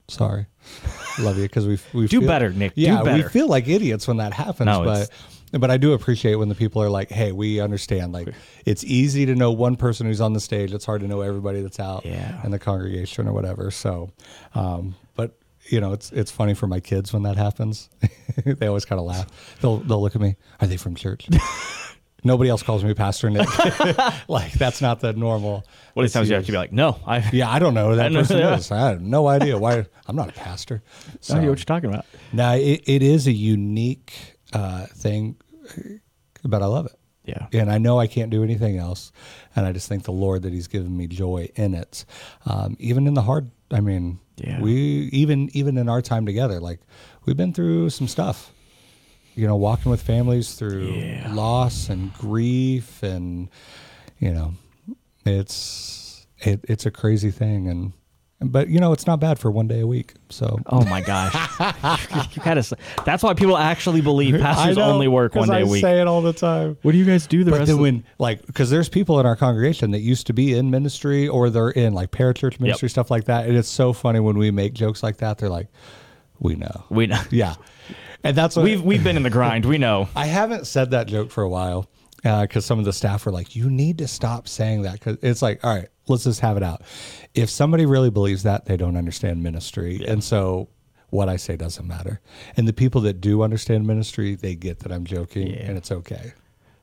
sorry. 0.09 0.47
Love 1.19 1.37
you 1.37 1.43
because 1.43 1.67
we 1.67 1.79
we 1.93 2.07
Do 2.09 2.21
feel- 2.21 2.29
better, 2.29 2.51
Nick. 2.51 2.75
Do 2.75 2.81
Yeah, 2.81 3.03
we 3.03 3.23
feel 3.23 3.49
like 3.49 3.69
idiots 3.69 4.09
when 4.09 4.17
that 4.17 4.33
happens, 4.33 4.67
No, 4.67 4.83
but 4.85 5.03
it's- 5.03 5.38
but 5.53 5.71
I 5.71 5.77
do 5.77 5.93
appreciate 5.93 6.35
when 6.37 6.49
the 6.49 6.55
people 6.55 6.83
are 6.83 6.91
like, 6.91 7.11
"Hey, 7.11 7.33
we 7.33 7.61
understand. 7.61 8.13
Like, 8.13 8.29
it's 8.67 8.85
easy 8.85 9.27
to 9.27 9.35
know 9.35 9.51
one 9.51 9.77
person 9.77 10.07
who's 10.07 10.21
on 10.21 10.33
the 10.33 10.41
stage. 10.41 10.73
It's 10.73 10.85
hard 10.85 11.01
to 11.03 11.09
know 11.09 11.21
everybody 11.23 11.61
that's 11.63 11.81
out 11.81 12.05
Yeah. 12.05 12.43
in 12.45 12.51
the 12.51 12.59
congregation 12.59 13.27
or 13.29 13.33
whatever." 13.33 13.71
So, 13.71 14.11
um, 14.55 14.95
but 15.15 15.37
you 15.69 15.81
know, 15.81 15.93
it's 15.93 16.11
it's 16.13 16.31
funny 16.31 16.55
for 16.55 16.67
my 16.67 16.81
kids 16.81 17.13
when 17.13 17.23
that 17.25 17.37
happens. 17.37 17.89
they 18.45 18.67
always 18.67 18.85
kind 18.85 18.99
of 19.01 19.07
laugh. 19.07 19.27
They'll 19.61 19.79
they'll 19.79 20.01
look 20.03 20.15
at 20.15 20.21
me. 20.21 20.37
Are 20.61 20.67
they 20.67 20.77
from 20.77 20.95
church? 20.95 21.29
Nobody 22.25 22.51
else 22.51 22.65
calls 22.65 22.83
me 22.83 22.95
Pastor 22.95 23.31
Nick. 23.31 23.47
like 24.29 24.51
that's 24.55 24.83
not 24.83 24.99
the 24.99 25.13
normal. 25.13 25.65
What 25.95 26.05
it's 26.05 26.13
times 26.13 26.29
you 26.29 26.35
have 26.35 26.45
to 26.47 26.51
be 26.53 26.59
like, 26.59 26.73
no, 26.73 26.99
I, 27.07 27.19
I 27.19 27.31
Yeah, 27.33 27.49
I 27.49 27.61
don't 27.61 27.75
know 27.75 27.91
who 27.91 27.97
that 27.97 28.11
know- 28.11 28.21
person 28.21 28.39
yeah. 28.39 28.57
is. 28.57 28.73
I 28.73 28.89
have 28.91 29.01
no 29.01 29.29
idea 29.29 29.57
why. 29.57 29.87
I'm 30.09 30.17
not 30.17 30.29
a 30.29 30.33
pastor. 30.33 30.83
So, 31.21 31.35
know 31.35 31.41
what 31.49 31.59
you're 31.59 31.65
talking 31.65 31.91
about. 31.91 32.07
now 32.33 32.55
it, 32.55 32.83
it 32.87 33.03
is 33.05 33.29
a 33.29 33.33
unique 33.33 34.37
uh, 34.53 34.87
thing, 34.87 35.37
but 36.45 36.63
I 36.63 36.67
love 36.67 36.87
it. 36.87 36.93
Yeah. 37.25 37.47
And 37.53 37.71
I 37.71 37.77
know 37.77 38.01
I 38.01 38.07
can't 38.07 38.31
do 38.31 38.43
anything 38.43 38.79
else, 38.79 39.13
and 39.55 39.67
I 39.67 39.73
just 39.73 39.89
thank 39.89 40.05
the 40.05 40.13
Lord 40.13 40.43
that 40.43 40.53
He's 40.53 40.67
given 40.69 40.97
me 40.97 41.07
joy 41.07 41.51
in 41.57 41.75
it, 41.75 42.07
um, 42.47 42.77
even 42.81 43.07
in 43.07 43.13
the 43.15 43.23
hard. 43.23 43.51
I 43.71 43.81
mean, 43.81 44.19
Yeah. 44.37 44.61
we 44.63 44.73
even 45.13 45.51
even 45.53 45.77
in 45.77 45.89
our 45.91 46.01
time 46.01 46.25
together, 46.25 46.59
like 46.59 46.81
we've 47.27 47.37
been 47.37 47.53
through 47.53 47.91
some 47.91 48.09
stuff. 48.09 48.53
You 49.35 49.47
know, 49.47 49.55
walking 49.57 49.91
with 49.91 50.03
families 50.03 50.55
through 50.55 50.89
Yeah. 50.95 51.33
loss 51.35 51.91
and 51.91 52.13
grief, 52.15 53.03
and 53.03 53.49
you 54.19 54.33
know, 54.33 54.55
it's 55.27 56.27
it, 56.39 56.65
it's 56.69 56.87
a 56.87 56.91
crazy 56.91 57.31
thing, 57.31 57.69
and 57.69 57.93
but 58.41 58.69
you 58.69 58.79
know, 58.79 58.93
it's 58.93 59.07
not 59.07 59.19
bad 59.21 59.39
for 59.39 59.51
one 59.51 59.67
day 59.67 59.81
a 59.81 59.87
week. 59.87 60.15
So 60.29 60.59
Oh 60.67 60.85
my 60.85 61.01
gosh. 61.01 61.35
you 62.37 62.43
gotta, 62.43 62.61
s- 62.61 62.73
that's 63.05 63.23
why 63.23 63.35
people 63.35 63.57
actually 63.57 64.01
believe 64.01 64.41
pastors 64.41 64.77
know, 64.77 64.85
only 64.85 65.09
work 65.09 65.35
one 65.35 65.49
day 65.49 65.55
I 65.57 65.61
a 65.61 65.67
week. 65.67 65.81
say 65.81 66.01
it 66.01 66.07
all 66.07 66.23
the 66.23 66.33
time. 66.33 66.77
What 66.83 66.93
do 66.93 66.99
you 66.99 67.05
guys 67.05 67.27
do 67.27 67.43
the 67.45 67.51
But 67.51 67.59
rest 67.59 67.67
then 67.69 67.75
of 67.77 67.81
when 67.83 68.05
like 68.19 68.47
because 68.47 68.71
there's 68.71 68.89
people 68.89 69.19
in 69.21 69.27
our 69.27 69.37
congregation 69.37 69.91
that 69.91 70.01
used 70.01 70.27
to 70.29 70.33
be 70.33 70.57
in 70.57 70.71
ministry 70.71 71.27
or 71.27 71.51
they're 71.51 71.71
in 71.71 71.95
like 71.95 72.11
parachurch 72.13 72.61
ministry 72.61 72.89
stuff 72.89 73.11
like 73.11 73.25
that, 73.25 73.47
and 73.49 73.57
it's 73.57 73.69
so 73.69 73.93
funny 73.93 74.21
when 74.21 74.39
we 74.39 74.51
make 74.51 74.73
jokes 74.73 75.03
like 75.03 75.17
that. 75.19 75.39
They're 75.39 75.49
like, 75.49 75.69
"We 76.39 76.55
know, 76.55 76.85
We 76.91 77.07
know. 77.09 77.21
yeah," 77.31 77.57
and 78.23 78.37
that's 78.37 78.55
what 78.55 78.63
We've 78.65 78.83
we've 78.83 79.03
been 79.03 79.17
in 79.17 79.25
the 79.25 79.31
grind. 79.31 79.65
We 79.65 79.79
know. 79.79 80.09
I 80.15 80.27
haven't 80.27 80.67
said 80.69 80.93
that 80.93 81.09
joke 81.09 81.31
for 81.31 81.43
a 81.43 81.49
while 81.49 81.89
because 82.23 82.65
some 82.65 82.79
of 82.79 82.85
the 82.85 82.93
staff 82.93 83.25
were 83.27 83.33
like, 83.33 83.55
"You 83.57 83.71
need 83.71 83.99
to 83.99 84.09
stop 84.09 84.49
saying 84.49 84.83
that," 84.83 84.95
because 84.95 85.19
it's 85.23 85.41
like, 85.43 85.65
all 85.65 85.75
right, 85.75 85.89
let's 86.09 86.25
just 86.25 86.41
have 86.41 86.57
it 86.57 86.63
out. 86.63 86.83
If 87.35 87.49
somebody 87.51 87.87
really 87.87 88.11
believes 88.11 88.43
that, 88.43 88.67
they 88.67 88.77
don't 88.77 88.97
understand 88.97 89.43
ministry, 89.43 90.03
and 90.07 90.23
so 90.23 90.69
what 91.11 91.29
I 91.29 91.37
say 91.37 91.57
doesn't 91.57 91.87
matter. 91.87 92.21
And 92.57 92.69
the 92.69 92.73
people 92.75 93.01
that 93.03 93.21
do 93.21 93.43
understand 93.43 93.87
ministry, 93.87 94.35
they 94.35 94.55
get 94.55 94.81
that 94.81 94.93
I'm 94.93 95.05
joking, 95.05 95.49
Yeah. 95.49 95.61
and 95.63 95.79
it's 95.79 95.91
okay. 95.91 96.33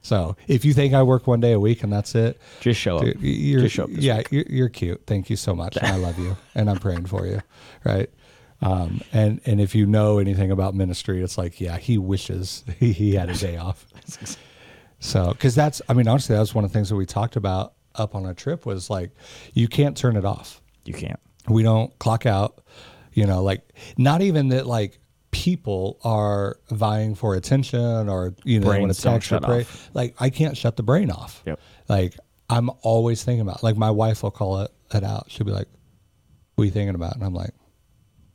So 0.02 0.36
if 0.48 0.64
you 0.66 0.74
think 0.74 0.94
I 0.94 1.04
work 1.04 1.26
one 1.28 1.40
day 1.42 1.52
a 1.52 1.60
week 1.60 1.82
and 1.84 1.92
that's 1.92 2.14
it, 2.16 2.40
Just 2.62 2.80
show 2.80 2.98
up. 2.98 3.06
you're, 3.20 3.62
Just 3.62 3.76
show 3.76 3.84
up 3.86 3.90
yeah, 3.92 4.22
you're, 4.32 4.46
you're 4.48 4.70
cute. 4.70 5.02
Thank 5.08 5.30
you 5.32 5.36
so 5.36 5.54
much. 5.56 5.78
I 5.82 5.96
love 5.98 6.18
you, 6.20 6.38
and 6.56 6.70
I'm 6.70 6.78
praying 6.78 7.06
for 7.08 7.26
you, 7.28 7.42
right? 7.84 8.10
Um, 8.62 9.02
and 9.12 9.42
and 9.46 9.60
if 9.60 9.76
you 9.76 9.86
know 9.86 10.18
anything 10.18 10.50
about 10.50 10.74
ministry, 10.76 11.22
it's 11.24 11.38
like, 11.38 11.60
yeah, 11.60 11.78
he 11.78 11.98
wishes 11.98 12.64
he, 12.80 12.94
he 13.02 13.14
had 13.16 13.30
a 13.30 13.34
day 13.36 13.58
off. 13.58 13.86
So, 15.06 15.30
because 15.30 15.54
that's, 15.54 15.82
I 15.88 15.94
mean, 15.94 16.08
honestly, 16.08 16.36
that 16.36 16.40
was 16.40 16.56
one 16.56 16.64
of 16.64 16.72
the 16.72 16.74
things 16.74 16.90
that 16.90 16.96
we 16.96 17.06
talked 17.06 17.36
about 17.36 17.74
up 17.94 18.16
on 18.16 18.26
our 18.26 18.34
trip 18.34 18.66
was 18.66 18.90
like, 18.90 19.12
you 19.54 19.68
can't 19.68 19.96
turn 19.96 20.18
it 20.18 20.26
off. 20.26 20.62
You 20.84 20.94
can't. 20.94 21.20
We 21.48 21.62
don't 21.62 21.98
clock 22.00 22.26
out, 22.26 22.62
you 23.14 23.26
know, 23.26 23.44
like 23.44 23.62
not 23.98 24.22
even 24.22 24.50
that 24.50 24.66
like 24.66 25.00
people 25.30 26.00
are 26.04 26.58
vying 26.70 27.14
for 27.14 27.36
attention 27.36 28.10
or, 28.10 28.34
you 28.44 28.60
know, 28.60 28.72
to 28.72 28.80
don't 28.80 28.94
text 28.94 29.32
or 29.32 29.40
pray. 29.40 29.62
off. 29.62 29.92
Like 29.94 30.16
I 30.20 30.30
can't 30.32 30.58
shut 30.58 30.76
the 30.76 30.84
brain 30.84 31.12
off. 31.12 31.44
Yep. 31.46 31.60
Like 31.88 32.18
I'm 32.50 32.72
always 32.82 33.24
thinking 33.24 33.42
about, 33.42 33.64
like 33.64 33.78
my 33.78 33.92
wife 33.92 34.24
will 34.24 34.32
call 34.32 34.62
it, 34.62 34.72
it 34.94 35.04
out. 35.04 35.26
She'll 35.30 35.46
be 35.46 35.52
like, 35.52 35.68
what 36.56 36.64
are 36.64 36.66
you 36.66 36.72
thinking 36.72 36.96
about? 36.96 37.16
And 37.16 37.24
I'm 37.24 37.34
like, 37.34 37.52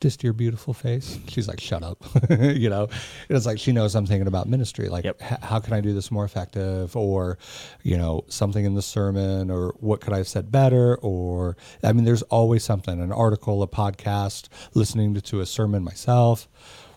just 0.01 0.23
your 0.23 0.33
beautiful 0.33 0.73
face. 0.73 1.19
She's 1.27 1.47
like, 1.47 1.61
shut 1.61 1.83
up. 1.83 2.03
you 2.29 2.69
know, 2.69 2.89
it's 3.29 3.45
like 3.45 3.59
she 3.59 3.71
knows 3.71 3.95
I'm 3.95 4.05
thinking 4.05 4.27
about 4.27 4.49
ministry. 4.49 4.89
Like, 4.89 5.05
Yep. 5.05 5.21
how 5.21 5.59
can 5.59 5.73
I 5.73 5.79
do 5.81 5.93
this 5.93 6.11
more 6.11 6.25
effective? 6.25 6.95
Or, 6.97 7.37
you 7.83 7.97
know, 7.97 8.25
something 8.27 8.65
in 8.65 8.73
the 8.75 8.81
sermon, 8.81 9.49
or 9.49 9.69
what 9.79 10.01
could 10.01 10.13
I 10.13 10.17
have 10.17 10.27
said 10.27 10.51
better? 10.51 10.95
Or, 10.97 11.55
I 11.83 11.93
mean, 11.93 12.03
there's 12.03 12.23
always 12.23 12.63
something 12.63 12.99
an 12.99 13.11
article, 13.11 13.63
a 13.63 13.67
podcast, 13.67 14.49
listening 14.73 15.13
to, 15.13 15.21
to 15.21 15.39
a 15.39 15.45
sermon 15.45 15.83
myself, 15.83 16.49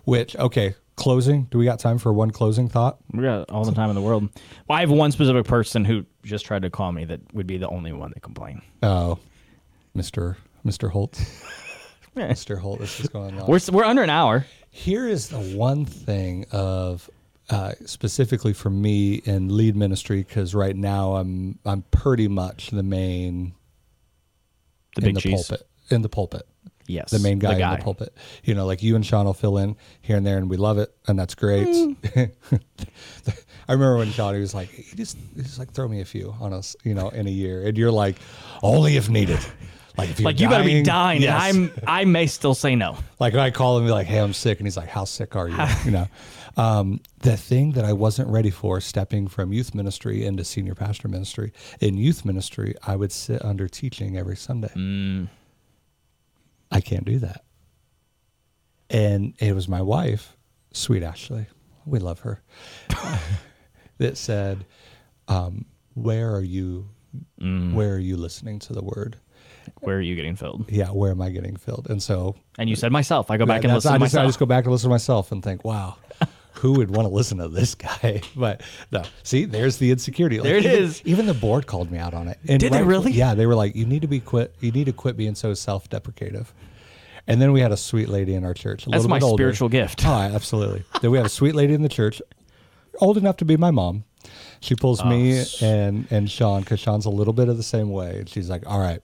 which, 0.04 0.34
okay, 0.36 0.74
closing. 0.96 1.44
Do 1.50 1.58
we 1.58 1.64
got 1.66 1.78
time 1.78 1.98
for 1.98 2.12
one 2.12 2.30
closing 2.30 2.68
thought? 2.68 2.98
We 3.12 3.22
got 3.24 3.50
all 3.50 3.64
the 3.64 3.72
time 3.72 3.90
in 3.90 3.94
the 3.94 4.02
world. 4.02 4.28
Well, 4.68 4.78
I 4.78 4.80
have 4.80 4.90
one 4.90 5.12
specific 5.12 5.44
person 5.44 5.84
who 5.84 6.06
just 6.24 6.46
tried 6.46 6.62
to 6.62 6.70
call 6.70 6.90
me 6.92 7.04
that 7.04 7.20
would 7.34 7.46
be 7.46 7.58
the 7.58 7.68
only 7.68 7.92
one 7.92 8.12
that 8.14 8.20
complain. 8.20 8.62
Oh, 8.82 9.18
Mr. 9.96 10.36
Mr. 10.64 10.90
Holt. 10.90 11.20
Mr. 12.16 12.58
Holt, 12.58 12.80
this 12.80 13.00
is 13.00 13.08
going 13.08 13.38
on. 13.40 13.46
We're 13.46 13.60
we're 13.72 13.84
under 13.84 14.02
an 14.02 14.10
hour. 14.10 14.46
Here 14.70 15.06
is 15.08 15.28
the 15.28 15.38
one 15.56 15.84
thing 15.84 16.46
of 16.52 17.08
uh, 17.50 17.72
specifically 17.86 18.52
for 18.52 18.70
me 18.70 19.14
in 19.24 19.54
lead 19.56 19.76
ministry 19.76 20.18
because 20.18 20.54
right 20.54 20.76
now 20.76 21.16
I'm 21.16 21.58
I'm 21.64 21.82
pretty 21.90 22.28
much 22.28 22.70
the 22.70 22.82
main 22.82 23.54
The 24.96 25.02
in 25.02 25.04
big 25.06 25.14
the 25.16 25.20
cheese. 25.20 25.46
pulpit 25.48 25.66
in 25.90 26.02
the 26.02 26.08
pulpit 26.08 26.46
Yes. 26.86 27.10
the 27.10 27.18
main 27.18 27.38
guy, 27.38 27.54
in 27.54 27.78
the 27.78 27.82
pulpit. 27.82 28.14
You 28.42 28.54
know, 28.54 28.66
like 28.66 28.82
you 28.82 28.94
and 28.94 29.04
Sean 29.06 29.24
will 29.24 29.32
fill 29.32 29.56
in 29.56 29.74
here 30.02 30.18
and 30.18 30.26
there, 30.26 30.36
and 30.36 30.50
we 30.50 30.58
love 30.58 30.76
it, 30.76 30.94
and 31.06 31.18
that's 31.18 31.34
great. 31.34 31.66
Mm. 31.66 32.30
I 33.68 33.72
remember 33.72 33.96
when 33.96 34.10
Sean 34.10 34.34
he 34.34 34.40
was 34.40 34.54
like, 34.54 34.68
he 34.68 34.94
just 34.94 35.16
he 35.34 35.42
just 35.42 35.58
like 35.58 35.72
throw 35.72 35.88
me 35.88 36.02
a 36.02 36.04
few 36.04 36.34
on 36.40 36.52
us, 36.52 36.76
you 36.84 36.92
know, 36.94 37.08
in 37.08 37.26
a 37.26 37.30
year, 37.30 37.66
and 37.66 37.78
you're 37.78 37.90
like, 37.90 38.16
only 38.62 38.96
if 38.98 39.08
needed. 39.08 39.38
Like 39.96 40.10
if 40.10 40.18
you're 40.20 40.24
Like 40.24 40.40
you 40.40 40.48
better 40.48 40.64
be 40.64 40.82
dying, 40.82 41.22
Yes. 41.22 41.40
I'm 41.40 41.70
I 41.86 42.04
may 42.04 42.26
still 42.26 42.54
say 42.54 42.74
no. 42.74 42.96
Like 43.20 43.34
I 43.34 43.50
call 43.50 43.76
him 43.76 43.84
and 43.84 43.88
be 43.88 43.92
like, 43.92 44.06
"Hey, 44.06 44.18
I'm 44.18 44.32
sick," 44.32 44.58
and 44.58 44.66
he's 44.66 44.76
like, 44.76 44.88
"How 44.88 45.04
sick 45.04 45.36
are 45.36 45.48
you?" 45.48 45.56
you 45.84 45.92
know, 45.92 46.08
um, 46.56 47.00
the 47.20 47.36
thing 47.36 47.72
that 47.72 47.84
I 47.84 47.92
wasn't 47.92 48.28
ready 48.28 48.50
for, 48.50 48.80
stepping 48.80 49.28
from 49.28 49.52
youth 49.52 49.74
ministry 49.74 50.26
into 50.26 50.44
senior 50.44 50.74
pastor 50.74 51.06
ministry. 51.06 51.52
In 51.80 51.96
youth 51.96 52.24
ministry, 52.24 52.74
I 52.84 52.96
would 52.96 53.12
sit 53.12 53.44
under 53.44 53.68
teaching 53.68 54.16
every 54.16 54.36
Sunday. 54.36 54.72
Mm. 54.74 55.28
I 56.72 56.80
can't 56.80 57.04
do 57.04 57.20
that, 57.20 57.44
and 58.90 59.34
it 59.38 59.54
was 59.54 59.68
my 59.68 59.80
wife, 59.80 60.36
sweet 60.72 61.04
Ashley, 61.04 61.46
we 61.86 62.00
love 62.00 62.20
her, 62.20 62.42
that 63.98 64.16
said, 64.16 64.66
um, 65.28 65.66
"Where 65.94 66.34
are 66.34 66.42
you? 66.42 66.88
Mm. 67.40 67.74
Where 67.74 67.94
are 67.94 67.98
you 68.00 68.16
listening 68.16 68.58
to 68.60 68.72
the 68.72 68.82
word?" 68.82 69.18
Where 69.80 69.96
are 69.96 70.00
you 70.00 70.16
getting 70.16 70.36
filled? 70.36 70.70
Yeah, 70.70 70.88
where 70.88 71.10
am 71.10 71.20
I 71.20 71.30
getting 71.30 71.56
filled? 71.56 71.88
And 71.90 72.02
so 72.02 72.36
And 72.58 72.68
you 72.68 72.76
said 72.76 72.92
myself. 72.92 73.30
I 73.30 73.36
go 73.36 73.46
back 73.46 73.64
and 73.64 73.72
listen 73.72 73.92
I 73.92 73.98
to 73.98 74.04
just, 74.04 74.16
I 74.16 74.26
just 74.26 74.38
go 74.38 74.46
back 74.46 74.64
and 74.64 74.72
listen 74.72 74.88
to 74.88 74.94
myself 74.94 75.32
and 75.32 75.42
think, 75.42 75.64
wow, 75.64 75.96
who 76.54 76.72
would 76.72 76.90
want 76.90 77.06
to 77.06 77.14
listen 77.14 77.38
to 77.38 77.48
this 77.48 77.74
guy? 77.74 78.22
But 78.36 78.62
no, 78.90 79.02
see, 79.22 79.44
there's 79.44 79.78
the 79.78 79.90
insecurity. 79.90 80.38
There 80.38 80.56
it 80.56 80.64
even, 80.64 80.78
is. 80.78 81.02
Even 81.04 81.26
the 81.26 81.34
board 81.34 81.66
called 81.66 81.90
me 81.90 81.98
out 81.98 82.14
on 82.14 82.28
it. 82.28 82.38
And 82.48 82.60
Did 82.60 82.72
they 82.72 82.82
really? 82.82 83.12
Yeah, 83.12 83.34
they 83.34 83.46
were 83.46 83.54
like, 83.54 83.74
you 83.76 83.86
need 83.86 84.02
to 84.02 84.08
be 84.08 84.20
quit. 84.20 84.54
You 84.60 84.72
need 84.72 84.86
to 84.86 84.92
quit 84.92 85.16
being 85.16 85.34
so 85.34 85.54
self-deprecative. 85.54 86.52
And 87.26 87.40
then 87.40 87.52
we 87.52 87.60
had 87.60 87.72
a 87.72 87.76
sweet 87.76 88.08
lady 88.08 88.34
in 88.34 88.44
our 88.44 88.54
church. 88.54 88.86
A 88.86 88.90
That's 88.90 89.04
little 89.04 89.28
my 89.28 89.34
spiritual 89.34 89.68
gift. 89.68 90.06
Oh, 90.06 90.12
absolutely. 90.12 90.84
then 91.00 91.10
we 91.10 91.16
had 91.16 91.26
a 91.26 91.30
sweet 91.30 91.54
lady 91.54 91.74
in 91.74 91.82
the 91.82 91.88
church, 91.88 92.20
old 93.00 93.16
enough 93.16 93.38
to 93.38 93.44
be 93.44 93.56
my 93.56 93.70
mom. 93.70 94.04
She 94.60 94.74
pulls 94.74 95.04
me 95.04 95.38
oh, 95.38 95.40
s- 95.42 95.62
and 95.62 96.06
and 96.10 96.30
Sean 96.30 96.60
because 96.60 96.80
Sean's 96.80 97.04
a 97.04 97.10
little 97.10 97.34
bit 97.34 97.48
of 97.48 97.58
the 97.58 97.62
same 97.62 97.90
way. 97.90 98.20
And 98.20 98.28
she's 98.28 98.48
like, 98.48 98.66
"All 98.66 98.78
right, 98.78 99.00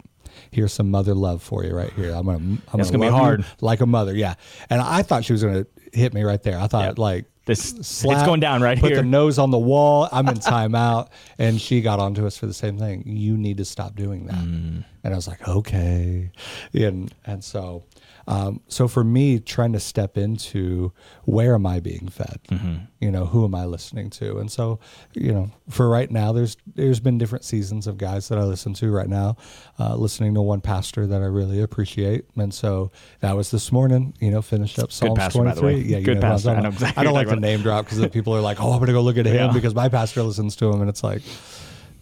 here's 0.50 0.72
some 0.72 0.90
mother 0.90 1.14
love 1.14 1.42
for 1.42 1.64
you 1.64 1.74
right 1.74 1.92
here. 1.94 2.12
I'm 2.12 2.26
gonna, 2.26 2.38
I'm 2.38 2.80
It's 2.80 2.90
gonna, 2.90 3.04
gonna 3.04 3.16
be 3.16 3.18
hard. 3.18 3.44
like 3.60 3.80
a 3.80 3.86
mother. 3.86 4.14
Yeah. 4.14 4.34
And 4.68 4.80
I 4.80 5.02
thought 5.02 5.24
she 5.24 5.32
was 5.32 5.42
gonna 5.42 5.66
hit 5.92 6.14
me 6.14 6.22
right 6.22 6.42
there. 6.42 6.58
I 6.58 6.66
thought 6.66 6.84
Yep. 6.84 6.98
like 6.98 7.24
This- 7.46 7.72
it's 7.72 8.02
going 8.04 8.38
down 8.40 8.62
right 8.62 8.78
put 8.78 8.88
here. 8.90 8.98
Put 8.98 9.02
the 9.04 9.08
nose 9.08 9.38
on 9.38 9.50
the 9.50 9.58
wall. 9.58 10.08
I'm 10.12 10.28
in 10.28 10.34
timeout, 10.54 11.08
and 11.38 11.60
she 11.60 11.80
got 11.80 11.98
onto 11.98 12.26
us 12.26 12.36
for 12.36 12.46
the 12.46 12.54
same 12.54 12.78
thing. 12.78 13.02
You 13.06 13.36
need 13.36 13.56
to 13.56 13.64
stop 13.64 13.96
doing 13.96 14.26
that. 14.26 14.36
Mm. 14.36 14.84
And 15.02 15.12
I 15.14 15.16
was 15.16 15.26
like, 15.26 15.46
okay, 15.48 16.30
and 16.74 17.12
and 17.26 17.42
so, 17.42 17.82
um, 18.30 18.60
so 18.68 18.86
for 18.86 19.02
me, 19.02 19.40
trying 19.40 19.72
to 19.72 19.80
step 19.80 20.16
into 20.16 20.92
where 21.24 21.54
am 21.54 21.66
I 21.66 21.80
being 21.80 22.08
fed? 22.08 22.38
Mm-hmm. 22.48 22.74
You 23.00 23.10
know, 23.10 23.26
who 23.26 23.44
am 23.44 23.56
I 23.56 23.64
listening 23.64 24.08
to? 24.10 24.38
And 24.38 24.48
so, 24.50 24.78
you 25.14 25.32
know, 25.32 25.50
for 25.68 25.88
right 25.88 26.08
now, 26.10 26.30
there's 26.32 26.56
there's 26.76 27.00
been 27.00 27.18
different 27.18 27.44
seasons 27.44 27.88
of 27.88 27.98
guys 27.98 28.28
that 28.28 28.38
I 28.38 28.44
listen 28.44 28.72
to 28.74 28.92
right 28.92 29.08
now. 29.08 29.36
Uh, 29.80 29.96
listening 29.96 30.34
to 30.34 30.42
one 30.42 30.60
pastor 30.60 31.06
that 31.08 31.20
I 31.22 31.26
really 31.26 31.60
appreciate, 31.60 32.26
and 32.36 32.54
so 32.54 32.92
that 33.18 33.36
was 33.36 33.50
this 33.50 33.72
morning. 33.72 34.14
You 34.20 34.30
know, 34.30 34.42
finished 34.42 34.78
up 34.78 34.92
Psalms 34.92 35.18
pastor, 35.18 35.40
23. 35.40 35.64
way. 35.66 35.80
Yeah, 35.80 35.98
you 35.98 36.04
Good 36.04 36.20
know 36.20 36.20
who 36.20 36.26
I'm 36.26 36.32
pastor. 36.32 36.50
I 36.50 36.52
know 36.54 36.58
about. 36.60 36.72
exactly 36.74 37.00
I 37.00 37.04
don't 37.04 37.14
like 37.14 37.28
to 37.28 37.36
name 37.36 37.62
drop 37.62 37.84
because 37.86 38.06
people 38.12 38.34
are 38.36 38.40
like, 38.40 38.60
"Oh, 38.62 38.70
I'm 38.70 38.78
going 38.78 38.86
to 38.86 38.92
go 38.92 39.00
look 39.02 39.18
at 39.18 39.26
him 39.26 39.34
Yeah. 39.34 39.52
because 39.52 39.74
my 39.74 39.88
pastor 39.88 40.22
listens 40.22 40.54
to 40.56 40.70
him," 40.70 40.80
and 40.80 40.88
it's 40.88 41.02
like, 41.02 41.22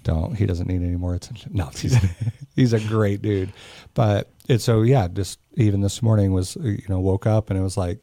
don't. 0.05 0.35
He 0.37 0.45
doesn't 0.45 0.69
need 0.69 0.83
any 0.83 0.97
more 0.97 1.15
attention. 1.15 1.53
No, 1.55 1.71
he's 2.59 2.73
a 2.73 2.81
great 2.81 3.23
dude. 3.23 3.53
But 3.95 4.31
it's 4.49 4.65
so 4.65 4.83
yeah. 4.83 5.09
Just 5.09 5.39
even 5.55 5.81
this 5.81 6.03
morning 6.03 6.33
was 6.33 6.57
you 6.61 6.83
know 6.89 7.01
woke 7.01 7.27
up 7.27 7.51
and 7.51 7.59
it 7.59 7.63
was 7.63 7.77
like, 7.77 8.01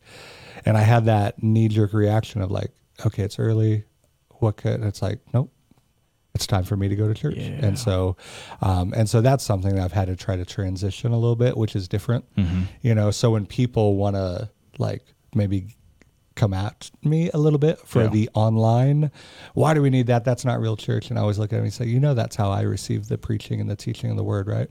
and 0.65 0.77
I 0.77 0.81
had 0.81 1.05
that 1.05 1.41
knee 1.43 1.67
jerk 1.67 1.93
reaction 1.93 2.41
of 2.41 2.51
like, 2.51 2.71
okay, 3.05 3.23
it's 3.23 3.39
early. 3.39 3.83
What 4.39 4.57
could? 4.57 4.81
It's 4.83 5.01
like, 5.01 5.19
nope. 5.33 5.51
It's 6.33 6.45
time 6.45 6.65
for 6.65 6.75
me 6.75 6.89
to 6.89 6.95
go 6.97 7.07
to 7.07 7.13
church, 7.13 7.37
Yeah. 7.37 7.65
and 7.65 7.79
so, 7.79 8.17
um, 8.61 8.93
and 8.93 9.09
so 9.09 9.21
that's 9.21 9.41
something 9.41 9.73
that 9.75 9.81
I've 9.85 9.93
had 9.93 10.07
to 10.07 10.17
try 10.17 10.35
to 10.35 10.43
transition 10.43 11.13
a 11.13 11.17
little 11.17 11.37
bit, 11.37 11.55
which 11.55 11.77
is 11.77 11.87
different, 11.87 12.25
Mm-hmm. 12.35 12.63
you 12.81 12.93
know. 12.93 13.09
So 13.11 13.31
when 13.31 13.45
people 13.45 13.95
want 13.95 14.17
to 14.17 14.49
like 14.77 15.05
maybe 15.33 15.77
come 16.35 16.53
at 16.53 16.91
me 17.03 17.29
a 17.33 17.37
little 17.37 17.59
bit 17.59 17.79
for 17.79 18.03
Yeah. 18.03 18.09
the 18.09 18.29
online. 18.33 19.11
Why 19.53 19.73
do 19.73 19.81
we 19.81 19.89
need 19.89 20.07
that? 20.07 20.23
That's 20.25 20.43
not 20.45 20.59
real 20.59 20.75
church. 20.77 21.09
And 21.09 21.17
I 21.17 21.21
always 21.21 21.37
look 21.39 21.53
at 21.53 21.57
him 21.57 21.63
and 21.63 21.73
say, 21.73 21.85
you 21.85 21.99
know, 21.99 22.13
that's 22.13 22.35
how 22.35 22.51
I 22.51 22.61
receive 22.61 23.07
the 23.07 23.17
preaching 23.17 23.61
and 23.61 23.69
the 23.69 23.75
teaching 23.75 24.11
of 24.11 24.17
the 24.17 24.23
word, 24.23 24.47
right? 24.47 24.69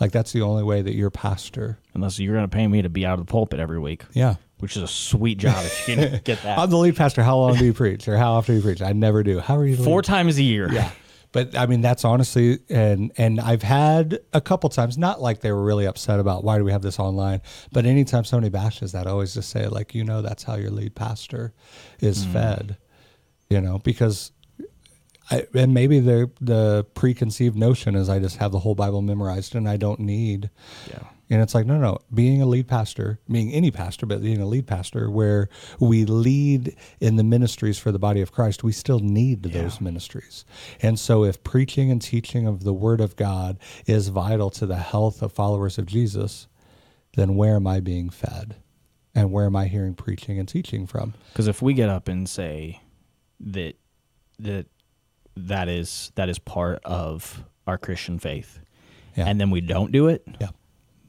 Like 0.00 0.12
that's 0.12 0.32
the 0.32 0.42
only 0.42 0.62
way 0.62 0.82
that 0.82 0.94
your 0.94 1.10
pastor. 1.10 1.78
Unless 1.94 2.18
you're 2.20 2.34
going 2.34 2.48
to 2.48 2.54
pay 2.54 2.66
me 2.68 2.82
to 2.82 2.88
be 2.88 3.04
out 3.04 3.18
of 3.18 3.26
the 3.26 3.30
pulpit 3.30 3.58
every 3.60 3.78
week, 3.80 4.04
Yeah. 4.12 4.36
which 4.58 4.76
is 4.76 4.82
a 4.82 4.86
sweet 4.88 5.38
job 5.38 5.64
if 5.64 5.88
you 5.88 5.94
can 5.96 6.20
get 6.24 6.42
that. 6.42 6.58
I'm 6.58 6.70
the 6.70 6.76
lead 6.76 6.96
pastor. 6.96 7.22
How 7.22 7.36
long 7.38 7.56
do 7.56 7.64
you 7.64 7.72
preach 7.74 8.06
or 8.06 8.16
how 8.16 8.32
often 8.34 8.54
do 8.54 8.58
you 8.58 8.62
preach? 8.64 8.80
I 8.82 8.92
never 8.92 9.22
do. 9.24 9.40
How 9.40 9.56
are 9.56 9.66
you? 9.66 9.76
Four 9.76 9.98
lead? 9.98 10.04
times 10.04 10.38
a 10.38 10.42
year. 10.42 10.72
Yeah. 10.72 10.90
But 11.38 11.56
I 11.56 11.66
mean, 11.66 11.82
that's 11.82 12.04
honestly, 12.04 12.58
and 12.68 13.12
and 13.16 13.40
I've 13.40 13.62
had 13.62 14.18
a 14.32 14.40
couple 14.40 14.68
times, 14.70 14.98
not 14.98 15.20
like 15.22 15.40
they 15.40 15.52
were 15.52 15.62
really 15.62 15.86
upset 15.86 16.18
about 16.18 16.42
why 16.42 16.58
do 16.58 16.64
we 16.64 16.72
have 16.72 16.82
this 16.82 16.98
online, 16.98 17.42
but 17.70 17.86
anytime 17.86 18.24
somebody 18.24 18.50
bashes 18.50 18.90
that, 18.90 19.06
I 19.06 19.10
always 19.10 19.34
just 19.34 19.50
say 19.50 19.68
like, 19.68 19.94
you 19.94 20.02
know, 20.02 20.20
that's 20.20 20.42
how 20.42 20.56
your 20.56 20.70
lead 20.70 20.96
pastor 20.96 21.52
is 22.00 22.24
mm. 22.24 22.32
fed, 22.32 22.76
you 23.48 23.60
know, 23.60 23.78
because, 23.78 24.32
I, 25.30 25.46
and 25.54 25.72
maybe 25.72 26.00
the 26.00 26.28
the 26.40 26.84
preconceived 26.94 27.56
notion 27.56 27.94
is 27.94 28.08
I 28.08 28.18
just 28.18 28.38
have 28.38 28.50
the 28.50 28.58
whole 28.58 28.74
Bible 28.74 29.00
memorized 29.02 29.54
and 29.54 29.68
I 29.68 29.76
don't 29.76 30.00
need, 30.00 30.50
Yeah. 30.90 31.04
And 31.30 31.42
it's 31.42 31.54
like, 31.54 31.66
no, 31.66 31.76
no, 31.78 31.98
being 32.12 32.40
a 32.40 32.46
lead 32.46 32.68
pastor, 32.68 33.18
being 33.30 33.52
any 33.52 33.70
pastor, 33.70 34.06
but 34.06 34.22
being 34.22 34.40
a 34.40 34.46
lead 34.46 34.66
pastor 34.66 35.10
where 35.10 35.48
we 35.78 36.04
lead 36.04 36.74
in 37.00 37.16
the 37.16 37.24
ministries 37.24 37.78
for 37.78 37.92
the 37.92 37.98
body 37.98 38.20
of 38.22 38.32
Christ, 38.32 38.64
we 38.64 38.72
still 38.72 39.00
need 39.00 39.42
those 39.42 39.80
ministries. 39.80 40.44
And 40.80 40.98
so 40.98 41.24
if 41.24 41.42
preaching 41.44 41.90
and 41.90 42.00
teaching 42.00 42.46
of 42.46 42.64
the 42.64 42.72
word 42.72 43.00
of 43.00 43.14
God 43.16 43.58
is 43.86 44.08
vital 44.08 44.48
to 44.50 44.66
the 44.66 44.76
health 44.76 45.20
of 45.22 45.32
followers 45.32 45.76
of 45.78 45.86
Jesus, 45.86 46.48
then 47.16 47.34
where 47.34 47.56
am 47.56 47.66
I 47.66 47.80
being 47.80 48.10
fed? 48.10 48.56
And 49.14 49.32
where 49.32 49.46
am 49.46 49.56
I 49.56 49.66
hearing 49.66 49.94
preaching 49.94 50.38
and 50.38 50.46
teaching 50.48 50.86
from? 50.86 51.14
Because 51.32 51.48
if 51.48 51.60
we 51.60 51.74
get 51.74 51.88
up 51.88 52.08
and 52.08 52.28
say 52.28 52.80
that 53.40 53.74
that 54.38 54.66
that 55.36 55.68
is 55.68 56.12
that 56.14 56.28
is 56.28 56.38
part 56.38 56.80
of 56.84 57.42
our 57.66 57.78
Christian 57.78 58.18
faith, 58.18 58.60
Yeah. 59.16 59.24
and 59.26 59.40
then 59.40 59.50
we 59.50 59.60
don't 59.60 59.90
do 59.92 60.06
it, 60.08 60.22
Yeah. 60.40 60.48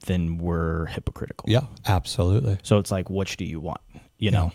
Then 0.06 0.38
we're 0.38 0.86
hypocritical. 0.88 1.50
Yeah, 1.50 1.62
absolutely. 1.88 2.58
So 2.64 2.78
it's 2.78 2.92
like, 2.92 3.10
which 3.10 3.38
do 3.38 3.46
you 3.46 3.60
want? 3.60 3.82
You 4.18 4.32
know. 4.32 4.52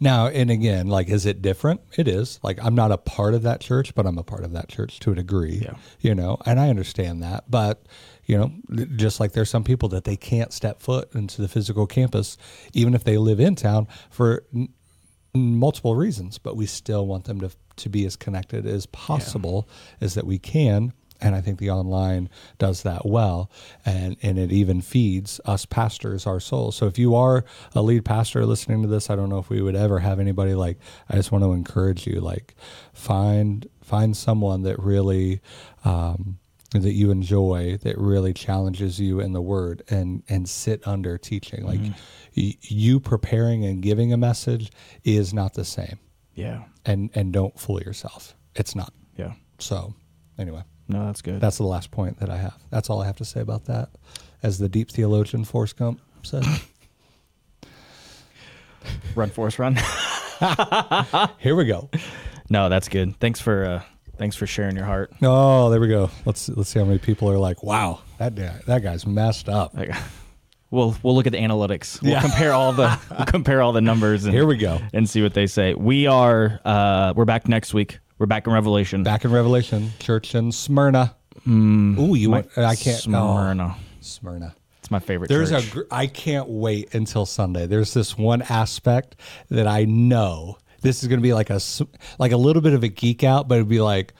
Now, 0.00 0.28
and 0.28 0.50
again, 0.50 0.86
like, 0.86 1.08
is 1.08 1.26
it 1.26 1.42
different? 1.42 1.80
It 1.96 2.06
is. 2.08 2.38
Like, 2.42 2.58
I'm 2.64 2.74
not 2.74 2.92
a 2.92 2.96
part 2.96 3.34
of 3.34 3.42
that 3.42 3.60
church, 3.60 3.94
but 3.94 4.06
I'm 4.06 4.16
a 4.16 4.22
part 4.22 4.44
of 4.44 4.52
that 4.52 4.68
church 4.68 5.00
to 5.00 5.12
a 5.12 5.14
degree. 5.14 5.60
Yeah. 5.62 5.74
You 6.00 6.14
know, 6.14 6.38
and 6.46 6.60
I 6.60 6.70
understand 6.70 7.22
that. 7.22 7.50
But, 7.50 7.84
you 8.24 8.38
know, 8.38 8.52
just 8.94 9.18
like 9.18 9.32
there's 9.32 9.50
some 9.50 9.64
people 9.64 9.88
that 9.90 10.04
they 10.04 10.16
can't 10.16 10.52
step 10.52 10.80
foot 10.80 11.14
into 11.14 11.42
the 11.42 11.48
physical 11.48 11.86
campus, 11.86 12.38
even 12.74 12.94
if 12.94 13.04
they 13.04 13.18
live 13.18 13.40
in 13.40 13.56
town 13.56 13.88
for 14.08 14.44
n- 14.54 14.68
multiple 15.34 15.96
reasons, 15.96 16.38
but 16.38 16.56
we 16.56 16.66
still 16.66 17.06
want 17.06 17.24
them 17.24 17.40
to, 17.40 17.50
to 17.76 17.88
be 17.88 18.06
as 18.06 18.16
connected 18.16 18.66
as 18.66 18.86
possible 18.86 19.68
as 20.00 20.14
that 20.14 20.26
we 20.26 20.38
can. 20.38 20.92
And 21.20 21.34
I 21.34 21.40
think 21.40 21.58
the 21.58 21.70
online 21.70 22.28
does 22.58 22.82
that 22.82 23.06
well. 23.06 23.50
And, 23.84 24.16
and 24.22 24.38
it 24.38 24.52
even 24.52 24.80
feeds 24.82 25.40
us 25.44 25.66
pastors 25.66 26.26
our 26.26 26.40
souls. 26.40 26.76
So 26.76 26.86
if 26.86 26.98
you 26.98 27.14
are 27.14 27.44
a 27.74 27.82
lead 27.82 28.04
pastor 28.04 28.44
listening 28.46 28.82
to 28.82 28.88
this, 28.88 29.10
I 29.10 29.16
don't 29.16 29.28
know 29.28 29.38
if 29.38 29.48
we 29.50 29.62
would 29.62 29.76
ever 29.76 29.98
have 30.00 30.20
anybody 30.20 30.54
like, 30.54 30.78
I 31.08 31.16
just 31.16 31.32
want 31.32 31.44
to 31.44 31.52
encourage 31.52 32.06
you, 32.06 32.20
like 32.20 32.54
find, 32.92 33.68
find 33.82 34.16
someone 34.16 34.62
that 34.62 34.78
really, 34.78 35.40
um, 35.84 36.38
that 36.72 36.92
you 36.92 37.10
enjoy 37.10 37.78
that 37.78 37.96
really 37.96 38.34
challenges 38.34 38.98
you 39.00 39.20
in 39.20 39.32
the 39.32 39.40
word 39.40 39.82
and 39.88 40.22
and 40.28 40.46
sit 40.48 40.86
under 40.86 41.16
teaching 41.16 41.64
like 41.64 41.80
y- 42.36 42.54
you 42.60 42.98
preparing 43.00 43.64
and 43.64 43.80
giving 43.80 44.12
a 44.12 44.16
message 44.16 44.70
is 45.04 45.32
not 45.32 45.54
the 45.54 45.64
same 45.64 45.98
Yeah. 46.34 46.64
and 46.84 47.08
and 47.14 47.32
don't 47.32 47.58
fool 47.58 47.80
yourself 47.80 48.34
it's 48.56 48.74
not 48.74 48.92
Yeah. 49.16 49.34
so 49.58 49.94
anyway 50.36 50.64
No, 50.88 51.06
that's 51.06 51.20
good. 51.22 51.40
that's 51.40 51.56
the 51.58 51.64
last 51.64 51.90
point 51.90 52.18
that 52.20 52.30
i 52.30 52.36
have 52.36 52.54
that's 52.70 52.88
all 52.90 53.02
i 53.02 53.06
have 53.06 53.16
to 53.16 53.24
say 53.24 53.40
about 53.40 53.64
that 53.66 53.88
as 54.42 54.58
the 54.58 54.68
deep 54.68 54.90
theologian 54.90 55.44
forrest 55.44 55.76
gump 55.76 56.00
said 56.22 56.44
run, 59.14 59.30
Forrest, 59.30 59.58
run. 59.58 59.76
here 61.38 61.54
we 61.56 61.64
go 61.64 61.88
no, 62.48 62.68
that's 62.68 62.88
good. 62.88 63.18
Thanks 63.18 63.40
for 63.40 63.64
uh, 63.64 63.82
thanks 64.18 64.36
for 64.36 64.46
sharing 64.46 64.76
your 64.76 64.84
heart. 64.84 65.10
oh 65.22 65.68
there 65.70 65.80
we 65.80 65.88
go 65.88 66.10
let's 66.24 66.48
let's 66.50 66.70
see 66.70 66.78
how 66.78 66.84
many 66.84 66.98
people 66.98 67.28
are 67.28 67.38
like 67.38 67.64
wow 67.64 67.98
that 68.18 68.36
guy 68.36 68.60
that 68.68 68.82
guy's 68.84 69.04
messed 69.04 69.48
up 69.48 69.74
we'll 70.70 70.96
we'll 71.02 71.14
look 71.16 71.26
at 71.26 71.32
the 71.32 71.38
analytics. 71.38 72.00
We'll 72.02 72.12
Yeah. 72.12 72.20
compare 72.20 72.52
all 72.52 72.72
the 72.72 72.96
we'll 73.10 73.26
compare 73.26 73.62
all 73.62 73.72
the 73.72 73.80
numbers. 73.80 74.24
And, 74.26 74.32
Here 74.34 74.46
we 74.46 74.56
go. 74.58 74.78
and 74.94 75.08
see 75.08 75.22
what 75.22 75.34
they 75.34 75.46
say. 75.48 75.74
We 75.74 76.06
are 76.06 76.60
uh, 76.64 77.12
we're 77.16 77.24
back 77.24 77.48
next 77.48 77.74
week. 77.74 77.98
We're 78.18 78.26
back 78.26 78.46
in 78.46 78.52
Revelation. 78.52 79.02
back 79.02 79.24
in 79.24 79.30
revelation 79.32 79.92
church 79.98 80.34
in 80.34 80.50
smyrna 80.52 81.14
mm. 81.46 81.98
Ooh, 81.98 82.14
you 82.14 82.30
My- 82.30 82.36
want, 82.40 82.58
i 82.58 82.74
can't 82.74 82.96
oh, 82.96 83.00
Smyrna. 83.00 83.76
smyrna 84.00 84.54
It's 84.80 84.90
my 84.90 85.00
favorite. 85.00 85.28
There's 85.28 85.50
church. 85.50 85.76
a. 85.76 85.94
I 85.94 86.06
can't 86.06 86.48
wait 86.48 86.94
until 86.94 87.26
Sunday. 87.26 87.66
There's 87.66 87.92
this 87.92 88.16
one 88.16 88.42
aspect 88.42 89.16
that 89.50 89.66
I 89.66 89.84
know 89.84 90.58
this 90.80 91.02
is 91.02 91.08
going 91.08 91.18
to 91.18 91.22
be 91.22 91.34
like 91.34 91.50
a 91.50 91.60
like 92.18 92.32
a 92.32 92.36
little 92.36 92.62
bit 92.62 92.72
of 92.72 92.84
a 92.84 92.88
geek 92.88 93.24
out, 93.24 93.48
but 93.48 93.56
it'd 93.56 93.68
be 93.68 93.80
like, 93.80 94.14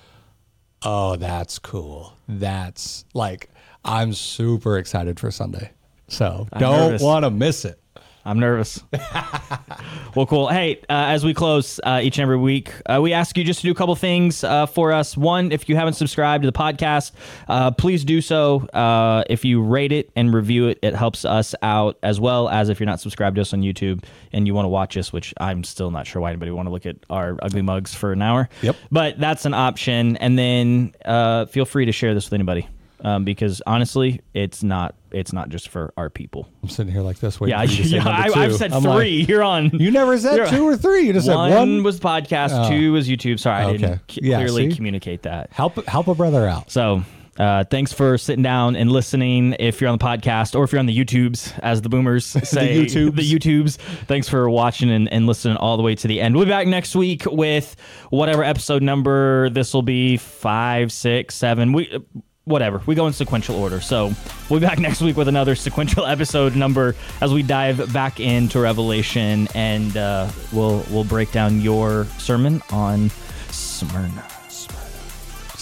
oh, 0.83 1.15
that's 1.17 1.59
cool. 1.61 2.15
That's 2.29 3.05
like 3.15 3.49
I'm 3.85 4.13
super 4.13 4.77
excited 4.77 5.21
for 5.21 5.31
Sunday. 5.31 5.71
So 6.09 6.49
don't 6.59 7.01
want 7.01 7.25
to 7.25 7.31
miss 7.31 7.65
it. 7.65 7.81
I'm 8.27 8.41
nervous. 8.41 8.83
well, 10.17 10.27
cool. 10.27 10.49
Hey, 10.49 10.79
uh, 10.91 11.15
as 11.15 11.25
we 11.25 11.33
close 11.33 11.79
uh, 11.85 12.01
each 12.03 12.19
and 12.19 12.25
every 12.25 12.37
week, 12.37 12.73
uh, 12.87 12.99
we 13.01 13.13
ask 13.13 13.39
you 13.39 13.45
just 13.45 13.61
to 13.61 13.67
do 13.69 13.71
a 13.71 13.75
couple 13.75 13.95
things 13.95 14.43
uh, 14.43 14.67
for 14.67 14.93
us. 14.93 15.17
One, 15.17 15.53
if 15.53 15.69
you 15.69 15.77
haven't 15.77 15.93
subscribed 15.93 16.43
to 16.43 16.51
the 16.51 16.59
podcast, 16.59 17.13
uh, 17.47 17.71
please 17.71 18.05
do 18.05 18.21
so. 18.21 18.67
Uh, 18.71 19.23
if 19.31 19.45
you 19.45 19.63
rate 19.63 19.93
it 19.93 20.11
and 20.17 20.35
review 20.35 20.67
it, 20.67 20.81
it 20.83 20.97
helps 20.97 21.25
us 21.25 21.55
out 21.63 21.99
as 22.03 22.19
well 22.19 22.49
as 22.49 22.69
if 22.69 22.81
you're 22.81 22.89
not 22.89 22.99
subscribed 22.99 23.37
to 23.37 23.43
us 23.43 23.55
on 23.55 23.63
YouTube 23.63 24.03
and 24.33 24.49
you 24.49 24.55
want 24.55 24.65
to 24.65 24.71
watch 24.71 24.97
us, 24.97 25.13
which 25.13 25.33
I'm 25.39 25.63
still 25.63 25.93
not 25.93 26.09
sure 26.09 26.21
why 26.21 26.31
anybody 26.31 26.51
want 26.51 26.67
to 26.67 26.73
look 26.73 26.85
at 26.85 26.97
our 27.09 27.39
ugly 27.43 27.63
mugs 27.63 27.95
for 27.95 28.11
an 28.11 28.23
hour. 28.23 28.49
Yep. 28.63 28.75
But 28.91 29.21
that's 29.21 29.47
an 29.47 29.55
option. 29.55 30.17
And 30.17 30.37
then 30.37 30.95
uh, 31.05 31.47
feel 31.47 31.65
free 31.65 31.87
to 31.87 31.93
share 31.93 32.13
this 32.13 32.27
with 32.27 32.33
anybody. 32.33 32.69
Um, 33.03 33.25
because 33.25 33.61
honestly, 33.67 34.23
it's 34.33 34.63
not 34.63 34.95
it's 35.11 35.33
not 35.33 35.51
just 35.51 35.69
for 35.69 35.93
our 35.99 36.09
people. 36.09 36.49
I'm 36.63 36.69
sitting 36.71 36.93
here 36.93 37.03
like 37.03 37.19
this. 37.19 37.39
Waiting 37.39 37.59
Yeah, 37.59 37.67
for 37.67 37.71
you 37.73 37.77
to 37.83 37.85
say 37.91 37.97
yeah 37.97 38.05
number 38.05 38.39
I. 38.39 38.45
I've 38.45 38.57
said 38.57 38.73
I'm 38.73 38.83
like, 38.83 38.99
three. 38.99 39.21
You're 39.29 39.43
on. 39.43 39.71
you 39.79 39.91
never 39.91 40.19
said 40.19 40.49
two 40.49 40.65
or 40.67 40.77
three. 40.79 41.07
You 41.09 41.13
just 41.13 41.29
one, 41.29 41.51
said 41.51 41.59
one. 41.59 41.83
was 41.83 42.01
podcast, 42.01 42.69
two 42.71 42.93
was 42.95 43.07
YouTube. 43.07 43.39
Sorry, 43.39 43.63
I 43.63 43.69
Okay. 43.69 43.77
didn't 43.79 44.01
c- 44.11 44.21
Yeah, 44.23 44.39
clearly 44.39 44.71
see? 44.71 44.77
communicate 44.77 45.23
that. 45.23 45.53
help 45.53 45.85
help 45.87 46.09
a 46.09 46.15
brother 46.15 46.49
out. 46.49 46.71
So, 46.71 47.03
uh, 47.39 47.65
thanks 47.65 47.93
for 47.93 48.17
sitting 48.17 48.43
down 48.43 48.77
and 48.77 48.91
listening. 48.91 49.55
If 49.61 49.83
you're 49.83 49.91
on 49.91 49.99
the 49.99 50.05
podcast 50.05 50.55
or 50.59 50.65
if 50.65 50.73
you're 50.73 50.79
on 50.79 50.87
the 50.87 50.99
YouTubes, 50.99 51.59
as 51.59 51.83
the 51.83 51.91
boomers 51.91 52.25
say, 52.49 52.79
YouTubes. 52.87 53.15
the 53.17 53.31
YouTubes. 53.31 53.77
Thanks 54.07 54.27
for 54.27 54.49
watching 54.49 54.89
and, 54.91 55.13
and 55.13 55.27
listening 55.27 55.59
all 55.59 55.77
the 55.77 55.83
way 55.83 55.95
to 55.97 56.09
the 56.09 56.19
end. 56.23 56.35
We'll 56.35 56.47
be 56.47 56.51
back 56.51 56.67
next 56.67 56.97
week 56.97 57.25
with 57.27 57.77
whatever 58.09 58.43
episode 58.43 58.83
number 58.83 59.51
this 59.51 59.75
will 59.75 59.83
be 59.83 60.17
five, 60.17 60.91
six, 60.91 61.35
seven. 61.35 61.75
We 61.75 62.03
whatever. 62.47 62.81
We 62.87 62.95
go 62.95 63.07
in 63.07 63.13
sequential 63.13 63.57
order. 63.57 63.81
So 63.81 64.13
we'll 64.49 64.61
be 64.61 64.67
back 64.67 64.79
next 64.87 65.03
week 65.03 65.17
with 65.17 65.29
another 65.29 65.55
sequential 65.55 66.07
episode 66.07 66.57
number 66.57 66.95
as 67.21 67.33
we 67.33 67.43
dive 67.43 67.93
back 67.93 68.19
into 68.19 68.61
Revelation, 68.61 69.49
and 69.55 69.95
uh, 69.97 70.31
we'll 70.53 70.85
we'll 70.91 71.05
break 71.05 71.33
down 71.33 71.61
your 71.61 72.07
sermon 72.19 72.63
on 72.71 73.11
Smyrna. 73.51 74.25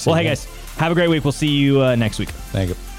Well, 0.07 0.17
hey 0.17 0.25
guys, 0.25 0.45
have 0.77 0.93
a 0.93 0.95
great 0.95 1.09
week. 1.09 1.25
We'll 1.25 1.33
see 1.33 1.49
you 1.49 1.81
uh, 1.81 1.95
next 1.95 2.19
week. 2.19 2.29
Thank 2.29 2.69
you. 2.69 2.94